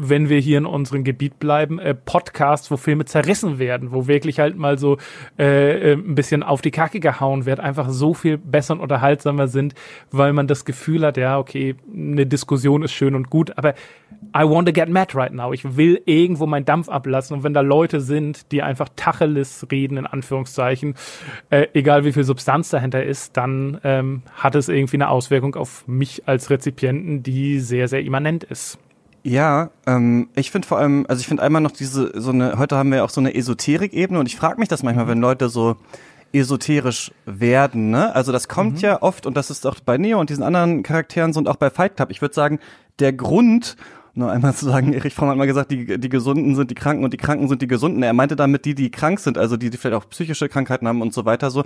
wenn 0.02 0.30
wir 0.30 0.39
hier 0.39 0.58
in 0.58 0.65
unserem 0.65 1.04
Gebiet 1.04 1.39
bleiben, 1.39 1.78
äh, 1.78 1.93
Podcasts, 1.93 2.71
wo 2.71 2.78
Filme 2.78 3.06
zerrissen 3.06 3.60
werden, 3.60 3.91
wo 3.91 4.08
wirklich 4.08 4.39
halt 4.39 4.58
mal 4.58 4.78
so 4.78 4.97
äh, 5.38 5.91
äh, 5.91 5.93
ein 5.93 6.15
bisschen 6.15 6.41
auf 6.41 6.62
die 6.62 6.71
Kacke 6.71 7.02
gehauen 7.02 7.45
wird, 7.45 7.60
einfach 7.60 7.89
so 7.89 8.13
viel 8.13 8.38
besser 8.38 8.75
und 8.75 8.80
unterhaltsamer 8.80 9.49
sind, 9.49 9.75
weil 10.12 10.32
man 10.32 10.47
das 10.47 10.63
Gefühl 10.63 11.06
hat, 11.06 11.17
ja, 11.17 11.38
okay, 11.38 11.75
eine 11.93 12.25
Diskussion 12.25 12.84
ist 12.84 12.93
schön 12.93 13.13
und 13.13 13.30
gut, 13.30 13.58
aber 13.58 13.73
I 14.36 14.43
want 14.43 14.67
to 14.67 14.73
get 14.73 14.89
mad 14.89 15.17
right 15.17 15.34
now. 15.34 15.52
Ich 15.52 15.75
will 15.75 16.02
irgendwo 16.06 16.45
meinen 16.45 16.65
Dampf 16.65 16.88
ablassen 16.88 17.38
und 17.38 17.43
wenn 17.43 17.54
da 17.54 17.62
Leute 17.62 17.99
sind, 17.99 18.52
die 18.52 18.62
einfach 18.62 18.89
Tacheles 18.95 19.67
reden, 19.69 19.97
in 19.97 20.06
Anführungszeichen, 20.06 20.95
äh, 21.49 21.67
egal 21.73 22.06
wie 22.06 22.13
viel 22.13 22.23
Substanz 22.23 22.69
dahinter 22.69 23.04
ist, 23.04 23.36
dann 23.36 23.80
ähm, 23.84 24.21
hat 24.34 24.56
es 24.56 24.69
irgendwie 24.69 24.97
eine 24.97 25.10
Auswirkung 25.10 25.56
auf 25.56 25.88
mich 25.88 26.28
als 26.28 26.49
Rezipienten, 26.49 27.21
die 27.21 27.60
sehr, 27.60 27.88
sehr 27.88 28.02
immanent 28.02 28.43
ist. 28.45 28.80
Ja, 29.30 29.70
ähm, 29.86 30.28
ich 30.34 30.50
finde 30.50 30.68
vor 30.68 30.80
allem, 30.80 31.06
also 31.08 31.20
ich 31.20 31.28
finde 31.28 31.44
einmal 31.44 31.62
noch 31.62 31.70
diese, 31.70 32.20
so 32.20 32.32
eine, 32.32 32.58
heute 32.58 32.78
haben 32.78 32.92
wir 32.92 33.04
auch 33.04 33.12
so 33.12 33.22
eine 33.22 33.36
Esoterik-Ebene 33.36 34.20
und 34.20 34.26
ich 34.26 34.36
frage 34.36 34.60
mich 34.60 34.70
das 34.70 34.82
manchmal, 34.82 35.08
wenn 35.08 35.20
Leute 35.20 35.50
so 35.50 35.76
esoterisch 36.34 37.12
werden, 37.28 37.92
ne? 37.92 38.15
Also 38.15 38.32
das 38.32 38.48
kommt 38.48 38.78
mhm. 38.78 38.80
ja 38.80 39.02
oft 39.04 39.28
und 39.28 39.38
das 39.38 39.52
ist 39.52 39.68
auch 39.68 39.76
bei 39.82 40.00
Neo 40.00 40.20
und 40.20 40.32
diesen 40.32 40.42
anderen 40.42 40.82
Charakteren 40.82 41.32
so 41.32 41.39
und 41.39 41.48
auch 41.48 41.58
bei 41.58 41.70
Fight 41.70 41.96
Club. 41.96 42.10
Ich 42.10 42.24
würde 42.24 42.34
sagen, 42.34 42.58
der 42.98 43.13
Grund, 43.13 43.78
nur 44.15 44.32
einmal 44.32 44.56
zu 44.56 44.65
sagen, 44.65 44.94
Erich 44.94 45.13
Fromm 45.13 45.30
hat 45.30 45.38
mal 45.38 45.46
gesagt, 45.46 45.70
die, 45.70 46.00
die 46.00 46.10
Gesunden 46.10 46.56
sind 46.56 46.72
die 46.72 46.76
Kranken 46.76 47.04
und 47.04 47.13
die 47.13 47.18
Kranken 47.18 47.48
sind 47.48 47.62
die 47.62 47.68
Gesunden. 47.68 48.02
Er 48.02 48.13
meinte 48.13 48.36
damit 48.36 48.65
die, 48.65 48.74
die 48.74 48.89
krank 48.89 49.20
sind, 49.20 49.38
also 49.38 49.58
die, 49.58 49.70
die 49.70 49.78
vielleicht 49.78 50.02
auch 50.02 50.10
psychische 50.10 50.50
Krankheiten 50.50 50.88
haben 50.88 51.04
und 51.04 51.13
so 51.13 51.26
weiter 51.26 51.52
so 51.52 51.65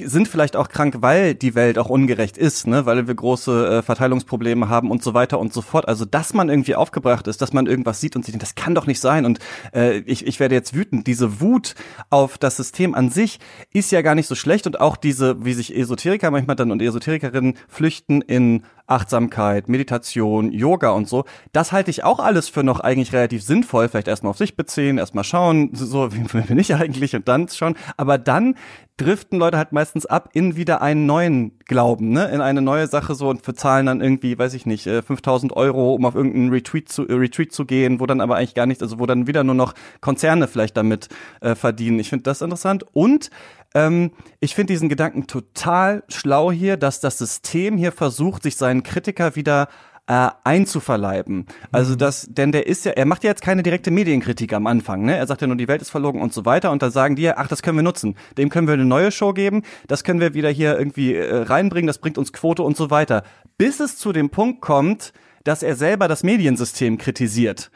sind 0.00 0.28
vielleicht 0.28 0.56
auch 0.56 0.68
krank, 0.68 0.96
weil 1.00 1.34
die 1.34 1.54
Welt 1.54 1.78
auch 1.78 1.88
ungerecht 1.88 2.38
ist, 2.38 2.66
ne, 2.66 2.86
weil 2.86 3.06
wir 3.06 3.14
große 3.14 3.78
äh, 3.78 3.82
Verteilungsprobleme 3.82 4.68
haben 4.68 4.90
und 4.90 5.02
so 5.02 5.14
weiter 5.14 5.38
und 5.38 5.52
so 5.52 5.62
fort. 5.62 5.88
Also, 5.88 6.04
dass 6.04 6.34
man 6.34 6.48
irgendwie 6.48 6.74
aufgebracht 6.74 7.26
ist, 7.26 7.42
dass 7.42 7.52
man 7.52 7.66
irgendwas 7.66 8.00
sieht 8.00 8.16
und 8.16 8.24
sich 8.24 8.32
denkt, 8.32 8.42
das 8.42 8.54
kann 8.54 8.74
doch 8.74 8.86
nicht 8.86 9.00
sein 9.00 9.24
und 9.24 9.38
äh, 9.74 9.98
ich, 9.98 10.26
ich 10.26 10.40
werde 10.40 10.54
jetzt 10.54 10.74
wütend. 10.74 11.06
Diese 11.06 11.40
Wut 11.40 11.74
auf 12.10 12.38
das 12.38 12.56
System 12.56 12.94
an 12.94 13.10
sich 13.10 13.38
ist 13.72 13.92
ja 13.92 14.02
gar 14.02 14.14
nicht 14.14 14.26
so 14.26 14.34
schlecht 14.34 14.66
und 14.66 14.80
auch 14.80 14.96
diese, 14.96 15.44
wie 15.44 15.52
sich 15.52 15.76
Esoteriker 15.76 16.30
manchmal 16.30 16.56
dann 16.56 16.70
und 16.70 16.82
Esoterikerinnen 16.82 17.54
flüchten 17.68 18.22
in 18.22 18.64
Achtsamkeit, 18.86 19.68
Meditation, 19.68 20.52
Yoga 20.52 20.90
und 20.90 21.08
so, 21.08 21.24
das 21.52 21.72
halte 21.72 21.90
ich 21.90 22.04
auch 22.04 22.18
alles 22.20 22.48
für 22.48 22.62
noch 22.62 22.80
eigentlich 22.80 23.12
relativ 23.12 23.42
sinnvoll. 23.42 23.88
Vielleicht 23.88 24.08
erstmal 24.08 24.30
auf 24.30 24.38
sich 24.38 24.56
beziehen, 24.56 24.98
erstmal 24.98 25.24
schauen, 25.24 25.70
so, 25.72 26.12
wie 26.14 26.40
bin 26.42 26.58
ich 26.58 26.74
eigentlich 26.74 27.14
und 27.14 27.28
dann 27.28 27.48
schauen. 27.48 27.74
Aber 27.96 28.18
dann 28.18 28.54
driften 28.96 29.38
Leute 29.38 29.56
halt 29.56 29.72
meistens 29.72 30.06
ab 30.06 30.30
in 30.32 30.56
wieder 30.56 30.82
einen 30.82 31.06
neuen 31.06 31.58
Glauben, 31.66 32.10
ne? 32.10 32.26
In 32.26 32.40
eine 32.40 32.62
neue 32.62 32.86
Sache 32.86 33.14
so 33.14 33.28
und 33.28 33.44
für 33.44 33.54
zahlen 33.54 33.86
dann 33.86 34.00
irgendwie, 34.00 34.38
weiß 34.38 34.54
ich 34.54 34.66
nicht, 34.66 34.84
5000 34.84 35.52
äh, 35.52 35.54
Euro, 35.54 35.94
um 35.94 36.04
auf 36.04 36.14
irgendeinen 36.14 36.50
Retreat 36.50 36.88
zu, 36.88 37.08
äh, 37.08 37.14
Retreat 37.14 37.52
zu 37.52 37.64
gehen, 37.64 38.00
wo 38.00 38.06
dann 38.06 38.20
aber 38.20 38.36
eigentlich 38.36 38.54
gar 38.54 38.66
nichts, 38.66 38.82
also 38.82 38.98
wo 38.98 39.06
dann 39.06 39.26
wieder 39.26 39.44
nur 39.44 39.54
noch 39.54 39.74
Konzerne 40.00 40.46
vielleicht 40.46 40.76
damit 40.76 41.08
äh, 41.40 41.54
verdienen. 41.54 41.98
Ich 41.98 42.10
finde 42.10 42.24
das 42.24 42.42
interessant 42.42 42.84
und 42.92 43.30
ähm, 43.74 44.12
ich 44.40 44.54
finde 44.54 44.72
diesen 44.72 44.88
Gedanken 44.88 45.26
total 45.26 46.04
schlau 46.08 46.52
hier, 46.52 46.76
dass 46.76 47.00
das 47.00 47.18
System 47.18 47.76
hier 47.76 47.92
versucht, 47.92 48.42
sich 48.42 48.56
seinen 48.56 48.82
Kritiker 48.82 49.36
wieder 49.36 49.68
äh, 50.06 50.28
einzuverleiben. 50.44 51.46
Also 51.70 51.94
mhm. 51.94 51.98
das, 51.98 52.26
denn 52.28 52.52
der 52.52 52.66
ist 52.66 52.84
ja, 52.84 52.92
er 52.92 53.06
macht 53.06 53.24
ja 53.24 53.30
jetzt 53.30 53.42
keine 53.42 53.62
direkte 53.62 53.90
Medienkritik 53.90 54.52
am 54.52 54.66
Anfang, 54.66 55.04
ne? 55.04 55.16
Er 55.16 55.26
sagt 55.26 55.40
ja 55.40 55.46
nur, 55.46 55.56
die 55.56 55.68
Welt 55.68 55.80
ist 55.80 55.90
verlogen 55.90 56.20
und 56.20 56.32
so 56.32 56.44
weiter 56.44 56.70
und 56.72 56.82
da 56.82 56.90
sagen 56.90 57.16
die 57.16 57.22
ja, 57.22 57.34
ach, 57.36 57.48
das 57.48 57.62
können 57.62 57.78
wir 57.78 57.82
nutzen. 57.82 58.16
Dem 58.36 58.48
können 58.48 58.66
wir 58.66 58.74
eine 58.74 58.84
neue 58.84 59.12
Show 59.12 59.32
geben, 59.32 59.62
das 59.86 60.02
können 60.02 60.20
wir 60.20 60.34
wieder 60.34 60.50
hier 60.50 60.76
irgendwie 60.76 61.14
äh, 61.14 61.42
reinbringen, 61.42 61.86
das 61.86 61.98
bringt 61.98 62.18
uns 62.18 62.32
Quote 62.32 62.62
und 62.62 62.76
so 62.76 62.90
weiter. 62.90 63.22
Bis 63.58 63.80
es 63.80 63.96
zu 63.96 64.12
dem 64.12 64.30
Punkt 64.30 64.60
kommt, 64.60 65.12
dass 65.44 65.62
er 65.62 65.76
selber 65.76 66.08
das 66.08 66.22
Mediensystem 66.22 66.98
kritisiert 66.98 67.70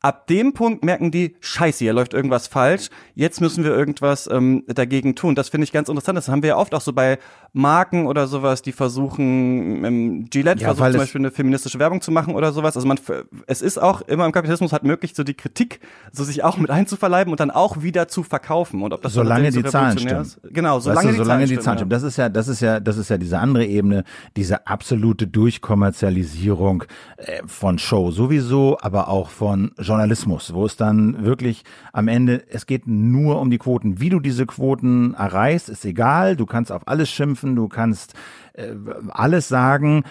ab 0.00 0.26
dem 0.26 0.54
Punkt 0.54 0.84
merken 0.84 1.10
die, 1.10 1.36
scheiße, 1.40 1.84
hier 1.84 1.92
läuft 1.92 2.14
irgendwas 2.14 2.46
falsch, 2.46 2.88
jetzt 3.14 3.40
müssen 3.40 3.64
wir 3.64 3.72
irgendwas 3.72 4.28
ähm, 4.30 4.64
dagegen 4.66 5.14
tun. 5.14 5.34
Das 5.34 5.50
finde 5.50 5.64
ich 5.64 5.72
ganz 5.72 5.88
interessant. 5.88 6.16
Das 6.16 6.28
haben 6.28 6.42
wir 6.42 6.50
ja 6.50 6.56
oft 6.56 6.74
auch 6.74 6.80
so 6.80 6.92
bei 6.92 7.18
Marken 7.52 8.06
oder 8.06 8.26
sowas, 8.26 8.62
die 8.62 8.72
versuchen, 8.72 9.84
ähm, 9.84 10.24
Gillette 10.30 10.62
ja, 10.62 10.68
versucht 10.68 10.92
zum 10.92 11.00
Beispiel 11.00 11.20
eine 11.20 11.30
feministische 11.30 11.78
Werbung 11.78 12.00
zu 12.00 12.12
machen 12.12 12.34
oder 12.34 12.52
sowas. 12.52 12.76
Also 12.76 12.88
man, 12.88 12.98
es 13.46 13.60
ist 13.60 13.78
auch 13.78 14.00
immer 14.02 14.24
im 14.24 14.32
Kapitalismus 14.32 14.72
halt 14.72 14.84
möglich, 14.84 15.14
so 15.14 15.24
die 15.24 15.34
Kritik 15.34 15.80
so 16.12 16.24
sich 16.24 16.44
auch 16.44 16.56
mit 16.56 16.70
einzuverleiben 16.70 17.32
und 17.32 17.40
dann 17.40 17.50
auch 17.50 17.82
wieder 17.82 18.08
zu 18.08 18.22
verkaufen. 18.22 18.82
Und 18.82 18.92
ob 18.92 19.02
das 19.02 19.12
solange 19.12 19.50
die 19.50 19.64
Zahlen 19.64 19.98
stimmen. 19.98 20.22
Ist. 20.22 20.40
Genau, 20.44 20.80
solange, 20.80 20.98
weißt 20.98 21.08
du, 21.08 21.12
die, 21.12 21.18
solange 21.18 21.44
Zahlen 21.44 21.58
die 21.58 21.62
Zahlen 21.62 21.78
stimmen. 21.78 21.90
Das 21.90 22.02
ist 22.02 22.16
ja, 22.16 22.28
das 22.28 22.48
ist 22.48 22.60
ja, 22.60 22.80
das 22.80 22.96
ist 22.96 23.10
ja 23.10 23.18
diese 23.18 23.38
andere 23.38 23.66
Ebene, 23.66 24.04
diese 24.36 24.66
absolute 24.66 25.26
Durchkommerzialisierung 25.26 26.84
äh, 27.16 27.42
von 27.46 27.78
Show 27.78 28.12
sowieso, 28.12 28.78
aber 28.80 29.08
auch 29.08 29.28
von 29.28 29.72
Journalismus, 29.90 30.54
wo 30.54 30.66
es 30.66 30.76
dann 30.76 31.24
wirklich 31.24 31.64
am 31.92 32.06
Ende, 32.06 32.44
es 32.48 32.66
geht 32.66 32.86
nur 32.86 33.40
um 33.40 33.50
die 33.50 33.58
Quoten. 33.58 34.00
Wie 34.00 34.08
du 34.08 34.20
diese 34.20 34.46
Quoten 34.46 35.14
erreichst, 35.14 35.68
ist 35.68 35.84
egal. 35.84 36.36
Du 36.36 36.46
kannst 36.46 36.70
auf 36.70 36.86
alles 36.86 37.10
schimpfen, 37.10 37.56
du 37.56 37.68
kannst 37.68 38.14
äh, 38.52 38.72
alles 39.08 39.48
sagen. 39.48 40.04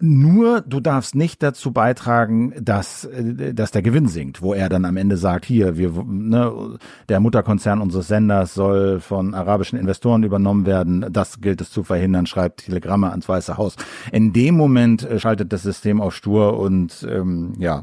Nur 0.00 0.60
du 0.60 0.78
darfst 0.78 1.14
nicht 1.14 1.42
dazu 1.42 1.72
beitragen, 1.72 2.52
dass, 2.60 3.04
äh, 3.06 3.54
dass 3.54 3.70
der 3.70 3.80
Gewinn 3.82 4.08
sinkt, 4.08 4.42
wo 4.42 4.52
er 4.52 4.68
dann 4.68 4.84
am 4.84 4.98
Ende 4.98 5.16
sagt, 5.16 5.46
hier, 5.46 5.78
wir, 5.78 6.04
ne, 6.06 6.78
der 7.08 7.20
Mutterkonzern 7.20 7.80
unseres 7.80 8.08
Senders 8.08 8.52
soll 8.52 9.00
von 9.00 9.34
arabischen 9.34 9.78
Investoren 9.78 10.22
übernommen 10.22 10.66
werden. 10.66 11.06
Das 11.10 11.40
gilt 11.40 11.62
es 11.62 11.70
zu 11.70 11.82
verhindern, 11.82 12.26
schreibt 12.26 12.66
Telegramme 12.66 13.10
ans 13.10 13.28
Weiße 13.28 13.56
Haus. 13.56 13.76
In 14.12 14.34
dem 14.34 14.54
Moment 14.54 15.02
äh, 15.02 15.18
schaltet 15.18 15.52
das 15.52 15.62
System 15.62 16.00
auf 16.02 16.14
Stur 16.14 16.58
und 16.58 17.06
ähm, 17.10 17.54
ja, 17.58 17.82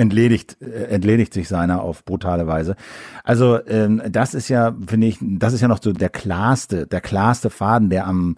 entledigt, 0.00 0.56
äh, 0.60 0.84
entledigt 0.84 1.34
sich 1.34 1.48
seiner 1.48 1.82
auf 1.82 2.04
brutale 2.04 2.46
Weise. 2.46 2.74
Also 3.22 3.64
ähm, 3.66 4.02
das 4.08 4.34
ist 4.34 4.48
ja, 4.48 4.74
finde 4.86 5.06
ich, 5.06 5.18
das 5.20 5.52
ist 5.52 5.60
ja 5.60 5.68
noch 5.68 5.82
so 5.82 5.92
der 5.92 6.08
klarste, 6.08 6.86
der 6.86 7.00
klarste 7.00 7.50
Faden, 7.50 7.90
der 7.90 8.06
am 8.06 8.34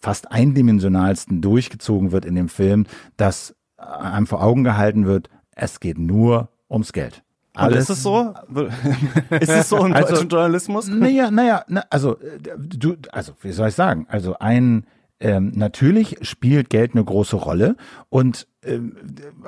fast 0.00 0.30
eindimensionalsten 0.30 1.40
durchgezogen 1.40 2.12
wird 2.12 2.24
in 2.24 2.34
dem 2.34 2.48
Film, 2.48 2.86
dass 3.16 3.54
einem 3.76 4.26
vor 4.26 4.42
Augen 4.42 4.64
gehalten 4.64 5.06
wird, 5.06 5.30
es 5.54 5.80
geht 5.80 5.98
nur 5.98 6.50
ums 6.70 6.92
Geld. 6.92 7.22
Alles. 7.54 7.74
Und 7.74 7.80
ist 7.82 7.90
es 7.90 8.02
so? 8.02 8.34
ist 9.40 9.48
es 9.48 9.68
so 9.68 9.84
im 9.84 9.92
also, 9.92 10.14
deutschen 10.14 10.28
Journalismus? 10.28 10.88
Naja, 10.88 11.30
naja, 11.30 11.64
na, 11.66 11.84
also 11.90 12.18
äh, 12.18 12.38
du, 12.56 12.96
also 13.10 13.32
wie 13.42 13.52
soll 13.52 13.68
ich 13.68 13.74
sagen? 13.74 14.06
Also 14.08 14.38
ein 14.38 14.86
ähm, 15.20 15.52
natürlich 15.54 16.18
spielt 16.22 16.70
Geld 16.70 16.94
eine 16.94 17.04
große 17.04 17.34
Rolle 17.34 17.76
und 18.08 18.46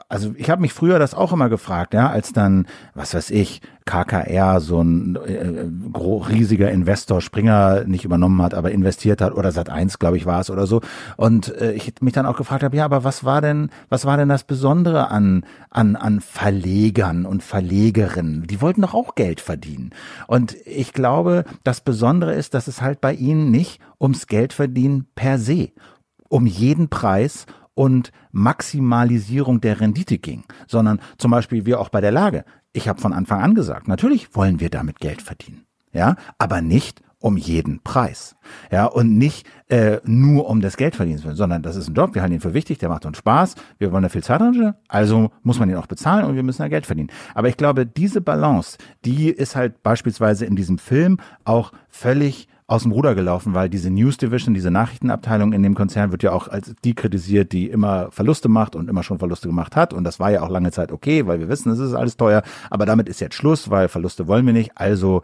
also 0.09 0.35
ich 0.37 0.51
habe 0.51 0.63
mich 0.63 0.73
früher 0.73 0.99
das 0.99 1.15
auch 1.15 1.33
immer 1.33 1.49
gefragt, 1.49 1.95
ja, 1.95 2.09
als 2.09 2.33
dann, 2.33 2.67
was 2.95 3.15
weiß 3.15 3.31
ich, 3.31 3.61
KKR, 3.85 4.61
so 4.61 4.81
ein 4.81 5.17
äh, 5.17 5.99
riesiger 6.29 6.71
Investor 6.71 7.21
Springer 7.21 7.85
nicht 7.85 8.05
übernommen 8.05 8.41
hat, 8.43 8.55
aber 8.55 8.71
investiert 8.71 9.21
hat, 9.21 9.35
oder 9.35 9.51
Sat1, 9.51 9.99
glaube 9.99 10.17
ich, 10.17 10.27
war 10.27 10.41
es 10.41 10.51
oder 10.51 10.67
so. 10.67 10.81
Und 11.17 11.55
äh, 11.61 11.73
ich 11.73 11.95
mich 12.01 12.13
dann 12.13 12.27
auch 12.27 12.37
gefragt 12.37 12.63
habe, 12.63 12.77
ja, 12.77 12.85
aber 12.85 13.05
was 13.05 13.25
war 13.25 13.41
denn, 13.41 13.71
was 13.89 14.05
war 14.05 14.17
denn 14.17 14.29
das 14.29 14.45
Besondere 14.45 15.11
an, 15.11 15.45
an, 15.71 15.97
an 15.97 16.21
Verlegern 16.21 17.27
und 17.27 17.43
Verlegerinnen? 17.43 18.47
Die 18.47 18.61
wollten 18.61 18.83
doch 18.83 18.95
auch 18.95 19.15
Geld 19.15 19.41
verdienen. 19.41 19.91
Und 20.27 20.57
ich 20.65 20.93
glaube, 20.93 21.45
das 21.65 21.81
Besondere 21.81 22.35
ist, 22.35 22.55
dass 22.55 22.69
es 22.69 22.81
halt 22.81 23.01
bei 23.01 23.15
ihnen 23.15 23.51
nicht 23.51 23.81
ums 24.01 24.27
Geld 24.27 24.53
verdienen 24.53 25.07
per 25.15 25.39
se 25.39 25.71
um 26.31 26.47
jeden 26.47 26.89
Preis 26.89 27.45
und 27.81 28.13
Maximalisierung 28.31 29.63
der 29.63 29.81
Rendite 29.81 30.19
ging, 30.19 30.45
sondern 30.67 31.01
zum 31.17 31.31
Beispiel 31.31 31.65
wir 31.65 31.81
auch 31.81 31.89
bei 31.89 32.03
der 32.03 32.13
Lage. 32.13 32.45
Ich 32.75 32.89
habe 32.89 33.01
von 33.01 33.15
Anfang 33.15 33.41
an 33.41 33.55
gesagt, 33.55 33.89
natürlich 33.89 34.37
wollen 34.37 34.61
wir 34.61 34.69
damit 34.69 35.01
Geld 35.01 35.23
verdienen, 35.23 35.65
ja, 35.91 36.17
aber 36.37 36.61
nicht 36.61 37.01
um 37.21 37.39
jeden 37.39 37.81
Preis. 37.81 38.37
Ja, 38.71 38.85
und 38.85 39.17
nicht 39.17 39.47
äh, 39.69 39.99
nur 40.05 40.51
um 40.51 40.61
das 40.61 40.77
Geld 40.77 40.95
verdienen 40.95 41.21
zu 41.21 41.25
wollen, 41.25 41.37
sondern 41.37 41.63
das 41.63 41.77
ist 41.77 41.89
ein 41.89 41.95
Job, 41.95 42.15
wir 42.15 42.21
halten 42.21 42.35
ihn 42.35 42.41
für 42.43 42.53
wichtig, 42.53 42.77
der 42.77 42.91
macht 42.91 43.07
uns 43.07 43.17
Spaß, 43.17 43.55
wir 43.79 43.93
wollen 43.93 44.03
da 44.03 44.11
viel 44.11 44.23
Zeit 44.23 44.43
drin, 44.43 44.75
also 44.89 45.31
muss 45.43 45.59
man 45.59 45.71
ihn 45.71 45.77
auch 45.77 45.87
bezahlen 45.87 46.27
und 46.27 46.37
wir 46.37 46.43
müssen 46.43 46.61
da 46.61 46.69
Geld 46.69 46.85
verdienen. 46.85 47.11
Aber 47.35 47.49
ich 47.49 47.57
glaube, 47.57 47.87
diese 47.87 48.21
Balance, 48.21 48.77
die 49.07 49.31
ist 49.31 49.57
halt 49.57 49.83
beispielsweise 49.83 50.45
in 50.45 50.55
diesem 50.55 50.77
Film 50.77 51.17
auch 51.45 51.73
völlig 51.89 52.47
aus 52.71 52.85
dem 52.85 52.93
Ruder 52.93 53.17
gelaufen, 53.17 53.53
weil 53.53 53.69
diese 53.69 53.91
News 53.91 54.17
Division, 54.17 54.55
diese 54.55 54.71
Nachrichtenabteilung 54.71 55.53
in 55.53 55.65
dem 55.65 55.75
Konzern 55.75 56.13
wird 56.13 56.23
ja 56.23 56.31
auch 56.31 56.47
als 56.47 56.73
die 56.85 56.95
kritisiert, 56.95 57.51
die 57.51 57.69
immer 57.69 58.13
Verluste 58.13 58.49
macht 58.49 58.77
und 58.77 58.89
immer 58.89 59.03
schon 59.03 59.19
Verluste 59.19 59.49
gemacht 59.49 59.75
hat. 59.75 59.93
Und 59.93 60.05
das 60.05 60.21
war 60.21 60.31
ja 60.31 60.43
auch 60.43 60.49
lange 60.49 60.71
Zeit 60.71 60.93
okay, 60.93 61.27
weil 61.27 61.41
wir 61.41 61.49
wissen, 61.49 61.73
es 61.73 61.81
ist 61.81 61.95
alles 61.95 62.17
teuer. 62.17 62.43
Aber 62.71 62.87
damit 62.87 63.09
ist 63.09 63.21
jetzt 63.21 63.35
Schluss, 63.35 63.71
weil 63.71 63.89
Verluste 63.89 64.29
wollen 64.29 64.47
wir 64.47 64.53
nicht. 64.53 64.71
Also 64.77 65.23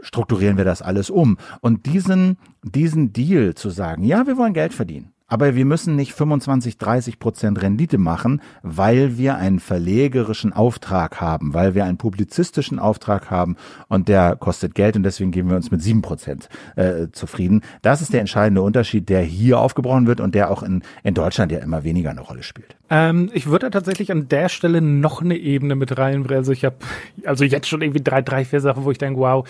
strukturieren 0.00 0.58
wir 0.58 0.64
das 0.64 0.80
alles 0.80 1.10
um. 1.10 1.38
Und 1.60 1.86
diesen, 1.86 2.38
diesen 2.62 3.12
Deal 3.12 3.54
zu 3.54 3.70
sagen, 3.70 4.04
ja, 4.04 4.28
wir 4.28 4.36
wollen 4.36 4.54
Geld 4.54 4.72
verdienen. 4.72 5.12
Aber 5.28 5.56
wir 5.56 5.64
müssen 5.64 5.96
nicht 5.96 6.12
25, 6.12 6.78
30 6.78 7.18
Prozent 7.18 7.60
Rendite 7.60 7.98
machen, 7.98 8.40
weil 8.62 9.18
wir 9.18 9.36
einen 9.36 9.58
verlegerischen 9.58 10.52
Auftrag 10.52 11.20
haben, 11.20 11.52
weil 11.52 11.74
wir 11.74 11.84
einen 11.84 11.98
publizistischen 11.98 12.78
Auftrag 12.78 13.30
haben 13.30 13.56
und 13.88 14.08
der 14.08 14.36
kostet 14.36 14.74
Geld 14.74 14.96
und 14.96 15.02
deswegen 15.02 15.32
geben 15.32 15.48
wir 15.50 15.56
uns 15.56 15.70
mit 15.70 15.82
sieben 15.82 16.02
Prozent 16.02 16.48
äh, 16.76 17.08
zufrieden. 17.10 17.62
Das 17.82 18.02
ist 18.02 18.12
der 18.12 18.20
entscheidende 18.20 18.62
Unterschied, 18.62 19.08
der 19.08 19.22
hier 19.22 19.58
aufgebrochen 19.58 20.06
wird 20.06 20.20
und 20.20 20.34
der 20.34 20.50
auch 20.50 20.62
in, 20.62 20.82
in 21.02 21.14
Deutschland 21.14 21.50
ja 21.50 21.58
immer 21.58 21.82
weniger 21.82 22.10
eine 22.10 22.20
Rolle 22.20 22.44
spielt. 22.44 22.76
Ähm, 22.88 23.30
ich 23.32 23.46
würde 23.46 23.70
tatsächlich 23.70 24.12
an 24.12 24.28
der 24.28 24.48
Stelle 24.48 24.80
noch 24.80 25.22
eine 25.22 25.36
Ebene 25.36 25.74
mit 25.74 25.98
reinbringen. 25.98 26.38
Also 26.38 26.52
ich 26.52 26.64
habe 26.64 26.76
also 27.24 27.44
jetzt 27.44 27.68
schon 27.68 27.82
irgendwie 27.82 28.02
drei, 28.02 28.22
drei, 28.22 28.44
vier 28.44 28.60
Sachen, 28.60 28.84
wo 28.84 28.90
ich 28.92 28.98
denke, 28.98 29.18
wow, 29.18 29.46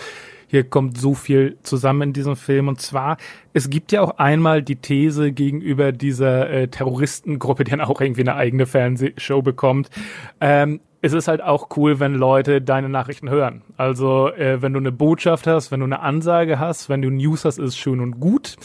hier 0.47 0.63
kommt 0.63 0.97
so 0.97 1.13
viel 1.13 1.57
zusammen 1.63 2.01
in 2.03 2.13
diesem 2.13 2.35
Film. 2.35 2.67
Und 2.67 2.81
zwar, 2.81 3.17
es 3.53 3.69
gibt 3.69 3.91
ja 3.91 4.01
auch 4.01 4.17
einmal 4.17 4.61
die 4.61 4.77
These 4.77 5.31
gegenüber 5.31 5.91
dieser 5.91 6.49
äh, 6.49 6.67
Terroristengruppe, 6.67 7.63
die 7.63 7.71
dann 7.71 7.81
auch 7.81 8.01
irgendwie 8.01 8.21
eine 8.21 8.35
eigene 8.35 8.65
Fernsehshow 8.65 9.41
bekommt. 9.41 9.89
Ähm, 10.39 10.79
es 11.01 11.13
ist 11.13 11.27
halt 11.27 11.41
auch 11.43 11.69
cool, 11.77 11.99
wenn 11.99 12.15
Leute 12.15 12.61
deine 12.61 12.89
Nachrichten 12.89 13.29
hören. 13.29 13.61
Also 13.77 14.29
äh, 14.29 14.61
wenn 14.61 14.73
du 14.73 14.79
eine 14.79 14.91
Botschaft 14.91 15.47
hast, 15.47 15.71
wenn 15.71 15.81
du 15.81 15.85
eine 15.85 15.99
Ansage 15.99 16.59
hast, 16.59 16.89
wenn 16.89 17.01
du 17.01 17.09
News 17.09 17.45
hast, 17.45 17.59
ist 17.59 17.77
schön 17.77 17.99
und 17.99 18.19
gut. 18.19 18.55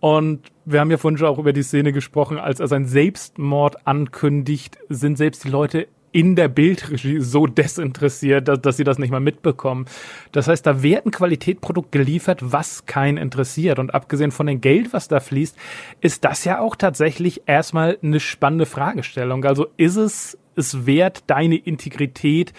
Und 0.00 0.40
wir 0.64 0.80
haben 0.80 0.90
ja 0.90 0.98
vorhin 0.98 1.18
schon 1.18 1.28
auch 1.28 1.38
über 1.38 1.52
die 1.52 1.62
Szene 1.62 1.92
gesprochen, 1.92 2.38
als 2.38 2.60
er 2.60 2.68
seinen 2.68 2.86
Selbstmord 2.86 3.86
ankündigt, 3.86 4.78
sind 4.88 5.16
selbst 5.16 5.44
die 5.44 5.48
Leute 5.48 5.88
in 6.16 6.34
der 6.34 6.48
Bildregie 6.48 7.20
so 7.20 7.46
desinteressiert, 7.46 8.48
dass, 8.48 8.58
dass 8.62 8.78
sie 8.78 8.84
das 8.84 8.98
nicht 8.98 9.10
mal 9.10 9.20
mitbekommen. 9.20 9.84
Das 10.32 10.48
heißt, 10.48 10.66
da 10.66 10.82
wird 10.82 11.04
ein 11.04 11.10
Qualitätprodukt 11.10 11.92
geliefert, 11.92 12.40
was 12.40 12.86
keinen 12.86 13.18
interessiert. 13.18 13.78
Und 13.78 13.92
abgesehen 13.92 14.30
von 14.30 14.46
dem 14.46 14.62
Geld, 14.62 14.94
was 14.94 15.08
da 15.08 15.20
fließt, 15.20 15.54
ist 16.00 16.24
das 16.24 16.46
ja 16.46 16.58
auch 16.58 16.74
tatsächlich 16.74 17.42
erstmal 17.44 17.98
eine 18.02 18.18
spannende 18.18 18.64
Fragestellung. 18.64 19.44
Also 19.44 19.66
ist 19.76 19.96
es 19.96 20.38
es 20.54 20.86
wert, 20.86 21.24
deine 21.26 21.56
Integrität 21.56 22.54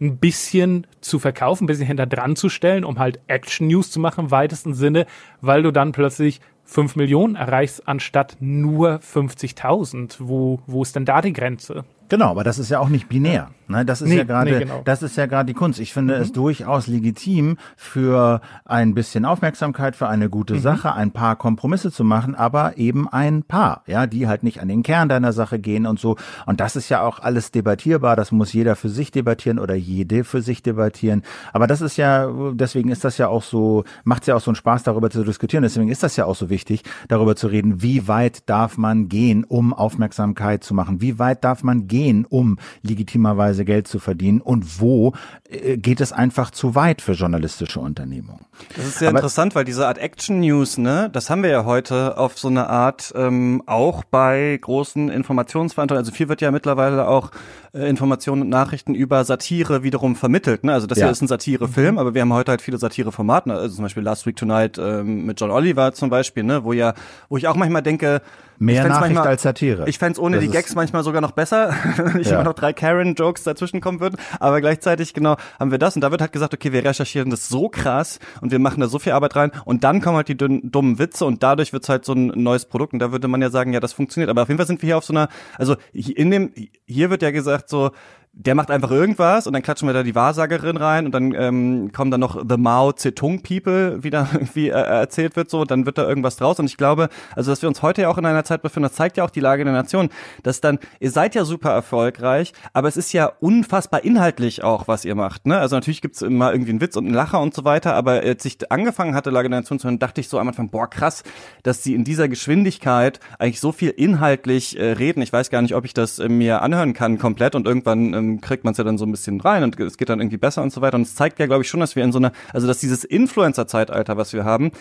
ein 0.00 0.18
bisschen 0.18 0.86
zu 1.00 1.18
verkaufen, 1.18 1.64
ein 1.64 1.66
bisschen 1.66 1.88
hinter 1.88 2.06
dran 2.06 2.36
zu 2.36 2.48
stellen, 2.48 2.84
um 2.84 3.00
halt 3.00 3.18
Action 3.26 3.66
News 3.66 3.90
zu 3.90 3.98
machen 3.98 4.26
im 4.26 4.30
weitesten 4.30 4.74
Sinne, 4.74 5.06
weil 5.40 5.64
du 5.64 5.72
dann 5.72 5.90
plötzlich 5.90 6.40
5 6.66 6.94
Millionen 6.94 7.34
erreichst 7.34 7.88
anstatt 7.88 8.36
nur 8.38 9.00
50.000. 9.00 10.18
Wo, 10.20 10.60
wo 10.68 10.82
ist 10.82 10.94
denn 10.94 11.04
da 11.04 11.20
die 11.20 11.32
Grenze? 11.32 11.84
Genau, 12.12 12.28
aber 12.28 12.44
das 12.44 12.58
ist 12.58 12.68
ja 12.68 12.78
auch 12.78 12.90
nicht 12.90 13.08
binär. 13.08 13.48
Ne? 13.68 13.86
Das 13.86 14.02
ist 14.02 14.10
Nee, 14.10 14.18
ja 14.18 14.24
gerade, 14.24 14.50
nee, 14.50 14.58
genau. 14.58 14.82
das 14.84 15.02
ist 15.02 15.16
ja 15.16 15.24
gerade 15.24 15.46
die 15.46 15.54
Kunst. 15.54 15.80
Ich 15.80 15.94
finde 15.94 16.14
es 16.16 16.30
durchaus 16.30 16.88
legitim, 16.88 17.56
für 17.74 18.42
ein 18.66 18.92
bisschen 18.92 19.24
Aufmerksamkeit, 19.24 19.96
für 19.96 20.08
eine 20.08 20.28
gute 20.28 20.58
Sache, 20.58 20.92
ein 20.92 21.12
paar 21.12 21.36
Kompromisse 21.36 21.90
zu 21.90 22.04
machen, 22.04 22.34
aber 22.34 22.76
eben 22.76 23.08
ein 23.08 23.44
paar, 23.44 23.82
ja, 23.86 24.06
die 24.06 24.28
halt 24.28 24.42
nicht 24.42 24.60
an 24.60 24.68
den 24.68 24.82
Kern 24.82 25.08
deiner 25.08 25.32
Sache 25.32 25.58
gehen 25.58 25.86
und 25.86 25.98
so. 25.98 26.16
Und 26.44 26.60
das 26.60 26.76
ist 26.76 26.90
ja 26.90 27.00
auch 27.02 27.18
alles 27.18 27.50
debattierbar. 27.50 28.14
Das 28.14 28.30
muss 28.30 28.52
jeder 28.52 28.76
für 28.76 28.90
sich 28.90 29.10
debattieren 29.10 29.58
oder 29.58 29.74
jede 29.74 30.24
für 30.24 30.42
sich 30.42 30.62
debattieren. 30.62 31.22
Aber 31.54 31.66
das 31.66 31.80
ist 31.80 31.96
ja, 31.96 32.30
deswegen 32.52 32.90
ist 32.90 33.04
das 33.04 33.16
ja 33.16 33.28
auch 33.28 33.42
so, 33.42 33.84
macht 34.04 34.24
es 34.24 34.26
ja 34.26 34.36
auch 34.36 34.42
so 34.42 34.50
einen 34.50 34.56
Spaß, 34.56 34.82
darüber 34.82 35.08
zu 35.08 35.24
diskutieren. 35.24 35.62
Deswegen 35.62 35.88
ist 35.88 36.02
das 36.02 36.16
ja 36.16 36.26
auch 36.26 36.36
so 36.36 36.50
wichtig, 36.50 36.82
darüber 37.08 37.36
zu 37.36 37.46
reden, 37.46 37.80
wie 37.80 38.06
weit 38.06 38.50
darf 38.50 38.76
man 38.76 39.08
gehen, 39.08 39.44
um 39.44 39.72
Aufmerksamkeit 39.72 40.62
zu 40.62 40.74
machen? 40.74 41.00
Wie 41.00 41.18
weit 41.18 41.42
darf 41.42 41.62
man 41.62 41.88
gehen, 41.88 42.01
um 42.28 42.58
legitimerweise 42.82 43.64
Geld 43.64 43.88
zu 43.88 43.98
verdienen? 43.98 44.40
Und 44.40 44.80
wo 44.80 45.14
äh, 45.48 45.76
geht 45.76 46.00
es 46.00 46.12
einfach 46.12 46.50
zu 46.50 46.74
weit 46.74 47.00
für 47.00 47.12
journalistische 47.12 47.80
Unternehmungen? 47.80 48.44
Das 48.76 48.86
ist 48.86 48.98
sehr 48.98 49.08
Aber- 49.08 49.18
interessant, 49.18 49.54
weil 49.54 49.64
diese 49.64 49.86
Art 49.86 49.98
Action 49.98 50.40
News, 50.40 50.78
ne, 50.78 51.10
das 51.12 51.30
haben 51.30 51.42
wir 51.42 51.50
ja 51.50 51.64
heute 51.64 52.18
auf 52.18 52.38
so 52.38 52.48
eine 52.48 52.68
Art 52.68 53.12
ähm, 53.16 53.62
auch 53.66 54.04
bei 54.04 54.58
großen 54.60 55.08
Informationsveranstaltungen. 55.10 55.98
Also 56.06 56.12
viel 56.12 56.28
wird 56.28 56.40
ja 56.40 56.50
mittlerweile 56.50 57.08
auch 57.08 57.30
äh, 57.74 57.88
Informationen 57.88 58.42
und 58.42 58.48
Nachrichten 58.48 58.94
über 58.94 59.24
Satire 59.24 59.82
wiederum 59.82 60.16
vermittelt. 60.16 60.64
Ne? 60.64 60.72
Also 60.72 60.86
das 60.86 60.98
Ja. 60.98 61.06
hier 61.06 61.12
ist 61.12 61.22
ein 61.22 61.28
Satirefilm, 61.28 61.98
aber 61.98 62.14
wir 62.14 62.20
haben 62.22 62.32
heute 62.32 62.50
halt 62.50 62.62
viele 62.62 62.78
Satireformate. 62.78 63.52
Also 63.52 63.76
zum 63.76 63.84
Beispiel 63.84 64.02
Last 64.02 64.26
Week 64.26 64.36
Tonight 64.36 64.78
ähm, 64.78 65.26
mit 65.26 65.40
John 65.40 65.50
Oliver 65.50 65.92
zum 65.92 66.10
Beispiel, 66.10 66.44
ne, 66.44 66.64
wo 66.64 66.72
ja, 66.72 66.94
wo 67.28 67.36
ich 67.36 67.48
auch 67.48 67.56
manchmal 67.56 67.82
denke, 67.82 68.22
Mehr 68.58 68.84
Nachricht 68.86 69.00
manchmal, 69.14 69.26
als 69.26 69.42
Satire. 69.42 69.88
Ich 69.88 69.98
fänd's 69.98 70.20
ohne 70.20 70.36
Das 70.36 70.44
die 70.44 70.50
Gags 70.50 70.76
manchmal 70.76 71.02
sogar 71.02 71.20
noch 71.20 71.32
besser, 71.32 71.74
wenn 71.96 72.18
nicht 72.18 72.30
Ja. 72.30 72.36
immer 72.36 72.44
noch 72.44 72.52
drei 72.54 72.72
Karen-Jokes 72.72 73.42
dazwischen 73.42 73.80
kommen 73.80 73.98
würden. 73.98 74.16
Aber 74.38 74.60
gleichzeitig, 74.60 75.14
genau, 75.14 75.34
haben 75.58 75.72
wir 75.72 75.78
das. 75.78 75.96
Und 75.96 76.02
da 76.02 76.12
wird 76.12 76.20
halt 76.20 76.30
gesagt, 76.32 76.54
okay, 76.54 76.70
wir 76.72 76.84
recherchieren 76.84 77.28
das 77.30 77.48
so 77.48 77.68
krass 77.68 78.20
und 78.40 78.51
wir 78.52 78.58
machen 78.58 78.80
da 78.80 78.86
so 78.86 78.98
viel 78.98 79.12
Arbeit 79.12 79.36
rein. 79.36 79.50
Und 79.64 79.84
dann 79.84 80.00
kommen 80.00 80.16
halt 80.16 80.28
die 80.28 80.36
dünn, 80.36 80.70
dummen 80.70 80.98
Witze 80.98 81.24
und 81.24 81.42
dadurch 81.42 81.72
wird's 81.72 81.88
halt 81.88 82.04
so 82.04 82.12
ein 82.12 82.26
neues 82.28 82.66
Produkt. 82.66 82.92
Und 82.92 83.00
da 83.00 83.10
würde 83.10 83.28
man 83.28 83.42
ja 83.42 83.50
sagen, 83.50 83.72
ja, 83.72 83.80
das 83.80 83.92
funktioniert. 83.92 84.30
Aber 84.30 84.42
auf 84.42 84.48
jeden 84.48 84.58
Fall 84.58 84.66
sind 84.66 84.82
wir 84.82 84.86
hier 84.86 84.98
auf 84.98 85.04
so 85.04 85.12
einer, 85.12 85.28
also 85.56 85.76
in 85.92 86.30
dem, 86.30 86.52
hier 86.86 87.10
wird 87.10 87.22
ja 87.22 87.30
gesagt 87.30 87.68
so, 87.68 87.90
der 88.34 88.54
macht 88.54 88.70
einfach 88.70 88.90
irgendwas 88.90 89.46
und 89.46 89.52
dann 89.52 89.62
klatschen 89.62 89.86
wir 89.86 89.92
da 89.92 90.02
die 90.02 90.14
Wahrsagerin 90.14 90.78
rein 90.78 91.04
und 91.04 91.12
dann 91.12 91.34
ähm, 91.34 91.92
kommen 91.92 92.10
dann 92.10 92.20
noch 92.20 92.42
The 92.48 92.56
Mao 92.56 92.92
Zedong 92.92 93.42
People, 93.42 94.02
wie 94.02 94.08
da 94.08 94.26
irgendwie 94.32 94.68
äh, 94.68 94.72
erzählt 94.72 95.36
wird 95.36 95.50
so, 95.50 95.60
und 95.60 95.70
dann 95.70 95.84
wird 95.84 95.98
da 95.98 96.08
irgendwas 96.08 96.36
draus 96.36 96.58
und 96.58 96.64
ich 96.64 96.78
glaube, 96.78 97.10
also 97.36 97.50
dass 97.50 97.60
wir 97.60 97.68
uns 97.68 97.82
heute 97.82 98.02
ja 98.02 98.08
auch 98.08 98.16
in 98.16 98.24
einer 98.24 98.44
Zeit 98.44 98.62
befinden, 98.62 98.84
das 98.88 98.94
zeigt 98.94 99.18
ja 99.18 99.24
auch 99.24 99.30
die 99.30 99.40
Lage 99.40 99.64
der 99.64 99.74
Nation, 99.74 100.08
dass 100.42 100.62
dann, 100.62 100.78
ihr 100.98 101.10
seid 101.10 101.34
ja 101.34 101.44
super 101.44 101.70
erfolgreich, 101.70 102.54
aber 102.72 102.88
es 102.88 102.96
ist 102.96 103.12
ja 103.12 103.30
unfassbar 103.40 104.02
inhaltlich 104.02 104.64
auch, 104.64 104.88
was 104.88 105.04
ihr 105.04 105.14
macht, 105.14 105.46
ne? 105.46 105.58
Also 105.58 105.76
natürlich 105.76 106.00
gibt's 106.00 106.22
immer 106.22 106.52
irgendwie 106.52 106.70
einen 106.70 106.80
Witz 106.80 106.96
und 106.96 107.04
einen 107.04 107.14
Lacher 107.14 107.40
und 107.40 107.52
so 107.52 107.64
weiter, 107.64 107.94
aber 107.94 108.12
als 108.12 108.44
ich 108.46 108.72
angefangen 108.72 109.14
hatte, 109.14 109.28
Lage 109.28 109.50
der 109.50 109.60
Nation 109.60 109.78
zu 109.78 109.88
hören, 109.88 109.98
dachte 109.98 110.22
ich 110.22 110.28
so 110.28 110.38
am 110.38 110.48
Anfang, 110.48 110.70
boah 110.70 110.88
krass, 110.88 111.22
dass 111.64 111.82
sie 111.82 111.94
in 111.94 112.04
dieser 112.04 112.28
Geschwindigkeit 112.28 113.20
eigentlich 113.38 113.60
so 113.60 113.72
viel 113.72 113.90
inhaltlich 113.90 114.78
äh, 114.78 114.92
reden. 114.92 115.20
Ich 115.20 115.32
weiß 115.32 115.50
gar 115.50 115.60
nicht, 115.60 115.74
ob 115.74 115.84
ich 115.84 115.92
das 115.92 116.18
äh, 116.18 116.28
mir 116.28 116.62
anhören 116.62 116.94
kann 116.94 117.18
komplett 117.18 117.54
und 117.54 117.66
irgendwann 117.66 118.21
ähm, 118.22 118.40
kriegt 118.40 118.64
man 118.64 118.72
es 118.72 118.78
ja 118.78 118.84
dann 118.84 118.98
so 118.98 119.04
ein 119.04 119.10
bisschen 119.10 119.40
rein 119.40 119.62
und 119.62 119.78
es 119.78 119.96
geht 119.96 120.08
dann 120.08 120.20
irgendwie 120.20 120.36
besser 120.38 120.62
und 120.62 120.72
so 120.72 120.80
weiter. 120.80 120.96
Und 120.96 121.02
es 121.02 121.14
zeigt 121.14 121.38
ja, 121.38 121.46
glaube 121.46 121.62
ich, 121.62 121.68
schon, 121.68 121.80
dass 121.80 121.96
wir 121.96 122.04
in 122.04 122.12
so 122.12 122.18
einer, 122.18 122.32
also 122.52 122.66
dass 122.66 122.78
dieses 122.78 123.04
Influencer-Zeitalter, 123.04 124.16
was 124.16 124.32
wir 124.32 124.44
haben, 124.44 124.72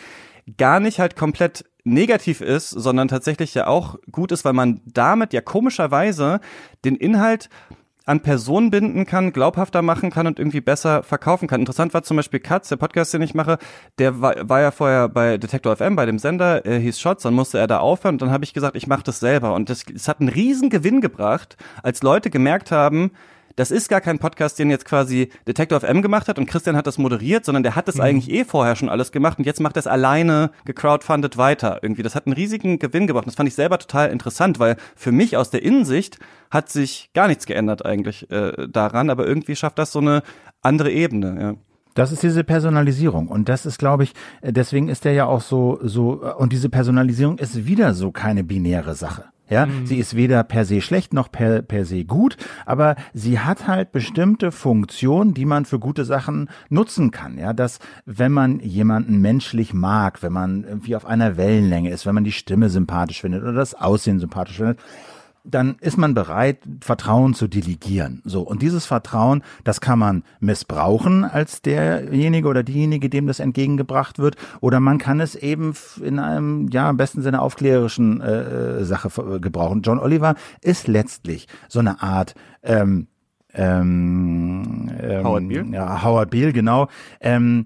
gar 0.58 0.80
nicht 0.80 1.00
halt 1.00 1.16
komplett 1.16 1.66
negativ 1.84 2.42
ist, 2.42 2.70
sondern 2.70 3.08
tatsächlich 3.08 3.54
ja 3.54 3.68
auch 3.68 3.98
gut 4.12 4.32
ist, 4.32 4.46
weil 4.46 4.54
man 4.54 4.82
damit 4.86 5.34
ja 5.34 5.42
komischerweise 5.42 6.40
den 6.86 6.96
Inhalt 6.96 7.50
an 8.06 8.22
Personen 8.22 8.72
binden 8.72 9.06
kann, 9.06 9.32
glaubhafter 9.32 9.82
machen 9.82 10.10
kann 10.10 10.28
und 10.28 10.40
irgendwie 10.40 10.62
besser 10.62 11.04
verkaufen 11.04 11.48
kann. 11.48 11.60
Interessant 11.60 11.94
war 11.94 12.04
zum 12.04 12.18
Beispiel 12.18 12.40
Katz, 12.40 12.70
der 12.70 12.78
Podcast, 12.78 13.14
den 13.14 13.22
ich 13.22 13.34
mache, 13.34 13.58
der 14.00 14.22
war, 14.22 14.50
war 14.50 14.62
ja 14.62 14.72
vorher 14.72 15.08
bei 15.08 15.38
Detektor 15.38 15.76
FM, 15.76 15.96
bei 15.96 16.06
dem 16.06 16.18
Sender, 16.18 16.66
er 16.66 16.80
hieß 16.80 17.00
Shots, 17.00 17.24
dann 17.24 17.34
musste 17.34 17.60
er 17.60 17.68
da 17.68 17.80
aufhören 17.80 18.16
und 18.16 18.22
dann 18.22 18.32
habe 18.32 18.44
ich 18.44 18.54
gesagt, 18.54 18.76
ich 18.76 18.88
mache 18.88 19.04
das 19.04 19.20
selber. 19.20 19.54
Und 19.54 19.70
das 19.70 19.86
hat 20.08 20.20
einen 20.20 20.30
riesen 20.30 20.70
Gewinn 20.70 21.02
gebracht, 21.02 21.58
als 21.84 22.02
Leute 22.02 22.30
gemerkt 22.30 22.72
haben, 22.72 23.12
das 23.56 23.72
ist 23.72 23.90
gar 23.90 24.02
kein 24.02 24.20
Podcast, 24.20 24.60
den 24.60 24.70
jetzt 24.70 24.86
quasi 24.86 25.30
Detektor 25.48 25.80
FM 25.80 26.02
gemacht 26.02 26.28
hat 26.28 26.38
und 26.40 26.46
Christian 26.46 26.76
hat 26.76 26.88
das 26.88 26.98
moderiert, 26.98 27.46
sondern 27.46 27.64
der 27.64 27.76
hat 27.76 27.88
das 27.88 28.00
eigentlich 28.00 28.32
eh 28.32 28.46
vorher 28.46 28.76
schon 28.76 28.90
alles 28.90 29.12
gemacht 29.12 29.40
und 29.40 29.46
jetzt 29.46 29.60
macht 29.60 29.76
er 29.78 29.82
es 29.82 29.88
alleine 29.88 30.52
gecrowdfundet 30.66 31.38
weiter 31.38 31.80
irgendwie. 31.82 32.04
Das 32.04 32.16
hat 32.16 32.26
einen 32.26 32.34
riesigen 32.34 32.80
Gewinn 32.80 33.08
gebracht. 33.08 33.28
Das 33.28 33.36
fand 33.36 33.50
ich 33.50 33.56
selber 33.56 33.78
total 33.80 34.10
interessant, 34.10 34.60
weil 34.60 34.78
für 34.96 35.12
mich 35.12 35.38
aus 35.38 35.50
der 35.50 35.64
Innensicht 35.64 36.20
hat 36.50 36.70
sich 36.70 37.10
gar 37.14 37.28
nichts 37.28 37.46
geändert 37.46 37.86
eigentlich 37.86 38.30
äh, 38.32 38.68
daran, 38.68 39.10
aber 39.10 39.28
irgendwie 39.28 39.56
schafft 39.56 39.80
das 39.80 39.92
so 39.92 40.00
eine 40.00 40.24
andere 40.62 40.92
Ebene. 40.92 41.42
Ja. 41.42 41.56
Das 41.94 42.14
ist 42.14 42.24
diese 42.24 42.46
Personalisierung 42.46 43.28
und 43.28 43.50
das 43.50 43.66
ist, 43.66 43.78
glaube 43.78 44.04
ich, 44.04 44.14
äh, 44.42 44.54
deswegen 44.54 44.88
ist 44.88 45.04
der 45.04 45.14
ja 45.14 45.26
auch 45.26 45.42
so 45.42 45.80
so 45.82 46.24
äh, 46.24 46.34
und 46.34 46.54
diese 46.54 46.70
Personalisierung 46.70 47.38
ist 47.38 47.66
wieder 47.66 47.94
so 47.94 48.12
keine 48.12 48.44
binäre 48.44 48.96
Sache. 48.96 49.26
Ja, 49.52 49.68
sie 49.84 49.98
ist 49.98 50.16
weder 50.16 50.46
per 50.46 50.64
se 50.64 50.80
schlecht 50.80 51.14
noch 51.14 51.30
per, 51.30 51.62
per 51.62 51.84
se 51.84 52.06
gut, 52.06 52.38
aber 52.66 52.96
sie 53.14 53.40
hat 53.40 53.68
halt 53.68 53.92
bestimmte 53.92 54.54
Funktionen, 54.54 55.34
die 55.34 55.44
man 55.44 55.66
für 55.66 55.78
gute 55.78 56.06
Sachen 56.06 56.50
nutzen 56.70 57.12
kann. 57.12 57.38
Ja, 57.38 57.52
dass 57.52 57.80
wenn 58.06 58.32
man 58.32 58.62
jemanden 58.62 59.20
menschlich 59.20 59.74
mag, 59.74 60.24
wenn 60.24 60.32
man 60.32 60.64
irgendwie 60.64 60.96
auf 60.96 61.06
einer 61.06 61.36
Wellenlänge 61.36 61.90
ist, 61.90 62.06
wenn 62.06 62.16
man 62.16 62.24
die 62.24 62.32
Stimme 62.32 62.70
sympathisch 62.70 63.20
findet 63.20 63.44
oder 63.44 63.52
das 63.52 63.74
Aussehen 63.74 64.20
sympathisch 64.20 64.56
findet, 64.56 64.80
dann 65.44 65.76
ist 65.82 65.98
man 65.98 66.14
bereit, 66.14 66.60
Vertrauen 66.82 67.34
zu 67.34 67.48
delegieren. 67.48 68.22
So. 68.26 68.42
Und 68.42 68.62
dieses 68.62 68.86
Vertrauen, 68.86 69.44
das 69.64 69.82
kann 69.82 70.00
man 70.00 70.24
missbrauchen 70.40 71.24
als 71.24 71.62
derjenige 71.62 72.48
oder 72.48 72.64
diejenige, 72.64 73.10
dem 73.10 73.28
das 73.28 73.40
entgegengebracht 73.40 74.20
wird. 74.20 74.36
Oder 74.60 74.80
man 74.80 74.98
kann 74.98 75.20
es 75.20 75.36
eben 75.36 75.74
in 76.04 76.20
einem, 76.20 76.68
ja, 76.70 76.90
im 76.90 76.98
besten 76.98 77.22
Sinne 77.22 77.42
aufklärerischen 77.42 78.22
äh, 78.22 78.84
Sache 78.84 79.10
äh, 79.22 79.40
gebrauchen. 79.40 79.82
John 79.82 80.00
Oliver 80.00 80.36
ist 80.62 80.88
letztlich 80.88 81.48
so 81.68 81.80
eine 81.80 82.02
Art, 82.02 82.36
ähm, 82.64 83.08
ähm, 83.54 84.92
ähm, 85.02 85.24
Howard 85.26 85.48
Beale? 85.50 85.66
Ja, 85.72 86.04
Howard 86.04 86.30
Beale, 86.30 86.54
genau. 86.54 86.88
Ähm, 87.20 87.66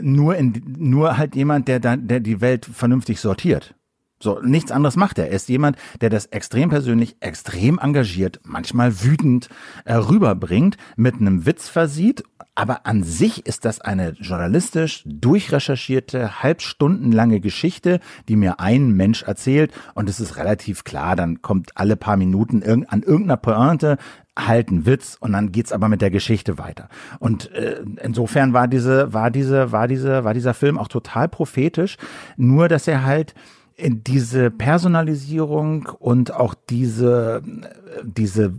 nur, 0.00 0.36
in, 0.36 0.62
nur 0.78 1.18
halt 1.18 1.34
jemand, 1.36 1.68
der, 1.68 1.80
da- 1.80 1.96
der 1.96 2.20
die 2.20 2.40
Welt 2.40 2.64
vernünftig 2.66 3.20
sortiert. 3.20 3.74
So, 4.22 4.38
nichts 4.40 4.70
anderes 4.70 4.94
macht 4.94 5.18
er. 5.18 5.28
Er 5.28 5.36
ist 5.36 5.48
jemand, 5.48 5.76
der 6.00 6.08
das 6.08 6.26
extrem 6.26 6.70
persönlich, 6.70 7.16
extrem 7.18 7.80
engagiert, 7.80 8.40
manchmal 8.44 9.02
wütend 9.02 9.48
äh, 9.84 9.94
rüberbringt, 9.94 10.76
mit 10.96 11.16
einem 11.16 11.44
Witz 11.44 11.68
versieht. 11.68 12.22
Aber 12.54 12.86
an 12.86 13.02
sich 13.02 13.46
ist 13.46 13.64
das 13.64 13.80
eine 13.80 14.10
journalistisch 14.10 15.02
durchrecherchierte, 15.06 16.42
halbstundenlange 16.42 17.40
Geschichte, 17.40 17.98
die 18.28 18.36
mir 18.36 18.60
ein 18.60 18.92
Mensch 18.92 19.24
erzählt. 19.24 19.72
Und 19.94 20.08
es 20.08 20.20
ist 20.20 20.36
relativ 20.36 20.84
klar, 20.84 21.16
dann 21.16 21.42
kommt 21.42 21.72
alle 21.74 21.96
paar 21.96 22.16
Minuten 22.16 22.62
irg 22.62 22.84
an 22.88 23.02
irgendeiner 23.02 23.38
Pointe 23.38 23.98
halt 24.38 24.70
ein 24.70 24.86
Witz 24.86 25.16
und 25.18 25.32
dann 25.32 25.52
geht's 25.52 25.72
aber 25.72 25.88
mit 25.88 26.00
der 26.00 26.10
Geschichte 26.10 26.58
weiter. 26.58 26.88
Und 27.18 27.50
äh, 27.52 27.82
insofern 28.02 28.52
war 28.52 28.68
diese, 28.68 29.12
war 29.12 29.30
diese, 29.30 29.72
war 29.72 29.88
diese, 29.88 30.24
war 30.24 30.32
dieser 30.32 30.54
Film 30.54 30.78
auch 30.78 30.88
total 30.88 31.28
prophetisch. 31.28 31.96
Nur, 32.36 32.68
dass 32.68 32.86
er 32.86 33.04
halt 33.04 33.34
diese 33.78 34.50
Personalisierung 34.50 35.88
und 35.98 36.32
auch 36.34 36.54
diese, 36.54 37.42
diese 38.02 38.50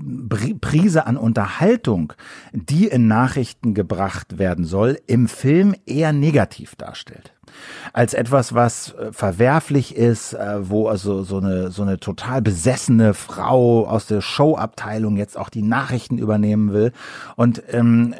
Prise 0.61 1.05
an 1.05 1.17
Unterhaltung, 1.17 2.13
die 2.51 2.87
in 2.87 3.07
Nachrichten 3.07 3.73
gebracht 3.73 4.37
werden 4.37 4.65
soll, 4.65 4.99
im 5.07 5.27
Film 5.27 5.75
eher 5.85 6.13
negativ 6.13 6.75
darstellt. 6.75 7.33
Als 7.93 8.13
etwas, 8.13 8.53
was 8.53 8.93
äh, 8.93 9.11
verwerflich 9.11 9.95
ist, 9.95 10.33
äh, 10.33 10.69
wo 10.69 10.87
also 10.87 11.23
so 11.23 11.37
eine, 11.37 11.71
so 11.71 11.81
eine 11.81 11.99
total 11.99 12.41
besessene 12.41 13.13
Frau 13.13 13.87
aus 13.87 14.07
der 14.07 14.21
Showabteilung 14.21 15.17
jetzt 15.17 15.37
auch 15.37 15.49
die 15.49 15.61
Nachrichten 15.61 16.17
übernehmen 16.17 16.73
will. 16.73 16.91
Und 17.35 17.63
ähm, 17.69 18.15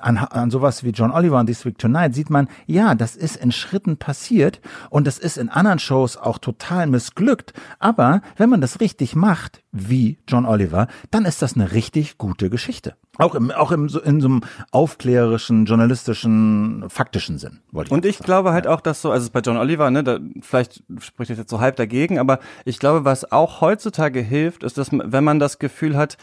an, 0.00 0.18
an 0.18 0.50
sowas 0.50 0.84
wie 0.84 0.90
John 0.90 1.10
Oliver 1.10 1.38
und 1.40 1.46
This 1.46 1.64
Week 1.64 1.78
Tonight 1.78 2.14
sieht 2.14 2.30
man, 2.30 2.48
ja, 2.66 2.94
das 2.94 3.16
ist 3.16 3.36
in 3.36 3.52
Schritten 3.52 3.96
passiert 3.96 4.60
und 4.90 5.06
das 5.06 5.18
ist 5.18 5.38
in 5.38 5.48
anderen 5.48 5.78
Shows 5.78 6.16
auch 6.16 6.38
total 6.38 6.86
missglückt. 6.86 7.52
Aber 7.78 8.20
wenn 8.36 8.50
man 8.50 8.60
das 8.60 8.80
richtig 8.80 9.16
macht, 9.16 9.62
wie 9.76 10.18
John 10.28 10.46
Oliver, 10.46 10.88
dann 11.10 11.24
ist 11.24 11.42
das 11.42 11.54
eine 11.54 11.72
richtig 11.72 12.18
gute 12.18 12.50
Geschichte. 12.50 12.94
Auch 13.18 13.34
im, 13.34 13.50
auch 13.50 13.72
im, 13.72 13.88
so- 13.88 14.00
in 14.00 14.20
so 14.20 14.28
einem 14.28 14.40
aufklärerischen, 14.72 15.64
journalistischen, 15.66 16.84
faktischen 16.88 17.38
Sinn. 17.38 17.60
Wollte 17.72 17.88
ich 17.88 17.92
Und 17.92 18.04
ich 18.04 18.16
sagen. 18.18 18.26
glaube 18.26 18.52
halt 18.52 18.66
auch, 18.66 18.80
dass 18.80 19.02
so, 19.02 19.10
also 19.10 19.30
bei 19.30 19.40
John 19.40 19.56
Oliver, 19.56 19.90
ne, 19.90 20.04
da, 20.04 20.18
vielleicht 20.40 20.82
spricht 21.00 21.30
das 21.30 21.38
jetzt 21.38 21.50
so 21.50 21.60
halb 21.60 21.76
dagegen, 21.76 22.18
aber 22.18 22.38
ich 22.64 22.78
glaube, 22.78 23.04
was 23.04 23.32
auch 23.32 23.60
heutzutage 23.60 24.20
hilft, 24.20 24.62
ist, 24.62 24.78
dass 24.78 24.92
man- 24.92 25.12
wenn 25.12 25.24
man 25.24 25.38
das 25.38 25.58
Gefühl 25.58 25.96
hat, 25.96 26.16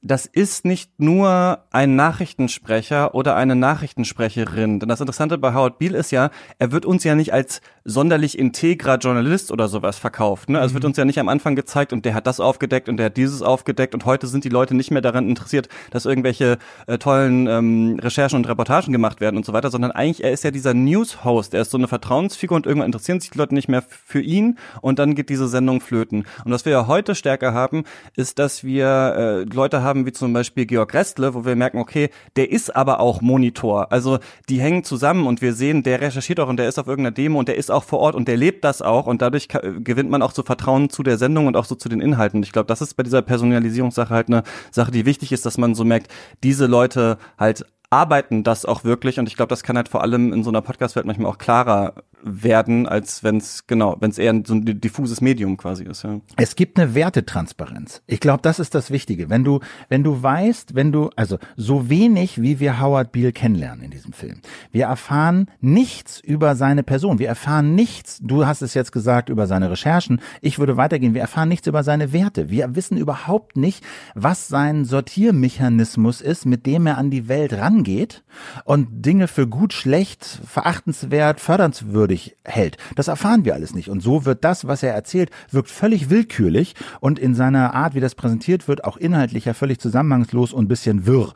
das 0.00 0.26
ist 0.26 0.64
nicht 0.64 1.00
nur 1.00 1.64
ein 1.72 1.96
Nachrichtensprecher 1.96 3.14
oder 3.16 3.34
eine 3.34 3.56
Nachrichtensprecherin. 3.56 4.78
Denn 4.78 4.88
das 4.88 5.00
Interessante 5.00 5.38
bei 5.38 5.52
Howard 5.52 5.78
Beale 5.78 5.98
ist 5.98 6.12
ja, 6.12 6.30
er 6.58 6.70
wird 6.70 6.86
uns 6.86 7.02
ja 7.02 7.16
nicht 7.16 7.32
als 7.32 7.60
sonderlich 7.84 8.38
integrer 8.38 8.98
Journalist 8.98 9.50
oder 9.50 9.66
sowas 9.66 9.98
verkauft. 9.98 10.50
Ne? 10.50 10.60
Also 10.60 10.72
mhm. 10.72 10.74
wird 10.74 10.84
uns 10.84 10.96
ja 10.98 11.04
nicht 11.04 11.18
am 11.18 11.28
Anfang 11.28 11.56
gezeigt 11.56 11.92
und 11.92 12.04
der 12.04 12.14
hat 12.14 12.28
das 12.28 12.38
aufgedeckt 12.38 12.88
und 12.88 12.98
der 12.98 13.06
hat 13.06 13.16
dieses 13.16 13.42
aufgedeckt 13.42 13.94
und 13.94 14.04
heute 14.04 14.28
sind 14.28 14.44
die 14.44 14.50
Leute 14.50 14.76
nicht 14.76 14.92
mehr 14.92 15.02
daran 15.02 15.28
interessiert, 15.28 15.68
dass 15.90 16.06
irgendwelche 16.06 16.58
äh, 16.86 16.98
tollen 16.98 17.48
ähm, 17.48 17.98
Recherchen 18.00 18.36
und 18.36 18.48
Reportagen 18.48 18.92
gemacht 18.92 19.20
werden 19.20 19.36
und 19.36 19.44
so 19.44 19.52
weiter, 19.52 19.70
sondern 19.70 19.90
eigentlich 19.90 20.22
er 20.22 20.32
ist 20.32 20.44
ja 20.44 20.52
dieser 20.52 20.74
News-Host, 20.74 21.54
er 21.54 21.62
ist 21.62 21.70
so 21.70 21.78
eine 21.78 21.88
Vertrauensfigur 21.88 22.56
und 22.56 22.66
irgendwann 22.66 22.86
interessieren 22.86 23.20
sich 23.20 23.30
die 23.30 23.38
Leute 23.38 23.54
nicht 23.54 23.68
mehr 23.68 23.82
für 23.82 24.20
ihn 24.20 24.58
und 24.80 25.00
dann 25.00 25.16
geht 25.16 25.28
diese 25.28 25.48
Sendung 25.48 25.80
flöten. 25.80 26.24
Und 26.44 26.52
was 26.52 26.64
wir 26.64 26.72
ja 26.72 26.86
heute 26.86 27.16
stärker 27.16 27.52
haben, 27.52 27.84
ist, 28.14 28.38
dass 28.38 28.62
wir 28.62 28.86
äh, 28.86 29.42
Leute 29.54 29.82
haben 29.82 29.87
wie 29.94 30.12
zum 30.12 30.32
Beispiel 30.32 30.66
Georg 30.66 30.94
Restle, 30.94 31.34
wo 31.34 31.44
wir 31.44 31.56
merken, 31.56 31.78
okay, 31.78 32.10
der 32.36 32.50
ist 32.50 32.74
aber 32.74 33.00
auch 33.00 33.20
Monitor. 33.20 33.92
Also 33.92 34.18
die 34.48 34.60
hängen 34.60 34.84
zusammen 34.84 35.26
und 35.26 35.42
wir 35.42 35.52
sehen, 35.52 35.82
der 35.82 36.00
recherchiert 36.00 36.40
auch 36.40 36.48
und 36.48 36.58
der 36.58 36.68
ist 36.68 36.78
auf 36.78 36.86
irgendeiner 36.86 37.14
Demo 37.14 37.38
und 37.38 37.48
der 37.48 37.56
ist 37.56 37.70
auch 37.70 37.84
vor 37.84 38.00
Ort 38.00 38.14
und 38.14 38.28
der 38.28 38.36
lebt 38.36 38.64
das 38.64 38.82
auch 38.82 39.06
und 39.06 39.22
dadurch 39.22 39.48
gewinnt 39.48 40.10
man 40.10 40.22
auch 40.22 40.32
so 40.32 40.42
Vertrauen 40.42 40.90
zu 40.90 41.02
der 41.02 41.18
Sendung 41.18 41.46
und 41.46 41.56
auch 41.56 41.64
so 41.64 41.74
zu 41.74 41.88
den 41.88 42.00
Inhalten. 42.00 42.42
Ich 42.42 42.52
glaube, 42.52 42.66
das 42.66 42.80
ist 42.80 42.94
bei 42.94 43.02
dieser 43.02 43.22
Personalisierungssache 43.22 44.14
halt 44.14 44.28
eine 44.28 44.42
Sache, 44.70 44.90
die 44.90 45.06
wichtig 45.06 45.32
ist, 45.32 45.46
dass 45.46 45.58
man 45.58 45.74
so 45.74 45.84
merkt, 45.84 46.10
diese 46.42 46.66
Leute 46.66 47.18
halt 47.38 47.64
arbeiten 47.90 48.44
das 48.44 48.66
auch 48.66 48.84
wirklich 48.84 49.18
und 49.18 49.28
ich 49.28 49.36
glaube, 49.36 49.48
das 49.48 49.62
kann 49.62 49.76
halt 49.76 49.88
vor 49.88 50.02
allem 50.02 50.32
in 50.32 50.44
so 50.44 50.50
einer 50.50 50.60
Podcast-Welt 50.60 51.06
manchmal 51.06 51.30
auch 51.30 51.38
klarer 51.38 51.94
werden, 52.22 52.86
als 52.86 53.22
wenn 53.24 53.36
es 53.36 53.66
genau, 53.66 53.96
wenn 54.00 54.10
es 54.10 54.18
eher 54.18 54.42
so 54.44 54.54
ein 54.54 54.80
diffuses 54.80 55.20
Medium 55.20 55.56
quasi 55.56 55.84
ist. 55.84 56.04
Ja. 56.04 56.20
Es 56.36 56.56
gibt 56.56 56.78
eine 56.78 56.94
Wertetransparenz. 56.94 58.02
Ich 58.06 58.20
glaube, 58.20 58.42
das 58.42 58.58
ist 58.58 58.74
das 58.74 58.90
Wichtige. 58.90 59.30
Wenn 59.30 59.44
du, 59.44 59.60
wenn 59.88 60.02
du 60.02 60.22
weißt, 60.22 60.74
wenn 60.74 60.92
du, 60.92 61.10
also 61.16 61.38
so 61.56 61.88
wenig 61.88 62.40
wie 62.40 62.60
wir 62.60 62.80
Howard 62.80 63.12
Beale 63.12 63.32
kennenlernen 63.32 63.84
in 63.84 63.90
diesem 63.90 64.12
Film, 64.12 64.40
wir 64.72 64.86
erfahren 64.86 65.46
nichts 65.60 66.20
über 66.20 66.56
seine 66.56 66.82
Person. 66.82 67.18
Wir 67.18 67.28
erfahren 67.28 67.74
nichts. 67.74 68.20
Du 68.22 68.46
hast 68.46 68.62
es 68.62 68.74
jetzt 68.74 68.92
gesagt 68.92 69.28
über 69.28 69.46
seine 69.46 69.70
Recherchen. 69.70 70.20
Ich 70.40 70.58
würde 70.58 70.76
weitergehen. 70.76 71.14
Wir 71.14 71.22
erfahren 71.22 71.48
nichts 71.48 71.66
über 71.66 71.82
seine 71.82 72.12
Werte. 72.12 72.50
Wir 72.50 72.74
wissen 72.76 72.96
überhaupt 72.96 73.56
nicht, 73.56 73.84
was 74.14 74.48
sein 74.48 74.84
Sortiermechanismus 74.84 76.20
ist, 76.20 76.46
mit 76.46 76.66
dem 76.66 76.86
er 76.86 76.98
an 76.98 77.10
die 77.10 77.28
Welt 77.28 77.52
rangeht 77.52 78.22
und 78.64 79.04
Dinge 79.04 79.28
für 79.28 79.46
gut, 79.46 79.72
schlecht, 79.72 80.24
verachtenswert, 80.24 81.40
fördernswürdig 81.40 82.17
glaubwürdig 82.18 82.36
hält. 82.44 82.76
Das 82.96 83.08
erfahren 83.08 83.44
wir 83.44 83.54
alles 83.54 83.74
nicht. 83.74 83.88
Und 83.88 84.00
so 84.00 84.24
wird 84.24 84.44
das, 84.44 84.66
was 84.66 84.82
er 84.82 84.94
erzählt, 84.94 85.30
wirkt 85.50 85.68
völlig 85.68 86.10
willkürlich 86.10 86.74
und 87.00 87.18
in 87.18 87.34
seiner 87.34 87.74
Art, 87.74 87.94
wie 87.94 88.00
das 88.00 88.14
präsentiert 88.14 88.68
wird, 88.68 88.84
auch 88.84 88.96
inhaltlicher 88.96 89.54
völlig 89.54 89.78
zusammenhangslos 89.78 90.52
und 90.52 90.64
ein 90.64 90.68
bisschen 90.68 91.06
wirr, 91.06 91.32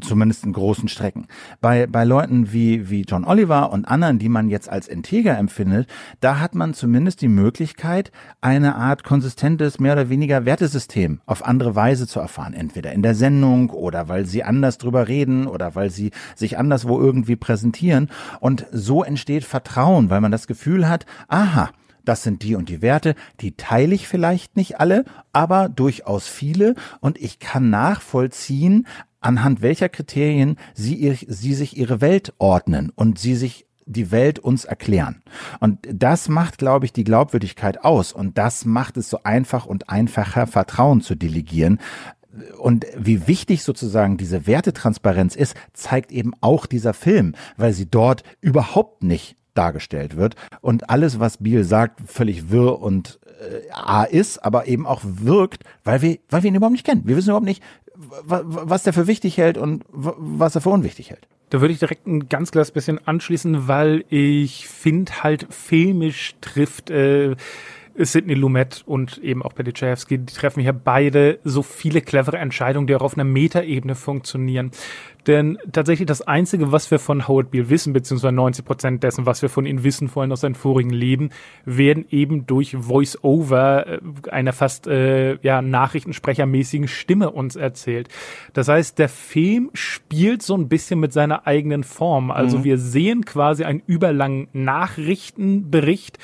zumindest 0.00 0.44
in 0.44 0.52
großen 0.52 0.88
Strecken. 0.88 1.26
Bei, 1.60 1.86
bei 1.86 2.04
Leuten 2.04 2.52
wie, 2.52 2.90
wie 2.90 3.02
John 3.02 3.24
Oliver 3.24 3.72
und 3.72 3.86
anderen, 3.86 4.18
die 4.18 4.28
man 4.28 4.48
jetzt 4.48 4.68
als 4.68 4.86
integer 4.86 5.38
empfindet, 5.38 5.88
da 6.20 6.40
hat 6.40 6.54
man 6.54 6.74
zumindest 6.74 7.22
die 7.22 7.28
Möglichkeit, 7.28 8.12
eine 8.40 8.74
Art 8.74 9.02
konsistentes, 9.04 9.80
mehr 9.80 9.94
oder 9.94 10.08
weniger 10.08 10.44
Wertesystem 10.44 11.20
auf 11.26 11.44
andere 11.44 11.74
Weise 11.74 12.06
zu 12.06 12.20
erfahren. 12.20 12.54
Entweder 12.54 12.92
in 12.92 13.02
der 13.02 13.14
Sendung 13.14 13.70
oder 13.70 14.08
weil 14.08 14.26
sie 14.26 14.44
anders 14.44 14.78
drüber 14.78 15.08
reden 15.08 15.46
oder 15.46 15.74
weil 15.74 15.90
sie 15.90 16.10
sich 16.34 16.58
anderswo 16.58 17.00
irgendwie 17.00 17.36
präsentieren. 17.36 18.10
Und 18.40 18.66
so 18.72 19.02
entsteht 19.02 19.44
Vertrauen, 19.44 20.09
weil 20.10 20.20
man 20.20 20.32
das 20.32 20.46
Gefühl 20.46 20.88
hat, 20.88 21.06
aha, 21.28 21.70
das 22.04 22.22
sind 22.22 22.42
die 22.42 22.56
und 22.56 22.68
die 22.68 22.82
Werte, 22.82 23.14
die 23.40 23.52
teile 23.56 23.94
ich 23.94 24.08
vielleicht 24.08 24.56
nicht 24.56 24.80
alle, 24.80 25.04
aber 25.32 25.68
durchaus 25.68 26.26
viele 26.26 26.74
und 27.00 27.18
ich 27.18 27.38
kann 27.38 27.70
nachvollziehen, 27.70 28.86
anhand 29.20 29.62
welcher 29.62 29.88
Kriterien 29.88 30.56
sie, 30.74 30.94
ihr, 30.94 31.16
sie 31.26 31.54
sich 31.54 31.76
ihre 31.76 32.00
Welt 32.00 32.32
ordnen 32.38 32.90
und 32.94 33.18
sie 33.18 33.34
sich 33.34 33.66
die 33.86 34.10
Welt 34.10 34.38
uns 34.38 34.64
erklären. 34.64 35.22
Und 35.58 35.78
das 35.92 36.28
macht, 36.28 36.58
glaube 36.58 36.86
ich, 36.86 36.92
die 36.92 37.04
Glaubwürdigkeit 37.04 37.84
aus. 37.84 38.12
Und 38.12 38.38
das 38.38 38.64
macht 38.64 38.96
es 38.96 39.10
so 39.10 39.24
einfach 39.24 39.66
und 39.66 39.88
einfacher, 39.88 40.46
Vertrauen 40.46 41.00
zu 41.00 41.16
delegieren. 41.16 41.80
Und 42.58 42.86
wie 42.96 43.26
wichtig 43.26 43.64
sozusagen 43.64 44.16
diese 44.16 44.46
Wertetransparenz 44.46 45.34
ist, 45.34 45.56
zeigt 45.72 46.12
eben 46.12 46.32
auch 46.40 46.66
dieser 46.66 46.94
Film, 46.94 47.34
weil 47.56 47.72
sie 47.72 47.90
dort 47.90 48.22
überhaupt 48.40 49.02
nicht 49.02 49.36
dargestellt 49.54 50.16
wird 50.16 50.36
und 50.60 50.90
alles, 50.90 51.20
was 51.20 51.38
Biel 51.38 51.64
sagt, 51.64 52.00
völlig 52.06 52.50
wirr 52.50 52.80
und 52.80 53.18
äh, 53.40 53.70
A 53.72 54.04
ist, 54.04 54.38
aber 54.38 54.66
eben 54.66 54.86
auch 54.86 55.02
wirkt, 55.04 55.64
weil 55.84 56.02
wir, 56.02 56.18
weil 56.28 56.42
wir 56.42 56.48
ihn 56.48 56.54
überhaupt 56.54 56.72
nicht 56.72 56.86
kennen. 56.86 57.02
Wir 57.04 57.16
wissen 57.16 57.30
überhaupt 57.30 57.46
nicht, 57.46 57.62
was 58.24 58.82
der 58.82 58.92
für 58.92 59.06
wichtig 59.06 59.36
hält 59.36 59.58
und 59.58 59.84
was 59.90 60.54
er 60.54 60.60
für 60.60 60.70
unwichtig 60.70 61.10
hält. 61.10 61.26
Da 61.50 61.60
würde 61.60 61.74
ich 61.74 61.80
direkt 61.80 62.06
ein 62.06 62.28
ganz 62.28 62.52
kleines 62.52 62.70
bisschen 62.70 63.04
anschließen, 63.06 63.66
weil 63.66 64.04
ich 64.08 64.68
finde 64.68 65.22
halt 65.22 65.46
filmisch 65.50 66.36
trifft 66.40 66.90
äh, 66.90 67.34
Sidney 68.04 68.34
Lumet 68.34 68.82
und 68.86 69.18
eben 69.18 69.42
auch 69.42 69.54
Pettichevsky, 69.54 70.18
die 70.18 70.32
treffen 70.32 70.62
hier 70.62 70.72
beide 70.72 71.38
so 71.44 71.62
viele 71.62 72.00
clevere 72.00 72.38
Entscheidungen, 72.38 72.86
die 72.86 72.94
auch 72.94 73.02
auf 73.02 73.14
einer 73.14 73.24
Metaebene 73.24 73.94
funktionieren. 73.94 74.70
Denn 75.26 75.58
tatsächlich 75.70 76.06
das 76.06 76.22
Einzige, 76.22 76.72
was 76.72 76.90
wir 76.90 76.98
von 76.98 77.28
Howard 77.28 77.50
Beale 77.50 77.68
wissen, 77.68 77.92
beziehungsweise 77.92 78.32
90 78.32 78.64
Prozent 78.64 79.02
dessen, 79.02 79.26
was 79.26 79.42
wir 79.42 79.48
von 79.48 79.66
ihm 79.66 79.84
wissen, 79.84 80.08
vor 80.08 80.22
allem 80.22 80.32
aus 80.32 80.40
seinem 80.40 80.54
vorigen 80.54 80.90
Leben, 80.90 81.30
werden 81.64 82.06
eben 82.10 82.46
durch 82.46 82.76
Voice-Over 82.78 83.86
äh, 83.86 84.00
einer 84.30 84.52
fast 84.52 84.86
äh, 84.86 85.36
ja, 85.42 85.62
nachrichtensprechermäßigen 85.62 86.88
Stimme 86.88 87.30
uns 87.30 87.56
erzählt. 87.56 88.08
Das 88.54 88.68
heißt, 88.68 88.98
der 88.98 89.08
Film 89.08 89.70
spielt 89.74 90.42
so 90.42 90.56
ein 90.56 90.68
bisschen 90.68 91.00
mit 91.00 91.12
seiner 91.12 91.46
eigenen 91.46 91.84
Form. 91.84 92.30
Also 92.30 92.58
mhm. 92.58 92.64
wir 92.64 92.78
sehen 92.78 93.24
quasi 93.24 93.64
einen 93.64 93.82
überlangen 93.86 94.48
Nachrichtenbericht 94.52 96.18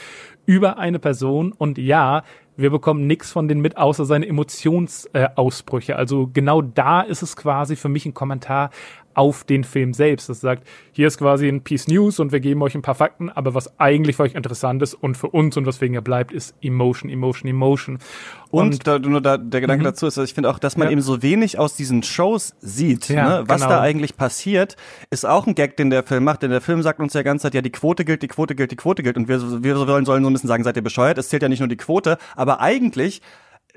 über 0.46 0.78
eine 0.78 0.98
Person. 0.98 1.52
Und 1.52 1.76
ja, 1.78 2.22
wir 2.56 2.70
bekommen 2.70 3.06
nichts 3.06 3.30
von 3.30 3.48
denen 3.48 3.60
mit, 3.60 3.76
außer 3.76 4.04
seine 4.04 4.26
Emotionsausbrüche. 4.26 5.92
Äh, 5.92 5.96
also 5.96 6.30
genau 6.32 6.62
da 6.62 7.02
ist 7.02 7.22
es 7.22 7.36
quasi 7.36 7.76
für 7.76 7.88
mich 7.88 8.06
ein 8.06 8.14
Kommentar 8.14 8.70
auf 9.16 9.44
den 9.44 9.64
Film 9.64 9.94
selbst. 9.94 10.28
Das 10.28 10.40
sagt, 10.40 10.66
hier 10.92 11.06
ist 11.06 11.16
quasi 11.18 11.48
ein 11.48 11.62
Piece 11.62 11.88
News 11.88 12.20
und 12.20 12.32
wir 12.32 12.40
geben 12.40 12.60
euch 12.62 12.74
ein 12.74 12.82
paar 12.82 12.94
Fakten, 12.94 13.30
aber 13.30 13.54
was 13.54 13.80
eigentlich 13.80 14.16
für 14.16 14.24
euch 14.24 14.34
interessant 14.34 14.82
ist 14.82 14.92
und 14.92 15.16
für 15.16 15.28
uns 15.28 15.56
und 15.56 15.64
was 15.64 15.80
wegen 15.80 15.94
ihr 15.94 16.02
bleibt, 16.02 16.32
ist 16.32 16.54
Emotion, 16.60 17.10
Emotion, 17.10 17.48
Emotion. 17.50 17.98
Und, 18.50 18.74
und 18.74 18.86
da, 18.86 18.98
nur 18.98 19.22
da, 19.22 19.38
der 19.38 19.62
Gedanke 19.62 19.82
mhm. 19.82 19.86
dazu 19.86 20.06
ist, 20.06 20.18
dass 20.18 20.28
ich 20.28 20.34
finde 20.34 20.50
auch, 20.50 20.58
dass 20.58 20.76
man 20.76 20.88
ja. 20.88 20.92
eben 20.92 21.00
so 21.00 21.22
wenig 21.22 21.58
aus 21.58 21.74
diesen 21.76 22.02
Shows 22.02 22.54
sieht, 22.60 23.08
ja, 23.08 23.40
ne? 23.40 23.44
was 23.48 23.62
genau. 23.62 23.74
da 23.74 23.80
eigentlich 23.80 24.16
passiert, 24.16 24.76
ist 25.10 25.24
auch 25.26 25.46
ein 25.46 25.54
Gag, 25.54 25.78
den 25.78 25.88
der 25.88 26.02
Film 26.02 26.24
macht. 26.24 26.42
Denn 26.42 26.50
der 26.50 26.60
Film 26.60 26.82
sagt 26.82 27.00
uns 27.00 27.14
ja 27.14 27.22
ganze 27.22 27.44
Zeit, 27.44 27.54
ja, 27.54 27.62
die 27.62 27.72
Quote 27.72 28.04
gilt, 28.04 28.22
die 28.22 28.28
Quote 28.28 28.54
gilt, 28.54 28.70
die 28.70 28.76
Quote 28.76 29.02
gilt. 29.02 29.16
Und 29.16 29.28
wir, 29.28 29.40
wir 29.64 29.76
sollen, 29.76 30.04
sollen 30.04 30.22
so 30.22 30.30
ein 30.30 30.32
bisschen 30.34 30.48
sagen, 30.48 30.62
seid 30.62 30.76
ihr 30.76 30.82
bescheuert? 30.82 31.16
Es 31.16 31.30
zählt 31.30 31.42
ja 31.42 31.48
nicht 31.48 31.60
nur 31.60 31.68
die 31.68 31.76
Quote, 31.76 32.18
aber 32.36 32.45
eigentlich 32.54 33.22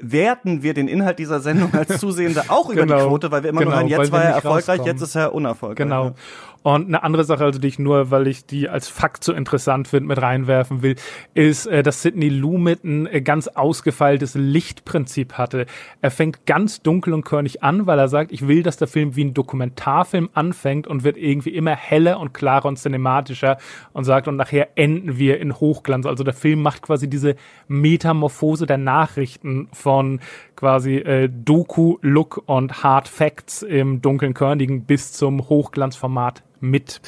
werten 0.02 0.64
wir 0.64 0.74
den 0.74 0.88
Inhalt 0.88 1.20
dieser 1.20 1.40
Sendung 1.40 1.74
als 1.74 1.98
Zusehende 2.00 2.44
auch 2.48 2.70
über 2.70 2.84
genau, 2.84 3.00
die 3.00 3.08
Quote, 3.08 3.32
weil 3.32 3.44
wir 3.44 3.50
immer 3.50 3.60
genau, 3.60 3.72
nur 3.72 3.80
hören, 3.80 3.90
jetzt 3.90 4.12
war 4.12 4.24
er 4.24 4.36
erfolgreich, 4.36 4.82
jetzt 4.86 5.02
ist 5.02 5.16
er 5.16 5.34
unerfolgreich. 5.34 5.78
Genau. 5.78 6.14
Und 6.62 6.88
eine 6.88 7.04
andere 7.04 7.24
Sache, 7.24 7.46
also 7.46 7.58
die 7.58 7.70
ich 7.70 7.80
nur, 7.80 8.12
weil 8.12 8.28
ich 8.28 8.46
die 8.46 8.68
als 8.68 8.90
Fakt 8.90 9.24
so 9.24 9.32
interessant 9.32 9.88
finde, 9.88 10.10
mit 10.10 10.22
reinwerfen 10.22 10.82
will, 10.82 10.96
ist, 11.34 11.68
äh, 11.68 11.84
dass 11.84 12.02
Sidney 12.02 12.28
Lumet 12.28 12.84
ein 12.84 13.08
äh, 13.08 13.22
ganz 13.22 13.48
ausgefeiltes 13.48 14.36
Lichtprinzip 14.36 15.34
hatte. 15.34 15.68
Er 16.02 16.12
fängt 16.12 16.46
ganz 16.46 16.82
dunkel 16.82 17.14
und 17.14 17.24
körnig 17.24 17.64
an, 17.64 17.88
weil 17.88 17.98
er 17.98 18.10
sagt, 18.10 18.34
ich 18.34 18.48
will, 18.48 18.62
dass 18.62 18.76
der 18.76 18.90
Film 18.90 19.16
wie 19.16 19.24
ein 19.24 19.34
Dokumentarfilm 19.34 20.30
anfängt 20.34 20.86
und 20.86 21.06
wird 21.06 21.16
irgendwie 21.16 21.52
immer 21.52 21.76
heller 21.76 22.20
und 22.20 22.34
klarer 22.34 22.66
und 22.66 22.78
cinematischer 22.78 23.58
und 23.94 24.04
sagt, 24.04 24.28
und 24.28 24.36
nachher 24.36 24.70
enden 24.76 25.18
wir 25.18 25.40
in 25.40 25.56
Hochglanz. 25.56 26.06
Also 26.06 26.26
der 26.26 26.34
Film 26.34 26.62
macht 26.62 26.82
quasi 26.82 27.10
diese 27.10 27.36
Metamorphose 27.70 28.66
der 28.66 28.78
Nachrichten 28.78 29.70
von 29.72 30.20
quasi 30.60 30.98
äh, 30.98 31.30
Doku-Look 31.30 32.44
und 32.46 32.84
Hard 32.84 33.08
Facts 33.08 33.62
im 33.62 34.02
dunklen 34.02 34.34
Körnigen 34.34 34.84
bis 34.84 35.14
zum 35.14 35.48
Hochglanzformat 35.48 36.44
mit. 36.60 37.00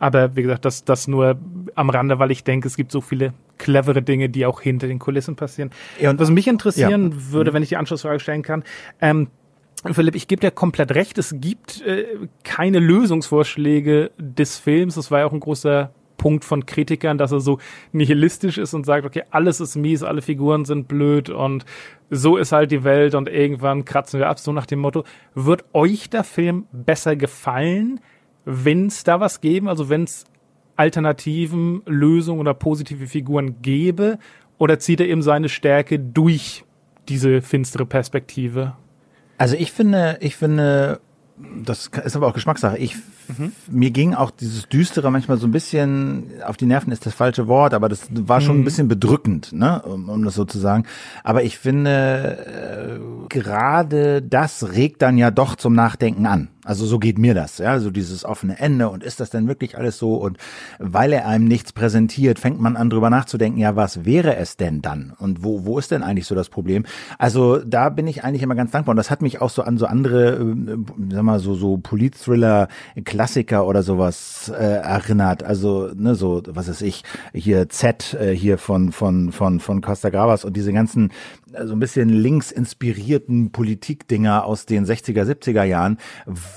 Aber 0.00 0.34
wie 0.34 0.42
gesagt, 0.42 0.64
das, 0.64 0.84
das 0.84 1.06
nur 1.06 1.38
am 1.76 1.88
Rande, 1.88 2.18
weil 2.18 2.32
ich 2.32 2.42
denke, 2.42 2.66
es 2.66 2.76
gibt 2.76 2.90
so 2.90 3.00
viele 3.00 3.32
clevere 3.58 4.02
Dinge, 4.02 4.28
die 4.28 4.44
auch 4.44 4.60
hinter 4.60 4.88
den 4.88 4.98
Kulissen 4.98 5.36
passieren. 5.36 5.70
Ja, 6.00 6.10
und 6.10 6.18
was 6.18 6.30
mich 6.30 6.48
interessieren 6.48 7.12
ja. 7.12 7.32
würde, 7.32 7.52
mhm. 7.52 7.54
wenn 7.54 7.62
ich 7.62 7.68
die 7.68 7.76
Anschlussfrage 7.76 8.18
stellen 8.18 8.42
kann, 8.42 8.64
ähm, 9.00 9.28
Philipp, 9.92 10.16
ich 10.16 10.26
gebe 10.26 10.40
dir 10.40 10.50
komplett 10.50 10.92
recht, 10.96 11.16
es 11.16 11.36
gibt 11.38 11.82
äh, 11.82 12.06
keine 12.42 12.80
Lösungsvorschläge 12.80 14.10
des 14.18 14.58
Films. 14.58 14.96
Das 14.96 15.12
war 15.12 15.20
ja 15.20 15.26
auch 15.26 15.32
ein 15.32 15.38
großer 15.38 15.92
Punkt 16.16 16.44
von 16.44 16.66
Kritikern, 16.66 17.18
dass 17.18 17.32
er 17.32 17.40
so 17.40 17.58
nihilistisch 17.92 18.58
ist 18.58 18.74
und 18.74 18.86
sagt, 18.86 19.06
okay, 19.06 19.22
alles 19.30 19.60
ist 19.60 19.76
mies, 19.76 20.02
alle 20.02 20.22
Figuren 20.22 20.64
sind 20.64 20.88
blöd 20.88 21.30
und 21.30 21.64
so 22.10 22.36
ist 22.36 22.52
halt 22.52 22.70
die 22.70 22.84
Welt 22.84 23.14
und 23.14 23.28
irgendwann 23.28 23.84
kratzen 23.84 24.20
wir 24.20 24.28
ab, 24.28 24.38
so 24.38 24.52
nach 24.52 24.66
dem 24.66 24.80
Motto. 24.80 25.04
Wird 25.34 25.64
euch 25.72 26.10
der 26.10 26.24
Film 26.24 26.66
besser 26.72 27.16
gefallen, 27.16 28.00
wenn 28.44 28.86
es 28.86 29.04
da 29.04 29.20
was 29.20 29.40
geben, 29.40 29.68
also 29.68 29.88
wenn 29.88 30.04
es 30.04 30.24
Alternativen, 30.76 31.82
Lösungen 31.86 32.40
oder 32.40 32.54
positive 32.54 33.06
Figuren 33.06 33.62
gäbe, 33.62 34.18
oder 34.58 34.78
zieht 34.78 35.00
er 35.00 35.08
eben 35.08 35.22
seine 35.22 35.48
Stärke 35.48 35.98
durch 35.98 36.64
diese 37.08 37.42
finstere 37.42 37.86
Perspektive? 37.86 38.74
Also 39.38 39.56
ich 39.56 39.72
finde, 39.72 40.18
ich 40.20 40.36
finde, 40.36 41.00
das 41.64 41.90
ist 42.04 42.16
aber 42.16 42.28
auch 42.28 42.34
Geschmackssache. 42.34 42.78
Ich, 42.78 42.96
mhm. 43.28 43.52
mir 43.68 43.90
ging 43.90 44.14
auch 44.14 44.30
dieses 44.30 44.68
Düstere 44.68 45.10
manchmal 45.10 45.36
so 45.36 45.46
ein 45.46 45.50
bisschen 45.50 46.30
auf 46.44 46.56
die 46.56 46.66
Nerven 46.66 46.92
ist 46.92 47.04
das 47.04 47.14
falsche 47.14 47.46
Wort, 47.46 47.74
aber 47.74 47.88
das 47.88 48.08
war 48.10 48.40
schon 48.40 48.56
mhm. 48.56 48.62
ein 48.62 48.64
bisschen 48.64 48.88
bedrückend, 48.88 49.52
ne, 49.52 49.82
um, 49.82 50.08
um 50.08 50.24
das 50.24 50.34
so 50.34 50.44
zu 50.44 50.58
sagen. 50.58 50.84
Aber 51.24 51.42
ich 51.42 51.58
finde, 51.58 52.98
äh, 52.98 53.28
gerade 53.28 54.22
das 54.22 54.72
regt 54.72 55.02
dann 55.02 55.18
ja 55.18 55.30
doch 55.30 55.56
zum 55.56 55.74
Nachdenken 55.74 56.26
an. 56.26 56.48
Also 56.66 56.84
so 56.84 56.98
geht 56.98 57.18
mir 57.18 57.34
das, 57.34 57.58
ja, 57.58 57.78
so 57.78 57.90
dieses 57.90 58.24
offene 58.24 58.58
Ende 58.58 58.88
und 58.88 59.04
ist 59.04 59.20
das 59.20 59.30
denn 59.30 59.48
wirklich 59.48 59.78
alles 59.78 59.98
so 59.98 60.16
und 60.16 60.38
weil 60.78 61.12
er 61.12 61.26
einem 61.26 61.44
nichts 61.46 61.72
präsentiert, 61.72 62.38
fängt 62.38 62.60
man 62.60 62.76
an 62.76 62.90
drüber 62.90 63.08
nachzudenken, 63.08 63.58
ja, 63.58 63.76
was 63.76 64.04
wäre 64.04 64.36
es 64.36 64.56
denn 64.56 64.82
dann 64.82 65.14
und 65.18 65.44
wo 65.44 65.64
wo 65.64 65.78
ist 65.78 65.90
denn 65.90 66.02
eigentlich 66.02 66.26
so 66.26 66.34
das 66.34 66.48
Problem? 66.48 66.84
Also 67.18 67.58
da 67.58 67.88
bin 67.88 68.06
ich 68.06 68.24
eigentlich 68.24 68.42
immer 68.42 68.56
ganz 68.56 68.72
dankbar 68.72 68.92
und 68.92 68.96
das 68.96 69.10
hat 69.10 69.22
mich 69.22 69.40
auch 69.40 69.50
so 69.50 69.62
an 69.62 69.78
so 69.78 69.86
andere, 69.86 70.34
äh, 70.34 70.76
sag 71.10 71.22
mal 71.22 71.38
so 71.38 71.54
so 71.54 71.78
Polit-Thriller, 71.78 72.68
Klassiker 73.04 73.66
oder 73.66 73.82
sowas 73.82 74.52
äh, 74.54 74.62
erinnert. 74.62 75.44
Also 75.44 75.90
ne 75.94 76.14
so 76.16 76.42
was 76.48 76.68
ist 76.68 76.82
ich 76.82 77.04
hier 77.32 77.68
Z 77.68 78.14
äh, 78.14 78.34
hier 78.34 78.58
von 78.58 78.90
von 78.90 79.30
von 79.32 79.60
von 79.60 79.80
Costa 79.80 80.10
Gravas 80.10 80.44
und 80.44 80.56
diese 80.56 80.72
ganzen 80.72 81.12
so 81.64 81.74
ein 81.74 81.78
bisschen 81.78 82.08
links 82.08 82.50
inspirierten 82.50 83.50
Politikdinger 83.52 84.44
aus 84.44 84.66
den 84.66 84.84
60er, 84.84 85.24
70er 85.24 85.64
Jahren, 85.64 85.98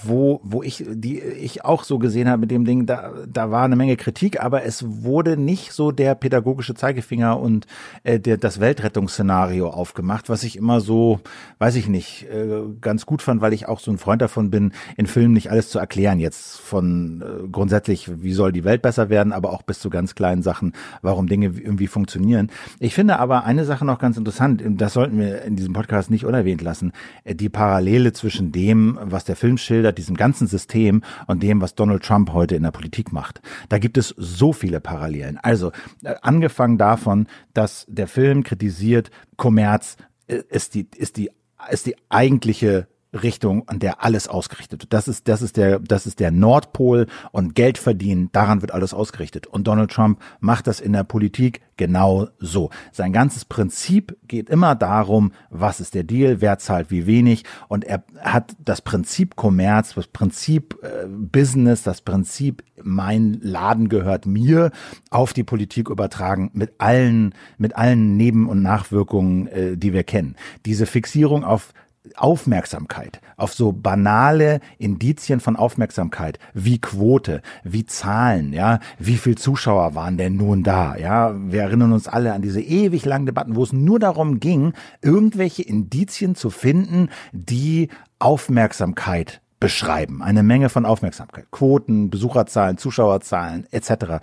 wo, 0.04 0.42
wo 0.44 0.64
ich, 0.64 0.86
die 0.88 1.20
ich 1.20 1.64
auch 1.66 1.84
so 1.84 2.00
gesehen 2.00 2.28
habe 2.28 2.42
mit 2.42 2.52
dem 2.52 2.66
Ding, 2.66 2.86
da, 2.86 3.14
da 3.28 3.52
war 3.52 3.64
eine 3.64 3.76
Menge 3.76 3.98
Kritik, 3.98 4.42
aber 4.42 4.64
es 4.64 4.84
wurde 5.04 5.38
nicht 5.38 5.72
so 5.72 5.92
der 5.92 6.16
pädagogische 6.16 6.74
Zeigefinger 6.74 7.40
und 7.40 7.68
äh, 8.04 8.20
der, 8.20 8.38
das 8.38 8.60
Weltrettungsszenario 8.60 9.70
aufgemacht, 9.70 10.30
was 10.30 10.44
ich 10.44 10.56
immer 10.56 10.82
so, 10.82 11.20
weiß 11.60 11.76
ich 11.76 11.88
nicht, 11.88 12.28
äh, 12.32 12.62
ganz 12.82 13.06
gut 13.06 13.22
fand, 13.22 13.42
weil 13.42 13.54
ich 13.54 13.68
auch 13.68 13.80
so 13.80 13.92
ein 13.92 13.98
Freund 13.98 14.22
davon 14.22 14.50
bin, 14.50 14.74
in 14.98 15.08
Filmen 15.08 15.34
nicht 15.34 15.52
alles 15.52 15.70
zu 15.70 15.80
erklären, 15.80 16.20
jetzt 16.20 16.60
von 16.60 17.22
äh, 17.22 17.48
grundsätzlich, 17.48 18.10
wie 18.22 18.34
soll 18.34 18.52
die 18.52 18.64
Welt 18.64 18.82
besser 18.82 19.10
werden, 19.10 19.34
aber 19.34 19.52
auch 19.52 19.62
bis 19.62 19.80
zu 19.80 19.90
ganz 19.90 20.16
kleinen 20.16 20.42
Sachen, 20.42 20.74
warum 21.02 21.28
Dinge 21.28 21.48
irgendwie 21.48 21.88
funktionieren. 21.88 22.50
Ich 22.80 22.96
finde 22.96 23.20
aber 23.20 23.44
eine 23.44 23.66
Sache 23.66 23.86
noch 23.86 24.00
ganz 24.00 24.18
interessant, 24.18 24.64
das 24.66 24.89
sollten 24.94 25.20
wir 25.20 25.44
in 25.44 25.56
diesem 25.56 25.74
Podcast 25.74 26.10
nicht 26.10 26.26
unerwähnt 26.26 26.62
lassen, 26.62 26.92
äh, 27.24 27.36
die 27.36 27.50
Parallele 27.50 28.14
zwischen 28.14 28.52
dem, 28.52 29.00
was 29.02 29.24
der 29.24 29.36
Film 29.36 29.58
schildert, 29.58 29.98
diesem 29.98 30.16
ganzen 30.16 30.48
System 30.48 31.04
und 31.28 31.44
dem, 31.44 31.62
was 31.62 31.76
Donald 31.76 32.04
Trump 32.04 32.34
heute 32.34 32.56
in 32.56 32.64
der 32.64 32.72
Politik 32.72 33.12
macht. 33.12 33.42
Da 33.70 33.78
gibt 33.78 33.98
es 33.98 34.14
so 34.18 34.54
viele 34.54 34.80
Parallelen. 34.80 35.38
Also 35.42 35.72
äh, 36.04 36.16
angefangen 36.22 36.78
davon, 36.78 37.28
dass 37.54 37.86
der 37.88 38.08
Film 38.08 38.44
kritisiert, 38.44 39.12
Kommerz 39.38 39.98
äh, 40.28 40.42
ist 40.50 40.76
die, 40.76 40.88
ist 40.96 41.18
die, 41.18 41.30
ist 41.70 41.86
die 41.86 41.96
eigentliche 42.10 42.88
Richtung, 43.14 43.68
an 43.68 43.80
der 43.80 44.04
alles 44.04 44.28
ausgerichtet 44.28 44.84
wird. 44.84 44.94
Das 44.94 45.08
ist, 45.08 45.28
das 45.28 45.42
ist 45.42 45.58
der, 45.58 45.80
das 45.80 46.06
ist 46.06 46.20
der 46.20 46.32
Nordpol 46.32 47.08
und 47.32 47.56
Geld 47.56 47.78
verdienen, 47.78 48.30
daran 48.32 48.62
wird 48.62 48.72
alles 48.72 48.94
ausgerichtet. 48.94 49.48
Und 49.48 49.68
Donald 49.68 49.92
Trump 49.92 50.20
macht 50.40 50.68
das 50.68 50.80
in 50.80 50.94
der 50.94 51.04
Politik 51.04 51.62
genau 51.78 52.28
so. 52.40 52.70
Sein 52.92 53.14
ganzes 53.14 53.46
Prinzip 53.46 54.18
geht 54.28 54.50
immer 54.50 54.76
darum, 54.76 55.32
was 55.50 55.80
ist 55.80 55.96
der 55.96 56.04
Deal, 56.04 56.42
wer 56.42 56.60
zahlt 56.60 56.92
wie 56.92 57.08
wenig. 57.08 57.46
Und 57.68 57.84
er 57.84 58.04
hat 58.20 58.56
das 58.60 58.82
Prinzip 58.82 59.36
Kommerz, 59.36 59.96
das 59.96 60.08
Prinzip 60.08 60.78
äh, 60.84 61.08
Business, 61.08 61.84
das 61.84 62.02
Prinzip 62.02 62.64
mein 62.84 63.40
Laden 63.42 63.90
gehört 63.90 64.26
mir 64.26 64.72
auf 65.10 65.34
die 65.34 65.44
Politik 65.44 65.90
übertragen 65.90 66.52
mit 66.54 66.74
allen, 66.80 67.34
mit 67.58 67.76
allen 67.76 68.18
Neben- 68.18 68.48
und 68.48 68.62
Nachwirkungen, 68.62 69.48
äh, 69.48 69.78
die 69.78 69.94
wir 69.94 70.04
kennen. 70.04 70.36
Diese 70.66 70.86
Fixierung 70.86 71.44
auf 71.44 71.74
Aufmerksamkeit, 72.16 73.22
auf 73.36 73.54
so 73.54 73.72
banale 73.72 74.60
Indizien 74.78 75.40
von 75.40 75.56
Aufmerksamkeit, 75.56 76.40
wie 76.54 76.80
Quote, 76.80 77.42
wie 77.64 77.86
Zahlen, 77.86 78.54
ja, 78.54 78.80
wie 78.98 79.18
viel 79.18 79.38
Zuschauer 79.38 79.96
waren 79.96 80.18
denn 80.18 80.38
nun 80.38 80.64
da, 80.64 80.96
ja, 80.96 81.36
wir 81.36 81.62
erinnern 81.62 81.92
uns 81.94 82.08
alle 82.08 82.34
an 82.34 82.42
diese 82.42 82.62
ewig 82.62 83.06
langen 83.06 83.26
Debatten, 83.26 83.56
wo 83.56 83.64
es 83.64 83.74
nur 83.74 84.00
darum 84.00 84.40
ging, 84.40 84.74
irgendwelche 85.02 85.64
Indizien 85.64 86.36
zu 86.36 86.50
finden, 86.50 87.10
die 87.32 87.90
Aufmerksamkeit 88.18 89.42
beschreiben. 89.60 90.24
Eine 90.24 90.42
Menge 90.42 90.70
von 90.70 90.86
Aufmerksamkeit. 90.86 91.52
Quoten, 91.52 92.10
Besucherzahlen, 92.10 92.78
Zuschauerzahlen 92.78 93.68
etc 93.72 94.20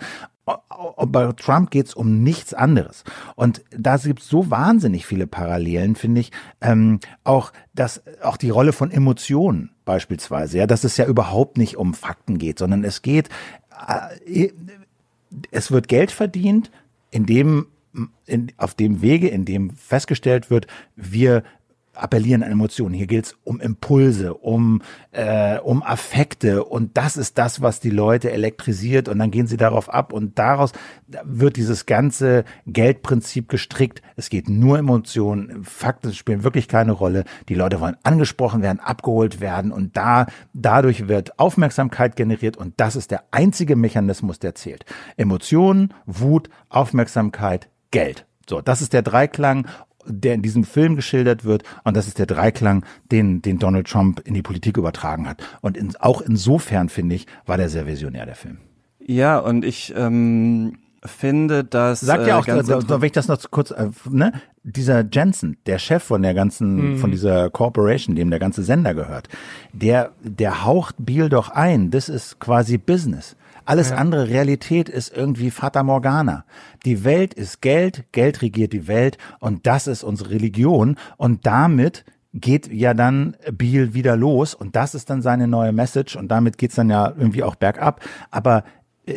bei 1.07 1.31
Trump 1.33 1.71
geht's 1.71 1.93
um 1.93 2.23
nichts 2.23 2.53
anderes. 2.53 3.03
Und 3.35 3.63
da 3.71 3.97
gibt's 3.97 4.29
so 4.29 4.49
wahnsinnig 4.49 5.05
viele 5.05 5.27
Parallelen, 5.27 5.95
finde 5.95 6.21
ich. 6.21 6.31
Ähm, 6.61 6.99
auch 7.23 7.51
das, 7.75 8.01
auch 8.21 8.37
die 8.37 8.49
Rolle 8.49 8.73
von 8.73 8.91
Emotionen 8.91 9.71
beispielsweise, 9.85 10.57
ja, 10.59 10.67
dass 10.67 10.83
es 10.83 10.97
ja 10.97 11.05
überhaupt 11.05 11.57
nicht 11.57 11.77
um 11.77 11.93
Fakten 11.93 12.37
geht, 12.37 12.59
sondern 12.59 12.83
es 12.83 13.01
geht, 13.01 13.29
äh, 14.25 14.49
es 15.51 15.71
wird 15.71 15.87
Geld 15.87 16.11
verdient, 16.11 16.71
indem 17.11 17.67
in, 18.25 18.51
auf 18.57 18.75
dem 18.75 19.01
Wege, 19.01 19.27
in 19.27 19.45
dem 19.45 19.71
festgestellt 19.71 20.49
wird, 20.49 20.67
wir 20.95 21.43
appellieren 21.97 22.43
an 22.43 22.51
Emotionen. 22.51 22.93
Hier 22.93 23.07
geht 23.07 23.25
es 23.25 23.35
um 23.43 23.59
Impulse, 23.59 24.33
um, 24.33 24.81
äh, 25.11 25.57
um 25.59 25.83
Affekte 25.83 26.63
und 26.63 26.97
das 26.97 27.17
ist 27.17 27.37
das, 27.37 27.61
was 27.61 27.79
die 27.79 27.89
Leute 27.89 28.31
elektrisiert 28.31 29.09
und 29.09 29.19
dann 29.19 29.31
gehen 29.31 29.47
sie 29.47 29.57
darauf 29.57 29.93
ab 29.93 30.13
und 30.13 30.37
daraus 30.39 30.71
wird 31.23 31.57
dieses 31.57 31.85
ganze 31.85 32.45
Geldprinzip 32.65 33.49
gestrickt. 33.49 34.01
Es 34.15 34.29
geht 34.29 34.49
nur 34.49 34.77
Emotionen, 34.77 35.63
Fakten 35.63 36.13
spielen 36.13 36.43
wirklich 36.43 36.67
keine 36.67 36.91
Rolle. 36.91 37.23
Die 37.49 37.55
Leute 37.55 37.81
wollen 37.81 37.97
angesprochen 38.03 38.61
werden, 38.61 38.79
abgeholt 38.79 39.41
werden 39.41 39.71
und 39.71 39.97
da 39.97 40.27
dadurch 40.53 41.07
wird 41.07 41.39
Aufmerksamkeit 41.39 42.15
generiert 42.15 42.57
und 42.57 42.73
das 42.77 42.95
ist 42.95 43.11
der 43.11 43.23
einzige 43.31 43.75
Mechanismus, 43.75 44.39
der 44.39 44.55
zählt. 44.55 44.85
Emotionen, 45.17 45.93
Wut, 46.05 46.49
Aufmerksamkeit, 46.69 47.69
Geld. 47.91 48.25
So, 48.49 48.61
das 48.61 48.81
ist 48.81 48.93
der 48.93 49.01
Dreiklang 49.01 49.67
der 50.07 50.33
in 50.33 50.41
diesem 50.41 50.63
Film 50.63 50.95
geschildert 50.95 51.45
wird. 51.45 51.63
Und 51.83 51.95
das 51.97 52.07
ist 52.07 52.19
der 52.19 52.25
Dreiklang, 52.25 52.85
den, 53.11 53.41
den 53.41 53.59
Donald 53.59 53.87
Trump 53.87 54.21
in 54.25 54.33
die 54.33 54.41
Politik 54.41 54.77
übertragen 54.77 55.27
hat. 55.27 55.43
Und 55.61 55.77
in, 55.77 55.95
auch 55.97 56.21
insofern, 56.21 56.89
finde 56.89 57.15
ich, 57.15 57.27
war 57.45 57.57
der 57.57 57.69
sehr 57.69 57.87
visionär, 57.87 58.25
der 58.25 58.35
Film. 58.35 58.57
Ja, 58.99 59.39
und 59.39 59.63
ich 59.63 59.93
ähm, 59.95 60.77
finde, 61.05 61.63
dass. 61.63 62.01
Sagt 62.01 62.27
ja 62.27 62.35
äh, 62.35 62.39
auch, 62.39 62.47
äh, 62.47 62.63
da, 62.63 63.01
wenn 63.01 63.05
ich 63.05 63.11
das 63.11 63.27
noch 63.27 63.39
kurz, 63.51 63.71
äh, 63.71 63.89
ne? 64.09 64.33
Dieser 64.63 65.05
Jensen, 65.09 65.55
der 65.65 65.79
Chef 65.79 66.03
von 66.03 66.21
der 66.21 66.33
ganzen, 66.33 66.91
mhm. 66.91 66.97
von 66.97 67.09
dieser 67.09 67.49
Corporation, 67.49 68.17
dem 68.17 68.29
der 68.29 68.39
ganze 68.39 68.63
Sender 68.63 68.93
gehört, 68.93 69.29
der, 69.71 70.11
der 70.21 70.65
haucht 70.65 70.95
Biel 70.99 71.29
doch 71.29 71.49
ein. 71.49 71.89
Das 71.89 72.09
ist 72.09 72.39
quasi 72.39 72.77
Business. 72.77 73.37
Alles 73.67 73.89
ja. 73.89 73.97
andere 73.97 74.29
Realität 74.29 74.87
ist 74.87 75.15
irgendwie 75.15 75.51
Fata 75.51 75.83
Morgana. 75.83 76.45
Die 76.85 77.03
Welt 77.03 77.33
ist 77.33 77.61
Geld, 77.61 78.05
Geld 78.13 78.41
regiert 78.41 78.71
die 78.71 78.87
Welt 78.87 79.17
und 79.39 79.67
das 79.67 79.87
ist 79.87 80.03
unsere 80.03 80.29
Religion 80.29 80.95
und 81.17 81.45
damit 81.45 82.05
geht 82.33 82.71
ja 82.71 82.93
dann 82.93 83.35
Biel 83.51 83.93
wieder 83.93 84.15
los 84.15 84.53
und 84.53 84.77
das 84.77 84.95
ist 84.95 85.09
dann 85.09 85.21
seine 85.21 85.49
neue 85.49 85.73
Message 85.73 86.15
und 86.15 86.29
damit 86.29 86.57
geht's 86.57 86.75
dann 86.75 86.89
ja 86.89 87.13
irgendwie 87.17 87.43
auch 87.43 87.55
bergab. 87.55 87.99
Aber 88.31 88.63
äh, 89.05 89.15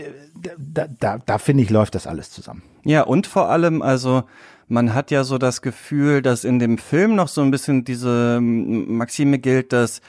da, 0.59 0.87
da, 0.99 1.19
da 1.25 1.39
finde 1.39 1.63
ich, 1.63 1.71
läuft 1.71 1.95
das 1.95 2.09
alles 2.09 2.33
zusammen. 2.33 2.63
Ja, 2.85 3.03
und 3.03 3.29
vor 3.29 3.51
allem, 3.51 3.83
also 3.83 4.25
man 4.67 4.95
hat 4.95 5.13
ja 5.13 5.23
so 5.23 5.39
das 5.39 5.63
Gefühl, 5.63 6.23
dass 6.23 6.43
in 6.43 6.59
dem 6.59 6.77
Film 6.79 7.15
noch 7.15 7.29
so 7.29 7.41
ein 7.43 7.53
bisschen 7.53 7.85
diese 7.85 8.41
Maxime 8.41 9.39
gilt, 9.39 9.73
dass 9.73 10.01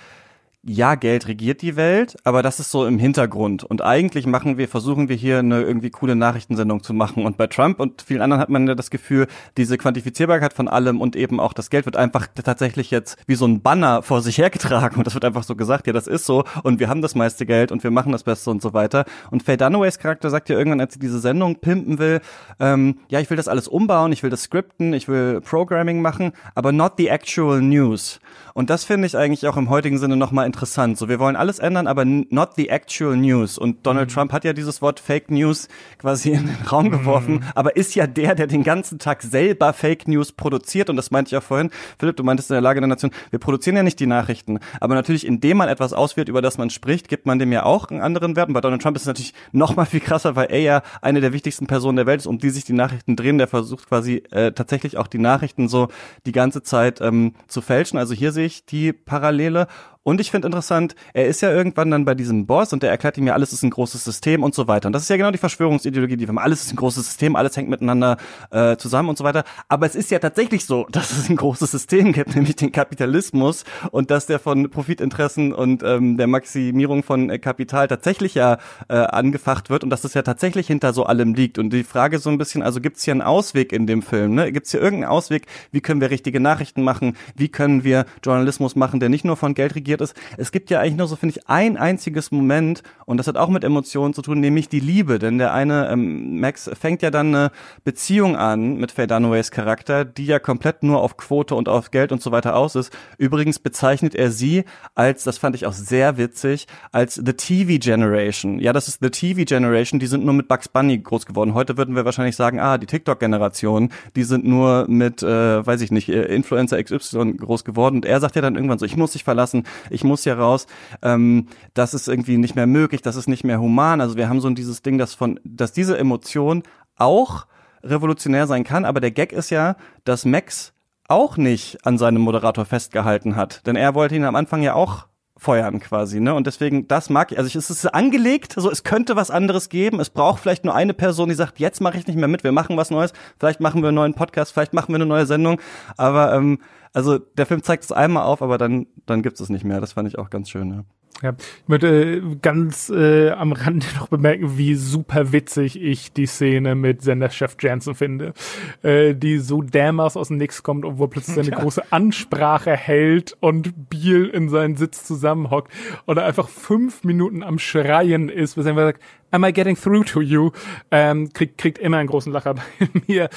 ja, 0.63 0.93
Geld 0.93 1.27
regiert 1.27 1.63
die 1.63 1.75
Welt, 1.75 2.17
aber 2.23 2.43
das 2.43 2.59
ist 2.59 2.69
so 2.69 2.85
im 2.85 2.99
Hintergrund. 2.99 3.63
Und 3.63 3.81
eigentlich 3.81 4.27
machen 4.27 4.59
wir, 4.59 4.67
versuchen 4.67 5.09
wir 5.09 5.15
hier 5.15 5.39
eine 5.39 5.61
irgendwie 5.61 5.89
coole 5.89 6.15
Nachrichtensendung 6.15 6.83
zu 6.83 6.93
machen. 6.93 7.25
Und 7.25 7.35
bei 7.35 7.47
Trump 7.47 7.79
und 7.79 8.03
vielen 8.03 8.21
anderen 8.21 8.39
hat 8.39 8.49
man 8.49 8.67
ja 8.67 8.75
das 8.75 8.91
Gefühl, 8.91 9.25
diese 9.57 9.79
Quantifizierbarkeit 9.79 10.53
von 10.53 10.67
allem 10.67 11.01
und 11.01 11.15
eben 11.15 11.39
auch 11.39 11.53
das 11.53 11.71
Geld 11.71 11.85
wird 11.85 11.97
einfach 11.97 12.27
tatsächlich 12.27 12.91
jetzt 12.91 13.17
wie 13.25 13.33
so 13.33 13.47
ein 13.47 13.61
Banner 13.61 14.03
vor 14.03 14.21
sich 14.21 14.37
hergetragen. 14.37 14.97
Und 14.97 15.07
das 15.07 15.15
wird 15.15 15.25
einfach 15.25 15.41
so 15.41 15.55
gesagt, 15.55 15.87
ja, 15.87 15.93
das 15.93 16.05
ist 16.05 16.25
so. 16.25 16.43
Und 16.61 16.79
wir 16.79 16.89
haben 16.89 17.01
das 17.01 17.15
meiste 17.15 17.47
Geld 17.47 17.71
und 17.71 17.83
wir 17.83 17.89
machen 17.89 18.11
das 18.11 18.23
Beste 18.23 18.51
und 18.51 18.61
so 18.61 18.73
weiter. 18.73 19.05
Und 19.31 19.41
Faye 19.41 19.57
Dunaways 19.57 19.97
Charakter 19.97 20.29
sagt 20.29 20.49
ja 20.49 20.59
irgendwann, 20.59 20.81
als 20.81 20.93
sie 20.93 20.99
diese 20.99 21.19
Sendung 21.19 21.55
pimpen 21.55 21.97
will, 21.97 22.21
ähm, 22.59 22.99
ja, 23.09 23.19
ich 23.19 23.31
will 23.31 23.37
das 23.37 23.47
alles 23.47 23.67
umbauen, 23.67 24.11
ich 24.11 24.21
will 24.21 24.29
das 24.29 24.43
scripten, 24.43 24.93
ich 24.93 25.07
will 25.07 25.41
Programming 25.41 26.03
machen, 26.03 26.33
aber 26.53 26.71
not 26.71 26.93
the 26.97 27.07
actual 27.07 27.61
news. 27.61 28.19
Und 28.53 28.69
das 28.69 28.83
finde 28.83 29.07
ich 29.07 29.17
eigentlich 29.17 29.47
auch 29.47 29.57
im 29.57 29.69
heutigen 29.69 29.97
Sinne 29.97 30.17
nochmal 30.17 30.50
interessant. 30.51 30.97
So, 30.97 31.07
wir 31.07 31.19
wollen 31.19 31.37
alles 31.37 31.59
ändern, 31.59 31.87
aber 31.87 32.03
not 32.03 32.49
the 32.57 32.67
actual 32.67 33.15
news. 33.15 33.57
Und 33.57 33.85
Donald 33.85 34.09
mhm. 34.09 34.13
Trump 34.13 34.33
hat 34.33 34.43
ja 34.43 34.51
dieses 34.51 34.81
Wort 34.81 34.99
Fake 34.99 35.31
News 35.31 35.69
quasi 35.97 36.31
in 36.31 36.47
den 36.47 36.67
Raum 36.69 36.91
geworfen, 36.91 37.35
mhm. 37.35 37.43
aber 37.55 37.77
ist 37.77 37.95
ja 37.95 38.05
der, 38.05 38.35
der 38.35 38.47
den 38.47 38.63
ganzen 38.63 38.99
Tag 38.99 39.21
selber 39.21 39.71
Fake 39.71 40.09
News 40.09 40.33
produziert. 40.33 40.89
Und 40.89 40.97
das 40.97 41.09
meinte 41.09 41.29
ich 41.29 41.31
ja 41.31 41.39
vorhin. 41.41 41.71
Philipp, 41.99 42.17
du 42.17 42.23
meintest 42.23 42.49
in 42.49 42.55
der 42.55 42.61
Lage 42.61 42.81
der 42.81 42.87
Nation, 42.87 43.11
wir 43.29 43.39
produzieren 43.39 43.77
ja 43.77 43.83
nicht 43.83 43.99
die 43.99 44.07
Nachrichten, 44.07 44.59
aber 44.81 44.95
natürlich, 44.95 45.25
indem 45.25 45.57
man 45.57 45.69
etwas 45.69 45.93
auswählt, 45.93 46.27
über 46.27 46.41
das 46.41 46.57
man 46.57 46.69
spricht, 46.69 47.07
gibt 47.07 47.25
man 47.25 47.39
dem 47.39 47.51
ja 47.51 47.63
auch 47.63 47.89
einen 47.89 48.01
anderen 48.01 48.35
Wert. 48.35 48.49
Und 48.49 48.53
bei 48.53 48.61
Donald 48.61 48.81
Trump 48.81 48.97
ist 48.97 49.03
es 49.03 49.07
natürlich 49.07 49.33
noch 49.53 49.75
mal 49.75 49.85
viel 49.85 50.01
krasser, 50.01 50.35
weil 50.35 50.47
er 50.51 50.59
ja 50.59 50.81
eine 51.01 51.21
der 51.21 51.31
wichtigsten 51.31 51.67
Personen 51.67 51.95
der 51.95 52.05
Welt 52.05 52.19
ist, 52.19 52.27
um 52.27 52.39
die 52.39 52.49
sich 52.49 52.65
die 52.65 52.73
Nachrichten 52.73 53.15
drehen. 53.15 53.37
Der 53.37 53.47
versucht 53.47 53.87
quasi 53.87 54.23
äh, 54.31 54.51
tatsächlich 54.51 54.97
auch 54.97 55.07
die 55.07 55.19
Nachrichten 55.19 55.69
so 55.69 55.87
die 56.25 56.31
ganze 56.31 56.61
Zeit 56.63 56.99
ähm, 57.01 57.33
zu 57.47 57.61
fälschen. 57.61 57.97
Also 57.97 58.13
hier 58.13 58.31
sehe 58.31 58.45
ich 58.45 58.65
die 58.65 58.91
Parallele. 58.93 59.67
Und 60.03 60.19
ich 60.19 60.31
finde 60.31 60.47
interessant, 60.47 60.95
er 61.13 61.27
ist 61.27 61.41
ja 61.41 61.51
irgendwann 61.51 61.91
dann 61.91 62.05
bei 62.05 62.15
diesem 62.15 62.47
Boss 62.47 62.73
und 62.73 62.81
der 62.81 62.89
erklärt 62.89 63.19
ihm 63.19 63.27
ja, 63.27 63.33
alles 63.33 63.53
ist 63.53 63.61
ein 63.61 63.69
großes 63.69 64.03
System 64.03 64.41
und 64.41 64.55
so 64.55 64.67
weiter. 64.67 64.87
Und 64.87 64.93
das 64.93 65.03
ist 65.03 65.09
ja 65.09 65.17
genau 65.17 65.29
die 65.29 65.37
Verschwörungsideologie, 65.37 66.17
die 66.17 66.21
wir 66.25 66.29
haben. 66.29 66.39
Alles 66.39 66.63
ist 66.63 66.73
ein 66.73 66.75
großes 66.75 67.05
System, 67.05 67.35
alles 67.35 67.55
hängt 67.55 67.69
miteinander 67.69 68.17
äh, 68.49 68.77
zusammen 68.77 69.09
und 69.09 69.17
so 69.19 69.23
weiter. 69.23 69.43
Aber 69.69 69.85
es 69.85 69.93
ist 69.93 70.09
ja 70.09 70.17
tatsächlich 70.17 70.65
so, 70.65 70.87
dass 70.91 71.11
es 71.11 71.29
ein 71.29 71.35
großes 71.35 71.69
System 71.69 72.13
gibt, 72.13 72.35
nämlich 72.35 72.55
den 72.55 72.71
Kapitalismus 72.71 73.63
und 73.91 74.09
dass 74.09 74.25
der 74.25 74.39
von 74.39 74.71
Profitinteressen 74.71 75.53
und 75.53 75.83
ähm, 75.83 76.17
der 76.17 76.25
Maximierung 76.25 77.03
von 77.03 77.29
äh, 77.29 77.37
Kapital 77.37 77.87
tatsächlich 77.87 78.33
ja 78.33 78.57
äh, 78.89 78.95
angefacht 78.95 79.69
wird 79.69 79.83
und 79.83 79.91
dass 79.91 80.03
es 80.03 80.15
ja 80.15 80.23
tatsächlich 80.23 80.65
hinter 80.65 80.93
so 80.93 81.03
allem 81.03 81.35
liegt. 81.35 81.59
Und 81.59 81.71
die 81.71 81.83
Frage 81.83 82.17
so 82.17 82.31
ein 82.31 82.39
bisschen, 82.39 82.63
also 82.63 82.81
gibt 82.81 82.97
es 82.97 83.03
hier 83.03 83.11
einen 83.11 83.21
Ausweg 83.21 83.71
in 83.71 83.85
dem 83.85 84.01
Film? 84.01 84.33
Ne? 84.33 84.51
Gibt 84.51 84.65
es 84.65 84.71
hier 84.71 84.81
irgendeinen 84.81 85.11
Ausweg? 85.11 85.45
Wie 85.71 85.81
können 85.81 86.01
wir 86.01 86.09
richtige 86.09 86.39
Nachrichten 86.39 86.81
machen? 86.81 87.15
Wie 87.35 87.49
können 87.49 87.83
wir 87.83 88.07
Journalismus 88.23 88.75
machen, 88.75 88.99
der 88.99 89.09
nicht 89.09 89.25
nur 89.25 89.37
von 89.37 89.53
Geld 89.53 89.75
regiert, 89.75 89.90
reagiert 89.91 90.01
ist. 90.01 90.15
Es 90.37 90.51
gibt 90.51 90.69
ja 90.69 90.79
eigentlich 90.79 90.97
nur 90.97 91.07
so, 91.07 91.15
finde 91.15 91.35
ich, 91.37 91.49
ein 91.49 91.77
einziges 91.77 92.31
Moment 92.31 92.83
und 93.05 93.17
das 93.17 93.27
hat 93.27 93.37
auch 93.37 93.49
mit 93.49 93.63
Emotionen 93.63 94.13
zu 94.13 94.21
tun, 94.21 94.39
nämlich 94.39 94.69
die 94.69 94.79
Liebe. 94.79 95.19
Denn 95.19 95.37
der 95.37 95.53
eine, 95.53 95.89
ähm, 95.89 96.39
Max, 96.39 96.69
fängt 96.79 97.01
ja 97.01 97.11
dann 97.11 97.27
eine 97.27 97.51
Beziehung 97.83 98.35
an 98.35 98.77
mit 98.77 98.91
Faye 98.91 99.07
Dunaway's 99.07 99.51
Charakter, 99.51 100.05
die 100.05 100.25
ja 100.25 100.39
komplett 100.39 100.83
nur 100.83 101.01
auf 101.01 101.17
Quote 101.17 101.55
und 101.55 101.67
auf 101.67 101.91
Geld 101.91 102.11
und 102.11 102.21
so 102.21 102.31
weiter 102.31 102.55
aus 102.55 102.75
ist. 102.75 102.91
Übrigens 103.17 103.59
bezeichnet 103.59 104.15
er 104.15 104.31
sie 104.31 104.63
als, 104.95 105.23
das 105.23 105.37
fand 105.37 105.55
ich 105.55 105.65
auch 105.65 105.73
sehr 105.73 106.17
witzig, 106.17 106.67
als 106.91 107.15
The 107.15 107.33
TV 107.33 107.79
Generation. 107.79 108.59
Ja, 108.59 108.73
das 108.73 108.87
ist 108.87 108.99
The 109.01 109.09
TV 109.09 109.43
Generation, 109.45 109.99
die 109.99 110.07
sind 110.07 110.23
nur 110.23 110.33
mit 110.33 110.47
Bugs 110.47 110.69
Bunny 110.69 110.97
groß 110.97 111.25
geworden. 111.25 111.53
Heute 111.53 111.77
würden 111.77 111.95
wir 111.95 112.05
wahrscheinlich 112.05 112.35
sagen, 112.35 112.59
ah, 112.59 112.77
die 112.77 112.87
TikTok-Generation, 112.87 113.89
die 114.15 114.23
sind 114.23 114.45
nur 114.45 114.85
mit, 114.87 115.21
äh, 115.23 115.65
weiß 115.65 115.81
ich 115.81 115.91
nicht, 115.91 116.09
äh, 116.09 116.23
Influencer 116.23 116.81
XY 116.81 117.33
groß 117.37 117.65
geworden. 117.65 117.97
Und 117.97 118.05
er 118.05 118.19
sagt 118.19 118.35
ja 118.35 118.41
dann 118.41 118.55
irgendwann 118.55 118.79
so, 118.79 118.85
ich 118.85 118.95
muss 118.95 119.11
dich 119.11 119.23
verlassen, 119.23 119.63
ich 119.89 120.03
muss 120.03 120.23
hier 120.23 120.37
raus, 120.37 120.67
ähm, 121.01 121.47
das 121.73 121.93
ist 121.93 122.07
irgendwie 122.07 122.37
nicht 122.37 122.55
mehr 122.55 122.67
möglich, 122.67 123.01
das 123.01 123.15
ist 123.15 123.27
nicht 123.27 123.43
mehr 123.43 123.59
human. 123.59 124.01
Also 124.01 124.15
wir 124.15 124.29
haben 124.29 124.41
so 124.41 124.49
dieses 124.49 124.81
Ding, 124.81 124.97
dass 124.97 125.13
von, 125.13 125.39
dass 125.43 125.71
diese 125.73 125.97
Emotion 125.97 126.63
auch 126.97 127.47
revolutionär 127.83 128.47
sein 128.47 128.63
kann, 128.63 128.85
aber 128.85 128.99
der 128.99 129.11
Gag 129.11 129.31
ist 129.31 129.49
ja, 129.49 129.75
dass 130.03 130.25
Max 130.25 130.73
auch 131.07 131.35
nicht 131.37 131.85
an 131.85 131.97
seinem 131.97 132.21
Moderator 132.21 132.65
festgehalten 132.65 133.35
hat. 133.35 133.65
Denn 133.67 133.75
er 133.75 133.95
wollte 133.95 134.15
ihn 134.15 134.23
am 134.23 134.35
Anfang 134.35 134.61
ja 134.61 134.73
auch 134.73 135.07
feuern 135.41 135.79
quasi, 135.79 136.19
ne? 136.19 136.35
Und 136.35 136.45
deswegen, 136.45 136.87
das 136.87 137.09
mag 137.09 137.31
ich. 137.31 137.39
Also 137.39 137.47
ich, 137.47 137.55
es 137.55 137.71
ist 137.71 137.87
angelegt, 137.87 138.53
so 138.55 138.69
es 138.69 138.83
könnte 138.83 139.15
was 139.15 139.31
anderes 139.31 139.69
geben. 139.69 139.99
Es 139.99 140.11
braucht 140.11 140.39
vielleicht 140.39 140.63
nur 140.65 140.75
eine 140.75 140.93
Person, 140.93 141.29
die 141.29 141.35
sagt, 141.35 141.59
jetzt 141.59 141.81
mache 141.81 141.97
ich 141.97 142.05
nicht 142.05 142.15
mehr 142.15 142.27
mit, 142.27 142.43
wir 142.43 142.51
machen 142.51 142.77
was 142.77 142.91
Neues. 142.91 143.11
Vielleicht 143.39 143.59
machen 143.59 143.81
wir 143.81 143.87
einen 143.87 143.95
neuen 143.95 144.13
Podcast, 144.13 144.51
vielleicht 144.51 144.73
machen 144.73 144.89
wir 144.89 144.97
eine 144.97 145.07
neue 145.07 145.25
Sendung. 145.25 145.59
Aber 145.97 146.31
ähm, 146.35 146.59
also 146.93 147.17
der 147.17 147.47
Film 147.47 147.63
zeigt 147.63 147.83
es 147.83 147.91
einmal 147.91 148.21
auf, 148.21 148.43
aber 148.43 148.59
dann, 148.59 148.85
dann 149.07 149.23
gibt 149.23 149.39
es 149.39 149.49
nicht 149.49 149.65
mehr. 149.65 149.81
Das 149.81 149.93
fand 149.93 150.07
ich 150.07 150.19
auch 150.19 150.29
ganz 150.29 150.47
schön. 150.47 150.69
Ja. 150.69 150.83
Ja, 151.21 151.33
ich 151.37 151.67
möchte 151.67 151.87
äh, 151.87 152.21
ganz 152.41 152.89
äh, 152.89 153.29
am 153.29 153.51
Rande 153.51 153.85
noch 153.95 154.07
bemerken, 154.07 154.57
wie 154.57 154.73
super 154.73 155.31
witzig 155.31 155.79
ich 155.79 156.11
die 156.13 156.25
Szene 156.25 156.73
mit 156.73 157.03
Senderchef 157.03 157.55
Jansen 157.59 157.93
finde, 157.93 158.33
äh, 158.81 159.13
die 159.13 159.37
so 159.37 159.61
dermaßen 159.61 160.19
aus 160.19 160.29
dem 160.29 160.37
Nix 160.37 160.63
kommt, 160.63 160.83
obwohl 160.83 161.09
plötzlich 161.09 161.35
seine 161.35 161.51
ja. 161.51 161.59
große 161.59 161.91
Ansprache 161.91 162.75
hält 162.75 163.37
und 163.39 163.89
Biel 163.89 164.27
in 164.27 164.49
seinen 164.49 164.77
Sitz 164.77 165.03
zusammenhockt 165.03 165.71
und 166.05 166.17
er 166.17 166.25
einfach 166.25 166.49
fünf 166.49 167.03
Minuten 167.03 167.43
am 167.43 167.59
Schreien 167.59 168.29
ist, 168.29 168.55
bis 168.55 168.65
er 168.65 168.73
sagt, 168.73 169.01
am 169.29 169.45
I 169.45 169.53
getting 169.53 169.75
through 169.75 170.05
to 170.05 170.21
you? 170.21 170.51
Ähm, 170.89 171.31
kriegt, 171.33 171.57
kriegt 171.57 171.77
immer 171.77 171.97
einen 171.97 172.09
großen 172.09 172.31
Lacher 172.31 172.55
bei 172.79 172.87
mir. 173.07 173.29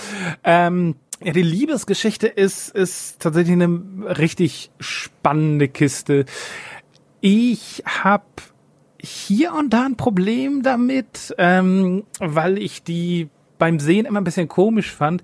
Ähm, 0.42 0.96
ja, 1.22 1.32
die 1.32 1.42
Liebesgeschichte 1.42 2.26
ist, 2.26 2.70
ist 2.70 3.20
tatsächlich 3.20 3.52
eine 3.52 4.18
richtig 4.18 4.70
spannende 4.80 5.68
Kiste. 5.68 6.24
Ich 7.26 7.82
habe 7.86 8.24
hier 9.00 9.54
und 9.54 9.72
da 9.72 9.86
ein 9.86 9.96
Problem 9.96 10.62
damit, 10.62 11.34
ähm, 11.38 12.04
weil 12.20 12.58
ich 12.58 12.82
die 12.82 13.30
beim 13.56 13.80
Sehen 13.80 14.04
immer 14.04 14.20
ein 14.20 14.24
bisschen 14.24 14.46
komisch 14.46 14.92
fand. 14.92 15.22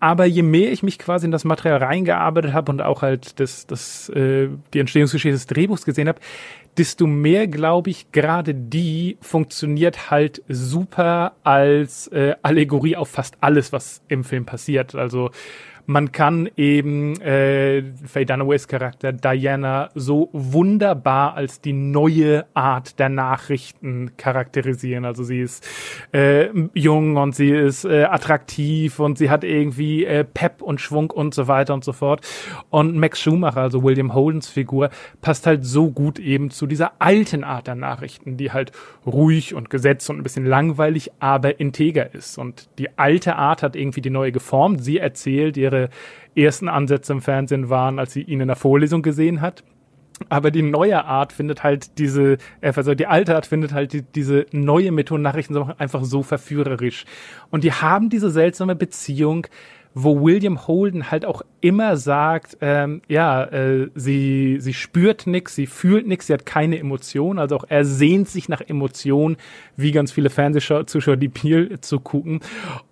Aber 0.00 0.24
je 0.24 0.40
mehr 0.40 0.72
ich 0.72 0.82
mich 0.82 0.98
quasi 0.98 1.26
in 1.26 1.32
das 1.32 1.44
Material 1.44 1.82
reingearbeitet 1.82 2.54
habe 2.54 2.72
und 2.72 2.80
auch 2.80 3.02
halt 3.02 3.38
das, 3.38 3.66
das, 3.66 4.08
äh, 4.08 4.48
die 4.72 4.78
Entstehungsgeschichte 4.78 5.34
des 5.34 5.46
Drehbuchs 5.46 5.84
gesehen 5.84 6.08
habe, 6.08 6.20
desto 6.78 7.06
mehr 7.06 7.46
glaube 7.48 7.90
ich, 7.90 8.12
gerade 8.12 8.54
die 8.54 9.18
funktioniert 9.20 10.10
halt 10.10 10.42
super 10.48 11.34
als 11.44 12.08
äh, 12.08 12.34
Allegorie 12.40 12.96
auf 12.96 13.10
fast 13.10 13.36
alles, 13.42 13.74
was 13.74 14.00
im 14.08 14.24
Film 14.24 14.46
passiert. 14.46 14.94
Also 14.94 15.32
man 15.86 16.10
kann 16.10 16.48
eben 16.56 17.20
äh, 17.20 17.82
Faye 18.04 18.24
Dunaways 18.24 18.66
Charakter 18.66 19.12
Diana 19.12 19.90
so 19.94 20.28
wunderbar 20.32 21.34
als 21.34 21.60
die 21.60 21.72
neue 21.72 22.44
Art 22.54 22.98
der 22.98 23.08
Nachrichten 23.08 24.16
charakterisieren. 24.16 25.04
Also 25.04 25.22
sie 25.22 25.40
ist 25.40 25.66
äh, 26.12 26.48
jung 26.74 27.16
und 27.16 27.36
sie 27.36 27.50
ist 27.50 27.84
äh, 27.84 28.04
attraktiv 28.04 28.98
und 28.98 29.16
sie 29.16 29.30
hat 29.30 29.44
irgendwie 29.44 30.04
äh, 30.04 30.24
Pep 30.24 30.60
und 30.60 30.80
Schwung 30.80 31.10
und 31.10 31.34
so 31.34 31.46
weiter 31.46 31.72
und 31.72 31.84
so 31.84 31.92
fort. 31.92 32.26
Und 32.70 32.96
Max 32.96 33.20
Schumacher, 33.20 33.60
also 33.60 33.84
William 33.84 34.12
Holdens 34.12 34.48
Figur, 34.48 34.90
passt 35.20 35.46
halt 35.46 35.64
so 35.64 35.90
gut 35.90 36.18
eben 36.18 36.50
zu 36.50 36.66
dieser 36.66 36.92
alten 36.98 37.44
Art 37.44 37.68
der 37.68 37.76
Nachrichten, 37.76 38.36
die 38.36 38.50
halt 38.50 38.72
ruhig 39.06 39.54
und 39.54 39.70
gesetzt 39.70 40.10
und 40.10 40.18
ein 40.18 40.22
bisschen 40.24 40.46
langweilig, 40.46 41.12
aber 41.20 41.60
integer 41.60 42.12
ist. 42.12 42.38
Und 42.38 42.68
die 42.78 42.98
alte 42.98 43.36
Art 43.36 43.62
hat 43.62 43.76
irgendwie 43.76 44.00
die 44.00 44.10
neue 44.10 44.32
geformt. 44.32 44.82
Sie 44.82 44.98
erzählt 44.98 45.56
ihre 45.56 45.75
ihre 45.76 45.90
ersten 46.34 46.68
Ansätze 46.68 47.12
im 47.12 47.22
Fernsehen 47.22 47.70
waren, 47.70 47.98
als 47.98 48.12
sie 48.12 48.22
ihn 48.22 48.40
in 48.40 48.48
der 48.48 48.56
Vorlesung 48.56 49.02
gesehen 49.02 49.40
hat. 49.40 49.64
Aber 50.30 50.50
die 50.50 50.62
neue 50.62 51.04
Art 51.04 51.34
findet 51.34 51.62
halt 51.62 51.98
diese, 51.98 52.38
äh, 52.62 52.72
also 52.74 52.94
die 52.94 53.06
alte 53.06 53.34
Art 53.36 53.44
findet 53.44 53.74
halt 53.74 53.92
die, 53.92 54.02
diese 54.02 54.46
neue 54.50 54.90
Methode 54.90 55.20
Nachrichten 55.20 55.56
einfach 55.76 56.04
so 56.04 56.22
verführerisch. 56.22 57.04
Und 57.50 57.64
die 57.64 57.72
haben 57.72 58.08
diese 58.08 58.30
seltsame 58.30 58.74
Beziehung, 58.74 59.46
wo 59.98 60.22
William 60.22 60.66
Holden 60.66 61.10
halt 61.10 61.24
auch 61.24 61.40
immer 61.62 61.96
sagt, 61.96 62.58
ähm, 62.60 63.00
ja, 63.08 63.44
äh, 63.44 63.88
sie, 63.94 64.58
sie 64.60 64.74
spürt 64.74 65.26
nix, 65.26 65.54
sie 65.54 65.66
fühlt 65.66 66.06
nix, 66.06 66.26
sie 66.26 66.34
hat 66.34 66.44
keine 66.44 66.78
Emotion, 66.78 67.38
also 67.38 67.56
auch 67.56 67.64
er 67.66 67.86
sehnt 67.86 68.28
sich 68.28 68.50
nach 68.50 68.60
Emotionen, 68.60 69.38
wie 69.74 69.92
ganz 69.92 70.12
viele 70.12 70.28
Fernsehzuschauer 70.28 71.16
die 71.16 71.30
Peel 71.30 71.80
zu 71.80 71.98
gucken. 72.00 72.40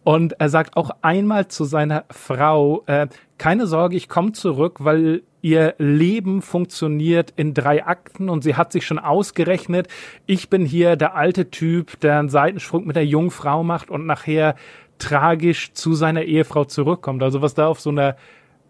Und 0.02 0.40
er 0.40 0.48
sagt 0.48 0.78
auch 0.78 0.92
einmal 1.02 1.48
zu 1.48 1.64
seiner 1.64 2.06
Frau, 2.10 2.84
äh, 2.86 3.06
keine 3.36 3.66
Sorge, 3.66 3.96
ich 3.96 4.08
komme 4.08 4.32
zurück, 4.32 4.78
weil 4.80 5.24
ihr 5.42 5.74
Leben 5.76 6.40
funktioniert 6.40 7.34
in 7.36 7.52
drei 7.52 7.84
Akten 7.84 8.30
und 8.30 8.42
sie 8.42 8.54
hat 8.54 8.72
sich 8.72 8.86
schon 8.86 8.98
ausgerechnet, 8.98 9.88
ich 10.24 10.48
bin 10.48 10.64
hier 10.64 10.96
der 10.96 11.16
alte 11.16 11.50
Typ, 11.50 12.00
der 12.00 12.18
einen 12.18 12.30
Seitensprung 12.30 12.86
mit 12.86 12.96
der 12.96 13.04
jungen 13.04 13.30
Frau 13.30 13.62
macht 13.62 13.90
und 13.90 14.06
nachher 14.06 14.54
tragisch 14.98 15.72
zu 15.72 15.94
seiner 15.94 16.22
Ehefrau 16.22 16.64
zurückkommt. 16.64 17.22
Also 17.22 17.42
was 17.42 17.54
da 17.54 17.66
auf 17.66 17.80
so 17.80 17.90
einer 17.90 18.16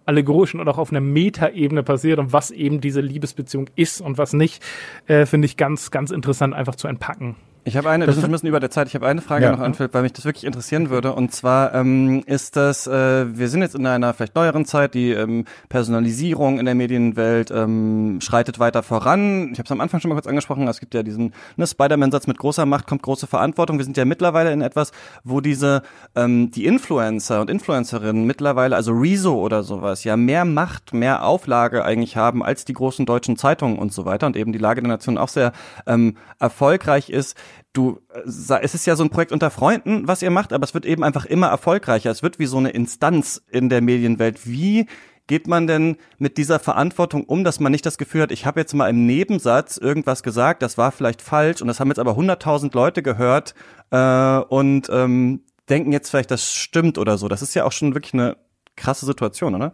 allegorischen 0.06 0.60
und 0.60 0.68
auch 0.68 0.78
auf 0.78 0.90
einer 0.90 1.00
Metaebene 1.00 1.82
passiert 1.82 2.18
und 2.18 2.32
was 2.32 2.50
eben 2.50 2.80
diese 2.80 3.00
Liebesbeziehung 3.00 3.70
ist 3.74 4.00
und 4.00 4.18
was 4.18 4.32
nicht, 4.32 4.62
äh, 5.06 5.26
finde 5.26 5.46
ich 5.46 5.56
ganz, 5.56 5.90
ganz 5.90 6.10
interessant 6.10 6.54
einfach 6.54 6.74
zu 6.74 6.88
entpacken. 6.88 7.36
Ich 7.66 7.78
habe 7.78 7.88
eine, 7.88 8.04
das 8.04 8.20
wir 8.20 8.28
müssen 8.28 8.46
über 8.46 8.60
der 8.60 8.70
Zeit, 8.70 8.88
ich 8.88 8.94
habe 8.94 9.06
eine 9.06 9.22
Frage 9.22 9.46
ja. 9.46 9.52
noch 9.52 9.60
an 9.60 9.72
Philipp, 9.72 9.94
weil 9.94 10.02
mich 10.02 10.12
das 10.12 10.26
wirklich 10.26 10.44
interessieren 10.44 10.90
würde. 10.90 11.14
Und 11.14 11.32
zwar 11.32 11.74
ähm, 11.74 12.22
ist 12.26 12.56
das, 12.56 12.86
äh, 12.86 13.38
wir 13.38 13.48
sind 13.48 13.62
jetzt 13.62 13.74
in 13.74 13.86
einer 13.86 14.12
vielleicht 14.12 14.34
neueren 14.34 14.66
Zeit, 14.66 14.92
die 14.92 15.12
ähm, 15.12 15.46
Personalisierung 15.70 16.58
in 16.58 16.66
der 16.66 16.74
Medienwelt 16.74 17.50
ähm, 17.50 18.18
schreitet 18.20 18.58
weiter 18.58 18.82
voran. 18.82 19.48
Ich 19.52 19.58
habe 19.58 19.64
es 19.64 19.72
am 19.72 19.80
Anfang 19.80 20.00
schon 20.00 20.10
mal 20.10 20.14
kurz 20.14 20.26
angesprochen, 20.26 20.68
es 20.68 20.78
gibt 20.78 20.92
ja 20.92 21.02
diesen 21.02 21.32
ne, 21.56 21.66
Spider-Man-Satz, 21.66 22.26
mit 22.26 22.36
großer 22.36 22.66
Macht 22.66 22.86
kommt 22.86 23.00
große 23.00 23.26
Verantwortung. 23.26 23.78
Wir 23.78 23.84
sind 23.86 23.96
ja 23.96 24.04
mittlerweile 24.04 24.52
in 24.52 24.60
etwas, 24.60 24.92
wo 25.22 25.40
diese, 25.40 25.82
ähm, 26.14 26.50
die 26.50 26.66
Influencer 26.66 27.40
und 27.40 27.48
Influencerinnen 27.48 28.26
mittlerweile, 28.26 28.76
also 28.76 28.92
Rezo 28.92 29.40
oder 29.40 29.62
sowas, 29.62 30.04
ja 30.04 30.18
mehr 30.18 30.44
Macht, 30.44 30.92
mehr 30.92 31.24
Auflage 31.24 31.82
eigentlich 31.82 32.18
haben 32.18 32.44
als 32.44 32.66
die 32.66 32.74
großen 32.74 33.06
deutschen 33.06 33.38
Zeitungen 33.38 33.78
und 33.78 33.90
so 33.90 34.04
weiter 34.04 34.26
und 34.26 34.36
eben 34.36 34.52
die 34.52 34.58
Lage 34.58 34.82
der 34.82 34.88
Nation 34.88 35.16
auch 35.16 35.28
sehr 35.28 35.52
ähm, 35.86 36.18
erfolgreich 36.38 37.08
ist 37.08 37.38
du, 37.72 38.00
äh, 38.12 38.60
es 38.62 38.74
ist 38.74 38.86
ja 38.86 38.96
so 38.96 39.04
ein 39.04 39.10
Projekt 39.10 39.32
unter 39.32 39.50
Freunden, 39.50 40.08
was 40.08 40.22
ihr 40.22 40.30
macht, 40.30 40.52
aber 40.52 40.64
es 40.64 40.74
wird 40.74 40.86
eben 40.86 41.04
einfach 41.04 41.24
immer 41.24 41.48
erfolgreicher. 41.48 42.10
Es 42.10 42.22
wird 42.22 42.38
wie 42.38 42.46
so 42.46 42.58
eine 42.58 42.70
Instanz 42.70 43.42
in 43.50 43.68
der 43.68 43.80
Medienwelt. 43.80 44.46
Wie 44.46 44.86
geht 45.26 45.46
man 45.46 45.66
denn 45.66 45.96
mit 46.18 46.36
dieser 46.36 46.58
Verantwortung 46.58 47.24
um, 47.24 47.44
dass 47.44 47.60
man 47.60 47.72
nicht 47.72 47.86
das 47.86 47.98
Gefühl 47.98 48.22
hat, 48.22 48.32
ich 48.32 48.46
habe 48.46 48.60
jetzt 48.60 48.74
mal 48.74 48.88
im 48.88 49.06
Nebensatz 49.06 49.76
irgendwas 49.78 50.22
gesagt, 50.22 50.62
das 50.62 50.76
war 50.76 50.92
vielleicht 50.92 51.22
falsch 51.22 51.62
und 51.62 51.68
das 51.68 51.80
haben 51.80 51.88
jetzt 51.88 51.98
aber 51.98 52.12
100.000 52.12 52.74
Leute 52.74 53.02
gehört 53.02 53.54
äh, 53.90 54.38
und 54.38 54.88
ähm, 54.90 55.42
denken 55.68 55.92
jetzt 55.92 56.10
vielleicht, 56.10 56.30
das 56.30 56.52
stimmt 56.52 56.98
oder 56.98 57.16
so. 57.16 57.28
Das 57.28 57.42
ist 57.42 57.54
ja 57.54 57.64
auch 57.64 57.72
schon 57.72 57.94
wirklich 57.94 58.14
eine 58.14 58.36
krasse 58.76 59.06
Situation, 59.06 59.54
oder? 59.54 59.72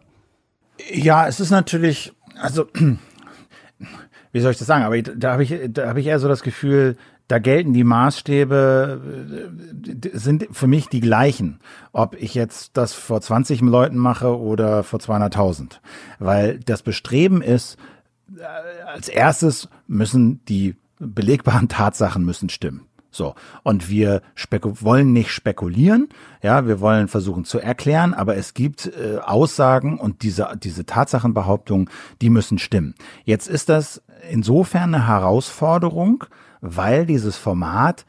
Ja, 0.92 1.26
es 1.26 1.40
ist 1.40 1.50
natürlich, 1.50 2.12
also 2.40 2.68
wie 4.32 4.40
soll 4.40 4.52
ich 4.52 4.58
das 4.58 4.66
sagen? 4.66 4.84
Aber 4.84 5.00
da 5.02 5.32
habe 5.32 5.42
ich, 5.42 5.54
da 5.68 5.88
habe 5.88 6.00
ich 6.00 6.06
eher 6.06 6.20
so 6.20 6.28
das 6.28 6.42
Gefühl, 6.42 6.96
da 7.30 7.38
gelten 7.38 7.72
die 7.72 7.84
Maßstäbe, 7.84 9.00
äh, 9.86 10.10
sind 10.12 10.48
für 10.50 10.66
mich 10.66 10.88
die 10.88 11.00
gleichen, 11.00 11.60
ob 11.92 12.16
ich 12.20 12.34
jetzt 12.34 12.76
das 12.76 12.92
vor 12.92 13.20
20 13.20 13.60
Leuten 13.60 13.96
mache 13.96 14.36
oder 14.36 14.82
vor 14.82 14.98
200.000. 14.98 15.80
Weil 16.18 16.58
das 16.58 16.82
Bestreben 16.82 17.40
ist, 17.40 17.76
äh, 18.36 18.42
als 18.84 19.08
erstes 19.08 19.68
müssen 19.86 20.44
die 20.46 20.74
belegbaren 20.98 21.68
Tatsachen 21.68 22.24
müssen 22.24 22.48
stimmen. 22.48 22.86
So. 23.12 23.34
Und 23.62 23.88
wir 23.88 24.22
wollen 24.42 25.12
nicht 25.12 25.30
spekulieren. 25.30 26.08
Ja, 26.42 26.66
wir 26.66 26.80
wollen 26.80 27.06
versuchen 27.06 27.44
zu 27.44 27.60
erklären, 27.60 28.12
aber 28.12 28.36
es 28.36 28.54
gibt 28.54 28.86
äh, 28.86 29.18
Aussagen 29.18 29.98
und 29.98 30.22
diese, 30.22 30.48
diese 30.60 30.84
Tatsachenbehauptungen, 30.84 31.90
die 32.22 32.30
müssen 32.30 32.58
stimmen. 32.58 32.94
Jetzt 33.24 33.48
ist 33.48 33.68
das 33.68 34.02
insofern 34.30 34.94
eine 34.94 35.06
Herausforderung, 35.06 36.24
weil 36.60 37.06
dieses 37.06 37.36
Format 37.36 38.06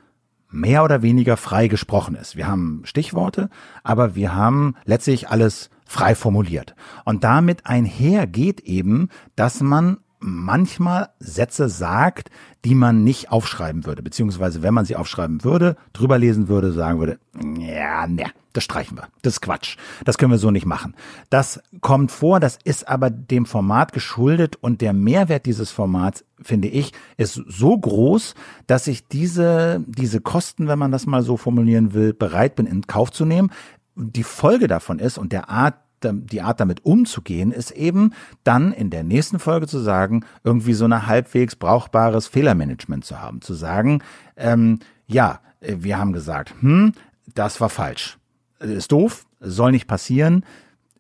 mehr 0.49 0.83
oder 0.83 1.01
weniger 1.01 1.37
frei 1.37 1.67
gesprochen 1.67 2.15
ist. 2.15 2.35
Wir 2.35 2.47
haben 2.47 2.81
Stichworte, 2.83 3.49
aber 3.83 4.15
wir 4.15 4.35
haben 4.35 4.75
letztlich 4.85 5.29
alles 5.29 5.69
frei 5.85 6.13
formuliert. 6.13 6.75
Und 7.05 7.23
damit 7.23 7.65
einher 7.65 8.27
geht 8.27 8.59
eben, 8.61 9.09
dass 9.35 9.61
man 9.61 9.97
manchmal 10.21 11.09
Sätze 11.19 11.67
sagt, 11.67 12.29
die 12.63 12.75
man 12.75 13.03
nicht 13.03 13.31
aufschreiben 13.31 13.85
würde, 13.85 14.03
beziehungsweise 14.03 14.61
wenn 14.61 14.73
man 14.73 14.85
sie 14.85 14.95
aufschreiben 14.95 15.43
würde, 15.43 15.75
drüber 15.93 16.17
lesen 16.17 16.47
würde, 16.47 16.71
sagen 16.71 16.99
würde, 16.99 17.19
ja, 17.57 18.07
ne, 18.07 18.27
das 18.53 18.63
streichen 18.63 18.97
wir. 18.97 19.07
Das 19.23 19.33
ist 19.33 19.41
Quatsch. 19.41 19.77
Das 20.05 20.17
können 20.17 20.31
wir 20.31 20.37
so 20.37 20.51
nicht 20.51 20.65
machen. 20.65 20.95
Das 21.29 21.61
kommt 21.81 22.11
vor, 22.11 22.39
das 22.39 22.59
ist 22.63 22.87
aber 22.87 23.09
dem 23.09 23.45
Format 23.45 23.93
geschuldet 23.93 24.57
und 24.57 24.81
der 24.81 24.93
Mehrwert 24.93 25.45
dieses 25.45 25.71
Formats, 25.71 26.23
finde 26.41 26.67
ich, 26.67 26.93
ist 27.17 27.41
so 27.47 27.77
groß, 27.77 28.35
dass 28.67 28.87
ich 28.87 29.07
diese, 29.07 29.83
diese 29.87 30.21
Kosten, 30.21 30.67
wenn 30.67 30.79
man 30.79 30.91
das 30.91 31.07
mal 31.07 31.23
so 31.23 31.37
formulieren 31.37 31.93
will, 31.93 32.13
bereit 32.13 32.55
bin 32.55 32.67
in 32.67 32.85
Kauf 32.85 33.11
zu 33.11 33.25
nehmen. 33.25 33.51
Die 33.95 34.23
Folge 34.23 34.67
davon 34.67 34.99
ist 34.99 35.17
und 35.17 35.31
der 35.31 35.49
Art 35.49 35.75
die 36.03 36.41
Art 36.41 36.59
damit 36.59 36.85
umzugehen, 36.85 37.51
ist 37.51 37.71
eben 37.71 38.13
dann 38.43 38.71
in 38.71 38.89
der 38.89 39.03
nächsten 39.03 39.39
Folge 39.39 39.67
zu 39.67 39.79
sagen, 39.79 40.25
irgendwie 40.43 40.73
so 40.73 40.85
eine 40.85 41.07
halbwegs 41.07 41.55
brauchbares 41.55 42.27
Fehlermanagement 42.27 43.05
zu 43.05 43.21
haben. 43.21 43.41
Zu 43.41 43.53
sagen, 43.53 44.01
ähm, 44.35 44.79
ja, 45.07 45.39
wir 45.61 45.97
haben 45.97 46.13
gesagt, 46.13 46.53
hm, 46.61 46.93
das 47.33 47.61
war 47.61 47.69
falsch. 47.69 48.17
Ist 48.59 48.91
doof, 48.91 49.25
soll 49.39 49.71
nicht 49.71 49.87
passieren. 49.87 50.45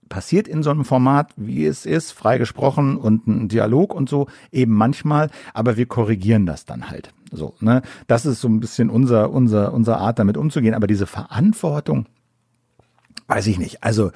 Passiert 0.09 0.47
in 0.47 0.61
so 0.61 0.71
einem 0.71 0.83
Format, 0.83 1.31
wie 1.37 1.65
es 1.65 1.85
ist, 1.85 2.11
frei 2.11 2.37
gesprochen 2.37 2.97
und 2.97 3.27
ein 3.27 3.47
Dialog 3.47 3.93
und 3.93 4.09
so, 4.09 4.27
eben 4.51 4.73
manchmal, 4.73 5.29
aber 5.53 5.77
wir 5.77 5.85
korrigieren 5.85 6.45
das 6.45 6.65
dann 6.65 6.89
halt. 6.89 7.13
So, 7.31 7.55
ne? 7.61 7.81
Das 8.07 8.25
ist 8.25 8.41
so 8.41 8.49
ein 8.49 8.59
bisschen 8.59 8.89
unser, 8.89 9.31
unser, 9.31 9.73
unser 9.73 9.99
Art, 9.99 10.19
damit 10.19 10.35
umzugehen. 10.35 10.73
Aber 10.73 10.87
diese 10.87 11.07
Verantwortung, 11.07 12.07
weiß 13.27 13.47
ich 13.47 13.57
nicht. 13.57 13.83
Also, 13.83 14.11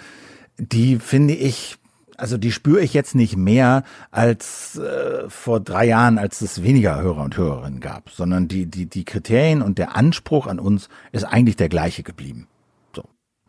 die 0.57 0.97
finde 0.97 1.33
ich, 1.33 1.77
also 2.17 2.37
die 2.37 2.51
spüre 2.51 2.81
ich 2.81 2.93
jetzt 2.93 3.15
nicht 3.15 3.35
mehr 3.35 3.83
als 4.11 4.77
äh, 4.77 5.29
vor 5.29 5.59
drei 5.59 5.85
Jahren, 5.85 6.17
als 6.17 6.41
es 6.41 6.63
weniger 6.63 7.01
Hörer 7.01 7.23
und 7.23 7.37
Hörerinnen 7.37 7.79
gab, 7.79 8.09
sondern 8.09 8.47
die, 8.47 8.65
die, 8.65 8.85
die 8.85 9.05
Kriterien 9.05 9.61
und 9.61 9.77
der 9.77 9.95
Anspruch 9.95 10.47
an 10.47 10.59
uns 10.59 10.89
ist 11.11 11.25
eigentlich 11.25 11.55
der 11.57 11.69
gleiche 11.69 12.03
geblieben. 12.03 12.47
So. 12.95 13.03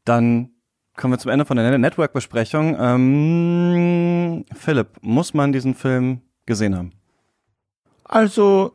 Dann 0.05 0.51
kommen 0.97 1.13
wir 1.13 1.19
zum 1.19 1.31
Ende 1.31 1.45
von 1.45 1.57
der 1.57 1.79
Network-Besprechung. 1.79 2.77
Ähm, 2.79 4.45
Philipp, 4.55 4.89
muss 5.03 5.35
man 5.35 5.53
diesen 5.53 5.75
Film 5.75 6.23
gesehen 6.47 6.77
haben? 6.77 6.93
Also, 8.05 8.73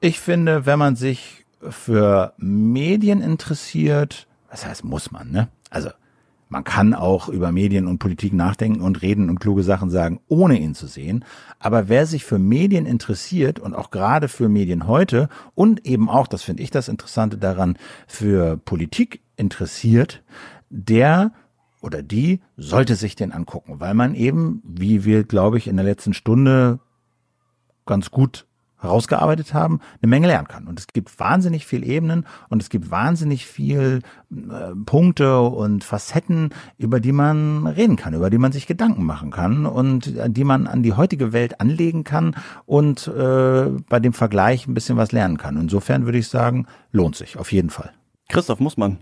ich 0.00 0.20
finde, 0.20 0.66
wenn 0.66 0.78
man 0.78 0.96
sich 0.96 1.44
für 1.60 2.34
Medien 2.36 3.22
interessiert, 3.22 4.26
was 4.50 4.66
heißt 4.66 4.84
muss 4.84 5.10
man, 5.10 5.30
ne? 5.30 5.48
Also, 5.70 5.90
man 6.54 6.62
kann 6.62 6.94
auch 6.94 7.28
über 7.28 7.50
Medien 7.50 7.88
und 7.88 7.98
Politik 7.98 8.32
nachdenken 8.32 8.80
und 8.80 9.02
reden 9.02 9.28
und 9.28 9.40
kluge 9.40 9.64
Sachen 9.64 9.90
sagen, 9.90 10.20
ohne 10.28 10.56
ihn 10.56 10.76
zu 10.76 10.86
sehen. 10.86 11.24
Aber 11.58 11.88
wer 11.88 12.06
sich 12.06 12.24
für 12.24 12.38
Medien 12.38 12.86
interessiert 12.86 13.58
und 13.58 13.74
auch 13.74 13.90
gerade 13.90 14.28
für 14.28 14.48
Medien 14.48 14.86
heute 14.86 15.28
und 15.56 15.84
eben 15.84 16.08
auch, 16.08 16.28
das 16.28 16.44
finde 16.44 16.62
ich 16.62 16.70
das 16.70 16.86
Interessante 16.86 17.38
daran, 17.38 17.76
für 18.06 18.56
Politik 18.56 19.20
interessiert, 19.34 20.22
der 20.70 21.32
oder 21.80 22.04
die 22.04 22.40
sollte 22.56 22.94
sich 22.94 23.16
den 23.16 23.32
angucken, 23.32 23.80
weil 23.80 23.94
man 23.94 24.14
eben, 24.14 24.62
wie 24.64 25.04
wir, 25.04 25.24
glaube 25.24 25.58
ich, 25.58 25.66
in 25.66 25.74
der 25.74 25.84
letzten 25.84 26.14
Stunde 26.14 26.78
ganz 27.84 28.12
gut 28.12 28.46
herausgearbeitet 28.84 29.54
haben, 29.54 29.80
eine 30.00 30.08
Menge 30.08 30.28
lernen 30.28 30.48
kann. 30.48 30.66
Und 30.66 30.78
es 30.78 30.86
gibt 30.86 31.18
wahnsinnig 31.18 31.66
viel 31.66 31.84
Ebenen 31.84 32.26
und 32.48 32.62
es 32.62 32.70
gibt 32.70 32.90
wahnsinnig 32.90 33.46
viel 33.46 34.00
äh, 34.30 34.74
Punkte 34.86 35.40
und 35.40 35.84
Facetten, 35.84 36.50
über 36.78 37.00
die 37.00 37.12
man 37.12 37.66
reden 37.66 37.96
kann, 37.96 38.14
über 38.14 38.30
die 38.30 38.38
man 38.38 38.52
sich 38.52 38.66
Gedanken 38.66 39.04
machen 39.04 39.30
kann 39.30 39.66
und 39.66 40.16
äh, 40.16 40.30
die 40.30 40.44
man 40.44 40.66
an 40.66 40.82
die 40.82 40.92
heutige 40.92 41.32
Welt 41.32 41.60
anlegen 41.60 42.04
kann 42.04 42.36
und 42.66 43.08
äh, 43.08 43.66
bei 43.88 44.00
dem 44.00 44.12
Vergleich 44.12 44.66
ein 44.66 44.74
bisschen 44.74 44.96
was 44.96 45.12
lernen 45.12 45.38
kann. 45.38 45.56
Insofern 45.56 46.04
würde 46.04 46.18
ich 46.18 46.28
sagen, 46.28 46.66
lohnt 46.92 47.16
sich 47.16 47.36
auf 47.38 47.52
jeden 47.52 47.70
Fall. 47.70 47.92
Christoph 48.28 48.60
muss 48.60 48.76
man. 48.76 48.98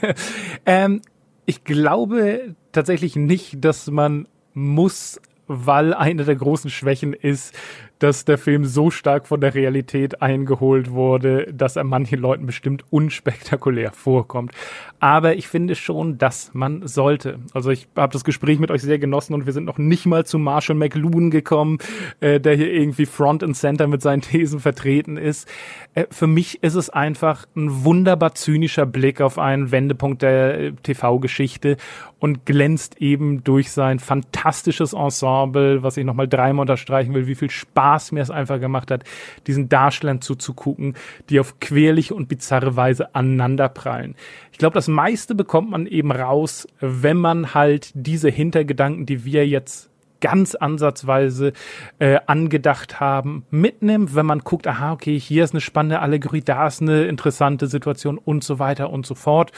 ähm, 0.66 1.00
ich 1.46 1.64
glaube 1.64 2.54
tatsächlich 2.72 3.16
nicht, 3.16 3.64
dass 3.64 3.90
man 3.90 4.28
muss, 4.52 5.20
weil 5.46 5.94
eine 5.94 6.24
der 6.24 6.36
großen 6.36 6.70
Schwächen 6.70 7.14
ist, 7.14 7.54
dass 7.98 8.24
der 8.24 8.38
Film 8.38 8.64
so 8.64 8.90
stark 8.90 9.26
von 9.26 9.40
der 9.40 9.54
Realität 9.54 10.22
eingeholt 10.22 10.90
wurde, 10.92 11.52
dass 11.52 11.76
er 11.76 11.84
manchen 11.84 12.20
Leuten 12.20 12.46
bestimmt 12.46 12.84
unspektakulär 12.90 13.92
vorkommt. 13.92 14.52
Aber 15.00 15.36
ich 15.36 15.48
finde 15.48 15.74
schon, 15.74 16.18
dass 16.18 16.52
man 16.54 16.86
sollte. 16.86 17.38
Also 17.54 17.70
ich 17.70 17.88
habe 17.96 18.12
das 18.12 18.24
Gespräch 18.24 18.58
mit 18.58 18.70
euch 18.70 18.82
sehr 18.82 18.98
genossen 18.98 19.34
und 19.34 19.46
wir 19.46 19.52
sind 19.52 19.64
noch 19.64 19.78
nicht 19.78 20.06
mal 20.06 20.26
zu 20.26 20.38
Marshall 20.38 20.76
McLuhan 20.76 21.30
gekommen, 21.30 21.78
äh, 22.20 22.40
der 22.40 22.56
hier 22.56 22.72
irgendwie 22.72 23.06
Front 23.06 23.44
and 23.44 23.56
Center 23.56 23.86
mit 23.86 24.02
seinen 24.02 24.22
Thesen 24.22 24.60
vertreten 24.60 25.16
ist. 25.16 25.48
Äh, 25.94 26.06
für 26.10 26.26
mich 26.26 26.62
ist 26.62 26.74
es 26.74 26.90
einfach 26.90 27.46
ein 27.56 27.84
wunderbar 27.84 28.34
zynischer 28.34 28.86
Blick 28.86 29.20
auf 29.20 29.38
einen 29.38 29.70
Wendepunkt 29.70 30.22
der 30.22 30.58
äh, 30.58 30.72
TV-Geschichte 30.72 31.76
und 32.18 32.44
glänzt 32.44 33.00
eben 33.00 33.44
durch 33.44 33.70
sein 33.70 34.00
fantastisches 34.00 34.92
Ensemble, 34.92 35.82
was 35.82 35.96
ich 35.96 36.04
nochmal 36.04 36.26
dreimal 36.28 36.62
unterstreichen 36.62 37.14
will, 37.14 37.26
wie 37.28 37.36
viel 37.36 37.50
Spaß 37.50 37.87
mir 38.12 38.22
es 38.22 38.30
einfach 38.30 38.60
gemacht 38.60 38.90
hat, 38.90 39.04
diesen 39.46 39.68
Darstellern 39.68 40.20
zuzugucken, 40.20 40.94
die 41.30 41.40
auf 41.40 41.60
querliche 41.60 42.14
und 42.14 42.28
bizarre 42.28 42.76
Weise 42.76 43.14
aneinanderprallen. 43.14 44.14
Ich 44.52 44.58
glaube, 44.58 44.74
das 44.74 44.88
meiste 44.88 45.34
bekommt 45.34 45.70
man 45.70 45.86
eben 45.86 46.12
raus, 46.12 46.66
wenn 46.80 47.16
man 47.16 47.54
halt 47.54 47.90
diese 47.94 48.28
Hintergedanken, 48.28 49.06
die 49.06 49.24
wir 49.24 49.46
jetzt 49.46 49.87
ganz 50.20 50.54
ansatzweise 50.54 51.52
äh, 51.98 52.18
angedacht 52.26 53.00
haben, 53.00 53.44
mitnimmt, 53.50 54.14
wenn 54.14 54.26
man 54.26 54.40
guckt, 54.40 54.66
aha, 54.66 54.92
okay, 54.92 55.18
hier 55.18 55.44
ist 55.44 55.52
eine 55.52 55.60
spannende 55.60 56.00
Allegorie, 56.00 56.40
da 56.40 56.66
ist 56.66 56.82
eine 56.82 57.04
interessante 57.04 57.66
Situation 57.66 58.18
und 58.18 58.44
so 58.44 58.58
weiter 58.58 58.90
und 58.90 59.06
so 59.06 59.14
fort. 59.14 59.52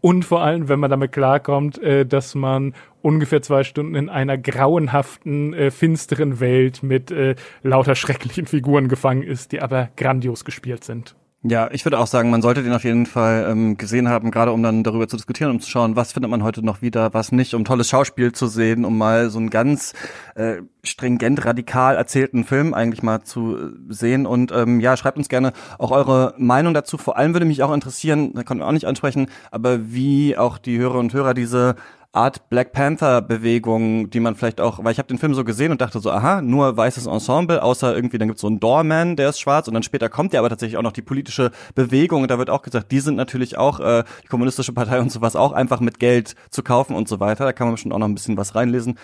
Und 0.00 0.24
vor 0.24 0.42
allem, 0.42 0.68
wenn 0.68 0.80
man 0.80 0.90
damit 0.90 1.12
klarkommt, 1.12 1.78
äh, 1.78 2.06
dass 2.06 2.34
man 2.34 2.74
ungefähr 3.02 3.42
zwei 3.42 3.64
Stunden 3.64 3.94
in 3.94 4.08
einer 4.08 4.38
grauenhaften, 4.38 5.52
äh, 5.52 5.70
finsteren 5.70 6.40
Welt 6.40 6.82
mit 6.82 7.10
äh, 7.10 7.34
lauter 7.62 7.94
schrecklichen 7.94 8.46
Figuren 8.46 8.88
gefangen 8.88 9.22
ist, 9.22 9.52
die 9.52 9.60
aber 9.60 9.90
grandios 9.96 10.44
gespielt 10.44 10.84
sind. 10.84 11.14
Ja, 11.46 11.68
ich 11.70 11.84
würde 11.84 11.98
auch 11.98 12.06
sagen, 12.06 12.30
man 12.30 12.40
sollte 12.40 12.62
den 12.62 12.72
auf 12.72 12.84
jeden 12.84 13.04
Fall 13.04 13.46
ähm, 13.50 13.76
gesehen 13.76 14.08
haben, 14.08 14.30
gerade 14.30 14.50
um 14.50 14.62
dann 14.62 14.82
darüber 14.82 15.08
zu 15.08 15.16
diskutieren, 15.16 15.50
um 15.50 15.60
zu 15.60 15.68
schauen, 15.68 15.94
was 15.94 16.14
findet 16.14 16.30
man 16.30 16.42
heute 16.42 16.64
noch 16.64 16.80
wieder, 16.80 17.12
was 17.12 17.32
nicht, 17.32 17.52
um 17.52 17.66
tolles 17.66 17.86
Schauspiel 17.90 18.32
zu 18.32 18.46
sehen, 18.46 18.86
um 18.86 18.96
mal 18.96 19.28
so 19.28 19.38
einen 19.38 19.50
ganz 19.50 19.92
äh, 20.36 20.62
stringent 20.82 21.44
radikal 21.44 21.96
erzählten 21.96 22.44
Film 22.44 22.72
eigentlich 22.72 23.02
mal 23.02 23.24
zu 23.24 23.58
äh, 23.58 23.70
sehen. 23.90 24.24
Und 24.24 24.52
ähm, 24.52 24.80
ja, 24.80 24.96
schreibt 24.96 25.18
uns 25.18 25.28
gerne 25.28 25.52
auch 25.76 25.90
eure 25.90 26.32
Meinung 26.38 26.72
dazu. 26.72 26.96
Vor 26.96 27.18
allem 27.18 27.34
würde 27.34 27.44
mich 27.44 27.62
auch 27.62 27.74
interessieren, 27.74 28.32
da 28.32 28.42
konnten 28.42 28.62
wir 28.62 28.66
auch 28.66 28.72
nicht 28.72 28.86
ansprechen, 28.86 29.26
aber 29.50 29.92
wie 29.92 30.38
auch 30.38 30.56
die 30.56 30.78
Hörer 30.78 30.98
und 30.98 31.12
Hörer 31.12 31.34
diese 31.34 31.74
Art 32.14 32.48
Black 32.48 32.72
Panther 32.72 33.22
Bewegung, 33.22 34.08
die 34.10 34.20
man 34.20 34.36
vielleicht 34.36 34.60
auch, 34.60 34.82
weil 34.84 34.92
ich 34.92 34.98
habe 34.98 35.08
den 35.08 35.18
Film 35.18 35.34
so 35.34 35.44
gesehen 35.44 35.72
und 35.72 35.80
dachte 35.80 35.98
so, 35.98 36.10
aha, 36.10 36.42
nur 36.42 36.76
weißes 36.76 37.06
Ensemble, 37.06 37.62
außer 37.62 37.94
irgendwie 37.94 38.18
dann 38.18 38.28
gibt's 38.28 38.40
so 38.42 38.46
einen 38.46 38.60
Doorman, 38.60 39.16
der 39.16 39.30
ist 39.30 39.40
schwarz 39.40 39.66
und 39.66 39.74
dann 39.74 39.82
später 39.82 40.08
kommt 40.08 40.32
ja 40.32 40.40
aber 40.40 40.48
tatsächlich 40.48 40.76
auch 40.76 40.82
noch 40.82 40.92
die 40.92 41.02
politische 41.02 41.50
Bewegung 41.74 42.22
und 42.22 42.30
da 42.30 42.38
wird 42.38 42.50
auch 42.50 42.62
gesagt, 42.62 42.92
die 42.92 43.00
sind 43.00 43.16
natürlich 43.16 43.58
auch 43.58 43.80
äh, 43.80 44.04
die 44.22 44.28
kommunistische 44.28 44.72
Partei 44.72 45.00
und 45.00 45.10
sowas 45.10 45.34
auch 45.34 45.52
einfach 45.52 45.80
mit 45.80 45.98
Geld 45.98 46.36
zu 46.50 46.62
kaufen 46.62 46.94
und 46.94 47.08
so 47.08 47.18
weiter. 47.18 47.44
Da 47.44 47.52
kann 47.52 47.66
man 47.66 47.76
schon 47.76 47.92
auch 47.92 47.98
noch 47.98 48.08
ein 48.08 48.14
bisschen 48.14 48.36
was 48.36 48.54
reinlesen. 48.54 48.96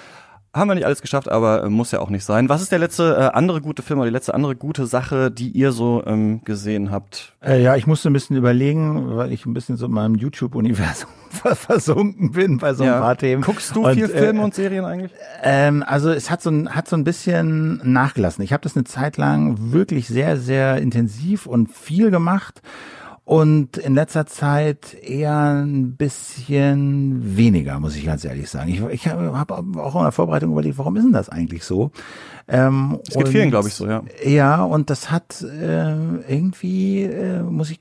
Haben 0.52 0.68
wir 0.68 0.74
nicht 0.74 0.84
alles 0.84 1.00
geschafft, 1.00 1.28
aber 1.28 1.62
äh, 1.62 1.68
muss 1.68 1.92
ja 1.92 2.00
auch 2.00 2.10
nicht 2.10 2.24
sein. 2.24 2.48
Was 2.48 2.60
ist 2.60 2.72
der 2.72 2.80
letzte 2.80 3.14
äh, 3.14 3.36
andere 3.36 3.60
gute 3.60 3.82
Film 3.82 4.00
oder 4.00 4.08
die 4.08 4.12
letzte 4.12 4.34
andere 4.34 4.56
gute 4.56 4.86
Sache, 4.86 5.30
die 5.30 5.50
ihr 5.50 5.70
so 5.70 6.02
ähm, 6.04 6.42
gesehen 6.44 6.90
habt? 6.90 7.34
Äh, 7.40 7.62
ja, 7.62 7.76
ich 7.76 7.86
musste 7.86 8.10
ein 8.10 8.12
bisschen 8.12 8.36
überlegen, 8.36 9.16
weil 9.16 9.32
ich 9.32 9.46
ein 9.46 9.54
bisschen 9.54 9.76
so 9.76 9.86
in 9.86 9.92
meinem 9.92 10.16
YouTube-Universum 10.16 11.08
versunken 11.54 12.32
bin 12.32 12.58
bei 12.58 12.74
so 12.74 12.82
ein 12.82 12.88
ja. 12.88 13.00
paar 13.00 13.16
Themen. 13.16 13.42
Guckst 13.42 13.76
du 13.76 13.86
und, 13.86 13.94
viel 13.94 14.06
äh, 14.06 14.08
Filme 14.08 14.42
und 14.42 14.52
Serien 14.52 14.84
eigentlich? 14.84 15.12
Ähm, 15.44 15.84
also 15.86 16.10
es 16.10 16.30
hat 16.30 16.42
so 16.42 16.50
ein, 16.50 16.74
hat 16.74 16.88
so 16.88 16.96
ein 16.96 17.04
bisschen 17.04 17.80
nachgelassen. 17.84 18.42
Ich 18.42 18.52
habe 18.52 18.64
das 18.64 18.74
eine 18.74 18.82
Zeit 18.82 19.18
lang 19.18 19.72
wirklich 19.72 20.08
sehr, 20.08 20.36
sehr 20.36 20.78
intensiv 20.78 21.46
und 21.46 21.70
viel 21.70 22.10
gemacht 22.10 22.60
und 23.24 23.76
in 23.76 23.94
letzter 23.94 24.26
Zeit 24.26 24.94
eher 25.02 25.62
ein 25.62 25.94
bisschen 25.96 27.36
weniger, 27.36 27.78
muss 27.78 27.94
ich 27.94 28.04
ganz 28.04 28.24
ehrlich 28.24 28.50
sagen. 28.50 28.70
Ich, 28.70 28.80
ich 28.80 29.06
habe 29.06 29.54
auch 29.54 29.94
in 29.94 30.02
der 30.02 30.12
Vorbereitung 30.12 30.52
überlegt, 30.52 30.78
warum 30.78 30.96
ist 30.96 31.04
denn 31.04 31.12
das 31.12 31.28
eigentlich 31.28 31.64
so? 31.64 31.92
Ähm, 32.48 32.98
es 33.06 33.14
geht 33.14 33.28
vielen, 33.28 33.50
glaube 33.50 33.68
ich, 33.68 33.74
so, 33.74 33.86
ja. 33.86 34.02
Ja, 34.24 34.64
und 34.64 34.90
das 34.90 35.12
hat 35.12 35.42
äh, 35.42 35.94
irgendwie, 36.28 37.04
äh, 37.04 37.42
muss 37.42 37.70
ich, 37.70 37.78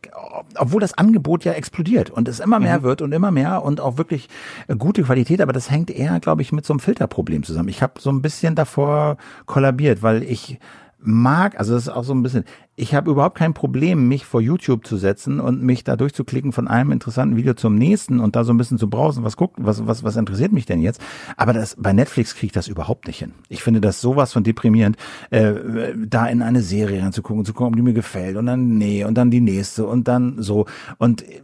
obwohl 0.55 0.81
das 0.81 0.95
Angebot 0.95 1.43
ja 1.45 1.53
explodiert 1.53 2.11
und 2.11 2.27
es 2.27 2.39
immer 2.39 2.59
mehr 2.59 2.79
mhm. 2.79 2.83
wird 2.83 3.01
und 3.01 3.11
immer 3.11 3.31
mehr 3.31 3.63
und 3.63 3.81
auch 3.81 3.97
wirklich 3.97 4.29
gute 4.77 5.01
Qualität, 5.01 5.41
aber 5.41 5.53
das 5.53 5.71
hängt 5.71 5.89
eher, 5.89 6.19
glaube 6.19 6.43
ich, 6.43 6.51
mit 6.51 6.65
so 6.65 6.73
einem 6.73 6.79
Filterproblem 6.79 7.41
zusammen. 7.41 7.69
Ich 7.69 7.81
habe 7.81 7.93
so 7.99 8.11
ein 8.11 8.21
bisschen 8.21 8.53
davor 8.53 9.17
kollabiert, 9.47 10.03
weil 10.03 10.21
ich 10.21 10.59
mag, 11.01 11.57
also 11.57 11.73
das 11.73 11.83
ist 11.83 11.89
auch 11.89 12.03
so 12.03 12.13
ein 12.13 12.21
bisschen, 12.23 12.43
ich 12.75 12.93
habe 12.93 13.11
überhaupt 13.11 13.37
kein 13.37 13.53
Problem, 13.53 14.07
mich 14.07 14.25
vor 14.25 14.41
YouTube 14.41 14.85
zu 14.85 14.97
setzen 14.97 15.39
und 15.39 15.61
mich 15.61 15.83
da 15.83 15.95
durchzuklicken 15.95 16.51
von 16.51 16.67
einem 16.67 16.91
interessanten 16.91 17.37
Video 17.37 17.53
zum 17.53 17.75
nächsten 17.75 18.19
und 18.19 18.35
da 18.35 18.43
so 18.43 18.53
ein 18.53 18.57
bisschen 18.57 18.77
zu 18.77 18.89
brausen, 18.89 19.23
was 19.23 19.37
guckt, 19.37 19.55
was, 19.59 19.87
was, 19.87 20.03
was 20.03 20.15
interessiert 20.17 20.51
mich 20.51 20.65
denn 20.65 20.81
jetzt? 20.81 21.01
Aber 21.37 21.53
das, 21.53 21.75
bei 21.77 21.93
Netflix 21.93 22.35
kriege 22.35 22.47
ich 22.47 22.51
das 22.51 22.67
überhaupt 22.67 23.07
nicht 23.07 23.19
hin. 23.19 23.33
Ich 23.47 23.63
finde 23.63 23.81
das 23.81 24.01
sowas 24.01 24.33
von 24.33 24.43
deprimierend, 24.43 24.97
äh, 25.29 25.53
da 25.97 26.27
in 26.27 26.41
eine 26.41 26.61
Serie 26.61 27.01
reinzugucken, 27.01 27.45
zu 27.45 27.53
gucken, 27.53 27.73
ob 27.73 27.75
die 27.75 27.81
mir 27.81 27.93
gefällt 27.93 28.35
und 28.37 28.45
dann 28.45 28.77
nee 28.77 29.03
und 29.05 29.17
dann 29.17 29.31
die 29.31 29.41
nächste 29.41 29.85
und 29.85 30.07
dann 30.07 30.41
so. 30.41 30.65
Und 30.97 31.21
äh, 31.23 31.41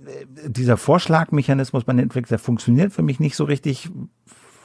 dieser 0.48 0.78
Vorschlagmechanismus 0.78 1.86
bei 1.86 1.94
Netflix, 1.94 2.30
der 2.30 2.40
funktioniert 2.40 2.94
für 2.94 3.04
mich 3.04 3.20
nicht 3.20 3.36
so 3.36 3.46
richtig 3.46 3.90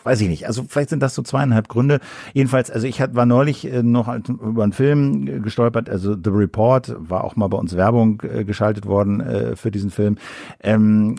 weiß 0.04 0.20
ich 0.20 0.28
nicht. 0.28 0.46
Also 0.46 0.64
vielleicht 0.68 0.90
sind 0.90 1.02
das 1.02 1.14
so 1.14 1.22
zweieinhalb 1.22 1.68
Gründe. 1.68 2.00
Jedenfalls, 2.32 2.70
also 2.70 2.86
ich 2.86 3.00
war 3.00 3.26
neulich 3.26 3.70
äh, 3.70 3.82
noch 3.82 4.06
halt 4.06 4.28
über 4.28 4.62
einen 4.62 4.72
Film 4.72 5.42
gestolpert, 5.42 5.88
also 5.88 6.14
The 6.14 6.30
Report, 6.30 6.94
war 6.98 7.24
auch 7.24 7.36
mal 7.36 7.48
bei 7.48 7.58
uns 7.58 7.76
Werbung 7.76 8.22
äh, 8.22 8.44
geschaltet 8.44 8.86
worden 8.86 9.20
äh, 9.20 9.56
für 9.56 9.70
diesen 9.70 9.90
Film. 9.90 10.16
Ähm, 10.62 11.16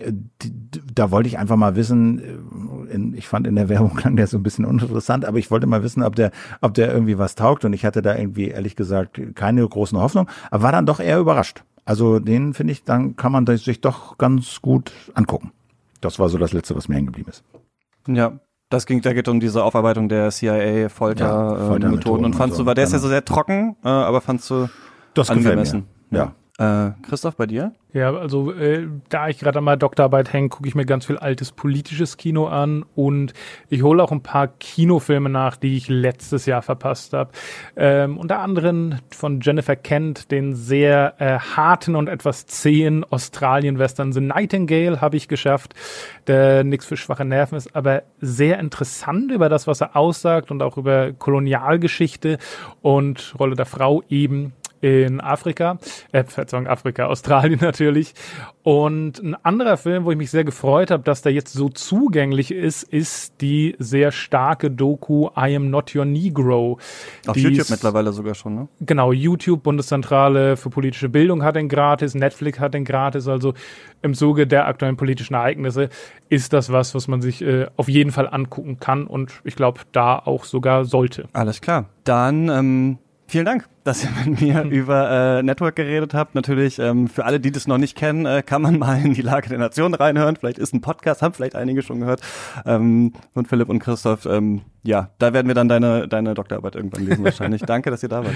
da 0.94 1.12
wollte 1.12 1.28
ich 1.28 1.38
einfach 1.38 1.56
mal 1.56 1.76
wissen, 1.76 3.14
ich 3.16 3.28
fand 3.28 3.48
in 3.48 3.56
der 3.56 3.70
Werbung 3.70 3.94
klang 3.96 4.16
der 4.16 4.28
so 4.28 4.38
ein 4.38 4.44
bisschen 4.44 4.66
uninteressant, 4.66 5.26
aber 5.26 5.38
ich 5.38 5.52
wollte 5.52 5.68
mal 5.68 5.84
wissen, 5.84 6.04
ob 6.04 6.16
der, 6.16 6.32
ob 6.62 6.74
der 6.74 6.92
irgendwie 6.92 7.18
was 7.18 7.36
taugt 7.36 7.66
und 7.66 7.74
ich 7.74 7.86
hatte 7.86 8.02
da 8.02 8.16
irgendwie 8.16 8.50
ehrlich 8.50 8.76
gesagt 8.76 9.22
keine 9.36 9.68
großen 9.68 9.98
Hoffnung, 9.98 10.28
aber 10.50 10.64
war 10.64 10.72
dann 10.72 10.86
doch 10.86 11.00
eher 11.00 11.20
überrascht. 11.20 11.64
Also 11.86 12.20
den 12.20 12.54
finde 12.54 12.74
ich, 12.74 12.84
dann 12.84 13.16
kann 13.16 13.32
man 13.32 13.46
sich 13.46 13.82
doch 13.82 14.18
ganz 14.18 14.62
gut 14.62 14.92
angucken. 15.14 15.52
Das 16.00 16.20
war 16.20 16.30
so 16.30 16.38
das 16.38 16.54
Letzte, 16.54 16.76
was 16.76 16.88
mir 16.88 16.96
hängen 16.96 17.08
geblieben 17.08 17.30
ist. 17.30 17.44
Ja, 18.08 18.40
das 18.72 18.86
ging, 18.86 19.02
da 19.02 19.14
geht 19.14 19.28
um 19.28 19.40
diese 19.40 19.64
Aufarbeitung 19.64 20.10
der 20.10 20.30
CIA-Foltermethoden. 20.30 21.82
Ja, 21.82 22.00
Folter 22.02 22.26
und 22.26 22.34
fandst 22.34 22.54
und 22.54 22.58
so, 22.58 22.64
du, 22.64 22.68
war 22.68 22.76
der 22.76 22.86
ist 22.86 22.92
ja 22.92 22.98
genau. 22.98 23.08
so 23.08 23.10
sehr 23.10 23.26
trocken, 23.26 23.76
äh, 23.84 23.90
aber 23.90 24.22
fandst 24.22 24.50
du 24.50 24.68
das 25.14 25.30
angemessen? 25.30 25.88
Ja. 26.10 26.34
Äh, 26.62 26.92
Christoph, 27.02 27.38
bei 27.38 27.48
dir? 27.48 27.72
Ja, 27.92 28.14
also 28.14 28.52
äh, 28.52 28.88
da 29.10 29.30
ich 29.30 29.40
gerade 29.40 29.58
an 29.58 29.64
meiner 29.64 29.78
Doktorarbeit 29.78 30.32
hänge, 30.32 30.50
gucke 30.50 30.68
ich 30.68 30.76
mir 30.76 30.86
ganz 30.86 31.08
viel 31.08 31.18
altes 31.18 31.52
politisches 31.52 32.18
Kino 32.18 32.46
an 32.46 32.86
und 32.94 33.34
ich 33.70 33.82
hole 33.82 34.04
auch 34.04 34.12
ein 34.12 34.22
paar 34.22 34.48
Kinofilme 34.48 35.28
nach, 35.28 35.58
die 35.58 35.76
ich 35.76 35.90
letztes 35.90 36.46
Jahr 36.46 36.62
verpasst 36.62 37.14
habe. 37.14 37.32
Ähm, 37.76 38.20
unter 38.20 38.40
anderem 38.40 39.00
von 39.10 39.42
Jennifer 39.42 39.76
Kent, 39.76 40.30
den 40.30 40.54
sehr 40.54 41.16
äh, 41.18 41.40
harten 41.40 41.96
und 41.96 42.08
etwas 42.08 42.46
zähen 42.46 43.04
Australien-Western 43.06 44.14
The 44.14 44.22
Nightingale 44.22 45.02
habe 45.02 45.18
ich 45.18 45.28
geschafft, 45.28 45.74
der 46.28 46.64
nichts 46.64 46.86
für 46.86 46.96
schwache 46.96 47.26
Nerven 47.26 47.56
ist, 47.56 47.76
aber 47.76 48.04
sehr 48.20 48.60
interessant 48.60 49.32
über 49.32 49.50
das, 49.50 49.66
was 49.66 49.82
er 49.82 49.96
aussagt 49.96 50.52
und 50.52 50.62
auch 50.62 50.78
über 50.78 51.12
Kolonialgeschichte 51.12 52.38
und 52.84 53.34
Rolle 53.40 53.56
der 53.56 53.66
Frau 53.66 54.04
eben 54.10 54.54
in 54.82 55.22
Afrika, 55.22 55.78
äh, 56.12 56.24
Verzeihung, 56.24 56.68
Afrika, 56.68 57.06
Australien 57.08 57.60
natürlich. 57.62 58.14
Und 58.64 59.20
ein 59.20 59.36
anderer 59.44 59.78
Film, 59.78 60.06
wo 60.06 60.12
ich 60.12 60.18
mich 60.18 60.30
sehr 60.30 60.44
gefreut 60.44 60.92
habe, 60.92 61.04
dass 61.04 61.22
der 61.22 61.34
jetzt 61.34 61.54
so 61.54 61.70
zugänglich 61.70 62.52
ist, 62.52 62.84
ist 62.84 63.42
die 63.42 63.76
sehr 63.80 64.12
starke 64.12 64.70
Doku 64.70 65.30
I 65.38 65.56
Am 65.56 65.70
Not 65.70 65.96
Your 65.96 66.06
Negro. 66.06 66.78
Auf 67.26 67.38
YouTube 67.38 67.62
ist, 67.62 67.70
mittlerweile 67.70 68.12
sogar 68.12 68.36
schon, 68.36 68.56
ne? 68.56 68.68
Genau, 68.82 69.12
YouTube, 69.12 69.64
Bundeszentrale 69.64 70.58
für 70.58 70.70
politische 70.70 71.10
Bildung 71.10 71.44
hat 71.44 71.56
den 71.56 71.70
gratis, 71.70 72.14
Netflix 72.14 72.60
hat 72.60 72.74
den 72.74 72.86
gratis, 72.86 73.28
also 73.28 73.54
im 74.02 74.14
Zuge 74.14 74.48
der 74.48 74.68
aktuellen 74.68 74.98
politischen 74.98 75.36
Ereignisse 75.36 75.90
ist 76.30 76.54
das 76.54 76.72
was, 76.72 76.96
was 76.96 77.08
man 77.08 77.22
sich 77.22 77.42
äh, 77.42 77.68
auf 77.78 77.90
jeden 77.90 78.12
Fall 78.12 78.28
angucken 78.28 78.80
kann 78.80 79.06
und 79.08 79.42
ich 79.44 79.56
glaube, 79.56 79.82
da 79.92 80.18
auch 80.18 80.46
sogar 80.46 80.86
sollte. 80.86 81.28
Alles 81.34 81.62
klar. 81.62 81.86
Dann 82.04 82.50
ähm, 82.50 82.98
vielen 83.32 83.46
Dank 83.46 83.68
dass 83.84 84.04
ihr 84.04 84.10
mit 84.26 84.42
mir 84.42 84.62
über 84.70 85.40
äh, 85.40 85.44
Network 85.44 85.76
geredet 85.76 86.14
habt. 86.14 86.36
Natürlich, 86.36 86.80
ähm, 86.80 87.08
für 87.08 87.26
alle, 87.26 87.40
die 87.40 87.52
das 87.52 87.68
noch 87.68 87.78
nicht 87.78 87.98
kennen, 87.98 88.26
äh, 88.26 88.44
kann 88.44 88.62
man 88.62 88.78
mal 88.80 89.04
in 89.04 89.14
die 89.14 89.22
Lage 89.22 89.50
der 89.50 89.58
Nation 89.58 89.94
reinhören. 89.94 90.36
Vielleicht 90.36 90.58
ist 90.58 90.74
ein 90.74 90.82
Podcast, 90.82 91.22
haben 91.22 91.34
vielleicht 91.34 91.56
einige 91.56 91.82
schon 91.82 92.00
gehört. 92.00 92.22
Ähm, 92.66 93.14
von 93.34 93.46
Philipp 93.46 93.70
und 93.70 93.80
Christoph. 93.80 94.26
Ähm, 94.26 94.62
ja, 94.84 95.10
da 95.20 95.32
werden 95.34 95.48
wir 95.48 95.54
dann 95.54 95.70
deine, 95.70 96.08
deine 96.08 96.34
Doktorarbeit 96.34 96.76
irgendwann 96.76 97.06
lesen 97.06 97.24
wahrscheinlich. 97.24 97.62
danke, 97.68 97.92
dass 97.92 98.02
ihr 98.02 98.10
da 98.10 98.24
wart. 98.24 98.34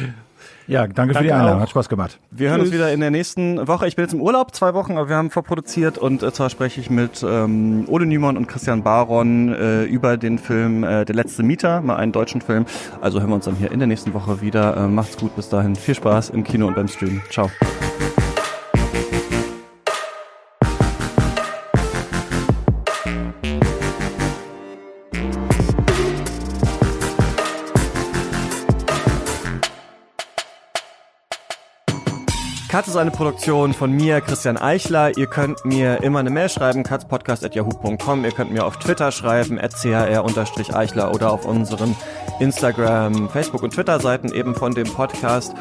Ja, 0.67 0.81
danke, 0.81 0.93
danke 0.93 1.15
für 1.15 1.23
die 1.23 1.31
Einladung. 1.31 1.59
Hat 1.59 1.69
Spaß 1.69 1.89
gemacht. 1.89 2.19
Wir 2.29 2.51
hören 2.51 2.61
uns 2.61 2.71
wieder 2.71 2.91
in 2.91 2.99
der 2.99 3.09
nächsten 3.09 3.67
Woche. 3.67 3.87
Ich 3.87 3.95
bin 3.95 4.05
jetzt 4.05 4.13
im 4.13 4.21
Urlaub, 4.21 4.53
zwei 4.53 4.73
Wochen, 4.75 4.97
aber 4.97 5.09
wir 5.09 5.15
haben 5.15 5.31
vorproduziert 5.31 5.97
und 5.97 6.21
äh, 6.21 6.31
zwar 6.31 6.49
spreche 6.49 6.79
ich 6.79 6.89
mit 6.89 7.25
ähm, 7.27 7.85
Ole 7.87 8.05
Niemann 8.05 8.37
und 8.37 8.47
Christian 8.47 8.83
Baron 8.83 9.53
äh, 9.53 9.83
über 9.85 10.17
den 10.17 10.37
Film 10.37 10.83
äh, 10.83 11.05
Der 11.05 11.15
letzte 11.15 11.41
Mieter, 11.41 11.81
mal 11.81 11.95
einen 11.95 12.11
deutschen 12.11 12.41
Film. 12.41 12.65
Also 13.01 13.19
hören 13.19 13.29
wir 13.29 13.35
uns 13.35 13.45
dann 13.45 13.55
hier 13.55 13.71
in 13.71 13.79
der 13.79 13.87
nächsten 13.87 14.13
Woche 14.13 14.41
wieder. 14.41 14.77
Äh, 14.77 14.87
macht's 14.87 15.17
gut, 15.17 15.35
bis 15.35 15.49
dahin. 15.49 15.75
Viel 15.75 15.95
Spaß 15.95 16.29
im 16.29 16.43
Kino 16.43 16.67
und 16.67 16.75
beim 16.75 16.87
Stream. 16.87 17.21
Ciao. 17.31 17.49
Katz 32.75 32.89
ist 32.89 32.97
eine 32.97 33.11
Produktion 33.11 33.73
von 33.73 33.89
mir, 33.89 34.19
Christian 34.19 34.57
Eichler. 34.57 35.17
Ihr 35.17 35.27
könnt 35.27 35.63
mir 35.63 36.03
immer 36.03 36.19
eine 36.19 36.29
Mail 36.29 36.49
schreiben, 36.49 36.83
katzpodcast.yahoo.com. 36.83 38.25
Ihr 38.25 38.31
könnt 38.31 38.51
mir 38.51 38.65
auf 38.65 38.79
Twitter 38.79 39.13
schreiben, 39.13 39.57
chr-eichler 39.57 41.13
oder 41.13 41.31
auf 41.31 41.45
unseren 41.45 41.95
Instagram, 42.41 43.29
Facebook 43.29 43.63
und 43.63 43.71
Twitter-Seiten 43.71 44.33
eben 44.33 44.55
von 44.55 44.75
dem 44.75 44.91
Podcast. 44.91 45.53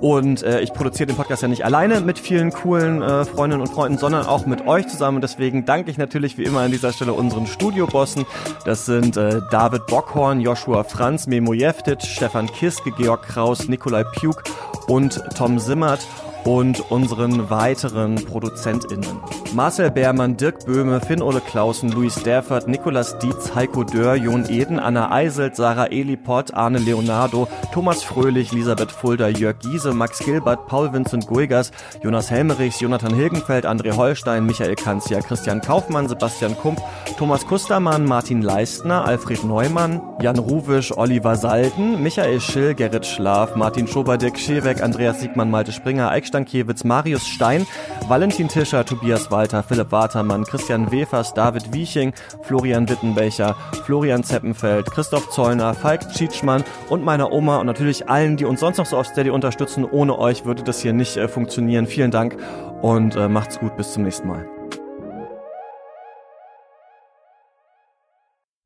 Und 0.00 0.44
äh, 0.44 0.60
ich 0.60 0.72
produziere 0.72 1.08
den 1.08 1.16
Podcast 1.16 1.42
ja 1.42 1.48
nicht 1.48 1.64
alleine 1.64 2.02
mit 2.02 2.20
vielen 2.20 2.52
coolen 2.52 3.02
äh, 3.02 3.24
Freundinnen 3.24 3.62
und 3.62 3.72
Freunden, 3.72 3.98
sondern 3.98 4.26
auch 4.26 4.46
mit 4.46 4.68
euch 4.68 4.86
zusammen. 4.86 5.20
deswegen 5.20 5.64
danke 5.64 5.90
ich 5.90 5.98
natürlich 5.98 6.38
wie 6.38 6.44
immer 6.44 6.60
an 6.60 6.70
dieser 6.70 6.92
Stelle 6.92 7.14
unseren 7.14 7.48
Studiobossen. 7.48 8.26
Das 8.64 8.86
sind 8.86 9.16
äh, 9.16 9.40
David 9.50 9.86
Bockhorn, 9.88 10.40
Joshua 10.40 10.84
Franz, 10.84 11.26
Memo 11.26 11.52
Jeftic, 11.52 12.00
Stefan 12.02 12.46
Kiske, 12.46 12.92
Georg 12.92 13.22
Kraus, 13.22 13.66
Nikolai 13.66 14.04
Puk 14.04 14.44
und 14.86 15.20
Tom 15.34 15.58
Simmert 15.58 16.06
und 16.44 16.90
unseren 16.90 17.50
weiteren 17.50 18.14
ProduzentInnen. 18.16 19.20
Marcel 19.52 19.90
Beermann, 19.90 20.36
Dirk 20.36 20.64
Böhme, 20.64 21.00
Finn-Ole 21.00 21.40
Clausen, 21.40 21.90
Luis 21.90 22.22
Derfert, 22.22 22.68
Nikolas 22.68 23.18
Dietz, 23.18 23.54
Heiko 23.54 23.82
Dörr, 23.82 24.14
Jon 24.14 24.48
Eden, 24.48 24.78
Anna 24.78 25.10
Eiselt, 25.10 25.56
Sarah 25.56 25.90
Eliport, 25.90 26.54
Arne 26.54 26.78
Leonardo, 26.78 27.48
Thomas 27.72 28.04
Fröhlich, 28.04 28.52
Elisabeth 28.52 28.92
Fulda, 28.92 29.28
Jörg 29.28 29.58
Giese, 29.58 29.92
Max 29.92 30.20
Gilbert, 30.20 30.66
Paul 30.66 30.92
Vincent 30.92 31.26
Guigas, 31.26 31.72
Jonas 32.02 32.30
Helmerichs, 32.30 32.80
Jonathan 32.80 33.12
Hilgenfeld, 33.12 33.66
André 33.66 33.96
Holstein, 33.96 34.46
Michael 34.46 34.76
Kanzia, 34.76 35.20
Christian 35.20 35.60
Kaufmann, 35.60 36.08
Sebastian 36.08 36.56
Kump, 36.56 36.80
Thomas 37.18 37.44
Kustermann, 37.46 38.04
Martin 38.04 38.42
Leistner, 38.42 39.04
Alfred 39.04 39.42
Neumann, 39.44 40.00
Jan 40.22 40.38
Ruwisch, 40.38 40.96
Oliver 40.96 41.34
Salden, 41.34 42.02
Michael 42.02 42.40
Schill, 42.40 42.74
Gerrit 42.74 43.04
Schlaf, 43.04 43.56
Martin 43.56 43.88
Schober, 43.88 44.16
Dirk 44.16 44.38
Scheweck, 44.38 44.80
Andreas 44.80 45.20
Siegmann, 45.20 45.50
Malte 45.50 45.72
Springer, 45.72 46.10
Eik 46.10 46.29
Stankiewicz, 46.30 46.84
Marius 46.84 47.26
Stein, 47.26 47.66
Valentin 48.08 48.48
Tischer, 48.48 48.84
Tobias 48.84 49.30
Walter, 49.30 49.62
Philipp 49.62 49.92
Watermann, 49.92 50.44
Christian 50.44 50.90
Wefers, 50.90 51.34
David 51.34 51.72
Wieching, 51.72 52.12
Florian 52.42 52.88
Wittenbecher, 52.88 53.56
Florian 53.84 54.24
Zeppenfeld, 54.24 54.86
Christoph 54.90 55.28
Zollner, 55.30 55.74
Falk 55.74 56.08
Tschitschmann 56.12 56.64
und 56.88 57.04
meiner 57.04 57.32
Oma 57.32 57.58
und 57.58 57.66
natürlich 57.66 58.08
allen, 58.08 58.36
die 58.36 58.44
uns 58.44 58.60
sonst 58.60 58.78
noch 58.78 58.86
so 58.86 58.96
auf 58.96 59.06
Steady 59.06 59.30
unterstützen. 59.30 59.84
Ohne 59.84 60.18
euch 60.18 60.44
würde 60.44 60.62
das 60.62 60.80
hier 60.80 60.92
nicht 60.92 61.16
äh, 61.16 61.28
funktionieren. 61.28 61.86
Vielen 61.86 62.10
Dank 62.10 62.36
und 62.80 63.16
äh, 63.16 63.28
macht's 63.28 63.58
gut. 63.58 63.76
Bis 63.76 63.92
zum 63.92 64.04
nächsten 64.04 64.28
Mal. 64.28 64.59